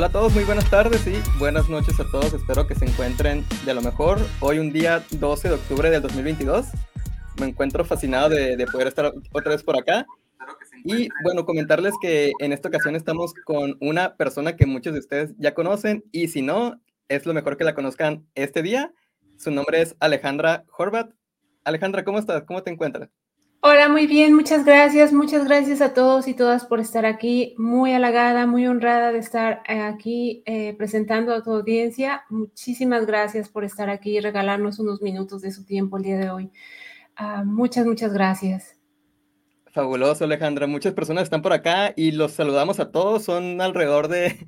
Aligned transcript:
Hola 0.00 0.06
a 0.06 0.12
todos, 0.12 0.32
muy 0.32 0.44
buenas 0.44 0.70
tardes 0.70 1.06
y 1.06 1.38
buenas 1.38 1.68
noches 1.68 2.00
a 2.00 2.10
todos. 2.10 2.32
Espero 2.32 2.66
que 2.66 2.74
se 2.74 2.86
encuentren 2.86 3.44
de 3.66 3.74
lo 3.74 3.82
mejor. 3.82 4.18
Hoy 4.40 4.58
un 4.58 4.72
día 4.72 5.04
12 5.10 5.48
de 5.48 5.54
octubre 5.56 5.90
del 5.90 6.00
2022. 6.00 6.68
Me 7.38 7.48
encuentro 7.48 7.84
fascinado 7.84 8.30
de, 8.30 8.56
de 8.56 8.66
poder 8.66 8.86
estar 8.86 9.12
otra 9.32 9.52
vez 9.52 9.62
por 9.62 9.78
acá. 9.78 10.06
Y 10.86 11.10
bueno, 11.22 11.44
comentarles 11.44 11.92
que 12.00 12.32
en 12.38 12.54
esta 12.54 12.68
ocasión 12.68 12.96
estamos 12.96 13.34
con 13.44 13.76
una 13.82 14.16
persona 14.16 14.56
que 14.56 14.64
muchos 14.64 14.94
de 14.94 15.00
ustedes 15.00 15.34
ya 15.36 15.52
conocen 15.52 16.02
y 16.12 16.28
si 16.28 16.40
no, 16.40 16.80
es 17.08 17.26
lo 17.26 17.34
mejor 17.34 17.58
que 17.58 17.64
la 17.64 17.74
conozcan 17.74 18.26
este 18.34 18.62
día. 18.62 18.94
Su 19.36 19.50
nombre 19.50 19.82
es 19.82 19.96
Alejandra 20.00 20.64
Horvat. 20.78 21.12
Alejandra, 21.62 22.04
¿cómo 22.04 22.18
estás? 22.18 22.44
¿Cómo 22.44 22.62
te 22.62 22.70
encuentras? 22.70 23.10
Hola, 23.62 23.90
muy 23.90 24.06
bien, 24.06 24.32
muchas 24.32 24.64
gracias, 24.64 25.12
muchas 25.12 25.44
gracias 25.44 25.82
a 25.82 25.92
todos 25.92 26.26
y 26.28 26.32
todas 26.32 26.64
por 26.64 26.80
estar 26.80 27.04
aquí. 27.04 27.54
Muy 27.58 27.92
halagada, 27.92 28.46
muy 28.46 28.66
honrada 28.66 29.12
de 29.12 29.18
estar 29.18 29.62
eh, 29.68 29.80
aquí 29.80 30.42
eh, 30.46 30.74
presentando 30.78 31.34
a 31.34 31.42
tu 31.42 31.52
audiencia. 31.52 32.24
Muchísimas 32.30 33.04
gracias 33.04 33.50
por 33.50 33.64
estar 33.64 33.90
aquí 33.90 34.16
y 34.16 34.20
regalarnos 34.20 34.78
unos 34.78 35.02
minutos 35.02 35.42
de 35.42 35.50
su 35.52 35.66
tiempo 35.66 35.98
el 35.98 36.04
día 36.04 36.16
de 36.16 36.30
hoy. 36.30 36.50
Uh, 37.20 37.44
muchas, 37.44 37.84
muchas 37.84 38.14
gracias. 38.14 38.80
Fabuloso, 39.66 40.24
Alejandra. 40.24 40.66
Muchas 40.66 40.94
personas 40.94 41.24
están 41.24 41.42
por 41.42 41.52
acá 41.52 41.92
y 41.94 42.12
los 42.12 42.32
saludamos 42.32 42.80
a 42.80 42.90
todos. 42.90 43.24
Son 43.24 43.60
alrededor 43.60 44.08
de 44.08 44.38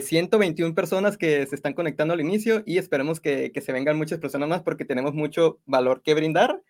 121 0.00 0.70
eh, 0.70 0.74
personas 0.74 1.18
que 1.18 1.44
se 1.44 1.54
están 1.54 1.74
conectando 1.74 2.14
al 2.14 2.22
inicio 2.22 2.62
y 2.64 2.78
esperemos 2.78 3.20
que, 3.20 3.52
que 3.52 3.60
se 3.60 3.72
vengan 3.72 3.98
muchas 3.98 4.18
personas 4.18 4.48
más 4.48 4.62
porque 4.62 4.86
tenemos 4.86 5.12
mucho 5.12 5.58
valor 5.66 6.00
que 6.00 6.14
brindar. 6.14 6.62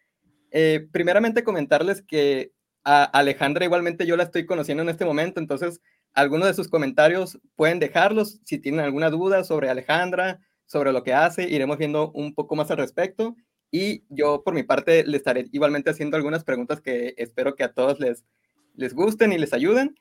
Eh, 0.51 0.89
primeramente 0.93 1.45
comentarles 1.45 2.03
que 2.03 2.53
a 2.85 3.05
Alejandra 3.05 3.65
igualmente 3.65 4.07
yo 4.07 4.17
la 4.17 4.23
estoy 4.23 4.47
conociendo 4.47 4.83
en 4.83 4.89
este 4.89 5.05
momento, 5.05 5.41
entonces 5.41 5.81
algunos 6.15 6.47
de 6.47 6.55
sus 6.55 6.69
comentarios 6.69 7.39
pueden 7.57 7.79
dejarlos 7.79 8.41
si 8.45 8.59
tienen 8.59 8.81
alguna 8.81 9.11
duda 9.11 9.45
sobre 9.45 9.69
Alejandra, 9.69 10.41
sobre 10.67 10.93
lo 10.93 11.03
que 11.03 11.13
hace, 11.13 11.49
iremos 11.49 11.79
viendo 11.79 12.11
un 12.13 12.35
poco 12.35 12.57
más 12.57 12.71
al 12.71 12.79
respecto 12.79 13.37
y 13.71 14.05
yo 14.09 14.43
por 14.45 14.55
mi 14.55 14.63
parte 14.63 15.05
le 15.05 15.17
estaré 15.17 15.47
igualmente 15.53 15.91
haciendo 15.91 16.17
algunas 16.17 16.45
preguntas 16.45 16.81
que 16.81 17.15
espero 17.17 17.55
que 17.55 17.65
a 17.65 17.73
todos 17.73 18.01
les, 18.01 18.25
les 18.75 18.95
gusten 18.95 19.33
y 19.33 19.39
les 19.39 19.53
ayuden. 19.53 19.97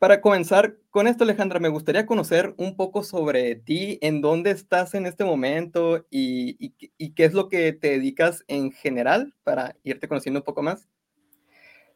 Para 0.00 0.22
comenzar 0.22 0.78
con 0.88 1.06
esto, 1.06 1.24
Alejandra, 1.24 1.60
me 1.60 1.68
gustaría 1.68 2.06
conocer 2.06 2.54
un 2.56 2.74
poco 2.74 3.02
sobre 3.02 3.54
ti, 3.54 3.98
en 4.00 4.22
dónde 4.22 4.50
estás 4.50 4.94
en 4.94 5.04
este 5.04 5.26
momento 5.26 6.06
y, 6.08 6.70
qué 7.14 7.24
es 7.26 7.34
lo 7.34 7.50
que 7.50 7.74
te 7.74 7.90
dedicas 7.90 8.42
en 8.48 8.72
general 8.72 9.34
para 9.44 9.76
irte 9.84 10.08
conociendo 10.08 10.40
un 10.40 10.44
poco 10.44 10.62
más. 10.62 10.88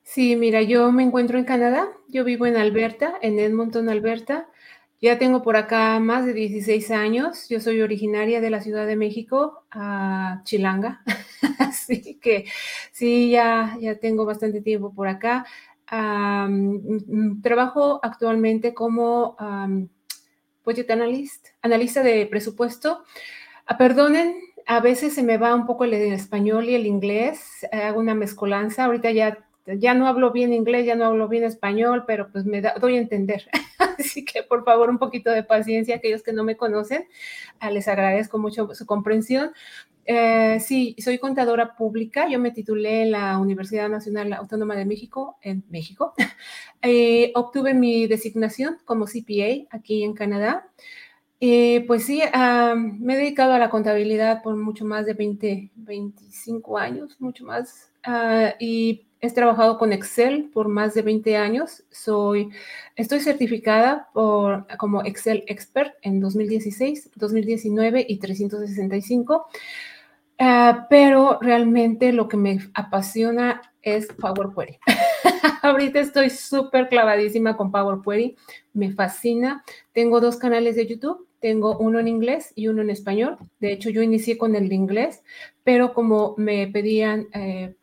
Sí, 0.02 0.36
mira, 0.36 0.60
yo 0.60 0.92
me 0.92 1.02
encuentro 1.02 1.38
en 1.38 1.46
Canadá, 1.46 1.88
yo 2.08 2.24
vivo 2.24 2.44
en 2.44 2.58
Alberta, 2.58 3.14
en 3.22 3.38
Edmonton, 3.38 3.88
Alberta. 3.88 4.50
Ya 5.00 5.18
tengo 5.18 5.42
por 5.42 5.56
acá 5.56 5.98
más 5.98 6.26
de 6.26 6.34
16 6.34 6.90
años. 6.90 7.48
Yo 7.48 7.58
soy 7.58 7.80
originaria 7.80 8.42
de 8.42 8.50
la 8.50 8.60
Ciudad 8.60 8.86
de 8.86 8.96
México, 8.96 9.64
a 9.70 10.42
Chilanga. 10.44 11.02
Así 11.58 12.18
que 12.20 12.44
sí, 12.92 13.30
ya, 13.30 13.78
ya 13.80 13.98
tengo 13.98 14.26
bastante 14.26 14.60
tiempo 14.60 14.92
por 14.92 15.08
acá. 15.08 15.46
Um, 15.92 17.42
trabajo 17.42 18.00
actualmente 18.02 18.72
como 18.72 19.36
um, 19.38 19.88
budget 20.64 20.90
analyst, 20.90 21.48
analista 21.62 22.02
de 22.02 22.26
presupuesto. 22.26 23.04
Uh, 23.70 23.76
perdonen, 23.76 24.34
a 24.66 24.80
veces 24.80 25.14
se 25.14 25.22
me 25.22 25.36
va 25.36 25.54
un 25.54 25.66
poco 25.66 25.84
el 25.84 25.94
español 25.94 26.64
y 26.64 26.74
el 26.74 26.86
inglés, 26.86 27.66
hago 27.70 28.00
una 28.00 28.14
mezcolanza. 28.14 28.84
Ahorita 28.84 29.10
ya, 29.10 29.46
ya 29.66 29.94
no 29.94 30.06
hablo 30.06 30.32
bien 30.32 30.52
inglés, 30.52 30.86
ya 30.86 30.94
no 30.94 31.04
hablo 31.04 31.28
bien 31.28 31.44
español, 31.44 32.04
pero 32.06 32.30
pues 32.32 32.44
me 32.46 32.62
doy 32.62 32.96
a 32.96 33.00
entender. 33.00 33.48
Así 33.98 34.24
que 34.24 34.42
por 34.42 34.64
favor 34.64 34.88
un 34.88 34.98
poquito 34.98 35.30
de 35.30 35.44
paciencia, 35.44 35.96
aquellos 35.96 36.22
que 36.22 36.32
no 36.32 36.44
me 36.44 36.56
conocen, 36.56 37.06
uh, 37.62 37.70
les 37.70 37.88
agradezco 37.88 38.38
mucho 38.38 38.74
su 38.74 38.86
comprensión. 38.86 39.52
Eh, 40.04 40.58
sí, 40.60 40.94
soy 40.98 41.18
contadora 41.18 41.74
pública. 41.76 42.28
Yo 42.28 42.38
me 42.38 42.50
titulé 42.50 43.02
en 43.02 43.12
la 43.12 43.38
Universidad 43.38 43.88
Nacional 43.88 44.32
Autónoma 44.32 44.76
de 44.76 44.84
México, 44.84 45.38
en 45.42 45.64
México. 45.70 46.14
Eh, 46.86 47.32
obtuve 47.34 47.72
mi 47.72 48.06
designación 48.06 48.76
como 48.84 49.06
CPA 49.06 49.66
aquí 49.70 50.04
en 50.04 50.12
Canadá. 50.12 50.68
Eh, 51.40 51.82
pues 51.86 52.04
sí, 52.04 52.20
me 53.00 53.14
he 53.14 53.16
dedicado 53.16 53.54
a 53.54 53.58
la 53.58 53.70
contabilidad 53.70 54.42
por 54.42 54.54
mucho 54.56 54.84
más 54.84 55.06
de 55.06 55.14
20, 55.14 55.70
25 55.76 56.76
años, 56.76 57.16
mucho 57.20 57.46
más. 57.46 57.90
Ah, 58.02 58.54
y 58.60 59.06
he 59.20 59.30
trabajado 59.32 59.78
con 59.78 59.92
Excel 59.92 60.50
por 60.52 60.68
más 60.68 60.92
de 60.92 61.00
20 61.00 61.36
años. 61.36 61.82
Soy, 61.90 62.50
estoy 62.96 63.20
certificada 63.20 64.08
por, 64.12 64.66
como 64.76 65.02
Excel 65.04 65.44
Expert 65.46 65.94
en 66.02 66.20
2016, 66.20 67.10
2019 67.14 68.04
y 68.06 68.18
365. 68.18 69.46
Ah, 70.38 70.86
pero 70.90 71.38
realmente 71.40 72.12
lo 72.12 72.28
que 72.28 72.36
me 72.36 72.58
apasiona 72.74 73.62
es 73.82 74.08
Power 74.08 74.48
Query. 74.54 74.78
Ahorita 75.62 76.00
estoy 76.00 76.30
súper 76.30 76.88
clavadísima 76.88 77.56
con 77.56 77.70
Power 77.70 77.98
Query, 78.04 78.36
me 78.72 78.92
fascina. 78.92 79.64
Tengo 79.92 80.20
dos 80.20 80.36
canales 80.36 80.74
de 80.74 80.86
YouTube, 80.86 81.28
tengo 81.40 81.78
uno 81.78 82.00
en 82.00 82.08
inglés 82.08 82.52
y 82.56 82.68
uno 82.68 82.82
en 82.82 82.90
español. 82.90 83.38
De 83.60 83.72
hecho, 83.72 83.90
yo 83.90 84.02
inicié 84.02 84.36
con 84.36 84.56
el 84.56 84.68
de 84.68 84.74
inglés, 84.74 85.22
pero 85.62 85.94
como 85.94 86.34
me 86.36 86.66
pedían 86.66 87.28
eh, 87.32 87.76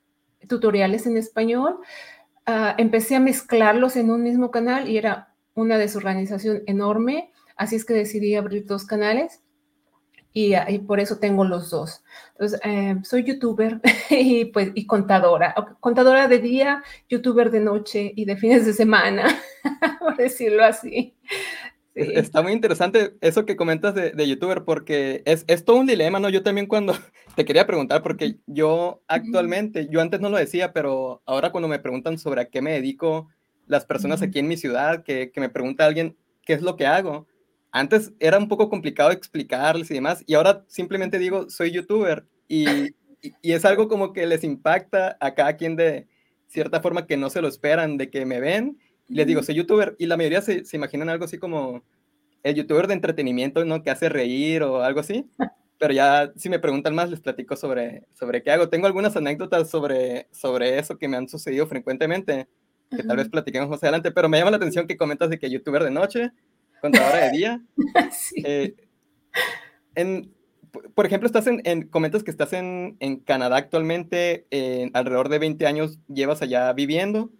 tutoriales 0.47 1.05
en 1.05 1.15
español, 1.17 1.77
uh, 2.47 2.73
empecé 2.77 3.15
a 3.15 3.19
mezclarlos 3.19 3.95
en 3.95 4.11
un 4.11 4.23
mismo 4.23 4.51
canal 4.51 4.89
y 4.89 4.97
era 4.97 5.33
una 5.53 5.77
desorganización 5.77 6.63
enorme. 6.65 7.31
Así 7.55 7.75
es 7.75 7.85
que 7.85 7.93
decidí 7.93 8.35
abrir 8.35 8.65
dos 8.65 8.85
canales 8.85 9.40
y, 10.33 10.79
por 10.79 10.99
eso 10.99 11.17
tengo 11.17 11.43
los 11.43 11.69
dos. 11.69 12.03
Entonces, 12.33 12.59
eh, 12.63 12.95
soy 13.03 13.23
youtuber 13.23 13.81
y, 14.09 14.45
pues, 14.45 14.71
y 14.75 14.85
contadora, 14.85 15.53
contadora 15.79 16.27
de 16.27 16.39
día, 16.39 16.83
youtuber 17.09 17.51
de 17.51 17.59
noche 17.59 18.13
y 18.15 18.25
de 18.25 18.37
fines 18.37 18.65
de 18.65 18.73
semana, 18.73 19.25
por 19.99 20.15
decirlo 20.17 20.63
así. 20.63 21.15
Está 21.93 22.41
muy 22.41 22.53
interesante 22.53 23.17
eso 23.19 23.45
que 23.45 23.57
comentas 23.57 23.93
de, 23.93 24.11
de 24.11 24.27
youtuber 24.27 24.63
porque 24.63 25.23
es, 25.25 25.43
es, 25.47 25.65
todo 25.65 25.75
un 25.75 25.87
dilema, 25.87 26.21
¿no? 26.21 26.29
Yo 26.29 26.41
también 26.41 26.67
cuando 26.67 26.93
te 27.35 27.43
quería 27.43 27.67
preguntar, 27.67 28.01
porque 28.01 28.37
yo 28.47 29.01
actualmente, 29.07 29.89
yo 29.89 29.99
antes 29.99 30.21
no 30.21 30.29
lo 30.29 30.37
decía, 30.37 30.71
pero 30.71 31.21
ahora 31.25 31.51
cuando 31.51 31.67
me 31.67 31.79
preguntan 31.79 32.17
sobre 32.17 32.41
a 32.41 32.45
qué 32.45 32.61
me 32.61 32.71
dedico, 32.71 33.27
las 33.67 33.85
personas 33.85 34.21
aquí 34.21 34.39
en 34.39 34.47
mi 34.47 34.55
ciudad, 34.55 35.03
que, 35.03 35.31
que 35.31 35.41
me 35.41 35.49
pregunta 35.49 35.85
alguien 35.85 36.15
qué 36.43 36.53
es 36.53 36.61
lo 36.61 36.77
que 36.77 36.87
hago, 36.87 37.27
antes 37.71 38.11
era 38.19 38.37
un 38.37 38.47
poco 38.47 38.69
complicado 38.69 39.11
explicarles 39.11 39.89
y 39.91 39.95
demás, 39.95 40.23
y 40.27 40.33
ahora 40.33 40.63
simplemente 40.67 41.19
digo, 41.19 41.49
soy 41.49 41.71
youtuber, 41.71 42.25
y, 42.47 42.95
y, 43.21 43.51
es 43.51 43.63
algo 43.65 43.87
como 43.87 44.13
que 44.13 44.25
les 44.25 44.43
impacta 44.43 45.17
a 45.19 45.33
cada 45.33 45.55
quien 45.55 45.75
de 45.75 46.07
cierta 46.47 46.81
forma 46.81 47.07
que 47.07 47.17
no 47.17 47.29
se 47.29 47.41
lo 47.41 47.47
esperan, 47.47 47.97
de 47.97 48.09
que 48.09 48.25
me 48.25 48.39
ven, 48.39 48.77
y 49.07 49.15
les 49.15 49.27
digo, 49.27 49.43
soy 49.43 49.55
youtuber, 49.55 49.95
y 49.99 50.05
la 50.05 50.17
mayoría 50.17 50.41
se, 50.41 50.65
se 50.65 50.77
imaginan 50.77 51.09
algo 51.09 51.25
así 51.25 51.37
como 51.37 51.83
el 52.43 52.55
youtuber 52.55 52.87
de 52.87 52.93
entretenimiento, 52.93 53.63
¿no? 53.65 53.83
Que 53.83 53.91
hace 53.91 54.09
reír 54.09 54.63
o 54.63 54.81
algo 54.83 54.99
así. 54.99 55.29
Pero 55.77 55.93
ya 55.93 56.31
si 56.35 56.49
me 56.49 56.59
preguntan 56.59 56.93
más, 56.93 57.09
les 57.09 57.21
platico 57.21 57.55
sobre, 57.55 58.03
sobre 58.13 58.43
qué 58.43 58.51
hago. 58.51 58.69
Tengo 58.69 58.85
algunas 58.85 59.15
anécdotas 59.15 59.69
sobre, 59.69 60.27
sobre 60.31 60.77
eso 60.77 60.97
que 60.97 61.07
me 61.07 61.17
han 61.17 61.27
sucedido 61.27 61.65
frecuentemente, 61.65 62.47
que 62.95 63.03
tal 63.03 63.17
vez 63.17 63.29
platiquemos 63.29 63.67
más 63.67 63.81
adelante, 63.81 64.11
pero 64.11 64.29
me 64.29 64.37
llama 64.37 64.51
la 64.51 64.57
atención 64.57 64.85
que 64.85 64.97
comentas 64.97 65.31
de 65.31 65.39
que 65.39 65.49
youtuber 65.49 65.83
de 65.83 65.89
noche, 65.89 66.31
contadora 66.81 67.25
de 67.25 67.31
día. 67.31 67.61
sí. 68.11 68.43
eh, 68.45 68.75
en, 69.95 70.33
por 70.93 71.05
ejemplo, 71.05 71.27
estás 71.27 71.47
en, 71.47 71.61
en, 71.65 71.87
comentas 71.87 72.23
que 72.23 72.31
estás 72.31 72.53
en, 72.53 72.97
en 72.99 73.17
Canadá 73.17 73.57
actualmente, 73.57 74.45
eh, 74.51 74.89
alrededor 74.93 75.29
de 75.29 75.39
20 75.39 75.65
años 75.67 75.99
llevas 76.07 76.41
allá 76.41 76.71
viviendo. 76.73 77.31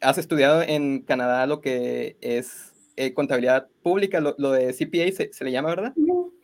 Has 0.00 0.18
estudiado 0.18 0.62
en 0.62 1.00
Canadá 1.00 1.46
lo 1.46 1.60
que 1.60 2.16
es 2.20 2.72
eh, 2.96 3.14
contabilidad 3.14 3.68
pública, 3.82 4.20
lo, 4.20 4.34
lo 4.38 4.52
de 4.52 4.72
CPA 4.72 5.10
se, 5.14 5.32
se, 5.32 5.44
le 5.44 5.52
llama, 5.52 5.70
¿verdad? 5.70 5.94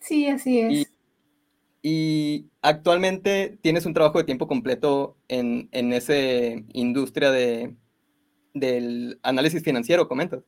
Sí, 0.00 0.26
así 0.26 0.58
es. 0.58 0.72
Y, 0.72 0.86
y, 1.82 2.46
actualmente 2.62 3.58
tienes 3.60 3.86
un 3.86 3.94
trabajo 3.94 4.18
de 4.18 4.24
tiempo 4.24 4.46
completo 4.46 5.16
en, 5.28 5.68
en 5.72 5.92
esa 5.92 6.14
industria 6.72 7.30
de, 7.30 7.74
del 8.54 9.18
análisis 9.22 9.62
financiero, 9.62 10.08
comentas. 10.08 10.42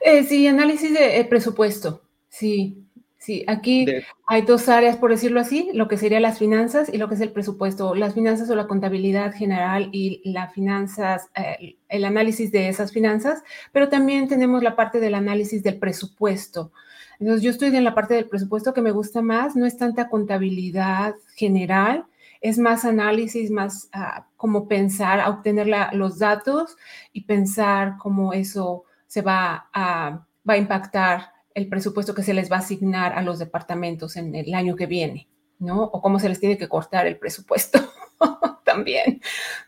Eh, 0.00 0.24
sí, 0.24 0.46
análisis 0.46 0.92
de 0.92 1.20
eh, 1.20 1.24
presupuesto, 1.24 2.02
sí. 2.28 2.86
Sí, 3.22 3.44
aquí 3.48 3.84
de... 3.84 4.02
hay 4.26 4.40
dos 4.42 4.70
áreas, 4.70 4.96
por 4.96 5.10
decirlo 5.10 5.40
así, 5.40 5.68
lo 5.74 5.88
que 5.88 5.98
serían 5.98 6.22
las 6.22 6.38
finanzas 6.38 6.88
y 6.90 6.96
lo 6.96 7.06
que 7.06 7.16
es 7.16 7.20
el 7.20 7.32
presupuesto. 7.32 7.94
Las 7.94 8.14
finanzas 8.14 8.48
o 8.48 8.54
la 8.54 8.66
contabilidad 8.66 9.34
general 9.34 9.90
y 9.92 10.22
las 10.24 10.54
finanzas, 10.54 11.28
eh, 11.36 11.76
el 11.90 12.06
análisis 12.06 12.50
de 12.50 12.70
esas 12.70 12.92
finanzas, 12.92 13.42
pero 13.72 13.90
también 13.90 14.26
tenemos 14.26 14.62
la 14.62 14.74
parte 14.74 15.00
del 15.00 15.14
análisis 15.14 15.62
del 15.62 15.78
presupuesto. 15.78 16.72
Entonces, 17.18 17.42
yo 17.42 17.50
estoy 17.50 17.76
en 17.76 17.84
la 17.84 17.94
parte 17.94 18.14
del 18.14 18.26
presupuesto 18.26 18.72
que 18.72 18.80
me 18.80 18.90
gusta 18.90 19.20
más, 19.20 19.54
no 19.54 19.66
es 19.66 19.76
tanta 19.76 20.08
contabilidad 20.08 21.14
general, 21.36 22.06
es 22.40 22.58
más 22.58 22.86
análisis, 22.86 23.50
más 23.50 23.90
uh, 23.94 24.22
como 24.38 24.66
pensar, 24.66 25.28
obtener 25.28 25.66
la, 25.66 25.90
los 25.92 26.18
datos 26.18 26.78
y 27.12 27.24
pensar 27.24 27.96
cómo 27.98 28.32
eso 28.32 28.84
se 29.10 29.22
va 29.22 29.68
a, 29.72 30.24
va 30.48 30.54
a 30.54 30.56
impactar 30.56 31.32
el 31.52 31.68
presupuesto 31.68 32.14
que 32.14 32.22
se 32.22 32.32
les 32.32 32.50
va 32.50 32.56
a 32.56 32.60
asignar 32.60 33.12
a 33.12 33.22
los 33.22 33.40
departamentos 33.40 34.14
en 34.14 34.36
el 34.36 34.54
año 34.54 34.76
que 34.76 34.86
viene, 34.86 35.28
¿no? 35.58 35.82
O 35.82 36.00
cómo 36.00 36.20
se 36.20 36.28
les 36.28 36.38
tiene 36.38 36.56
que 36.56 36.68
cortar 36.68 37.08
el 37.08 37.18
presupuesto 37.18 37.80
también, 38.64 39.20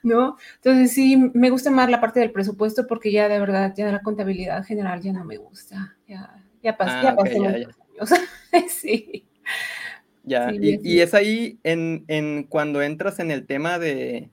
¿no? 0.04 0.36
Entonces 0.54 0.92
sí, 0.92 1.16
me 1.34 1.50
gusta 1.50 1.72
más 1.72 1.90
la 1.90 2.00
parte 2.00 2.20
del 2.20 2.30
presupuesto 2.30 2.86
porque 2.86 3.10
ya 3.10 3.28
de 3.28 3.40
verdad, 3.40 3.74
ya 3.76 3.90
la 3.90 4.00
contabilidad 4.00 4.62
general 4.62 5.02
ya 5.02 5.12
no 5.12 5.24
me 5.24 5.38
gusta, 5.38 5.96
ya, 6.06 6.40
ya, 6.62 6.76
pasé, 6.76 7.02
ya 7.02 7.16
pasé 7.16 7.44
años. 7.44 7.74
sí. 8.68 9.26
Ya, 10.22 10.52
y, 10.52 11.00
es 11.00 11.14
ahí 11.14 11.58
en, 11.64 12.04
en, 12.06 12.44
cuando 12.44 12.80
entras 12.80 13.18
en 13.18 13.32
el 13.32 13.44
tema 13.44 13.80
de, 13.80 14.30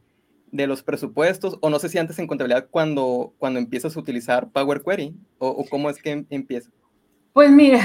de, 0.51 0.67
los 0.67 0.83
presupuestos, 0.83 1.57
o 1.61 1.69
no 1.69 1.79
sé 1.79 1.89
si 1.89 1.97
antes 1.97 2.19
en 2.19 2.27
contabilidad 2.27 2.67
cuando, 2.69 3.33
cuando 3.37 3.59
empiezas 3.59 3.95
a 3.95 3.99
utilizar 3.99 4.49
Power 4.51 4.81
Query, 4.81 5.15
o, 5.37 5.65
cómo 5.69 5.89
es 5.89 6.01
que 6.01 6.11
em, 6.11 6.25
empieza. 6.29 6.69
Pues 7.33 7.51
mira, 7.51 7.79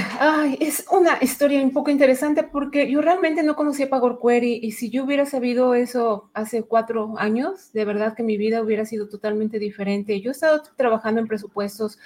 es 0.59 0.85
una 0.91 1.19
historia 1.21 1.61
un 1.61 1.71
poco 1.71 1.91
interesante 1.91 2.43
porque 2.43 2.89
yo 2.89 3.01
realmente 3.01 3.43
no 3.43 3.55
conocía 3.55 3.89
Power 3.89 4.17
Query 4.21 4.59
y 4.61 4.71
si 4.71 4.89
yo 4.89 5.03
hubiera 5.03 5.25
sabido 5.25 5.75
eso 5.75 6.29
hace 6.33 6.63
cuatro 6.63 7.13
años, 7.17 7.71
de 7.71 7.85
verdad 7.85 8.15
que 8.15 8.23
mi 8.23 8.37
vida 8.37 8.61
hubiera 8.61 8.85
sido 8.85 9.07
totalmente 9.07 9.59
diferente. 9.59 10.19
Yo 10.19 10.31
he 10.31 10.33
estado 10.33 10.63
trabajando 10.75 11.21
en 11.21 11.27
presupuestos 11.27 11.99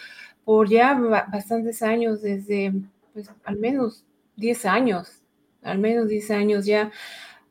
por 0.43 0.69
ya 0.69 0.93
bastantes 1.31 1.81
años, 1.81 2.21
desde 2.21 2.73
pues 3.13 3.31
al 3.45 3.57
menos 3.57 4.03
10 4.35 4.65
años, 4.65 5.21
al 5.61 5.79
menos 5.79 6.07
10 6.07 6.31
años 6.31 6.65
ya. 6.65 6.91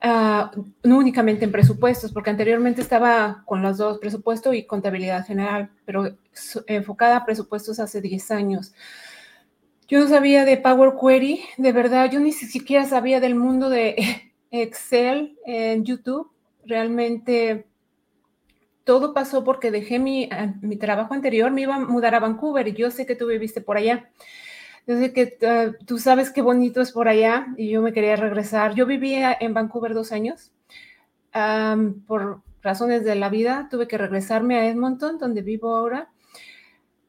Uh, 0.00 0.62
no 0.84 0.98
únicamente 0.98 1.44
en 1.44 1.50
presupuestos, 1.50 2.12
porque 2.12 2.30
anteriormente 2.30 2.80
estaba 2.80 3.42
con 3.46 3.62
los 3.62 3.78
dos, 3.78 3.98
presupuesto 3.98 4.54
y 4.54 4.64
contabilidad 4.64 5.26
general, 5.26 5.70
pero 5.84 6.16
enfocada 6.68 7.16
a 7.16 7.26
presupuestos 7.26 7.80
hace 7.80 8.00
10 8.00 8.30
años. 8.30 8.72
Yo 9.88 9.98
no 9.98 10.06
sabía 10.06 10.44
de 10.44 10.56
Power 10.56 10.92
Query, 11.00 11.40
de 11.56 11.72
verdad, 11.72 12.10
yo 12.12 12.20
ni 12.20 12.30
siquiera 12.30 12.84
sabía 12.84 13.18
del 13.18 13.34
mundo 13.34 13.70
de 13.70 13.96
Excel 14.52 15.36
en 15.44 15.84
YouTube. 15.84 16.30
Realmente 16.64 17.66
todo 18.84 19.12
pasó 19.12 19.42
porque 19.42 19.70
dejé 19.70 19.98
mi, 19.98 20.28
mi 20.60 20.76
trabajo 20.76 21.12
anterior, 21.12 21.50
me 21.50 21.62
iba 21.62 21.74
a 21.74 21.80
mudar 21.80 22.14
a 22.14 22.20
Vancouver 22.20 22.68
y 22.68 22.74
yo 22.74 22.90
sé 22.90 23.04
que 23.04 23.16
tú 23.16 23.26
viviste 23.26 23.60
por 23.60 23.76
allá. 23.76 24.10
Sé 24.96 25.12
que 25.12 25.38
uh, 25.43 25.85
tú 25.85 25.99
sabes 25.99 26.31
qué 26.31 26.43
bonito 26.43 26.81
es 26.81 26.93
por 26.93 27.08
allá 27.08 27.49
y 27.56 27.70
yo 27.70 27.82
me 27.82 27.93
quería 27.93 28.17
regresar. 28.17 28.75
Yo 28.75 28.87
vivía 28.87 29.37
en 29.38 29.55
Vancouver 29.55 29.94
dos 29.94 30.12
años. 30.12 30.52
Por 32.06 32.43
razones 32.62 33.05
de 33.05 33.14
la 33.14 33.29
vida 33.29 33.69
tuve 33.70 33.87
que 33.87 33.99
regresarme 33.99 34.58
a 34.58 34.67
Edmonton, 34.67 35.19
donde 35.19 35.43
vivo 35.43 35.76
ahora 35.76 36.11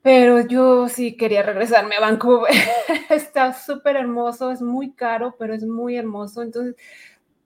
pero 0.01 0.41
yo 0.47 0.87
sí 0.87 1.17
quería 1.17 1.43
regresarme 1.43 1.95
a 1.95 2.01
Vancouver. 2.01 2.51
Está 3.09 3.53
súper 3.53 3.97
hermoso, 3.97 4.51
es 4.51 4.61
muy 4.61 4.93
caro, 4.93 5.35
pero 5.37 5.53
es 5.53 5.63
muy 5.63 5.97
hermoso. 5.97 6.41
Entonces, 6.41 6.75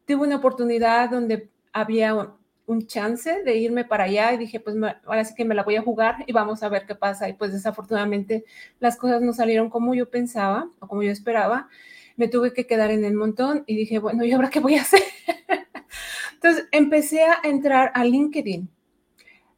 tuve 0.05 0.27
una 0.27 0.37
oportunidad 0.37 1.09
donde 1.09 1.49
había 1.71 2.35
un 2.65 2.87
chance 2.87 3.43
de 3.43 3.57
irme 3.57 3.85
para 3.85 4.05
allá 4.05 4.33
y 4.33 4.37
dije, 4.37 4.59
pues 4.59 4.75
ahora 5.05 5.25
sí 5.25 5.33
que 5.35 5.45
me 5.45 5.55
la 5.55 5.63
voy 5.63 5.75
a 5.75 5.81
jugar 5.81 6.23
y 6.27 6.33
vamos 6.33 6.63
a 6.63 6.69
ver 6.69 6.85
qué 6.85 6.95
pasa. 6.95 7.27
Y 7.29 7.33
pues 7.33 7.51
desafortunadamente 7.51 8.45
las 8.79 8.97
cosas 8.97 9.21
no 9.21 9.33
salieron 9.33 9.69
como 9.69 9.93
yo 9.93 10.09
pensaba 10.09 10.69
o 10.79 10.87
como 10.87 11.03
yo 11.03 11.11
esperaba. 11.11 11.67
Me 12.15 12.27
tuve 12.27 12.53
que 12.53 12.67
quedar 12.67 12.91
en 12.91 13.05
el 13.05 13.15
montón 13.15 13.63
y 13.67 13.75
dije, 13.75 13.99
bueno, 13.99 14.23
¿y 14.23 14.31
ahora 14.31 14.49
qué 14.49 14.59
voy 14.59 14.75
a 14.75 14.81
hacer? 14.81 15.01
Entonces 16.33 16.67
empecé 16.71 17.23
a 17.23 17.39
entrar 17.43 17.91
a 17.95 18.05
LinkedIn 18.05 18.69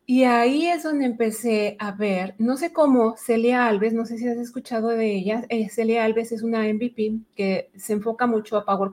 y 0.07 0.23
ahí 0.25 0.67
es 0.67 0.83
donde 0.83 1.05
empecé 1.05 1.77
a 1.79 1.91
ver, 1.91 2.35
no 2.37 2.57
sé 2.57 2.71
cómo, 2.71 3.15
Celia 3.17 3.65
Alves, 3.65 3.93
no 3.93 4.05
sé 4.05 4.19
si 4.19 4.27
has 4.27 4.37
escuchado 4.37 4.89
de 4.89 5.15
ella, 5.15 5.45
eh, 5.49 5.67
Celia 5.69 6.03
Alves 6.05 6.31
es 6.31 6.43
una 6.43 6.61
MVP 6.61 7.21
que 7.35 7.71
se 7.75 7.93
enfoca 7.93 8.27
mucho 8.27 8.55
a 8.57 8.65
Power. 8.65 8.91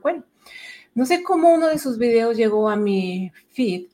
No 0.94 1.04
sé 1.04 1.22
cómo 1.22 1.52
uno 1.52 1.68
de 1.68 1.78
sus 1.78 1.98
videos 1.98 2.38
llegó 2.38 2.70
a 2.70 2.76
mi 2.76 3.30
feed 3.50 3.88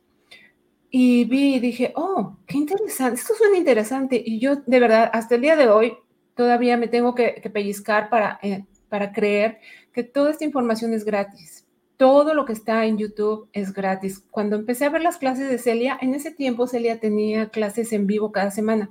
y 0.90 1.24
vi 1.24 1.56
y 1.56 1.60
dije, 1.60 1.92
oh, 1.96 2.36
qué 2.46 2.56
interesante, 2.58 3.20
esto 3.20 3.34
suena 3.34 3.58
interesante. 3.58 4.22
Y 4.24 4.38
yo 4.40 4.56
de 4.56 4.80
verdad, 4.80 5.10
hasta 5.12 5.34
el 5.34 5.42
día 5.42 5.56
de 5.56 5.68
hoy, 5.68 5.94
todavía 6.34 6.76
me 6.76 6.88
tengo 6.88 7.14
que, 7.14 7.42
pellizcar 7.52 8.08
para, 8.08 8.38
eh, 8.42 8.64
para 8.88 9.12
creer 9.12 9.58
que 9.92 10.02
toda 10.02 10.30
esta 10.30 10.44
información 10.44 10.92
es 10.94 11.04
gratis 11.04 11.68
todo 11.98 12.32
lo 12.32 12.44
que 12.46 12.52
está 12.52 12.86
en 12.86 12.96
YouTube 12.96 13.48
es 13.52 13.74
gratis. 13.74 14.24
Cuando 14.30 14.56
empecé 14.56 14.86
a 14.86 14.90
ver 14.90 15.02
las 15.02 15.18
clases 15.18 15.50
de 15.50 15.58
Celia, 15.58 15.98
en 16.00 16.14
ese 16.14 16.30
tiempo 16.30 16.68
Celia 16.68 17.00
tenía 17.00 17.48
clases 17.50 17.92
en 17.92 18.06
vivo 18.06 18.30
cada 18.30 18.52
semana. 18.52 18.88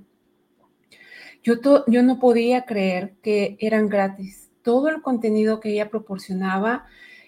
Yo, 1.41 1.55
yo 1.87 2.03
no 2.03 2.19
podía 2.19 2.65
creer 2.65 3.13
que 3.23 3.55
eran 3.61 3.87
gratis. 3.87 4.49
Todo 4.61 4.89
el 4.89 5.01
contenido 5.01 5.61
que 5.61 5.69
ella 5.69 5.89
proporcionaba, 5.89 6.85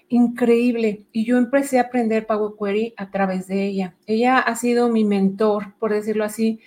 increíble. 0.10 1.06
Y 1.12 1.26
yo 1.26 1.38
empecé 1.38 1.80
a 1.80 1.84
aprender 1.84 2.26
Power 2.26 2.54
Query 2.60 2.94
a 2.98 3.10
través 3.12 3.48
de 3.48 3.66
ella. 3.66 3.96
Ella 4.06 4.40
ha 4.40 4.56
sido 4.56 4.90
mi 4.90 5.06
mentor, 5.06 5.74
por 5.80 5.94
decirlo 5.94 6.24
así, 6.26 6.60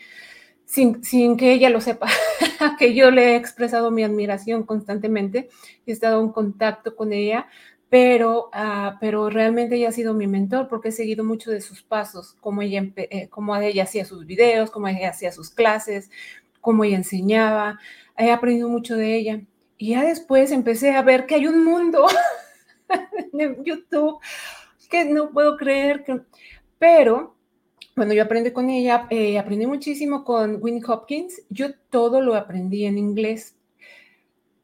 sin, 0.65 1.05
sin 1.05 1.37
que 1.37 1.53
ella 1.53 1.69
lo 1.69 1.81
sepa, 1.81 2.09
que 2.79 2.95
yo 2.95 3.11
le 3.11 3.33
he 3.33 3.37
expresado 3.37 3.91
mi 3.91 4.05
admiración 4.05 4.63
constantemente. 4.63 5.51
He 5.87 5.93
estado 5.93 6.23
en 6.23 6.31
contacto 6.31 6.97
con 6.97 7.13
ella 7.13 7.47
pero, 7.93 8.49
uh, 8.55 8.97
pero 9.01 9.29
realmente 9.29 9.77
ella 9.77 9.91
ha 9.91 9.93
sido 9.93 10.15
mi 10.15 10.27
mentor 10.27 10.67
porque 10.67 10.89
he 10.89 10.93
seguido 10.93 11.25
mucho 11.25 11.51
de 11.51 11.61
sus 11.61 11.83
pasos, 11.83 12.35
cómo 12.41 12.63
ella, 12.63 12.87
eh, 12.97 13.29
ella 13.61 13.83
hacía 13.83 14.07
sus 14.07 14.25
videos, 14.25 14.71
cómo 14.71 14.89
ella 14.89 15.11
hacía 15.11 15.31
sus 15.31 15.51
clases, 15.51 16.09
cómo 16.63 16.85
ella 16.85 16.97
enseñaba. 16.97 17.79
He 18.17 18.31
aprendido 18.31 18.71
mucho 18.71 18.97
de 18.97 19.15
ella. 19.15 19.43
Y 19.77 19.91
ya 19.91 20.05
después 20.05 20.53
empecé 20.53 20.93
a 20.93 21.03
ver 21.03 21.27
que 21.27 21.35
hay 21.35 21.47
un 21.47 21.67
mundo 21.67 22.07
en 23.33 23.65
YouTube 23.65 24.21
que 24.91 25.05
no 25.07 25.31
puedo 25.31 25.57
creer 25.57 26.05
que... 26.05 26.21
Pero 26.79 27.35
bueno, 27.97 28.15
yo 28.15 28.23
aprendí 28.23 28.53
con 28.53 28.71
ella, 28.71 29.07
eh, 29.11 29.39
aprendí 29.39 29.67
muchísimo 29.67 30.25
con 30.25 30.63
Winnie 30.63 30.83
Hopkins. 30.87 31.43
Yo 31.49 31.75
todo 31.91 32.21
lo 32.21 32.35
aprendí 32.35 32.87
en 32.87 32.99
inglés. 32.99 33.57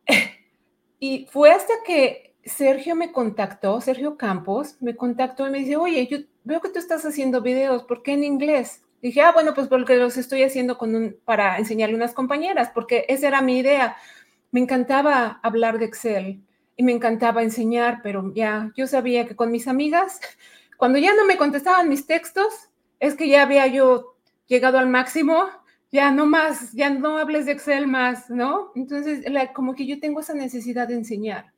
y 0.99 1.27
fue 1.31 1.51
hasta 1.51 1.73
que 1.87 2.35
Sergio 2.45 2.95
me 2.95 3.13
contactó, 3.13 3.81
Sergio 3.81 4.17
Campos 4.17 4.77
me 4.81 4.97
contactó 4.97 5.47
y 5.47 5.51
me 5.51 5.59
dice, 5.59 5.77
oye, 5.77 6.07
yo 6.07 6.19
veo 6.45 6.61
que 6.61 6.71
tú 6.71 6.79
estás 6.79 7.05
haciendo 7.05 7.43
videos, 7.43 7.85
¿por 7.85 8.03
qué 8.03 8.13
en 8.13 8.25
inglés? 8.25 8.83
Dije, 9.03 9.21
ah, 9.21 9.33
bueno, 9.33 9.55
pues 9.55 9.69
porque 9.69 9.97
los 9.97 10.17
estoy 10.17 10.43
haciendo 10.43 10.79
con 10.79 10.95
un, 10.95 11.17
para 11.25 11.59
enseñarle 11.59 11.95
a 11.95 11.99
unas 11.99 12.15
compañeras, 12.15 12.71
porque 12.75 13.05
esa 13.09 13.29
era 13.29 13.43
mi 13.43 13.59
idea. 13.59 13.97
Me 14.51 14.61
encantaba 14.61 15.39
hablar 15.43 15.79
de 15.79 15.85
Excel 15.85 16.43
y 16.79 16.85
me 16.85 16.93
encantaba 16.93 17.43
enseñar, 17.43 18.01
pero 18.05 18.33
ya 18.35 18.73
yo 18.77 18.87
sabía 18.87 19.27
que 19.27 19.35
con 19.35 19.51
mis 19.51 19.67
amigas, 19.67 20.21
cuando 20.79 20.99
ya 20.99 21.15
no 21.15 21.27
me 21.27 21.37
contestaban 21.37 21.89
mis 21.89 22.07
textos, 22.07 22.71
es 23.01 23.17
que 23.17 23.29
ya 23.29 23.43
había 23.43 23.67
yo 23.67 24.17
llegado 24.47 24.79
al 24.79 24.89
máximo, 24.89 25.49
ya 25.91 26.13
no 26.13 26.25
más, 26.25 26.73
ya 26.73 26.89
no 26.89 27.19
hables 27.19 27.47
de 27.47 27.53
Excel 27.53 27.89
más, 27.89 28.31
¿no? 28.31 28.71
Entonces, 28.77 29.25
como 29.55 29.75
que 29.75 29.87
yo 29.87 29.99
tengo 29.99 30.21
esa 30.21 30.35
necesidad 30.35 30.87
de 30.87 30.95
enseñar. 30.95 31.53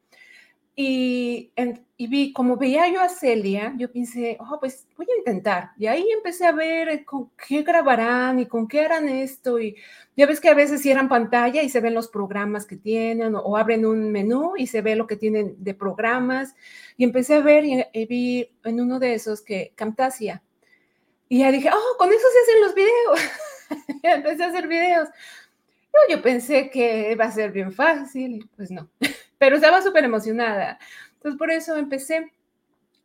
Y, 0.83 1.53
y, 1.99 2.07
vi, 2.07 2.33
como 2.33 2.57
veía 2.57 2.89
yo 2.89 3.03
a 3.03 3.11
Celia, 3.11 3.75
yo 3.77 3.93
pensé, 3.93 4.39
oh, 4.41 4.59
pues 4.59 4.89
voy 4.97 5.07
a 5.15 5.19
intentar. 5.19 5.73
Y 5.77 5.89
ahí 5.89 6.07
empecé 6.11 6.47
a 6.47 6.53
ver 6.53 6.89
eh, 6.89 7.05
con 7.05 7.31
qué 7.37 7.63
grabarán 7.63 8.39
y 8.39 8.47
con 8.47 8.67
qué 8.67 8.81
harán 8.81 9.07
esto. 9.11 9.61
Y 9.61 9.77
ya 10.17 10.25
ves 10.25 10.41
que 10.41 10.49
a 10.49 10.55
veces 10.55 10.81
cierran 10.81 11.11
pantalla 11.11 11.63
y 11.63 11.69
se 11.69 11.81
ven 11.81 11.93
los 11.93 12.09
programas 12.09 12.65
que 12.65 12.79
tienen 12.79 13.35
o, 13.35 13.59
abren 13.59 13.85
un 13.85 14.11
menú 14.11 14.55
y 14.57 14.69
se 14.69 14.81
ve 14.81 14.97
lo 14.97 15.07
que 15.07 15.17
tienen 15.17 15.55
de 15.59 15.75
programas. 15.75 16.55
Y 16.97 17.05
empecé 17.05 17.35
a 17.35 17.41
ver 17.41 17.67
y, 17.67 18.07
vi 18.07 18.49
en 18.65 18.81
uno 18.81 18.99
de 18.99 19.13
esos 19.13 19.43
que 19.43 19.75
Camtasia. 19.75 20.43
Y 21.29 21.41
ya 21.41 21.53
dije, 21.53 21.69
oh, 21.71 21.97
con 21.99 22.09
eso 22.09 22.27
se 22.33 22.41
hacen 22.41 22.61
los 22.63 22.75
videos. 22.75 24.01
y 24.03 24.07
empecé 24.07 24.45
a 24.45 24.49
hacer 24.49 24.67
videos. 24.67 25.11
Yo, 25.93 26.17
yo 26.17 26.23
pensé 26.23 26.71
que 26.71 27.13
iba 27.13 27.27
a 27.27 27.33
ser 27.33 27.53
bien 27.53 27.71
fácil, 27.71 28.49
pues 28.57 28.71
no 28.71 28.89
pero 29.41 29.57
estaba 29.57 29.81
súper 29.81 30.05
emocionada. 30.05 30.79
Entonces 31.15 31.39
por 31.39 31.51
eso 31.51 31.75
empecé 31.79 32.31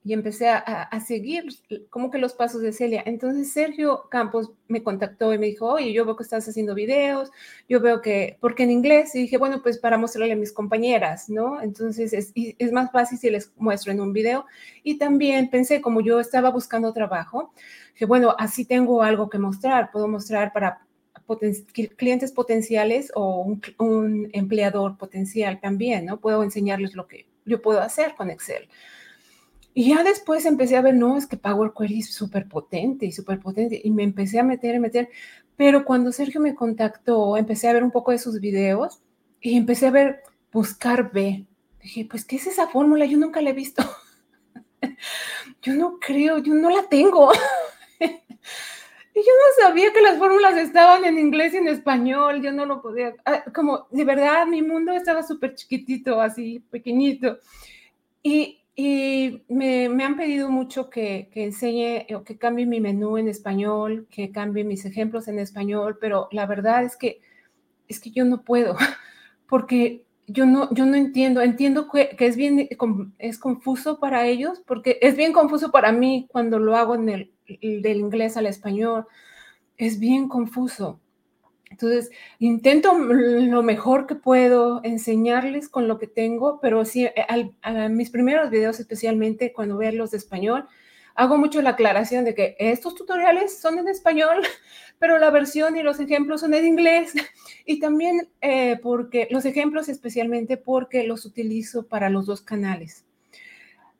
y 0.04 0.13
empecé 0.13 0.50
a, 0.50 1.00
seguir 1.00 1.46
como 1.89 2.12
que 2.12 2.20
los 2.20 2.34
pasos 2.34 2.62
de 2.62 2.74
Celia. 2.74 3.01
Entonces 3.08 3.51
Sergio 3.51 4.08
Campos 4.12 4.51
me 4.68 4.84
contactó 4.84 5.34
y 5.34 5.39
me 5.39 5.48
dijo, 5.48 5.65
oye, 5.65 5.94
yo 5.94 6.06
veo 6.06 6.15
que 6.15 6.24
estás 6.24 6.48
haciendo 6.48 6.75
videos, 6.75 7.32
yo 7.68 7.80
veo 7.80 8.01
que, 8.01 8.38
porque 8.39 8.63
en 8.63 8.72
inglés, 8.72 9.15
y 9.15 9.22
dije, 9.22 9.38
bueno, 9.38 9.63
pues 9.63 9.80
para 9.80 9.98
mostrarle 9.98 10.34
a 10.34 10.36
mis 10.36 10.51
compañeras, 10.51 11.27
¿no? 11.27 11.60
Entonces 11.60 12.13
es, 12.13 12.34
es 12.36 12.72
más 12.72 12.92
fácil 12.92 13.18
si 13.18 13.32
les 13.32 13.51
muestro 13.56 13.94
en 13.94 14.01
un 14.01 14.13
video. 14.13 14.46
Y 14.84 15.00
también 15.00 15.50
pensé, 15.50 15.82
como 15.82 16.01
yo 16.01 16.20
estaba 16.20 16.51
buscando 16.51 16.94
trabajo, 16.94 17.54
que 17.96 18.06
bueno, 18.06 18.36
así 18.38 18.65
tengo 18.65 19.01
algo 19.01 19.30
que 19.30 19.39
mostrar, 19.39 19.89
puedo 19.89 20.08
mostrar 20.08 20.54
para 20.54 20.86
clientes 21.98 22.32
potenciales 22.32 23.12
o 23.15 23.41
un, 23.77 24.29
empleador 24.34 24.98
potencial 24.98 25.60
también, 25.60 26.05
¿no? 26.05 26.20
Puedo 26.20 26.44
enseñarles 26.44 26.96
lo 26.96 27.08
que 27.08 27.27
yo 27.46 27.62
puedo 27.62 27.82
hacer 27.82 28.15
con 28.15 28.29
Excel. 28.29 28.70
Y 29.74 29.89
ya 29.89 30.03
después 30.03 30.46
empecé 30.46 30.77
a 30.77 30.82
ver, 30.82 30.96
no, 30.96 31.17
es 31.17 31.27
que 31.27 31.38
Power 31.38 31.72
Query 31.77 32.00
es 32.00 32.13
súper 32.13 32.48
potente 32.48 33.05
y 33.05 33.12
súper 33.12 33.39
potente. 33.39 33.82
Y 33.84 33.91
me 33.91 34.03
empecé 34.03 34.39
a 34.39 34.44
meter, 34.44 34.75
a 34.75 34.79
meter. 34.79 35.10
Pero 35.58 35.84
cuando 35.84 36.12
Sergio 36.12 36.39
me 36.39 36.55
contactó, 36.55 37.36
empecé 37.36 37.67
a 37.67 37.74
ver 37.74 37.84
un 37.84 37.91
poco 37.91 38.12
de 38.12 38.20
sus 38.20 38.39
videos 38.39 39.01
y 39.41 39.58
empecé 39.58 39.88
a 39.88 39.91
ver, 39.91 40.24
buscar 40.51 41.12
B. 41.12 41.46
Dije, 41.82 42.08
pues, 42.10 42.24
¿qué 42.25 42.38
es 42.38 42.48
esa 42.48 42.67
fórmula? 42.67 43.05
Yo 43.05 43.17
nunca 43.17 43.41
la 43.41 43.50
he 43.50 43.53
visto. 43.53 43.84
yo 45.62 45.74
no 45.74 46.00
creo, 46.00 46.38
yo 46.39 46.53
no 46.53 46.70
la 46.70 46.88
tengo. 46.88 47.32
Y 49.15 49.19
yo 49.19 49.31
no 49.31 49.65
sabía 49.65 49.93
que 49.93 50.01
las 50.01 50.17
fórmulas 50.17 50.57
estaban 50.57 51.05
en 51.05 51.17
inglés 51.17 51.53
y 51.53 51.57
en 51.57 51.69
español, 51.69 52.41
yo 52.41 52.51
no 52.51 52.65
lo 52.65 52.81
podía, 52.81 53.15
ah, 53.24 53.45
como 53.53 53.88
de 53.89 54.03
verdad 54.03 54.45
mi 54.45 54.62
mundo 54.62 54.91
estaba 54.91 55.24
súper 55.24 55.55
chiquitito, 55.55 56.19
así 56.19 56.60
pequeñito. 56.69 57.39
Y, 58.22 58.60
y 58.75 59.43
me, 59.48 59.88
me, 59.88 60.03
han 60.03 60.17
pedido 60.17 60.50
mucho 60.50 60.89
que, 60.89 61.29
que, 61.31 61.45
enseñe 61.45 62.07
o 62.13 62.25
que 62.25 62.38
cambie 62.38 62.65
mi 62.65 62.81
menú 62.81 63.17
en 63.17 63.29
español, 63.29 64.05
que 64.12 64.31
cambie 64.31 64.65
mis 64.65 64.84
ejemplos 64.84 65.29
en 65.29 65.39
español, 65.39 65.98
pero 66.01 66.27
la 66.31 66.45
verdad 66.45 66.84
es 66.84 66.98
que, 66.98 67.22
es 67.88 68.01
que 68.01 68.12
yo 68.12 68.25
no 68.25 68.43
puedo, 68.43 68.75
porque 69.48 70.05
yo 70.27 70.45
no, 70.45 70.74
yo 70.74 70.86
no 70.86 70.95
entiendo, 70.95 71.41
entiendo 71.41 71.88
que, 71.89 72.17
que 72.17 72.27
es 72.27 72.36
bien, 72.36 72.67
es 73.19 73.39
confuso 73.39 73.98
para 73.98 74.27
ellos, 74.27 74.62
porque 74.67 74.98
es 75.01 75.15
bien 75.15 75.31
confuso 75.31 75.72
para 75.72 75.93
mí 75.93 76.27
cuando 76.29 76.60
lo 76.60 76.75
hago 76.75 76.95
en 76.95 77.07
el 77.07 77.35
del 77.47 77.97
inglés 77.97 78.37
al 78.37 78.45
español, 78.45 79.05
es 79.77 79.99
bien 79.99 80.27
confuso. 80.27 80.99
Entonces, 81.69 82.11
intento 82.39 82.97
lo 82.97 83.63
mejor 83.63 84.07
que 84.07 84.15
puedo 84.15 84.81
enseñarles 84.83 85.67
con 85.67 85.87
lo 85.87 85.97
que 85.99 86.07
tengo, 86.07 86.59
pero 86.61 86.85
sí, 86.85 87.07
a 87.61 87.89
mis 87.89 88.09
primeros 88.11 88.49
videos, 88.49 88.79
especialmente 88.79 89.51
cuando 89.51 89.77
veo 89.77 89.91
los 89.91 90.11
de 90.11 90.17
español, 90.17 90.67
hago 91.15 91.37
mucho 91.37 91.61
la 91.61 91.71
aclaración 91.71 92.25
de 92.25 92.35
que 92.35 92.55
estos 92.59 92.93
tutoriales 92.93 93.57
son 93.57 93.79
en 93.79 93.87
español, 93.87 94.43
pero 94.99 95.17
la 95.17 95.31
versión 95.31 95.75
y 95.75 95.83
los 95.83 95.99
ejemplos 95.99 96.41
son 96.41 96.53
en 96.53 96.65
inglés. 96.65 97.13
Y 97.67 97.79
también 97.79 98.29
eh, 98.41 98.79
porque 98.83 99.27
los 99.31 99.43
ejemplos 99.43 99.89
especialmente 99.89 100.55
porque 100.55 101.01
los 101.01 101.25
utilizo 101.25 101.87
para 101.87 102.11
los 102.11 102.27
dos 102.27 102.43
canales. 102.43 103.05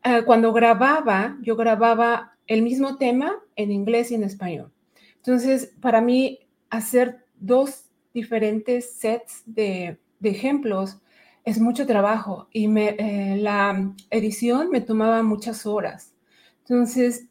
Ah, 0.04 0.22
cuando 0.24 0.52
grababa, 0.52 1.36
yo 1.42 1.56
grababa 1.56 2.35
el 2.46 2.62
mismo 2.62 2.96
tema 2.96 3.36
en 3.56 3.70
inglés 3.72 4.10
y 4.10 4.14
en 4.14 4.24
español. 4.24 4.72
Entonces, 5.16 5.72
para 5.80 6.00
mí, 6.00 6.40
hacer 6.70 7.24
dos 7.38 7.84
diferentes 8.14 8.92
sets 8.92 9.42
de, 9.46 9.98
ejemplos 10.22 10.98
es 11.44 11.60
mucho 11.60 11.86
trabajo 11.86 12.48
y 12.52 12.68
eh, 12.76 13.36
la 13.38 13.94
edición 14.10 14.70
me 14.70 14.80
tomaba 14.80 15.22
muchas 15.22 15.64
horas. 15.64 16.14
Entonces, 16.62 17.28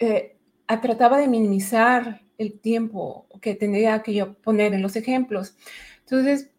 eh, 0.00 0.36
trataba 0.80 1.18
de 1.18 1.28
minimizar 1.28 2.22
el 2.38 2.58
tiempo 2.58 3.26
que 3.40 3.54
tendría 3.54 4.02
que 4.02 4.14
yo 4.14 4.34
poner 4.34 4.74
en 4.74 4.82
los 4.82 4.96
ejemplos. 4.96 5.56
Entonces, 6.00 6.50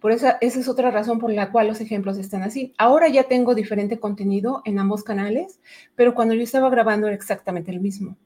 por 0.00 0.12
eso, 0.12 0.28
esa 0.40 0.60
es 0.60 0.68
otra 0.68 0.90
razón 0.90 1.18
por 1.18 1.32
la 1.32 1.50
cual 1.50 1.68
los 1.68 1.80
ejemplos 1.80 2.18
están 2.18 2.42
así. 2.42 2.74
Ahora 2.78 3.08
ya 3.08 3.24
tengo 3.24 3.54
diferente 3.54 3.98
contenido 3.98 4.62
en 4.64 4.78
ambos 4.78 5.02
canales, 5.04 5.60
pero 5.94 6.14
cuando 6.14 6.34
yo 6.34 6.42
estaba 6.42 6.70
grabando 6.70 7.06
era 7.06 7.16
exactamente 7.16 7.70
el 7.70 7.80
mismo. 7.80 8.16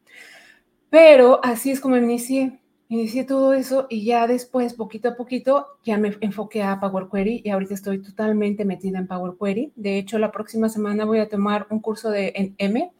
Pero 0.90 1.40
así 1.42 1.70
es 1.70 1.80
como 1.80 1.96
inicié. 1.96 2.60
Inicié 2.88 3.22
todo 3.22 3.54
eso 3.54 3.86
y 3.88 4.04
ya 4.04 4.26
después, 4.26 4.74
poquito 4.74 5.10
a 5.10 5.14
poquito, 5.14 5.66
ya 5.84 5.96
me 5.96 6.16
enfoqué 6.20 6.64
a 6.64 6.80
Power 6.80 7.06
Query 7.08 7.42
y 7.44 7.50
ahorita 7.50 7.74
estoy 7.74 8.02
totalmente 8.02 8.64
metida 8.64 8.98
en 8.98 9.06
Power 9.06 9.34
Query. 9.40 9.72
De 9.76 9.96
hecho, 9.96 10.18
la 10.18 10.32
próxima 10.32 10.68
semana 10.68 11.04
voy 11.04 11.20
a 11.20 11.28
tomar 11.28 11.68
un 11.70 11.78
curso 11.78 12.10
de 12.10 12.32
en 12.34 12.54
M 12.58 12.90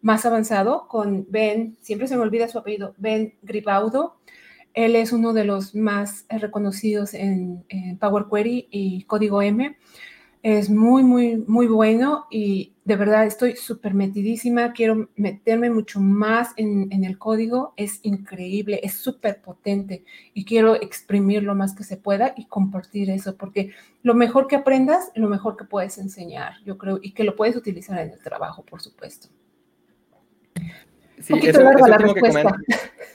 más 0.00 0.26
avanzado 0.26 0.86
con 0.86 1.26
Ben, 1.30 1.76
siempre 1.80 2.08
se 2.08 2.16
me 2.16 2.22
olvida 2.22 2.48
su 2.48 2.58
apellido, 2.58 2.94
Ben 2.98 3.34
Gribaudo 3.42 4.17
él 4.74 4.96
es 4.96 5.12
uno 5.12 5.32
de 5.32 5.44
los 5.44 5.74
más 5.74 6.26
reconocidos 6.28 7.14
en, 7.14 7.64
Power 8.00 8.26
Query 8.32 8.68
y 8.70 9.02
Código 9.04 9.42
M. 9.42 9.76
Es 10.42 10.70
muy, 10.70 11.02
muy, 11.02 11.36
muy 11.48 11.66
bueno 11.66 12.26
y 12.30 12.74
de 12.84 12.94
verdad 12.96 13.26
estoy 13.26 13.56
súper 13.56 13.92
metidísima. 13.92 14.72
Quiero 14.72 15.08
meterme 15.16 15.68
mucho 15.68 16.00
más 16.00 16.50
en, 16.56 17.04
el 17.04 17.18
código. 17.18 17.74
Es 17.76 17.98
increíble, 18.04 18.80
es 18.82 18.94
súper 18.94 19.42
potente 19.42 20.04
y 20.32 20.44
quiero 20.44 20.76
exprimir 20.76 21.42
lo 21.42 21.56
más 21.56 21.74
que 21.74 21.82
se 21.82 21.96
pueda 21.96 22.34
y 22.36 22.46
compartir 22.46 23.10
eso 23.10 23.36
porque 23.36 23.72
lo 24.02 24.14
mejor 24.14 24.46
que 24.46 24.56
aprendas, 24.56 25.10
lo 25.16 25.28
mejor 25.28 25.56
que 25.56 25.64
puedes 25.64 25.98
enseñar, 25.98 26.54
yo 26.64 26.78
creo, 26.78 27.00
y 27.02 27.12
que 27.12 27.24
lo 27.24 27.34
puedes 27.34 27.56
utilizar 27.56 27.98
en 27.98 28.12
el 28.12 28.20
trabajo, 28.20 28.64
por 28.64 28.80
supuesto. 28.80 29.28
Sí, 31.22 31.32
Un 31.32 31.40
poquito 31.40 31.62
larga 31.62 31.88
la 31.88 31.98
respuesta. 31.98 32.56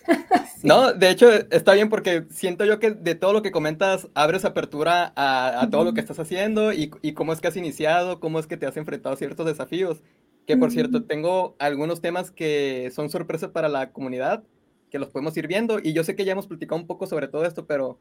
No, 0.63 0.93
de 0.93 1.10
hecho 1.10 1.29
está 1.29 1.74
bien 1.74 1.89
porque 1.89 2.24
siento 2.29 2.63
yo 2.63 2.79
que 2.79 2.91
de 2.91 3.15
todo 3.15 3.33
lo 3.33 3.41
que 3.41 3.51
comentas 3.51 4.07
abres 4.13 4.45
apertura 4.45 5.12
a, 5.17 5.67
todo 5.69 5.83
lo 5.83 5.93
que 5.93 6.00
estás 6.00 6.19
haciendo 6.19 6.72
y, 6.72 6.89
cómo 7.13 7.33
es 7.33 7.41
que 7.41 7.50
has 7.50 7.57
iniciado, 7.57 8.22
cómo 8.22 8.39
es 8.39 8.48
que 8.48 8.55
te 8.55 8.65
has 8.65 8.77
enfrentado 8.77 9.13
a 9.13 9.17
ciertos 9.17 9.45
desafíos. 9.45 10.01
Que 10.48 10.57
por 10.57 10.72
cierto, 10.72 11.03
tengo 11.03 11.55
algunos 11.60 12.01
temas 12.01 12.31
que 12.31 12.91
son 12.93 13.10
sorpresas 13.10 13.51
para 13.51 13.67
la 13.67 13.91
comunidad, 13.91 14.43
que 14.89 15.00
los 15.00 15.10
podemos 15.10 15.36
ir 15.36 15.48
viendo. 15.48 15.79
Y 15.83 15.93
yo 15.93 16.03
sé 16.05 16.15
que 16.15 16.25
ya 16.25 16.31
hemos 16.31 16.48
platicado 16.48 16.79
un 16.79 16.88
poco 16.88 17.07
sobre 17.07 17.27
todo 17.27 17.45
esto, 17.45 17.65
pero 17.65 18.00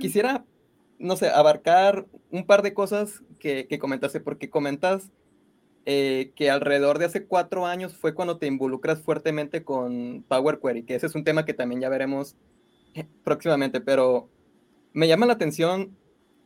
quisiera, 0.00 0.44
no 0.98 1.14
sé, 1.14 1.28
abarcar 1.28 2.06
un 2.30 2.46
par 2.46 2.62
de 2.62 2.74
cosas 2.74 3.22
que, 3.38 3.66
que 3.68 3.78
comentaste, 3.78 4.20
porque 4.20 4.50
comentas 4.50 5.10
eh, 5.86 6.32
que 6.36 6.50
alrededor 6.50 6.98
de 6.98 7.06
hace 7.06 7.24
cuatro 7.24 7.66
años 7.66 7.94
fue 7.94 8.14
cuando 8.14 8.38
te 8.38 8.46
involucras 8.46 9.00
fuertemente 9.00 9.64
con 9.64 10.24
Power 10.28 10.60
Query, 10.60 10.84
que 10.84 10.94
ese 10.94 11.06
es 11.06 11.14
un 11.14 11.24
tema 11.24 11.44
que 11.44 11.54
también 11.54 11.80
ya 11.80 11.88
veremos 11.88 12.36
eh, 12.94 13.06
próximamente, 13.24 13.80
pero 13.80 14.28
me 14.92 15.08
llama 15.08 15.26
la 15.26 15.34
atención 15.34 15.96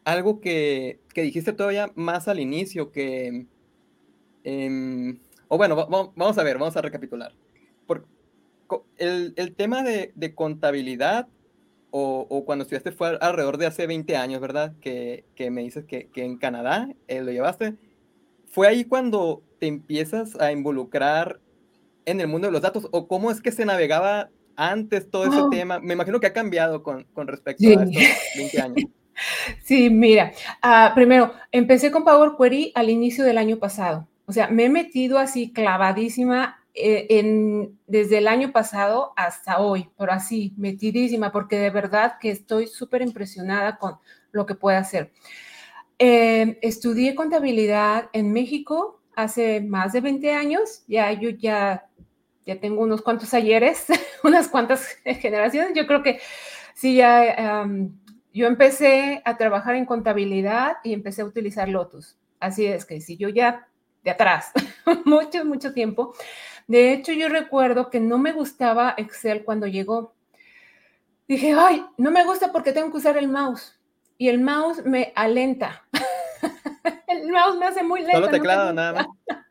algo 0.05 0.41
que, 0.41 1.01
que 1.13 1.23
dijiste 1.23 1.53
todavía 1.53 1.91
más 1.95 2.29
al 2.29 2.41
inicio, 2.41 2.93
que... 2.93 3.47
Em, 4.45 5.19
o 5.49 5.57
bueno, 5.57 5.75
vamos 6.15 6.39
a 6.39 6.43
ver, 6.43 6.59
vamos 6.59 6.77
a 6.77 6.83
recapitular. 6.83 7.35
Por, 7.87 8.07
el, 8.99 9.33
el, 9.37 9.55
tema 9.55 9.83
de, 9.83 10.13
de 10.15 10.35
contabilidad 10.35 11.29
o, 11.91 12.27
o, 12.29 12.45
cuando 12.45 12.63
estudiaste 12.63 12.93
fue 12.93 13.19
alrededor 13.21 13.57
de 13.57 13.67
hace 13.67 13.87
20 13.87 14.17
años, 14.17 14.41
¿verdad? 14.41 14.75
Que, 14.81 15.25
que 15.35 15.51
me 15.51 15.63
dices 15.63 15.85
que, 15.85 16.09
que 16.09 16.25
en 16.25 16.39
Canadá 16.39 16.89
eh, 17.09 17.23
lo 17.23 17.31
llevaste. 17.33 17.77
¿Fue 18.55 18.69
ahí 18.69 18.85
cuando 18.85 19.43
te 19.59 19.67
empiezas 19.67 20.39
a 20.41 20.53
involucrar 20.53 21.41
en 22.05 22.21
el 22.21 22.29
mundo 22.29 22.47
de 22.47 22.53
los 22.53 22.63
datos? 22.63 22.87
¿O 22.93 23.09
cómo 23.09 23.33
es 23.33 23.41
que 23.41 23.51
se 23.51 23.65
navegaba 23.65 24.31
antes 24.55 25.11
todo 25.11 25.25
ese 25.25 25.43
tema? 25.51 25.81
Me 25.81 25.95
imagino 25.95 26.21
que 26.21 26.29
ha 26.29 26.33
cambiado 26.33 26.85
con, 26.85 27.03
con 27.15 27.27
respecto 27.27 27.67
a 27.67 27.83
estos 27.83 27.91
20 28.37 28.61
años. 28.61 28.77
Sí, 29.63 29.91
mira, 29.91 30.33
uh, 30.65 30.93
primero, 30.93 31.33
empecé 31.53 31.93
con 31.93 32.05
Power 32.05 32.33
Query 32.37 32.73
al 32.75 32.91
inicio 32.91 33.25
del 33.25 33.39
año 33.39 33.59
pasado. 33.59 34.09
O 34.27 34.33
sea, 34.33 34.49
me 34.49 34.65
he 34.65 34.69
metido 34.69 35.21
así 35.21 35.53
clavadísima 35.53 36.65
eh, 36.75 37.07
en, 37.11 37.79
desde 37.87 38.19
el 38.19 38.27
año 38.27 38.51
pasado 38.51 39.13
hasta 39.15 39.61
hoy, 39.61 39.89
pero 39.97 40.11
así, 40.11 40.53
metidísima, 40.57 41.31
porque 41.31 41.59
de 41.59 41.71
verdad 41.71 42.15
que 42.21 42.31
estoy 42.31 42.67
súper 42.67 43.03
impresionada 43.03 43.79
con 43.79 43.99
lo 44.33 44.47
que 44.47 44.57
puede 44.57 44.79
hacer. 44.79 45.13
Eh, 45.99 46.59
estudié 46.63 47.15
contabilidad 47.15 48.11
en 48.13 48.33
México 48.33 49.01
hace 49.15 49.61
más 49.61 49.93
de 49.93 50.01
20 50.01 50.33
años. 50.33 50.85
Ya 50.89 51.13
yo 51.13 51.31
ya, 51.31 51.87
ya 52.47 52.61
tengo 52.61 52.83
unos 52.83 53.03
cuantos 53.03 53.33
ayeres, 53.35 53.87
unas 54.25 54.49
cuantas 54.49 54.87
generaciones. 55.05 55.73
Yo 55.75 55.87
creo 55.87 56.03
que 56.03 56.21
sí, 56.75 56.97
ya 56.97 57.67
yo 58.33 58.49
empecé 58.49 59.23
a 59.25 59.37
trabajar 59.37 59.77
en 59.77 59.87
contabilidad 59.87 60.79
y 60.83 60.93
empecé 60.93 61.23
a 61.23 61.27
utilizar 61.27 61.69
Lotus. 61.69 62.19
Así 62.41 62.67
es 62.67 62.85
que 62.85 63.01
si 63.01 63.17
yo 63.17 63.29
ya 63.29 63.69
de 64.03 64.11
atrás, 64.11 64.53
mucho, 65.05 65.45
mucho 65.45 65.73
tiempo. 65.73 66.15
De 66.67 66.93
hecho, 66.93 67.13
yo 67.13 67.29
recuerdo 67.29 67.91
que 67.91 68.01
no 68.01 68.19
me 68.19 68.33
gustaba 68.33 68.95
Excel 68.97 69.45
cuando 69.45 69.67
llegó. 69.67 70.15
Dije, 71.29 71.55
ay, 71.57 71.87
no 71.97 72.11
me 72.11 72.25
gusta 72.25 72.53
porque 72.53 72.73
tengo 72.73 72.91
que 72.91 72.99
usar 72.99 73.17
el 73.17 73.29
mouse 73.29 73.74
y 74.19 74.29
el 74.29 74.41
mouse 74.41 74.85
me 74.85 75.13
alenta. 75.17 75.85
el 77.09 77.31
mouse 77.31 77.57
me 77.59 77.67
hace 77.67 77.83
muy 77.83 78.01
lento. 78.01 78.17
Solo 78.17 78.31
teclado, 78.31 78.73
nada 78.73 78.93
más. 78.93 79.07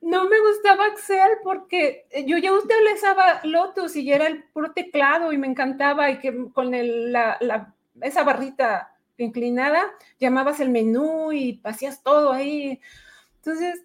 No 0.00 0.28
me 0.28 0.36
gustaba 0.40 0.86
Excel 0.86 1.38
porque 1.42 2.06
yo 2.24 2.38
ya 2.38 2.52
utilizaba 2.52 3.40
Lotus 3.42 3.96
y 3.96 4.12
era 4.12 4.28
el 4.28 4.44
puro 4.44 4.72
teclado 4.72 5.32
y 5.32 5.38
me 5.38 5.48
encantaba 5.48 6.08
y 6.10 6.20
que 6.20 6.50
con 6.52 6.70
la, 6.70 7.74
esa 8.00 8.22
barrita 8.22 8.96
inclinada 9.16 9.82
llamabas 10.20 10.60
el 10.60 10.70
menú 10.70 11.32
y 11.32 11.60
hacías 11.64 12.02
todo 12.04 12.32
ahí. 12.32 12.80
Entonces, 13.36 13.84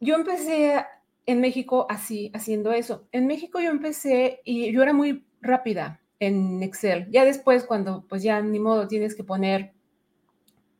yo 0.00 0.14
empecé 0.14 0.86
en 1.26 1.40
México 1.42 1.86
así, 1.90 2.32
haciendo 2.34 2.72
eso. 2.72 3.06
En 3.12 3.26
México 3.26 3.60
yo 3.60 3.70
empecé 3.70 4.40
y 4.44 4.72
yo 4.72 4.82
era 4.82 4.94
muy 4.94 5.26
rápida 5.42 6.01
en 6.22 6.62
Excel. 6.62 7.08
Ya 7.10 7.24
después, 7.24 7.64
cuando 7.64 8.04
pues 8.08 8.22
ya 8.22 8.40
ni 8.40 8.60
modo 8.60 8.86
tienes 8.86 9.16
que 9.16 9.24
poner, 9.24 9.72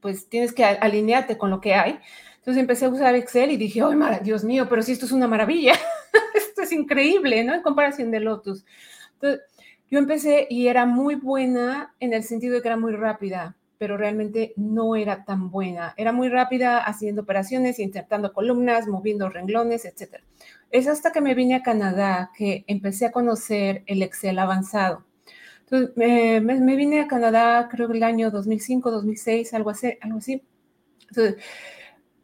pues 0.00 0.28
tienes 0.28 0.52
que 0.52 0.64
alinearte 0.64 1.36
con 1.36 1.50
lo 1.50 1.60
que 1.60 1.74
hay. 1.74 1.98
Entonces 2.36 2.60
empecé 2.60 2.84
a 2.84 2.90
usar 2.90 3.16
Excel 3.16 3.50
y 3.50 3.56
dije, 3.56 3.82
¡ay, 3.82 4.20
Dios 4.22 4.44
mío! 4.44 4.66
Pero 4.68 4.82
si 4.82 4.92
esto 4.92 5.06
es 5.06 5.12
una 5.12 5.26
maravilla, 5.26 5.74
esto 6.34 6.62
es 6.62 6.70
increíble, 6.72 7.42
¿no? 7.42 7.54
En 7.54 7.62
comparación 7.62 8.12
de 8.12 8.20
Lotus. 8.20 8.64
Entonces, 9.14 9.40
yo 9.90 9.98
empecé 9.98 10.46
y 10.48 10.68
era 10.68 10.86
muy 10.86 11.16
buena 11.16 11.94
en 11.98 12.14
el 12.14 12.22
sentido 12.22 12.54
de 12.54 12.62
que 12.62 12.68
era 12.68 12.76
muy 12.76 12.92
rápida, 12.92 13.56
pero 13.78 13.96
realmente 13.96 14.54
no 14.56 14.94
era 14.94 15.24
tan 15.24 15.50
buena. 15.50 15.92
Era 15.96 16.12
muy 16.12 16.28
rápida 16.28 16.78
haciendo 16.78 17.22
operaciones, 17.22 17.80
insertando 17.80 18.32
columnas, 18.32 18.86
moviendo 18.86 19.28
renglones, 19.28 19.84
etc. 19.84 20.22
Es 20.70 20.86
hasta 20.86 21.10
que 21.10 21.20
me 21.20 21.34
vine 21.34 21.56
a 21.56 21.62
Canadá 21.62 22.30
que 22.36 22.64
empecé 22.68 23.06
a 23.06 23.12
conocer 23.12 23.82
el 23.86 24.02
Excel 24.02 24.38
avanzado. 24.38 25.04
Entonces, 25.72 25.96
me, 25.96 26.76
vine 26.76 27.00
a 27.00 27.08
Canadá, 27.08 27.66
creo 27.70 27.88
que 27.88 27.96
el 27.96 28.02
año 28.02 28.30
2005, 28.30 28.90
2006, 28.90 29.54
algo 29.54 29.70
así. 29.70 29.94
Algo 30.02 30.18
así. 30.18 30.42
Entonces, 31.08 31.42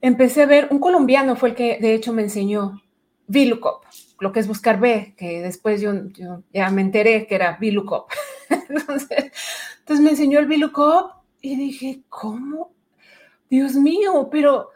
empecé 0.02 0.42
a 0.42 0.46
ver, 0.46 0.68
un 0.70 0.78
colombiano 0.78 1.34
fue 1.34 1.50
el 1.50 1.54
que 1.54 1.78
de 1.80 1.94
hecho 1.94 2.12
me 2.12 2.22
enseñó 2.22 2.82
VLOOKUP, 3.26 3.84
lo 4.20 4.32
que 4.32 4.40
es 4.40 4.48
buscar 4.48 4.78
B, 4.78 5.14
que 5.16 5.40
después 5.40 5.80
yo, 5.80 5.92
ya 6.52 6.70
me 6.70 6.82
enteré 6.82 7.26
que 7.26 7.36
era 7.36 7.56
VLOOKUP. 7.58 8.10
entonces, 8.68 9.32
entonces 9.78 10.04
me 10.04 10.10
enseñó 10.10 10.40
el 10.40 10.46
VLOOKUP 10.46 11.12
y 11.40 11.56
dije, 11.56 12.02
¿cómo? 12.10 12.74
Dios 13.48 13.76
mío, 13.76 14.28
pero 14.30 14.68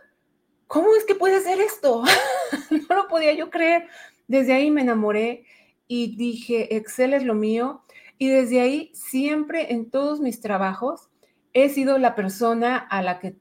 ¿cómo 0.67 0.97
es 0.97 1.05
que 1.05 1.15
puede 1.15 1.37
hacer 1.37 1.61
esto? 1.61 2.05
no 2.89 2.97
lo 2.97 3.07
podía 3.09 3.35
yo 3.35 3.51
creer. 3.51 3.87
Desde 4.29 4.55
ahí 4.55 4.71
me 4.71 4.81
enamoré 4.81 5.45
y 5.87 6.17
dije, 6.17 6.75
Excel 6.75 7.13
es 7.13 7.23
lo 7.23 7.35
mío. 7.35 7.83
Y 8.23 8.29
desde 8.29 8.61
ahí 8.61 8.93
siempre 8.95 9.73
en 9.73 9.91
todos 9.91 10.21
mis 10.21 10.41
trabajos 10.41 11.09
he 11.53 11.69
sido 11.71 11.99
la 11.99 12.15
persona 12.15 12.77
a 12.77 13.03
la 13.03 13.19
que 13.19 13.35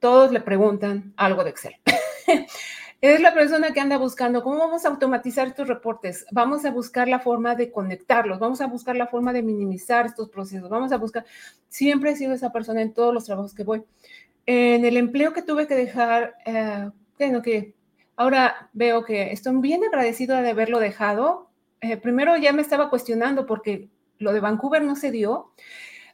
todos 0.00 0.32
le 0.32 0.40
preguntan 0.40 1.14
algo 1.16 1.44
de 1.44 1.50
Excel. 1.50 1.76
es 3.00 3.20
la 3.20 3.32
persona 3.34 3.72
que 3.72 3.78
anda 3.78 3.98
buscando 3.98 4.42
cómo 4.42 4.58
vamos 4.58 4.84
a 4.84 4.88
automatizar 4.88 5.46
estos 5.46 5.68
reportes, 5.68 6.26
vamos 6.32 6.64
a 6.64 6.72
buscar 6.72 7.06
la 7.06 7.20
forma 7.20 7.54
de 7.54 7.70
conectarlos, 7.70 8.40
vamos 8.40 8.60
a 8.60 8.66
buscar 8.66 8.96
la 8.96 9.06
forma 9.06 9.32
de 9.32 9.44
minimizar 9.44 10.06
estos 10.06 10.28
procesos, 10.28 10.68
vamos 10.68 10.90
a 10.90 10.96
buscar, 10.96 11.24
siempre 11.68 12.10
he 12.10 12.16
sido 12.16 12.32
esa 12.34 12.50
persona 12.50 12.82
en 12.82 12.94
todos 12.94 13.14
los 13.14 13.26
trabajos 13.26 13.54
que 13.54 13.62
voy. 13.62 13.84
En 14.44 14.84
el 14.84 14.96
empleo 14.96 15.34
que 15.34 15.42
tuve 15.42 15.68
que 15.68 15.76
dejar, 15.76 16.34
eh, 16.44 16.90
bueno, 17.16 17.42
que 17.42 17.76
ahora 18.16 18.70
veo 18.72 19.04
que 19.04 19.30
estoy 19.30 19.56
bien 19.58 19.84
agradecido 19.84 20.34
de 20.34 20.50
haberlo 20.50 20.80
dejado. 20.80 21.48
Eh, 21.80 21.96
primero 21.96 22.36
ya 22.36 22.52
me 22.52 22.62
estaba 22.62 22.90
cuestionando 22.90 23.46
porque 23.46 23.88
lo 24.18 24.32
de 24.32 24.40
Vancouver 24.40 24.82
no 24.82 24.96
se 24.96 25.10
dio. 25.10 25.52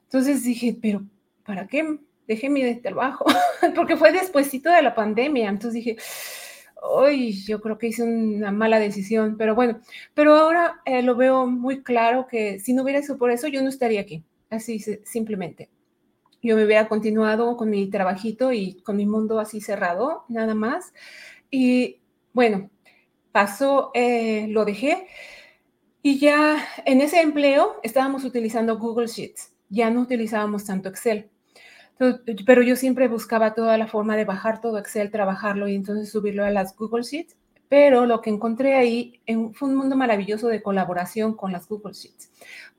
Entonces 0.05 0.45
dije, 0.45 0.77
pero 0.81 1.03
¿para 1.45 1.67
qué 1.67 1.99
dejé 2.27 2.51
mi 2.51 2.75
trabajo? 2.77 3.25
porque 3.75 3.97
fue 3.97 4.13
despuesito 4.13 4.71
de 4.71 4.83
la 4.83 4.95
pandemia. 4.95 5.49
Entonces 5.49 5.75
dije, 5.75 5.97
Uy, 6.83 7.33
yo 7.45 7.61
creo 7.61 7.79
que 7.79 7.89
hice 7.89 8.03
una 8.03 8.51
mala 8.51 8.81
decisión, 8.81 9.37
pero 9.39 9.55
bueno, 9.55 9.81
pero 10.15 10.35
ahora 10.35 10.81
eh, 10.85 11.03
lo 11.03 11.15
veo 11.15 11.47
muy 11.47 11.83
claro 11.83 12.27
que 12.27 12.59
si 12.59 12.73
no 12.73 12.83
hubiera 12.83 13.01
sido 13.03 13.19
por 13.19 13.31
eso, 13.31 13.47
yo 13.47 13.63
no 13.63 13.69
estaría 13.69 14.01
aquí, 14.01 14.25
así 14.51 14.81
simplemente. 15.05 15.71
Yo 16.43 16.57
me 16.57 16.65
hubiera 16.65 16.89
continuado 16.89 17.57
con 17.57 17.71
mi 17.71 17.89
trabajito 17.89 18.53
y 18.53 18.83
con 18.83 18.97
mi 18.97 19.07
mundo 19.07 19.39
así 19.39 19.61
cerrado, 19.61 20.25
nada 20.29 20.55
más. 20.57 20.93
Y 21.51 22.01
bueno, 22.33 22.69
pasó, 23.31 23.93
eh, 23.95 24.47
lo 24.49 24.65
dejé 24.65 25.07
y 26.03 26.19
ya 26.19 26.65
en 26.85 27.01
ese 27.01 27.21
empleo 27.21 27.77
estábamos 27.83 28.25
utilizando 28.25 28.79
Google 28.79 29.07
Sheets, 29.07 29.53
ya 29.69 29.91
no 29.91 30.01
utilizábamos 30.01 30.65
tanto 30.65 30.89
Excel 30.89 31.31
pero 32.47 32.63
yo 32.63 32.77
siempre 32.77 33.09
buscaba 33.09 33.55
toda 33.55 33.79
la 33.79 33.87
forma 33.87 34.17
de 34.17 34.25
bajar 34.25 34.61
todo 34.61 34.79
Excel, 34.79 35.11
trabajarlo 35.11 35.69
y 35.69 35.75
entonces 35.75 36.11
subirlo 36.11 36.45
a 36.45 36.51
las 36.51 36.77
Google 36.77 37.03
Sheets. 37.03 37.37
Pero 37.69 38.05
lo 38.05 38.21
que 38.21 38.31
encontré 38.31 38.75
ahí 38.75 39.21
fue 39.55 39.69
un 39.69 39.77
mundo 39.77 39.97
maravilloso 39.97 40.49
de 40.49 40.63
colaboración 40.63 41.35
con 41.35 41.53
las 41.53 41.69
Google 41.69 41.95
Sheets, 41.95 42.31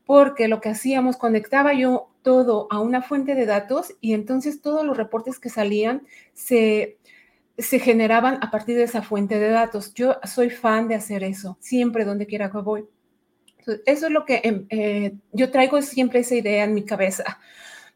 porque 0.06 0.48
lo 0.48 0.62
que 0.62 0.70
hacíamos, 0.70 1.18
conectaba 1.18 1.74
yo 1.74 2.10
todo 2.22 2.68
a 2.70 2.80
una 2.80 3.02
fuente 3.02 3.34
de 3.34 3.48
datos 3.48 3.96
y 4.02 4.14
entonces 4.14 4.62
todos 4.62 4.86
los 4.86 4.96
reportes 4.96 5.40
que 5.40 5.50
salían 5.50 6.04
se, 6.34 7.00
se 7.58 7.80
generaban 7.80 8.38
a 8.42 8.52
partir 8.52 8.78
de 8.78 8.84
esa 8.84 9.02
fuente 9.02 9.40
de 9.40 9.50
datos. 9.50 9.96
Yo 9.96 10.18
soy 10.26 10.52
fan 10.52 10.88
de 10.88 10.96
hacer 10.96 11.24
eso, 11.24 11.58
siempre 11.60 12.06
donde 12.06 12.28
quiera 12.28 12.52
que 12.52 12.60
voy. 12.60 12.86
Eso 13.86 14.08
es 14.08 14.12
lo 14.12 14.26
que 14.26 14.42
em, 14.44 14.66
eh, 14.70 15.14
yo 15.32 15.52
traigo 15.52 15.82
siempre 15.82 16.20
esa 16.20 16.36
idea 16.36 16.64
en 16.64 16.74
mi 16.74 16.84
cabeza. 16.84 17.40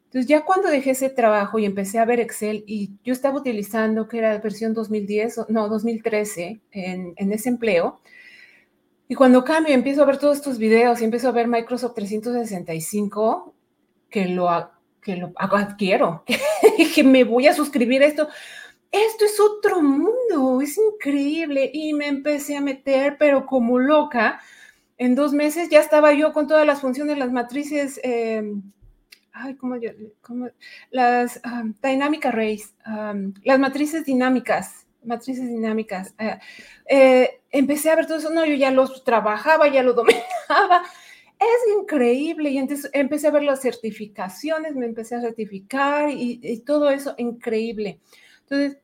Entonces 0.06 0.28
ya 0.28 0.46
cuando 0.46 0.70
dejé 0.70 0.92
ese 0.92 1.10
trabajo 1.10 1.60
y 1.60 1.66
empecé 1.66 2.00
a 2.00 2.06
ver 2.06 2.20
Excel 2.20 2.64
y 2.66 2.92
yo 3.04 3.14
estaba 3.14 3.38
utilizando 3.38 4.08
que 4.08 4.20
era 4.20 4.38
versión 4.38 4.74
2010, 4.74 5.50
no, 5.50 5.68
2013 5.68 6.62
en, 6.72 7.14
en 7.18 7.32
ese 7.34 7.50
empleo, 7.50 8.00
y 9.10 9.16
cuando 9.16 9.44
cambio 9.44 9.74
empiezo 9.74 10.04
a 10.04 10.06
ver 10.06 10.18
todos 10.18 10.38
estos 10.38 10.58
videos 10.58 11.02
y 11.02 11.06
empiezo 11.06 11.30
a 11.30 11.32
ver 11.32 11.48
Microsoft 11.48 11.96
365, 11.96 13.54
que 14.10 14.26
lo, 14.26 14.70
que 15.02 15.16
lo 15.16 15.32
adquiero, 15.38 16.24
que 16.96 17.04
me 17.04 17.24
voy 17.24 17.48
a 17.48 17.54
suscribir 17.54 18.04
a 18.04 18.08
esto. 18.08 18.28
Esto 18.92 19.26
es 19.26 19.40
otro 19.40 19.82
mundo, 19.82 20.62
es 20.62 20.78
increíble. 20.78 21.70
Y 21.74 21.94
me 21.94 22.08
empecé 22.08 22.58
a 22.58 22.62
meter, 22.62 23.16
pero 23.18 23.46
como 23.46 23.80
loca. 23.80 24.42
En 24.98 25.16
dos 25.16 25.34
meses 25.34 25.70
ya 25.70 25.80
estaba 25.80 26.14
yo 26.14 26.34
con 26.34 26.48
todas 26.48 26.66
las 26.66 26.82
funciones, 26.82 27.18
las 27.18 27.32
matrices 27.32 28.00
eh, 28.04 28.44
ay, 29.40 29.56
¿cómo 29.56 29.76
yo? 29.78 29.92
las 30.92 31.40
um, 31.46 31.74
Dynamic 31.82 32.26
Arrays, 32.26 32.74
las 33.44 33.60
matrices 33.60 34.06
dinámicas, 34.06 34.88
matrices 35.04 35.48
dinámicas. 35.48 36.14
Eh, 36.18 36.40
eh, 36.90 37.42
empecé 37.52 37.90
a 37.90 37.96
ver 37.96 38.08
todo 38.08 38.18
eso, 38.18 38.30
no, 38.32 38.46
yo 38.46 38.56
ya 38.56 38.72
los 38.72 39.04
trabajaba, 39.04 39.68
ya 39.68 39.84
lo 39.84 39.94
dominaba. 39.94 40.84
Es 41.40 41.80
increíble. 41.80 42.50
Y 42.50 42.58
entonces 42.58 42.90
empecé 42.94 43.28
a 43.28 43.32
ver 43.32 43.44
las 43.44 43.62
certificaciones, 43.62 44.76
me 44.76 44.86
empecé 44.86 45.16
a 45.16 45.22
certificar 45.22 46.10
y, 46.10 46.40
y 46.42 46.60
todo 46.62 46.90
eso, 46.90 47.14
increíble. 47.18 48.00
Entonces, 48.42 48.80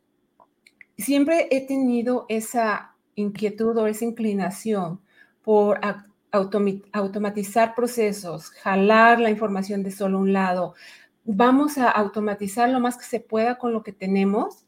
siempre 0.97 1.47
he 1.49 1.65
tenido 1.65 2.25
esa 2.29 2.95
inquietud 3.15 3.75
o 3.77 3.87
esa 3.87 4.05
inclinación 4.05 5.01
por 5.43 5.79
automatizar 6.31 7.75
procesos, 7.75 8.49
jalar 8.49 9.19
la 9.19 9.29
información 9.29 9.83
de 9.83 9.91
solo 9.91 10.19
un 10.19 10.33
lado. 10.33 10.73
Vamos 11.25 11.77
a 11.77 11.89
automatizar 11.89 12.69
lo 12.69 12.79
más 12.79 12.97
que 12.97 13.05
se 13.05 13.19
pueda 13.19 13.57
con 13.57 13.73
lo 13.73 13.83
que 13.83 13.93
tenemos 13.93 14.65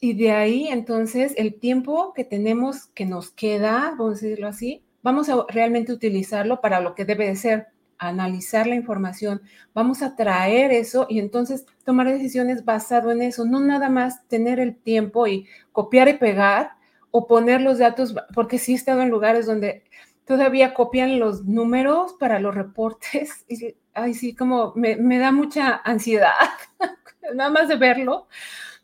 y 0.00 0.14
de 0.14 0.32
ahí 0.32 0.68
entonces 0.68 1.34
el 1.36 1.58
tiempo 1.58 2.12
que 2.14 2.24
tenemos 2.24 2.86
que 2.88 3.06
nos 3.06 3.30
queda, 3.30 3.94
vamos 3.98 4.22
a 4.22 4.26
decirlo 4.26 4.48
así, 4.48 4.84
vamos 5.02 5.28
a 5.28 5.44
realmente 5.48 5.92
utilizarlo 5.92 6.60
para 6.60 6.80
lo 6.80 6.94
que 6.94 7.04
debe 7.04 7.26
de 7.26 7.36
ser, 7.36 7.66
analizar 7.98 8.66
la 8.66 8.76
información, 8.76 9.42
vamos 9.74 10.02
a 10.02 10.14
traer 10.14 10.70
eso 10.70 11.06
y 11.08 11.18
entonces 11.18 11.66
tomar 11.84 12.06
decisiones 12.08 12.64
basado 12.64 13.10
en 13.10 13.22
eso, 13.22 13.44
no 13.44 13.58
nada 13.58 13.88
más 13.88 14.26
tener 14.28 14.60
el 14.60 14.76
tiempo 14.76 15.26
y 15.26 15.46
copiar 15.72 16.08
y 16.08 16.14
pegar 16.14 16.72
o 17.10 17.26
poner 17.26 17.60
los 17.60 17.78
datos, 17.78 18.14
porque 18.34 18.58
sí 18.58 18.72
he 18.72 18.76
estado 18.76 19.02
en 19.02 19.08
lugares 19.08 19.46
donde 19.46 19.82
todavía 20.28 20.74
copian 20.74 21.18
los 21.18 21.44
números 21.46 22.14
para 22.20 22.38
los 22.38 22.54
reportes. 22.54 23.46
Y, 23.48 23.74
ay, 23.94 24.14
sí, 24.14 24.34
como 24.34 24.72
me, 24.76 24.94
me 24.96 25.18
da 25.18 25.32
mucha 25.32 25.80
ansiedad, 25.84 26.34
nada 27.34 27.50
más 27.50 27.68
de 27.68 27.76
verlo. 27.76 28.28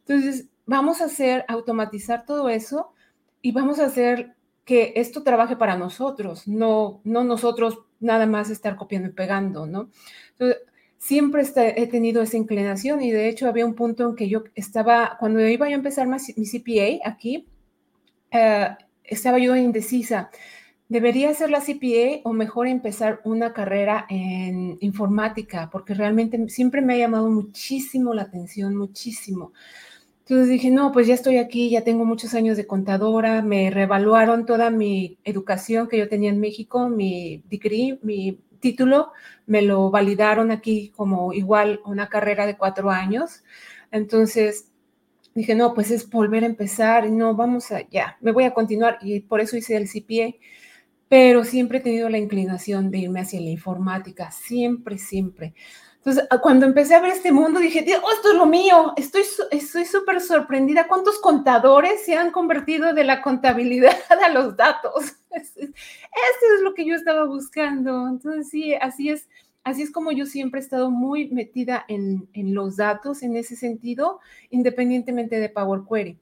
Entonces, 0.00 0.48
vamos 0.66 1.00
a 1.00 1.04
hacer, 1.04 1.44
automatizar 1.46 2.24
todo 2.24 2.48
eso 2.48 2.92
y 3.42 3.52
vamos 3.52 3.78
a 3.78 3.86
hacer 3.86 4.34
que 4.64 4.94
esto 4.96 5.22
trabaje 5.22 5.56
para 5.56 5.76
nosotros, 5.76 6.48
no, 6.48 7.02
no 7.04 7.22
nosotros 7.22 7.80
nada 8.00 8.26
más 8.26 8.48
estar 8.48 8.76
copiando 8.76 9.10
y 9.10 9.12
pegando, 9.12 9.66
¿no? 9.66 9.90
Entonces, 10.32 10.62
siempre 10.96 11.44
he 11.76 11.86
tenido 11.86 12.22
esa 12.22 12.38
inclinación 12.38 13.02
y 13.02 13.12
de 13.12 13.28
hecho 13.28 13.46
había 13.46 13.66
un 13.66 13.74
punto 13.74 14.08
en 14.08 14.16
que 14.16 14.28
yo 14.30 14.44
estaba, 14.54 15.18
cuando 15.20 15.46
iba 15.46 15.66
a 15.66 15.70
empezar 15.70 16.08
mi, 16.08 16.18
CPA 16.18 17.06
aquí, 17.06 17.46
eh, 18.30 18.68
estaba 19.04 19.38
yo 19.38 19.54
indecisa 19.54 20.30
¿Debería 20.94 21.30
hacer 21.30 21.50
la 21.50 21.60
CPA 21.60 22.20
o 22.22 22.32
mejor 22.32 22.68
empezar 22.68 23.20
una 23.24 23.52
carrera 23.52 24.06
en 24.08 24.78
informática? 24.78 25.68
Porque 25.72 25.92
realmente 25.92 26.48
siempre 26.48 26.82
me 26.82 26.94
ha 26.94 26.98
llamado 26.98 27.28
muchísimo 27.30 28.14
la 28.14 28.22
atención, 28.22 28.76
muchísimo. 28.76 29.52
Entonces 30.20 30.48
dije, 30.48 30.70
no, 30.70 30.92
pues 30.92 31.08
ya 31.08 31.14
estoy 31.14 31.38
aquí, 31.38 31.68
ya 31.68 31.82
tengo 31.82 32.04
muchos 32.04 32.32
años 32.34 32.56
de 32.56 32.68
contadora, 32.68 33.42
me 33.42 33.70
revaluaron 33.70 34.46
toda 34.46 34.70
mi 34.70 35.18
educación 35.24 35.88
que 35.88 35.98
yo 35.98 36.08
tenía 36.08 36.30
en 36.30 36.38
México, 36.38 36.88
mi 36.88 37.42
degree, 37.50 37.98
mi 38.02 38.38
título, 38.60 39.10
me 39.46 39.62
lo 39.62 39.90
validaron 39.90 40.52
aquí 40.52 40.92
como 40.94 41.32
igual 41.32 41.80
una 41.86 42.08
carrera 42.08 42.46
de 42.46 42.56
cuatro 42.56 42.90
años. 42.90 43.42
Entonces 43.90 44.70
dije, 45.34 45.56
no, 45.56 45.74
pues 45.74 45.90
es 45.90 46.08
volver 46.08 46.44
a 46.44 46.46
empezar, 46.46 47.10
no, 47.10 47.34
vamos 47.34 47.72
a, 47.72 47.80
ya, 47.88 48.16
me 48.20 48.30
voy 48.30 48.44
a 48.44 48.54
continuar 48.54 48.98
y 49.02 49.18
por 49.18 49.40
eso 49.40 49.56
hice 49.56 49.76
el 49.76 49.88
CPA 49.88 50.36
pero 51.14 51.44
siempre 51.44 51.78
he 51.78 51.80
tenido 51.80 52.08
la 52.08 52.18
inclinación 52.18 52.90
de 52.90 52.98
irme 52.98 53.20
hacia 53.20 53.40
la 53.40 53.50
informática, 53.50 54.32
siempre, 54.32 54.98
siempre. 54.98 55.54
Entonces, 55.98 56.26
ah, 56.28 56.38
cuando 56.38 56.66
empecé 56.66 56.96
a 56.96 57.00
ver 57.00 57.12
este 57.12 57.30
mundo, 57.30 57.60
dije, 57.60 57.86
oh, 58.02 58.10
esto 58.10 58.32
es 58.32 58.36
lo 58.36 58.46
mío, 58.46 58.92
estoy 58.96 59.22
estoy 59.52 59.84
súper 59.84 60.20
sorprendida. 60.20 60.88
¿Cuántos 60.88 61.20
contadores 61.20 62.04
se 62.04 62.16
han 62.16 62.32
convertido 62.32 62.92
de 62.94 63.04
la 63.04 63.22
contabilidad 63.22 63.94
a 64.24 64.28
los 64.30 64.56
datos? 64.56 65.04
Esto 65.30 66.46
es 66.56 66.62
lo 66.64 66.74
que 66.74 66.84
yo 66.84 66.96
estaba 66.96 67.26
buscando. 67.26 68.08
Entonces, 68.08 68.50
sí, 68.50 68.74
así 68.74 69.10
es. 69.10 69.28
así 69.62 69.82
es 69.82 69.92
como 69.92 70.10
yo 70.10 70.26
siempre 70.26 70.58
he 70.58 70.64
estado 70.64 70.90
muy 70.90 71.30
metida 71.30 71.84
en, 71.86 72.28
en 72.32 72.54
los 72.54 72.74
datos 72.74 73.22
en 73.22 73.36
ese 73.36 73.54
sentido, 73.54 74.18
independientemente 74.50 75.38
de 75.38 75.48
Power 75.48 75.82
Query. 75.88 76.18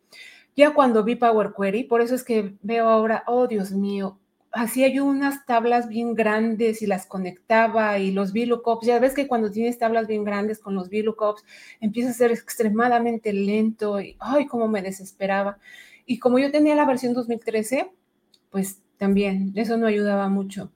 Ya 0.54 0.74
cuando 0.74 1.02
vi 1.02 1.16
Power 1.16 1.54
Query, 1.58 1.84
por 1.84 2.02
eso 2.02 2.14
es 2.14 2.24
que 2.24 2.56
veo 2.60 2.90
ahora, 2.90 3.24
oh 3.26 3.46
Dios 3.46 3.70
mío, 3.70 4.18
hacía 4.52 4.88
yo 4.88 5.04
unas 5.04 5.46
tablas 5.46 5.88
bien 5.88 6.14
grandes 6.14 6.82
y 6.82 6.86
las 6.86 7.06
conectaba 7.06 7.98
y 7.98 8.12
los 8.12 8.32
VLOOKUPs, 8.32 8.86
ya 8.86 8.98
ves 8.98 9.14
que 9.14 9.26
cuando 9.26 9.50
tienes 9.50 9.78
tablas 9.78 10.06
bien 10.06 10.24
grandes 10.24 10.58
con 10.58 10.74
los 10.74 10.88
VLOOKUPs 10.90 11.44
empieza 11.80 12.10
a 12.10 12.14
ser 12.14 12.32
extremadamente 12.32 13.32
lento 13.32 14.00
y 14.00 14.16
ay, 14.20 14.46
cómo 14.46 14.68
me 14.68 14.82
desesperaba. 14.82 15.58
Y 16.06 16.18
como 16.18 16.38
yo 16.38 16.50
tenía 16.50 16.74
la 16.74 16.84
versión 16.84 17.14
2013, 17.14 17.90
pues 18.50 18.82
también 18.98 19.52
eso 19.56 19.76
no 19.76 19.86
ayudaba 19.86 20.28
mucho. 20.28 20.70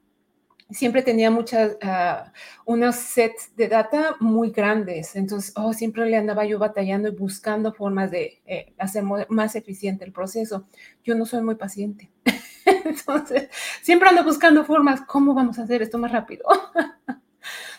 Siempre 0.69 1.01
tenía 1.01 1.31
muchas, 1.31 1.77
uh, 1.81 2.29
unos 2.65 2.95
sets 2.95 3.55
de 3.55 3.69
data 3.69 4.17
muy 4.19 4.51
grandes, 4.51 5.15
entonces, 5.15 5.53
oh, 5.55 5.71
siempre 5.71 6.09
le 6.09 6.17
andaba 6.17 6.43
yo 6.45 6.59
batallando 6.59 7.07
y 7.07 7.11
buscando 7.15 7.71
formas 7.71 8.11
de 8.11 8.41
eh, 8.45 8.73
hacer 8.77 9.03
más 9.29 9.55
eficiente 9.55 10.03
el 10.03 10.11
proceso. 10.11 10.67
Yo 11.05 11.15
no 11.15 11.25
soy 11.25 11.41
muy 11.41 11.55
paciente. 11.55 12.11
Entonces, 12.85 13.49
siempre 13.81 14.09
ando 14.09 14.23
buscando 14.23 14.65
formas, 14.65 15.01
¿cómo 15.01 15.33
vamos 15.33 15.59
a 15.59 15.63
hacer 15.63 15.81
esto 15.81 15.97
más 15.97 16.11
rápido? 16.11 16.45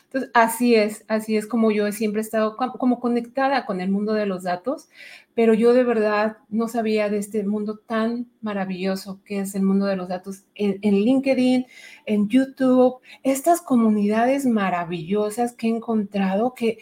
Entonces, 0.05 0.31
así 0.33 0.75
es, 0.75 1.05
así 1.07 1.37
es 1.37 1.47
como 1.47 1.71
yo 1.71 1.93
siempre 1.93 2.23
he 2.23 2.25
estado 2.25 2.57
como 2.57 2.99
conectada 2.99 3.67
con 3.67 3.83
el 3.83 3.91
mundo 3.91 4.15
de 4.15 4.25
los 4.25 4.45
datos, 4.45 4.89
pero 5.35 5.53
yo 5.53 5.75
de 5.75 5.85
verdad 5.85 6.39
no 6.49 6.67
sabía 6.67 7.11
de 7.11 7.19
este 7.19 7.45
mundo 7.45 7.77
tan 7.77 8.27
maravilloso 8.41 9.21
que 9.23 9.41
es 9.41 9.55
el 9.55 9.63
mundo 9.63 9.85
de 9.85 9.97
los 9.97 10.09
datos 10.09 10.45
en, 10.55 10.81
LinkedIn, 10.81 11.67
en 12.07 12.29
YouTube, 12.29 13.01
estas 13.23 13.61
comunidades 13.61 14.47
maravillosas 14.47 15.53
que 15.53 15.67
he 15.67 15.71
encontrado 15.77 16.55
que 16.55 16.79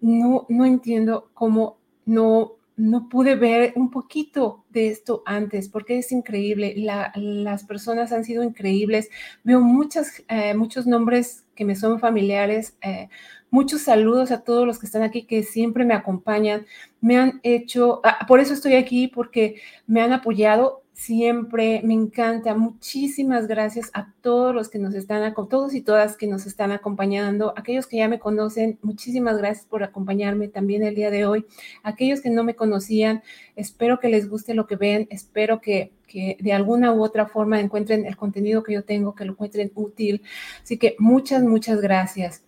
no, 0.00 0.44
no 0.48 0.64
entiendo 0.66 1.30
cómo 1.32 1.78
no 2.04 2.56
no 2.76 3.08
pude 3.08 3.36
ver 3.36 3.72
un 3.76 3.90
poquito 3.90 4.64
de 4.70 4.88
esto 4.88 5.22
antes, 5.26 5.68
porque 5.68 5.98
es 5.98 6.12
increíble. 6.12 6.74
las 7.14 7.64
personas 7.64 8.12
han 8.12 8.24
sido 8.24 8.42
increíbles. 8.42 9.10
Veo 9.44 9.60
muchas, 9.60 10.24
eh, 10.28 10.54
muchos 10.54 10.86
nombres 10.86 11.44
que 11.54 11.64
me 11.64 11.76
son 11.76 12.00
familiares. 12.00 12.76
Eh, 12.82 13.08
muchos 13.50 13.82
saludos 13.82 14.30
a 14.30 14.42
todos 14.42 14.66
los 14.66 14.78
que 14.78 14.86
están 14.86 15.02
aquí, 15.02 15.24
que 15.24 15.42
siempre 15.42 15.84
me 15.84 15.94
acompañan. 15.94 16.66
Me 17.00 17.16
han 17.16 17.40
hecho, 17.42 18.00
ah, 18.04 18.26
por 18.26 18.40
eso 18.40 18.54
estoy 18.54 18.74
aquí, 18.74 19.08
porque 19.08 19.60
me 19.86 20.00
han 20.00 20.12
apoyado 20.12 20.83
siempre, 20.94 21.82
me 21.84 21.92
encanta. 21.92 22.54
Muchísimas 22.54 23.46
gracias 23.46 23.90
a 23.92 24.12
todos 24.22 24.54
los 24.54 24.68
que 24.68 24.78
nos 24.78 24.94
están, 24.94 25.34
todos 25.34 25.74
y 25.74 25.82
todas 25.82 26.16
que 26.16 26.26
nos 26.26 26.46
están 26.46 26.72
acompañando, 26.72 27.52
aquellos 27.56 27.86
que 27.86 27.98
ya 27.98 28.08
me 28.08 28.18
conocen, 28.20 28.78
muchísimas 28.80 29.38
gracias 29.38 29.66
por 29.66 29.82
acompañarme 29.82 30.48
también 30.48 30.82
el 30.84 30.94
día 30.94 31.10
de 31.10 31.26
hoy. 31.26 31.46
Aquellos 31.82 32.20
que 32.20 32.30
no 32.30 32.44
me 32.44 32.54
conocían, 32.54 33.22
espero 33.56 34.00
que 34.00 34.08
les 34.08 34.28
guste 34.28 34.54
lo 34.54 34.66
que 34.66 34.76
ven, 34.76 35.08
espero 35.10 35.60
que, 35.60 35.92
que 36.06 36.38
de 36.40 36.52
alguna 36.52 36.92
u 36.92 37.02
otra 37.02 37.26
forma 37.26 37.60
encuentren 37.60 38.06
el 38.06 38.16
contenido 38.16 38.62
que 38.62 38.74
yo 38.74 38.84
tengo, 38.84 39.14
que 39.14 39.24
lo 39.24 39.32
encuentren 39.32 39.72
útil. 39.74 40.22
Así 40.62 40.78
que 40.78 40.96
muchas, 40.98 41.42
muchas 41.42 41.80
gracias. 41.80 42.44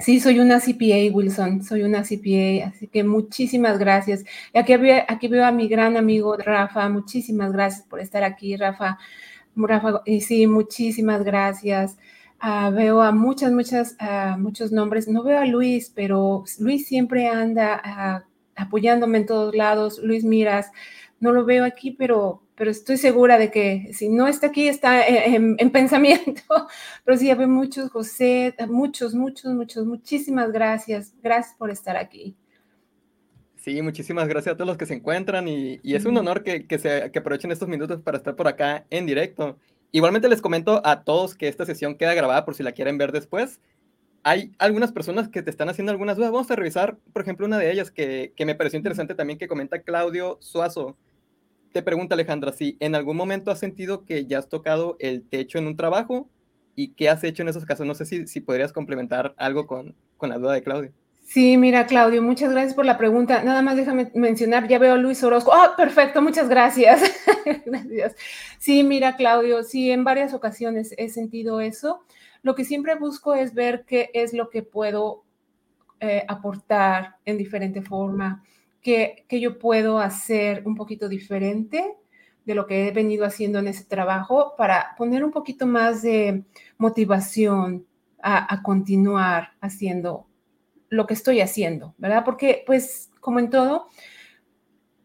Sí, 0.00 0.18
soy 0.20 0.40
una 0.40 0.58
CPA, 0.60 1.14
Wilson, 1.14 1.62
soy 1.62 1.82
una 1.84 2.02
CPA, 2.02 2.68
así 2.68 2.88
que 2.88 3.04
muchísimas 3.04 3.78
gracias. 3.78 4.24
Y 4.52 4.58
aquí, 4.58 4.76
veo 5.28 5.46
a 5.46 5.52
mi 5.52 5.68
gran 5.68 5.96
amigo 5.96 6.36
Rafa, 6.36 6.88
muchísimas 6.88 7.52
gracias 7.52 7.86
por 7.86 8.00
estar 8.00 8.24
aquí, 8.24 8.56
Rafa. 8.56 8.98
Rafa, 9.56 10.02
y 10.04 10.20
sí, 10.20 10.46
muchísimas 10.48 11.22
gracias. 11.24 11.96
Ah, 12.40 12.70
veo 12.70 13.02
a 13.02 13.12
muchas, 13.12 13.52
muchas, 13.52 13.96
uh, 14.00 14.38
muchos 14.38 14.72
nombres. 14.72 15.08
No 15.08 15.22
veo 15.22 15.38
a 15.38 15.46
Luis, 15.46 15.90
pero 15.94 16.44
Luis 16.58 16.86
siempre 16.88 17.28
anda 17.28 17.80
ah, 17.84 18.24
apoyándome 18.56 19.18
en 19.18 19.26
todos 19.26 19.54
lados. 19.54 20.00
Luis 20.02 20.24
Miras, 20.24 20.70
no 21.20 21.32
lo 21.32 21.44
veo 21.44 21.64
aquí, 21.64 21.92
pero 21.92 22.42
pero 22.56 22.70
estoy 22.70 22.96
segura 22.98 23.36
de 23.36 23.50
que 23.50 23.90
si 23.92 24.08
no 24.08 24.28
está 24.28 24.48
aquí, 24.48 24.68
está 24.68 25.04
en, 25.06 25.56
pensamiento. 25.70 26.42
Pero 27.04 27.18
sí, 27.18 27.30
hay 27.30 27.46
muchos, 27.46 27.90
José, 27.90 28.54
muchos, 28.68 29.14
muchos, 29.14 29.52
muchos, 29.54 29.84
muchísimas 29.86 30.52
gracias. 30.52 31.14
Gracias 31.22 31.56
por 31.56 31.70
estar 31.70 31.96
aquí. 31.96 32.36
Sí, 33.56 33.80
muchísimas 33.82 34.28
gracias 34.28 34.52
a 34.52 34.56
todos 34.56 34.68
los 34.68 34.76
que 34.76 34.86
se 34.86 34.94
encuentran 34.94 35.48
y, 35.48 35.80
es 35.82 36.04
un 36.04 36.16
honor 36.16 36.44
que, 36.44 36.66
que, 36.66 36.78
se, 36.78 37.10
que 37.10 37.18
aprovechen 37.18 37.50
estos 37.50 37.68
minutos 37.68 38.00
para 38.02 38.18
estar 38.18 38.36
por 38.36 38.46
acá 38.46 38.86
en 38.90 39.06
directo. 39.06 39.58
Igualmente 39.90 40.28
les 40.28 40.42
comento 40.42 40.80
a 40.84 41.02
todos 41.02 41.34
que 41.34 41.48
esta 41.48 41.64
sesión 41.64 41.96
queda 41.96 42.14
grabada 42.14 42.44
por 42.44 42.54
si 42.54 42.62
la 42.62 42.72
quieren 42.72 42.98
ver 42.98 43.10
después. 43.10 43.60
Hay 44.22 44.52
algunas 44.58 44.92
personas 44.92 45.28
que 45.28 45.42
te 45.42 45.50
están 45.50 45.68
haciendo 45.68 45.92
algunas 45.92 46.16
dudas. 46.16 46.30
Vamos 46.30 46.50
a 46.50 46.56
revisar, 46.56 46.98
por 47.12 47.22
ejemplo, 47.22 47.46
una 47.46 47.58
de 47.58 47.72
ellas 47.72 47.90
que, 47.90 48.32
que 48.36 48.46
me 48.46 48.54
pareció 48.54 48.76
interesante 48.76 49.14
también 49.14 49.38
que 49.38 49.48
comenta 49.48 49.82
Claudio 49.82 50.38
Suazo 50.40 50.96
te 51.74 51.82
pregunta 51.82 52.14
Alejandra, 52.14 52.52
si 52.52 52.76
en 52.78 52.94
algún 52.94 53.16
momento 53.16 53.50
has 53.50 53.58
sentido 53.58 54.04
que 54.04 54.26
ya 54.26 54.38
has 54.38 54.48
tocado 54.48 54.96
el 55.00 55.28
techo 55.28 55.58
en 55.58 55.66
un 55.66 55.76
trabajo 55.76 56.30
y 56.76 56.92
qué 56.92 57.08
has 57.08 57.24
hecho 57.24 57.42
en 57.42 57.48
esos 57.48 57.64
casos. 57.64 57.84
No 57.84 57.96
sé 57.96 58.04
si, 58.04 58.40
podrías 58.40 58.72
complementar 58.72 59.34
algo 59.36 59.66
con, 59.66 59.96
la 60.20 60.38
duda 60.38 60.52
de 60.52 60.62
Claudio. 60.62 60.92
Sí, 61.24 61.56
mira, 61.56 61.86
Claudio, 61.86 62.22
muchas 62.22 62.52
gracias 62.52 62.74
por 62.74 62.86
la 62.86 62.96
pregunta. 62.96 63.42
Nada 63.42 63.60
más 63.60 63.76
déjame 63.76 64.12
mencionar, 64.14 64.68
ya 64.68 64.78
veo 64.78 64.96
Luis 64.96 65.24
Orozco. 65.24 65.50
Oh, 65.52 65.76
perfecto, 65.76 66.22
muchas 66.22 66.48
gracias. 66.48 67.02
gracias. 67.66 68.14
Sí, 68.58 68.84
mira, 68.84 69.16
Claudio, 69.16 69.64
sí, 69.64 69.90
en 69.90 70.04
varias 70.04 70.32
ocasiones 70.32 70.94
he 70.96 71.08
sentido 71.08 71.60
eso. 71.60 72.04
Lo 72.42 72.54
que 72.54 72.64
siempre 72.64 72.94
busco 72.94 73.34
es 73.34 73.52
ver 73.52 73.84
qué 73.84 74.10
es 74.14 74.32
lo 74.32 74.48
que 74.48 74.62
puedo 74.62 75.24
eh, 75.98 76.24
aportar 76.28 77.16
en 77.24 77.36
diferente 77.36 77.82
forma 77.82 78.44
que, 78.84 79.24
yo 79.30 79.58
puedo 79.58 79.98
hacer 79.98 80.62
un 80.66 80.76
poquito 80.76 81.08
diferente 81.08 81.96
de 82.44 82.54
lo 82.54 82.66
que 82.66 82.86
he 82.86 82.92
venido 82.92 83.24
haciendo 83.24 83.58
en 83.58 83.66
ese 83.66 83.84
trabajo 83.84 84.54
para 84.56 84.94
poner 84.96 85.24
un 85.24 85.32
poquito 85.32 85.66
más 85.66 86.02
de 86.02 86.44
motivación 86.76 87.86
a, 88.22 88.62
continuar 88.62 89.54
haciendo 89.60 90.26
lo 90.90 91.06
que 91.06 91.14
estoy 91.14 91.40
haciendo, 91.40 91.94
¿verdad? 91.98 92.24
Porque, 92.24 92.62
pues, 92.66 93.10
como 93.20 93.38
en 93.38 93.50
todo, 93.50 93.88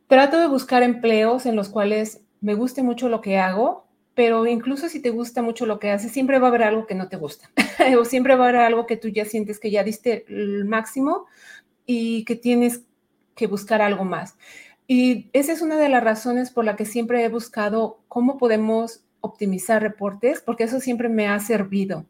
trato 0.08 0.39
de 0.39 0.48
buscar 0.48 0.84
empleos 0.84 1.46
en 1.46 1.56
los 1.56 1.70
cuales 1.70 2.22
me 2.42 2.54
guste 2.56 2.84
mucho 2.84 3.10
lo 3.10 3.22
que 3.22 3.38
hago, 3.38 3.88
pero 4.13 4.46
incluso 4.46 4.89
si 4.89 5.02
te 5.02 5.10
gusta 5.10 5.42
mucho 5.42 5.65
lo 5.65 5.80
que 5.80 5.92
haces, 5.92 6.12
siempre 6.12 6.39
va 6.39 6.48
a 6.48 6.50
haber 6.50 6.63
algo 6.63 6.86
que 6.86 6.96
no 6.96 7.08
te 7.08 7.18
gusta, 7.18 7.50
o 7.98 8.04
siempre 8.04 8.36
va 8.36 8.46
a 8.46 8.50
haber 8.50 8.62
algo 8.62 8.86
que 8.86 8.98
tú 8.98 9.08
ya 9.08 9.24
sientes 9.24 9.60
que 9.60 9.72
ya 9.72 9.84
diste 9.84 10.26
el 10.28 10.65
máximo 10.65 11.26
y 11.86 12.26
que 12.26 12.36
tienes 12.36 12.88
que 13.39 13.47
buscar 13.47 13.82
algo 13.82 14.04
más. 14.04 14.38
Y 14.86 15.30
esa 15.32 15.54
es 15.54 15.62
una 15.62 15.78
de 15.78 15.88
las 15.88 16.04
razones 16.04 16.52
por 16.52 16.65
la 16.65 16.75
que 16.75 16.84
siempre 16.84 17.23
he 17.23 17.30
buscado 17.30 18.02
cómo 18.10 18.38
podemos 18.38 19.06
optimizar 19.21 19.82
reportes, 19.82 20.41
porque 20.41 20.65
eso 20.65 20.82
siempre 20.82 21.08
me 21.08 21.30
ha 21.30 21.39
servido. 21.39 22.06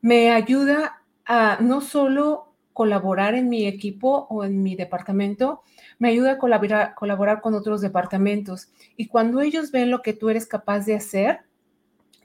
Me 0.00 0.32
ayuda 0.32 1.00
a 1.24 1.58
no 1.60 1.80
solo 1.80 2.52
colaborar 2.72 3.36
en 3.36 3.48
mi 3.48 3.66
equipo 3.68 4.26
o 4.28 4.42
en 4.42 4.64
mi 4.64 4.74
departamento, 4.74 5.62
me 6.00 6.08
ayuda 6.08 6.32
a 6.32 6.38
colaborar, 6.38 6.94
colaborar 6.96 7.40
con 7.40 7.54
otros 7.54 7.80
departamentos. 7.80 8.68
Y 8.96 9.06
cuando 9.06 9.40
ellos 9.40 9.70
ven 9.70 9.92
lo 9.92 10.02
que 10.02 10.12
tú 10.12 10.28
eres 10.28 10.46
capaz 10.46 10.86
de 10.86 10.96
hacer, 10.96 11.42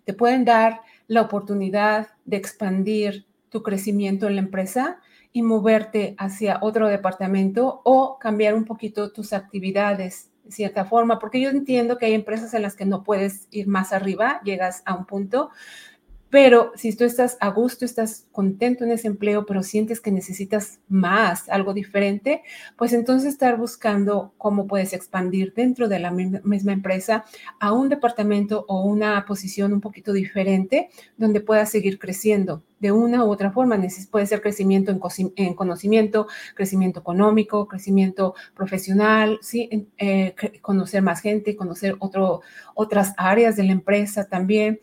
te 0.06 0.14
pueden 0.14 0.44
dar 0.44 0.82
la 1.08 1.22
oportunidad 1.22 2.08
de 2.26 2.38
expandir 2.38 3.28
tu 3.50 3.62
crecimiento 3.62 4.26
en 4.26 4.36
la 4.36 4.42
empresa 4.42 5.00
y 5.32 5.44
moverte 5.44 6.16
hacia 6.18 6.60
otro 6.62 6.88
departamento 6.88 7.82
o 7.84 8.18
cambiar 8.20 8.56
un 8.56 8.66
poquito 8.66 9.12
tus 9.12 9.34
actividades 9.34 10.32
de 10.44 10.52
cierta 10.52 10.86
forma, 10.86 11.20
porque 11.20 11.40
yo 11.40 11.50
entiendo 11.50 11.98
que 11.98 12.08
hay 12.08 12.14
empresas 12.14 12.54
en 12.56 12.64
las 12.64 12.76
que 12.76 12.86
no 12.86 13.04
puedes 13.04 13.48
ir 13.52 13.68
más 13.68 13.94
arriba, 13.94 14.42
llegas 14.44 14.82
a 14.86 14.96
un 14.96 15.06
punto, 15.06 15.52
pero 16.30 16.72
si 16.76 16.96
tú 16.96 17.06
estás 17.06 17.38
a 17.40 17.50
gusto, 17.50 17.86
estás 17.86 18.28
contento 18.32 18.84
en 18.84 18.92
ese 18.92 19.08
empleo, 19.08 19.46
pero 19.46 19.64
sientes 19.64 20.00
que 20.00 20.12
necesitas 20.12 20.80
más, 20.88 21.50
algo 21.50 21.74
diferente, 21.74 22.44
pues 22.78 22.94
entonces 22.94 23.30
estar 23.30 23.58
buscando 23.58 24.34
cómo 24.38 24.68
puedes 24.68 24.94
expandir 24.94 25.54
dentro 25.54 25.88
de 25.88 26.00
la 26.00 26.12
misma 26.12 26.72
empresa 26.72 27.26
a 27.60 27.74
un 27.74 27.90
departamento 27.90 28.66
o 28.68 28.84
una 28.84 29.26
posición 29.26 29.74
un 29.74 29.82
poquito 29.82 30.14
diferente 30.14 30.90
donde 31.18 31.42
puedas 31.42 31.72
seguir 31.72 31.98
creciendo 31.98 32.64
de 32.80 32.92
una 32.92 33.26
u 33.26 33.30
otra 33.32 33.52
forma. 33.52 33.80
Puede 34.12 34.26
ser 34.26 34.42
crecimiento 34.42 34.92
en, 34.92 35.54
conocimiento, 35.54 36.28
crecimiento 36.56 37.00
económico, 37.00 37.68
crecimiento 37.68 38.36
profesional. 38.56 39.40
Eh, 39.98 40.36
conocer 40.62 41.02
más 41.02 41.22
gente, 41.22 41.56
conocer 41.56 41.96
otro, 42.00 42.42
otras 42.76 43.14
áreas 43.18 43.56
de 43.56 43.64
la 43.64 43.74
empresa 43.74 44.28
también 44.28 44.80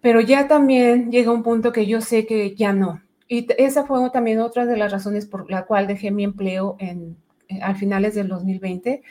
pero 0.00 0.20
ya 0.20 0.48
también 0.48 1.10
llega 1.10 1.32
un 1.32 1.42
punto 1.42 1.72
que 1.72 1.86
yo 1.86 2.00
sé 2.00 2.26
que 2.26 2.54
ya 2.54 2.72
no. 2.72 3.02
Y 3.28 3.46
esa 3.58 3.84
fue 3.86 4.08
también 4.10 4.40
otra 4.40 4.66
de 4.66 4.76
las 4.76 4.92
razones 4.92 5.26
por 5.26 5.50
la 5.50 5.66
cual 5.66 5.86
dejé 5.88 6.10
mi 6.10 6.24
empleo 6.24 6.76
en, 6.78 7.16
eh, 7.48 7.60
al 7.62 7.76
finales 7.76 8.14
del 8.14 8.28
2020, 8.28 9.02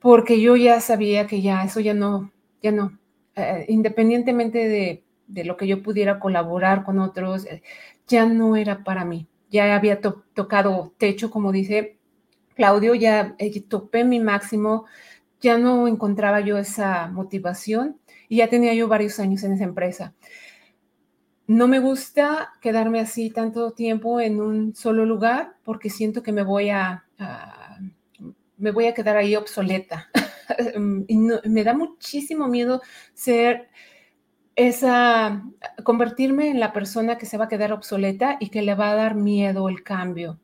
porque 0.00 0.40
yo 0.40 0.56
ya 0.56 0.80
sabía 0.80 1.26
que 1.26 1.42
ya 1.42 1.64
eso 1.64 1.80
ya 1.80 1.94
no, 1.94 2.32
ya 2.62 2.72
no, 2.72 2.98
eh, 3.36 3.64
independientemente 3.68 4.68
de 4.68 5.02
de 5.28 5.44
lo 5.44 5.56
que 5.56 5.66
yo 5.66 5.82
pudiera 5.82 6.20
colaborar 6.20 6.84
con 6.84 7.00
otros, 7.00 7.46
eh, 7.46 7.62
ya 8.06 8.26
no 8.26 8.56
era 8.56 8.84
para 8.84 9.04
mí. 9.04 9.26
Ya 9.50 9.74
había 9.74 10.00
tocado 10.00 10.92
techo, 10.98 11.30
como 11.30 11.52
dice 11.52 11.98
Claudio, 12.54 12.94
ya 12.94 13.36
topé 13.68 14.04
mi 14.04 14.20
máximo, 14.20 14.86
ya 15.40 15.58
no 15.58 15.88
encontraba 15.88 16.40
yo 16.40 16.58
esa 16.58 17.08
motivación 17.08 17.98
y 18.28 18.38
ya 18.38 18.48
tenía 18.48 18.74
yo 18.74 18.88
varios 18.88 19.18
años 19.18 19.42
en 19.44 19.52
esa 19.52 19.64
empresa. 19.64 20.14
No 21.46 21.68
me 21.68 21.78
gusta 21.78 22.52
quedarme 22.60 23.00
así 23.00 23.30
tanto 23.30 23.70
tiempo 23.70 24.20
en 24.20 24.40
un 24.40 24.74
solo 24.74 25.06
lugar 25.06 25.54
porque 25.64 25.90
siento 25.90 26.22
que 26.22 26.32
me 26.32 26.42
voy 26.42 26.70
a, 26.70 27.04
me 28.56 28.72
voy 28.72 28.86
a 28.86 28.94
quedar 28.94 29.16
ahí 29.16 29.36
obsoleta. 29.36 30.08
y 31.08 31.16
me 31.16 31.64
da 31.64 31.74
muchísimo 31.74 32.48
miedo 32.48 32.82
ser 33.14 33.68
esa, 34.56 35.44
convertirme 35.84 36.50
en 36.50 36.58
la 36.58 36.72
persona 36.72 37.18
que 37.18 37.26
se 37.26 37.36
va 37.36 37.44
a 37.44 37.48
quedar 37.48 37.72
obsoleta 37.72 38.38
y 38.40 38.48
que 38.48 38.62
le 38.62 38.74
va 38.74 38.90
a 38.90 38.96
dar 38.96 39.14
miedo 39.14 39.68
el 39.68 39.82
cambio. 39.82 40.40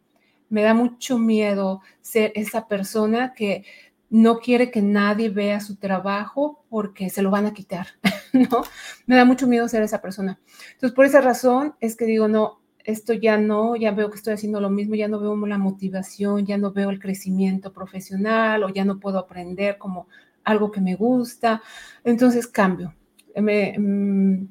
Me 0.50 0.62
da 0.62 0.74
mucho 0.74 1.18
miedo 1.18 1.80
ser 2.02 2.30
esa 2.36 2.68
persona 2.68 3.32
que 3.34 3.64
no 4.12 4.40
quiere 4.40 4.70
que 4.70 4.82
nadie 4.82 5.30
vea 5.30 5.58
su 5.60 5.76
trabajo 5.76 6.66
porque 6.68 7.08
se 7.08 7.22
lo 7.22 7.30
van 7.30 7.46
a 7.46 7.54
quitar, 7.54 7.86
¿no? 8.34 8.62
Me 9.06 9.16
da 9.16 9.24
mucho 9.24 9.46
miedo 9.46 9.66
ser 9.68 9.82
esa 9.82 10.02
persona. 10.02 10.38
Entonces, 10.72 10.94
por 10.94 11.06
esa 11.06 11.22
razón 11.22 11.74
es 11.80 11.96
que 11.96 12.04
digo, 12.04 12.28
no, 12.28 12.60
esto 12.84 13.14
ya 13.14 13.38
no, 13.38 13.74
ya 13.74 13.90
veo 13.92 14.10
que 14.10 14.16
estoy 14.16 14.34
haciendo 14.34 14.60
lo 14.60 14.68
mismo, 14.68 14.96
ya 14.96 15.08
no 15.08 15.18
veo 15.18 15.34
la 15.46 15.56
motivación, 15.56 16.44
ya 16.44 16.58
no 16.58 16.72
veo 16.72 16.90
el 16.90 17.00
crecimiento 17.00 17.72
profesional 17.72 18.62
o 18.64 18.68
ya 18.68 18.84
no 18.84 19.00
puedo 19.00 19.18
aprender 19.18 19.78
como 19.78 20.08
algo 20.44 20.70
que 20.70 20.82
me 20.82 20.94
gusta. 20.94 21.62
Entonces, 22.04 22.46
cambio. 22.46 22.94
Me, 23.34 23.78
mm, 23.78 24.46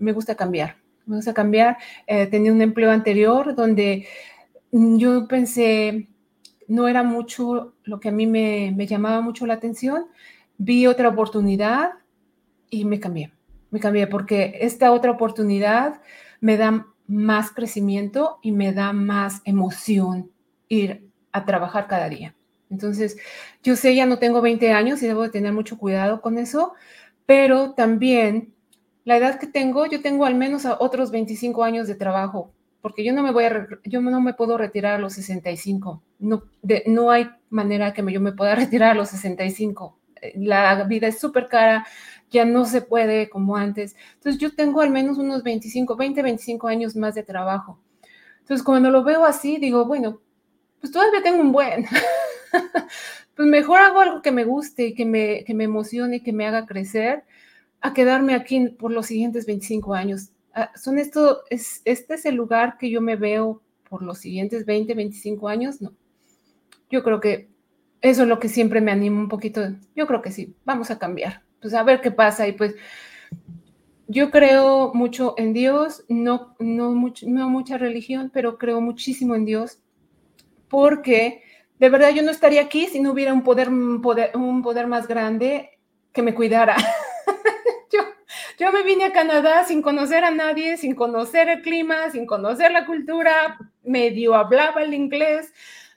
me 0.00 0.12
gusta 0.12 0.34
cambiar. 0.34 0.76
Me 1.06 1.14
gusta 1.14 1.32
cambiar. 1.32 1.76
Eh, 2.08 2.26
tenía 2.26 2.52
un 2.52 2.62
empleo 2.62 2.90
anterior 2.90 3.54
donde 3.54 4.08
yo 4.72 5.28
pensé, 5.28 6.08
no 6.68 6.88
era 6.88 7.02
mucho 7.02 7.74
lo 7.84 8.00
que 8.00 8.08
a 8.08 8.12
mí 8.12 8.26
me, 8.26 8.74
llamaba 8.86 9.20
mucho 9.20 9.46
la 9.46 9.54
atención. 9.54 10.06
Vi 10.58 10.86
otra 10.86 11.08
oportunidad 11.08 11.92
y 12.70 12.84
me 12.84 13.00
cambié. 13.00 13.32
Me 13.70 13.80
cambié 13.80 14.06
porque 14.06 14.58
esta 14.60 14.92
otra 14.92 15.10
oportunidad 15.10 16.00
me 16.40 16.56
da 16.56 16.86
más 17.06 17.50
crecimiento 17.50 18.38
y 18.42 18.52
me 18.52 18.72
da 18.72 18.92
más 18.92 19.42
emoción 19.44 20.30
ir 20.68 21.08
a 21.32 21.44
trabajar 21.44 21.86
cada 21.86 22.08
día. 22.08 22.34
Entonces, 22.70 23.16
yo 23.62 23.76
sé, 23.76 23.94
ya 23.94 24.06
no 24.06 24.18
tengo 24.18 24.40
20 24.40 24.72
años 24.72 25.02
y 25.02 25.06
debo 25.06 25.22
de 25.22 25.30
tener 25.30 25.52
mucho 25.52 25.78
cuidado 25.78 26.20
con 26.20 26.38
eso, 26.38 26.72
pero 27.26 27.72
también 27.72 28.54
la 29.04 29.16
edad 29.18 29.38
que 29.38 29.46
tengo, 29.46 29.86
yo 29.86 30.00
tengo 30.00 30.24
al 30.24 30.34
menos 30.34 30.64
otros 30.64 31.10
25 31.10 31.62
años 31.62 31.86
de 31.86 31.94
trabajo 31.94 32.52
porque 32.84 33.02
yo 33.02 33.14
no 33.14 33.22
me 33.22 33.32
voy 33.32 33.44
a, 33.44 33.66
yo 33.84 34.02
no 34.02 34.20
me 34.20 34.34
puedo 34.34 34.58
retirar 34.58 34.96
a 34.96 34.98
los 34.98 35.14
65. 35.14 36.02
No, 36.18 36.42
no 36.84 37.10
hay 37.10 37.30
manera 37.48 37.94
que 37.94 38.04
yo 38.12 38.20
me 38.20 38.32
pueda 38.32 38.54
retirar 38.54 38.90
a 38.90 38.94
los 38.94 39.08
65. 39.08 39.98
Eh, 40.20 40.34
la 40.36 40.84
vida 40.84 41.06
es 41.06 41.18
súper 41.18 41.48
cara, 41.48 41.86
ya 42.28 42.44
no 42.44 42.66
se 42.66 42.82
puede 42.82 43.30
como 43.30 43.56
antes. 43.56 43.96
Entonces 44.16 44.38
yo 44.38 44.54
tengo 44.54 44.82
al 44.82 44.90
menos 44.90 45.16
unos 45.16 45.42
25, 45.42 45.96
20, 45.96 46.20
25 46.20 46.68
años 46.68 46.94
más 46.94 47.14
de 47.14 47.22
trabajo. 47.22 47.80
Entonces 48.40 48.62
cuando 48.62 48.90
lo 48.90 49.02
veo 49.02 49.24
así, 49.24 49.56
digo, 49.56 49.86
bueno, 49.86 50.20
pues 50.78 50.92
todavía 50.92 51.22
tengo 51.22 51.40
un 51.40 51.52
buen. 51.52 51.86
pues 53.34 53.48
mejor 53.48 53.80
hago 53.80 54.00
algo 54.00 54.20
que 54.20 54.30
me 54.30 54.44
guste 54.44 54.88
y 54.88 54.94
que 54.94 55.06
me, 55.06 55.42
que 55.44 55.54
me 55.54 55.64
emocione 55.64 56.16
y 56.16 56.20
que 56.20 56.34
me 56.34 56.46
haga 56.46 56.66
crecer 56.66 57.24
a 57.80 57.94
quedarme 57.94 58.34
aquí 58.34 58.68
por 58.68 58.90
los 58.90 59.06
siguientes 59.06 59.46
25 59.46 59.94
años. 59.94 60.33
Ah, 60.54 60.70
son 60.76 60.98
esto, 60.98 61.42
es, 61.50 61.82
este 61.84 62.14
es 62.14 62.24
el 62.26 62.36
lugar 62.36 62.78
que 62.78 62.88
yo 62.88 63.00
me 63.00 63.16
veo 63.16 63.60
por 63.88 64.02
los 64.02 64.18
siguientes 64.18 64.64
20, 64.64 64.94
25 64.94 65.48
años, 65.48 65.82
no. 65.82 65.92
Yo 66.90 67.02
creo 67.02 67.20
que 67.20 67.48
eso 68.00 68.22
es 68.22 68.28
lo 68.28 68.38
que 68.38 68.48
siempre 68.48 68.80
me 68.80 68.92
anima 68.92 69.18
un 69.18 69.28
poquito. 69.28 69.62
Yo 69.96 70.06
creo 70.06 70.22
que 70.22 70.30
sí, 70.30 70.54
vamos 70.64 70.90
a 70.90 70.98
cambiar. 70.98 71.42
Pues 71.60 71.74
a 71.74 71.82
ver 71.82 72.00
qué 72.00 72.10
pasa 72.10 72.46
y 72.46 72.52
pues 72.52 72.74
yo 74.06 74.30
creo 74.30 74.92
mucho 74.94 75.34
en 75.38 75.54
Dios, 75.54 76.04
no, 76.08 76.54
no, 76.58 76.92
mucho, 76.92 77.26
no 77.28 77.48
mucha 77.48 77.78
religión, 77.78 78.30
pero 78.32 78.58
creo 78.58 78.80
muchísimo 78.80 79.34
en 79.34 79.44
Dios 79.44 79.80
porque 80.68 81.42
de 81.78 81.88
verdad 81.88 82.10
yo 82.10 82.22
no 82.22 82.30
estaría 82.30 82.62
aquí 82.62 82.86
si 82.86 83.00
no 83.00 83.12
hubiera 83.12 83.32
un 83.32 83.42
poder, 83.42 83.70
un 83.70 84.02
poder, 84.02 84.36
un 84.36 84.62
poder 84.62 84.86
más 84.86 85.08
grande 85.08 85.70
que 86.12 86.22
me 86.22 86.34
cuidara. 86.34 86.76
Yo 88.64 88.72
me 88.72 88.82
vine 88.82 89.04
a 89.04 89.12
Canadá 89.12 89.62
sin 89.66 89.82
conocer 89.82 90.24
a 90.24 90.30
nadie, 90.30 90.78
sin 90.78 90.94
conocer 90.94 91.50
el 91.50 91.60
clima, 91.60 92.08
sin 92.10 92.24
conocer 92.24 92.72
la 92.72 92.86
cultura, 92.86 93.58
medio 93.82 94.34
hablaba 94.34 94.82
el 94.82 94.94
inglés, 94.94 95.52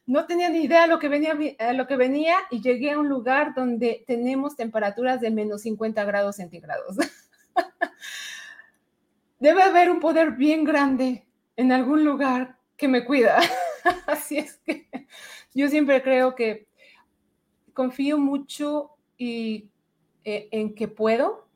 no 0.06 0.25
tenía 0.25 0.49
ni 0.49 0.65
idea 0.65 0.82
de 0.82 0.89
lo 0.89 0.99
que 0.99 1.08
venía, 1.08 1.34
lo 1.73 1.88
que 1.88 1.95
venía 1.95 2.36
y 2.51 2.60
llegué 2.60 2.91
a 2.91 2.99
un 2.99 3.08
lugar 3.08 3.53
donde 3.56 4.03
tenemos 4.06 4.58
temperaturas 4.58 5.21
de 5.21 5.32
menos 5.32 5.62
50 5.62 6.03
grados 6.03 6.36
centígrados. 6.36 6.97
Debe 9.39 9.63
haber 9.63 9.89
un 9.89 10.01
poder 10.01 10.32
bien 10.32 10.65
grande 10.65 11.25
en 11.56 11.71
algún 11.71 12.03
lugar 12.03 12.58
que 12.75 12.89
me 12.89 13.06
cuida. 13.06 13.39
Así 14.08 14.39
es 14.39 14.58
que 14.65 14.89
yo 15.53 15.69
siempre 15.69 16.03
creo 16.03 16.36
que 16.36 16.67
confío 17.71 18.17
mucho 18.17 18.97
y, 19.17 19.69
eh, 20.25 20.49
en 20.51 20.75
que 20.75 20.89
puedo 20.89 21.46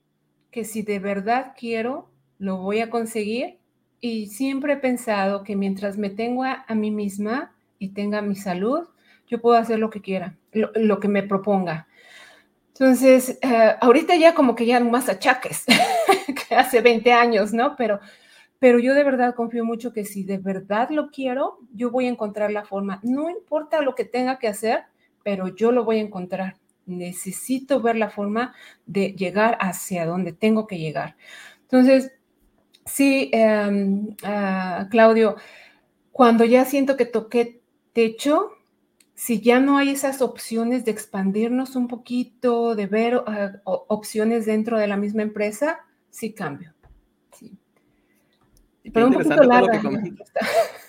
que 0.51 0.65
si 0.65 0.83
de 0.83 0.99
verdad 0.99 1.53
quiero, 1.57 2.09
lo 2.37 2.57
voy 2.57 2.81
a 2.81 2.89
conseguir. 2.89 3.57
Y 4.01 4.27
siempre 4.27 4.73
he 4.73 4.77
pensado 4.77 5.43
que 5.43 5.55
mientras 5.55 5.97
me 5.97 6.09
tenga 6.09 6.65
a, 6.67 6.75
mí 6.75 6.91
misma 6.91 7.53
y 7.79 7.89
tenga 7.89 8.21
mi 8.21 8.35
salud, 8.35 8.87
yo 9.27 9.41
puedo 9.41 9.57
hacer 9.57 9.79
lo 9.79 9.89
que 9.89 10.01
quiera, 10.01 10.35
lo, 10.51 10.99
que 10.99 11.07
me 11.07 11.23
proponga. 11.23 11.87
Entonces, 12.69 13.37
eh, 13.41 13.75
ahorita 13.79 14.15
ya 14.15 14.33
como 14.33 14.55
que 14.55 14.65
ya 14.65 14.79
más 14.79 15.07
achaques 15.07 15.65
que 16.49 16.55
hace 16.55 16.81
20 16.81 17.13
años, 17.13 17.53
¿no? 17.53 17.75
Pero, 17.75 17.99
pero 18.57 18.79
yo 18.79 18.95
de 18.95 19.03
verdad 19.03 19.35
confío 19.35 19.63
mucho 19.63 19.93
que 19.93 20.03
si 20.03 20.23
de 20.23 20.39
verdad 20.39 20.89
lo 20.89 21.11
quiero, 21.11 21.59
yo 21.73 21.91
voy 21.91 22.07
a 22.07 22.09
encontrar 22.09 22.51
la 22.51 22.65
forma. 22.65 22.99
No 23.03 23.29
importa 23.29 23.81
lo 23.81 23.93
que 23.93 24.03
tenga 24.03 24.39
que 24.39 24.47
hacer, 24.47 24.85
pero 25.23 25.47
yo 25.47 25.71
lo 25.71 25.85
voy 25.85 25.97
a 25.97 26.01
encontrar 26.01 26.55
necesito 26.85 27.81
ver 27.81 27.95
la 27.95 28.09
forma 28.09 28.53
de 28.85 29.13
llegar 29.13 29.57
hacia 29.61 30.05
donde 30.05 30.33
tengo 30.33 30.67
que 30.67 30.77
llegar. 30.79 31.15
Entonces, 31.63 32.11
sí, 32.85 33.29
em, 33.33 34.15
ah, 34.23 34.87
Claudio, 34.91 35.35
cuando 36.11 36.45
ya 36.45 36.65
siento 36.65 36.97
que 36.97 37.05
toqué 37.05 37.61
techo, 37.93 38.51
si 39.13 39.41
ya 39.41 39.59
no 39.59 39.77
hay 39.77 39.89
esas 39.91 40.21
opciones 40.21 40.85
de 40.85 40.91
expandirnos 40.91 41.75
un 41.75 41.87
poquito, 41.87 42.75
de 42.75 42.87
ver 42.87 43.21
ah, 43.27 43.53
opciones 43.65 44.45
dentro 44.45 44.77
de 44.77 44.87
la 44.87 44.97
misma 44.97 45.21
empresa, 45.21 45.79
sí 46.09 46.33
cambio. 46.33 46.73
Pero 48.93 49.07
un 49.07 49.13
poquito 49.13 49.43
larga. 49.43 49.81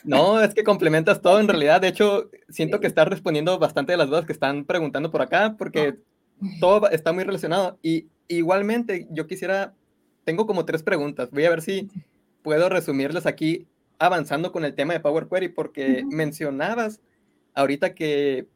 No, 0.05 0.41
es 0.41 0.53
que 0.53 0.65
complementas 0.65 1.23
todo 1.23 1.38
en 1.38 1.47
realidad. 1.47 1.81
De 1.81 1.87
hecho, 1.87 2.29
siento 2.49 2.81
que 2.81 2.88
estás 2.88 3.07
respondiendo 3.07 3.61
bastante 3.61 3.93
de 3.93 3.99
las 3.99 4.09
dudas 4.09 4.27
que 4.27 4.33
están 4.33 4.65
preguntando 4.65 5.12
por 5.12 5.23
acá, 5.23 5.55
porque 5.57 5.97
todo 6.59 6.91
está 6.91 7.12
muy 7.12 7.23
relacionado. 7.23 7.79
Y 7.83 8.09
igualmente, 8.27 9.07
yo 9.11 9.29
quisiera, 9.29 9.75
tengo 10.25 10.47
como 10.47 10.65
tres 10.65 10.83
preguntas. 10.83 11.31
Voy 11.31 11.45
a 11.45 11.51
ver 11.51 11.62
si 11.62 11.88
puedo 12.43 12.69
resumirlas 12.69 13.27
aquí 13.27 13.69
avanzando 14.01 14.51
con 14.51 14.65
el 14.65 14.75
tema 14.75 14.93
de 14.93 15.01
Power 15.01 15.29
Query, 15.29 15.51
porque 15.51 16.05
mencionabas 16.11 17.01
ahorita 17.55 17.95
que 17.95 18.49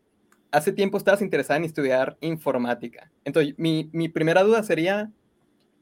hace 0.51 0.73
tiempo 0.73 0.99
estabas 0.99 1.23
interesada 1.23 1.59
en 1.59 1.65
estudiar 1.65 2.17
informática. 2.21 3.11
Entonces, 3.25 3.55
mi, 3.57 3.89
mi 3.93 4.09
primera 4.09 4.43
duda 4.43 4.63
sería, 4.63 5.13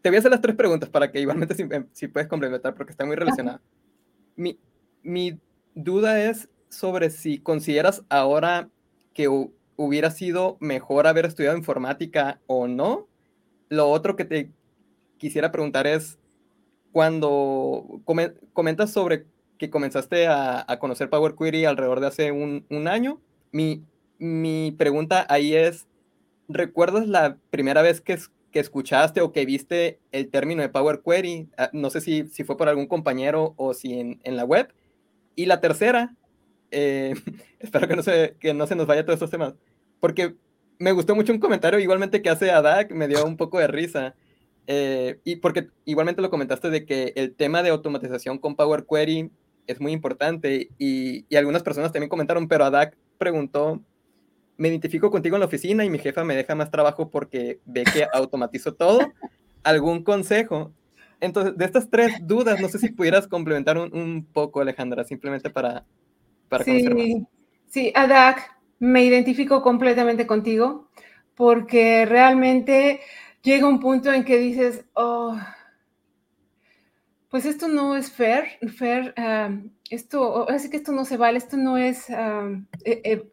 te 0.05 0.11
voy 0.11 0.17
a 0.17 0.19
hacer 0.19 0.33
las 0.33 0.43
tres 0.43 0.55
preguntas 0.55 0.90
para 0.90 1.11
que 1.11 1.19
igualmente 1.19 1.55
si, 1.95 2.09
puedes 2.09 2.29
complementar, 2.29 2.75
porque 2.75 2.93
está 2.93 3.07
muy 3.07 3.17
relacionada. 3.17 3.62
Mi, 4.37 4.59
mi 5.03 5.40
duda 5.75 6.21
es 6.21 6.51
sobre 6.69 7.09
si 7.09 7.38
consideras 7.38 8.05
ahora 8.11 8.69
que 9.14 9.29
hubiera 9.77 10.11
sido 10.11 10.59
mejor 10.61 11.07
haber 11.07 11.25
estudiado 11.25 11.57
informática 11.57 12.38
o 12.47 12.69
no. 12.69 13.09
Lo 13.71 13.88
otro 13.88 14.14
que 14.14 14.27
te 14.27 14.51
quisiera 15.17 15.51
preguntar 15.51 15.87
es, 15.87 16.19
cuando 16.93 18.03
comentas 18.53 18.90
sobre 18.90 19.25
que 19.57 19.71
comenzaste 19.71 20.27
a, 20.29 20.67
conocer 20.81 21.09
Power 21.09 21.35
Query 21.35 21.64
alrededor 21.64 22.01
de 22.01 22.09
hace 22.09 22.31
un, 22.31 22.67
año, 22.88 23.23
mi, 23.53 23.83
mi, 24.19 24.71
pregunta 24.71 25.25
ahí 25.31 25.55
es, 25.55 25.87
¿recuerdas 26.47 27.09
la 27.09 27.38
primera 27.49 27.81
vez 27.81 28.03
que, 28.03 28.19
que, 28.55 28.61
escuchaste 28.61 29.21
o 29.21 29.33
que 29.33 29.45
viste 29.45 30.01
el 30.12 30.31
término 30.31 30.62
de 30.62 30.69
Power 30.69 31.03
Query? 31.05 31.49
Ah, 31.59 31.71
no 31.73 31.90
sé 31.90 32.01
si, 32.01 32.29
si 32.29 32.45
fue 32.45 32.57
por 32.57 32.69
algún 32.69 32.87
compañero 32.87 33.55
o 33.57 33.75
si 33.75 33.99
en, 33.99 34.21
en 34.23 34.37
la 34.37 34.45
web. 34.45 34.73
Y 35.35 35.47
la 35.47 35.61
tercera, 35.61 36.14
eh, 36.71 37.14
espero 37.59 37.88
que 37.88 37.97
no, 37.97 38.03
se, 38.03 38.37
que 38.40 38.55
no 38.55 38.67
se 38.67 38.77
nos 38.77 38.87
vaya 38.87 39.05
todos 39.05 39.17
estos 39.17 39.31
temas, 39.31 39.55
porque 40.01 40.37
me 40.79 40.93
gustó 40.93 41.14
mucho 41.14 41.33
un 41.33 41.38
comentario 41.40 41.79
igualmente 41.79 42.23
que 42.23 42.31
hace 42.31 42.51
Adak, 42.51 42.93
me 42.93 43.09
dio 43.09 43.25
un 43.25 43.37
poco 43.37 43.59
de 43.59 43.67
risa, 43.67 44.14
eh, 44.67 45.21
y 45.25 45.37
porque 45.37 45.69
igualmente 45.85 46.23
lo 46.23 46.31
comentaste 46.31 46.71
de 46.71 46.87
que 46.87 47.12
el 47.17 47.35
tema 47.35 47.62
de 47.62 47.71
automatización 47.71 48.38
con 48.38 48.57
Power 48.57 48.87
Query 48.88 49.31
es 49.67 49.81
muy 49.81 49.93
importante 49.93 50.69
y, 50.79 51.27
y 51.29 51.37
algunas 51.37 51.62
personas 51.62 51.93
también 51.93 52.09
comentaron, 52.09 52.49
pero 52.49 52.64
Adak 52.64 52.97
preguntó, 53.19 53.83
me 54.57 54.69
identifico 54.69 55.11
contigo 55.11 55.37
en 55.37 55.40
la 55.40 55.47
oficina 55.47 55.85
y 55.85 55.90
mi 55.90 55.99
jefa 55.99 56.25
me 56.25 56.37
deja 56.37 56.55
más 56.55 56.71
trabajo 56.71 57.11
porque 57.11 57.61
ve 57.64 57.85
que 57.85 58.07
automatizo 58.12 58.75
todo. 58.75 59.01
¿Algún 59.62 60.05
consejo? 60.05 60.73
Entonces, 61.21 61.57
de 61.57 61.64
estas 61.64 61.88
tres 61.88 62.14
dudas, 62.27 62.61
no 62.61 62.69
sé 62.69 62.79
si 62.79 62.90
pudieras 62.90 63.27
complementar 63.27 63.79
un, 63.79 63.95
un 63.97 64.25
poco, 64.25 64.61
Alejandra, 64.61 65.05
simplemente 65.05 65.49
para, 65.49 65.85
para 66.49 66.64
sí, 66.64 66.83
más. 66.83 67.29
Sí, 67.69 67.93
Adak, 67.95 68.55
me 68.79 69.05
identifico 69.05 69.62
completamente 69.62 70.27
contigo 70.27 70.88
porque 71.35 72.07
realmente 72.07 73.01
llega 73.43 73.67
un 73.67 73.81
punto 73.81 74.12
en 74.12 74.25
que 74.25 74.38
dices, 74.38 74.85
oh, 74.95 75.38
pues 77.31 77.47
esto 77.47 77.69
no 77.69 77.97
es 77.97 78.12
fair, 78.12 78.59
fair, 78.77 79.14
um, 79.19 79.71
esto, 79.90 80.49
así 80.49 80.71
que 80.71 80.77
esto 80.77 80.93
no 80.93 81.05
se 81.05 81.17
vale, 81.17 81.38
esto 81.38 81.57
no 81.57 81.77
es, 81.77 82.09
um, 82.09 82.67
eh, 82.85 83.01
eh, 83.05 83.33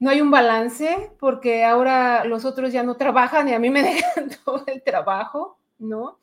no 0.00 0.10
hay 0.10 0.20
un 0.20 0.30
balance 0.30 1.12
porque 1.20 1.64
ahora 1.64 2.24
los 2.24 2.44
otros 2.44 2.72
ya 2.72 2.82
no 2.82 2.96
trabajan 2.96 3.48
y 3.48 3.54
a 3.54 3.58
mí 3.58 3.70
me 3.70 3.82
dejan 3.94 4.30
todo 4.44 4.64
el 4.66 4.82
trabajo, 4.82 5.58
¿no? 5.78 6.18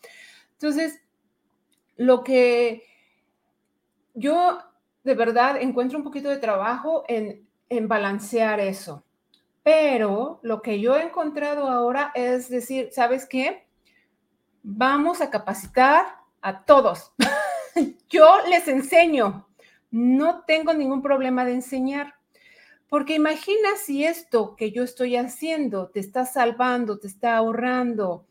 Entonces, 0.54 1.00
lo 1.96 2.24
que 2.24 2.84
yo 4.16 4.60
de 5.04 5.14
verdad 5.14 5.62
encuentro 5.62 5.98
un 5.98 6.04
poquito 6.04 6.28
de 6.28 6.38
trabajo 6.38 7.06
en, 7.08 7.48
en 7.70 7.88
balancear 7.88 8.60
eso. 8.60 9.04
Pero 9.64 10.40
lo 10.44 10.62
que 10.62 10.80
yo 10.80 10.98
he 10.98 11.04
encontrado 11.04 11.70
ahora 11.70 12.12
es 12.16 12.50
decir, 12.50 12.90
¿sabes 12.92 13.26
qué? 13.26 13.68
Vamos 14.64 15.22
a 15.22 15.30
capacitar 15.30 16.06
a 16.42 16.66
todos. 16.66 17.14
yo 18.10 18.26
les 18.50 18.68
enseño. 18.68 19.48
No 19.92 20.44
tengo 20.46 20.74
ningún 20.74 21.02
problema 21.02 21.46
de 21.46 21.54
enseñar. 21.54 22.17
Porque 22.90 23.16
imagina 23.16 23.76
si 23.78 24.06
esto 24.06 24.56
que 24.56 24.72
yo 24.72 24.84
estoy 24.84 25.18
haciendo 25.18 25.90
te 25.90 26.00
está 26.00 26.26
salvando, 26.26 27.00
te 27.00 27.08
está 27.08 27.36
ahorrando 27.36 28.26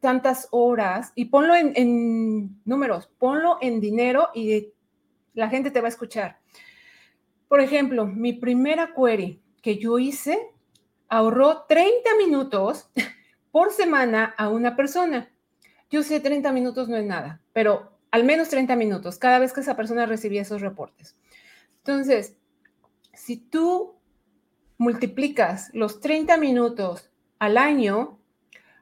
tantas 0.00 0.48
horas 0.50 1.12
y 1.14 1.26
ponlo 1.26 1.54
en, 1.54 1.72
en, 1.76 2.60
números, 2.64 3.10
ponlo 3.18 3.58
en 3.60 3.80
dinero 3.80 4.30
y 4.34 4.72
la 5.34 5.48
gente 5.48 5.70
te 5.70 5.80
va 5.80 5.86
a 5.86 5.90
escuchar. 5.90 6.38
Por 7.48 7.60
ejemplo, 7.60 8.06
mi 8.06 8.32
primera 8.32 8.94
query 8.94 9.40
que 9.60 9.76
yo 9.76 9.98
hice 9.98 10.38
ahorró 11.08 11.64
30 11.68 12.16
minutos 12.16 12.90
por 13.50 13.72
semana 13.72 14.34
a 14.38 14.48
una 14.48 14.76
persona. 14.76 15.30
Yo 15.90 16.02
sé, 16.02 16.20
30 16.20 16.52
minutos 16.52 16.88
no 16.88 16.96
es 16.96 17.04
nada, 17.04 17.40
pero 17.52 17.98
al 18.12 18.24
menos 18.24 18.48
30 18.48 18.76
minutos 18.76 19.18
cada 19.18 19.38
vez 19.38 19.52
que 19.52 19.60
esa 19.60 19.76
persona 19.76 20.06
recibía 20.06 20.42
esos 20.42 20.60
reportes. 20.60 21.16
Entonces, 21.78 22.36
si 23.12 23.36
tú 23.36 23.96
multiplicas 24.78 25.70
los 25.74 26.00
30 26.00 26.36
minutos 26.36 27.10
al 27.38 27.58
año, 27.58 28.18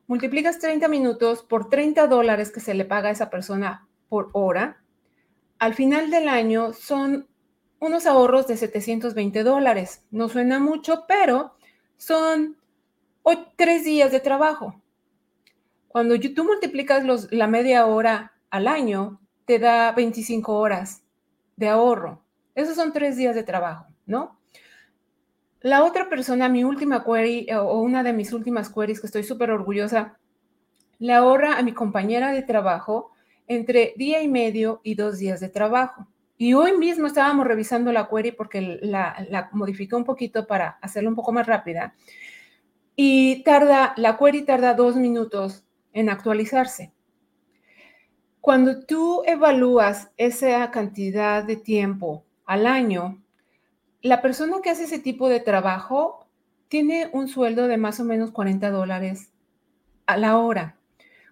multiplicas 0.06 0.58
30 0.58 0.88
minutos 0.88 1.42
por 1.42 1.68
30 1.68 2.06
dólares 2.06 2.50
que 2.50 2.60
se 2.60 2.74
le 2.74 2.84
paga 2.84 3.08
a 3.08 3.12
esa 3.12 3.30
persona 3.30 3.88
por 4.08 4.30
hora, 4.32 4.82
al 5.58 5.74
final 5.74 6.10
del 6.10 6.28
año 6.28 6.72
son 6.72 7.26
unos 7.80 8.06
ahorros 8.06 8.46
de 8.46 8.56
720 8.56 9.42
dólares. 9.42 10.04
No 10.10 10.28
suena 10.28 10.58
mucho, 10.58 11.04
pero 11.06 11.54
son 11.96 12.56
tres 13.56 13.84
días 13.84 14.10
de 14.12 14.20
trabajo. 14.20 14.80
Cuando 15.88 16.18
tú 16.18 16.44
multiplicas 16.44 17.04
la 17.30 17.46
media 17.46 17.86
hora 17.86 18.32
al 18.50 18.68
año, 18.68 19.20
te 19.44 19.58
da 19.58 19.92
25 19.92 20.54
horas 20.54 21.02
de 21.56 21.68
ahorro. 21.68 22.22
Esos 22.54 22.76
son 22.76 22.92
tres 22.92 23.16
días 23.16 23.34
de 23.34 23.42
trabajo, 23.42 23.86
¿no? 24.08 24.40
La 25.60 25.84
otra 25.84 26.08
persona, 26.08 26.48
mi 26.48 26.64
última 26.64 27.04
query 27.04 27.46
eh, 27.48 27.56
o 27.56 27.80
una 27.80 28.02
de 28.02 28.12
mis 28.12 28.32
últimas 28.32 28.70
queries 28.70 29.00
que 29.00 29.06
estoy 29.06 29.22
súper 29.22 29.50
orgullosa, 29.50 30.18
le 30.98 31.12
ahorra 31.12 31.58
a 31.58 31.62
mi 31.62 31.72
compañera 31.72 32.32
de 32.32 32.42
trabajo 32.42 33.12
entre 33.46 33.94
día 33.96 34.22
y 34.22 34.28
medio 34.28 34.80
y 34.82 34.94
dos 34.94 35.18
días 35.18 35.40
de 35.40 35.48
trabajo. 35.48 36.08
Y 36.36 36.54
hoy 36.54 36.76
mismo 36.76 37.06
estábamos 37.06 37.46
revisando 37.46 37.92
la 37.92 38.08
query 38.08 38.32
porque 38.32 38.78
la, 38.82 39.26
la 39.28 39.50
un 39.52 40.04
poquito 40.04 40.46
para 40.46 40.78
hacerla 40.80 41.08
un 41.08 41.16
poco 41.16 41.32
más 41.32 41.46
rápida. 41.46 41.94
Y 42.94 43.42
tarda, 43.42 43.94
la 43.96 44.16
query 44.16 44.42
tarda 44.42 44.74
dos 44.74 44.96
minutos 44.96 45.64
en 45.92 46.08
actualizarse. 46.08 46.92
Cuando 48.40 48.86
tú 48.86 49.22
evalúas 49.26 50.10
esa 50.16 50.70
cantidad 50.70 51.42
de 51.42 51.56
tiempo 51.56 52.24
al 52.46 52.66
año, 52.66 53.20
la 54.02 54.22
persona 54.22 54.58
que 54.62 54.70
hace 54.70 54.84
ese 54.84 54.98
tipo 54.98 55.28
de 55.28 55.40
trabajo 55.40 56.26
tiene 56.68 57.08
un 57.12 57.28
sueldo 57.28 57.66
de 57.66 57.78
más 57.78 57.98
o 58.00 58.04
menos 58.04 58.30
40 58.30 58.70
dólares 58.70 59.32
a 60.06 60.16
la 60.16 60.38
hora. 60.38 60.76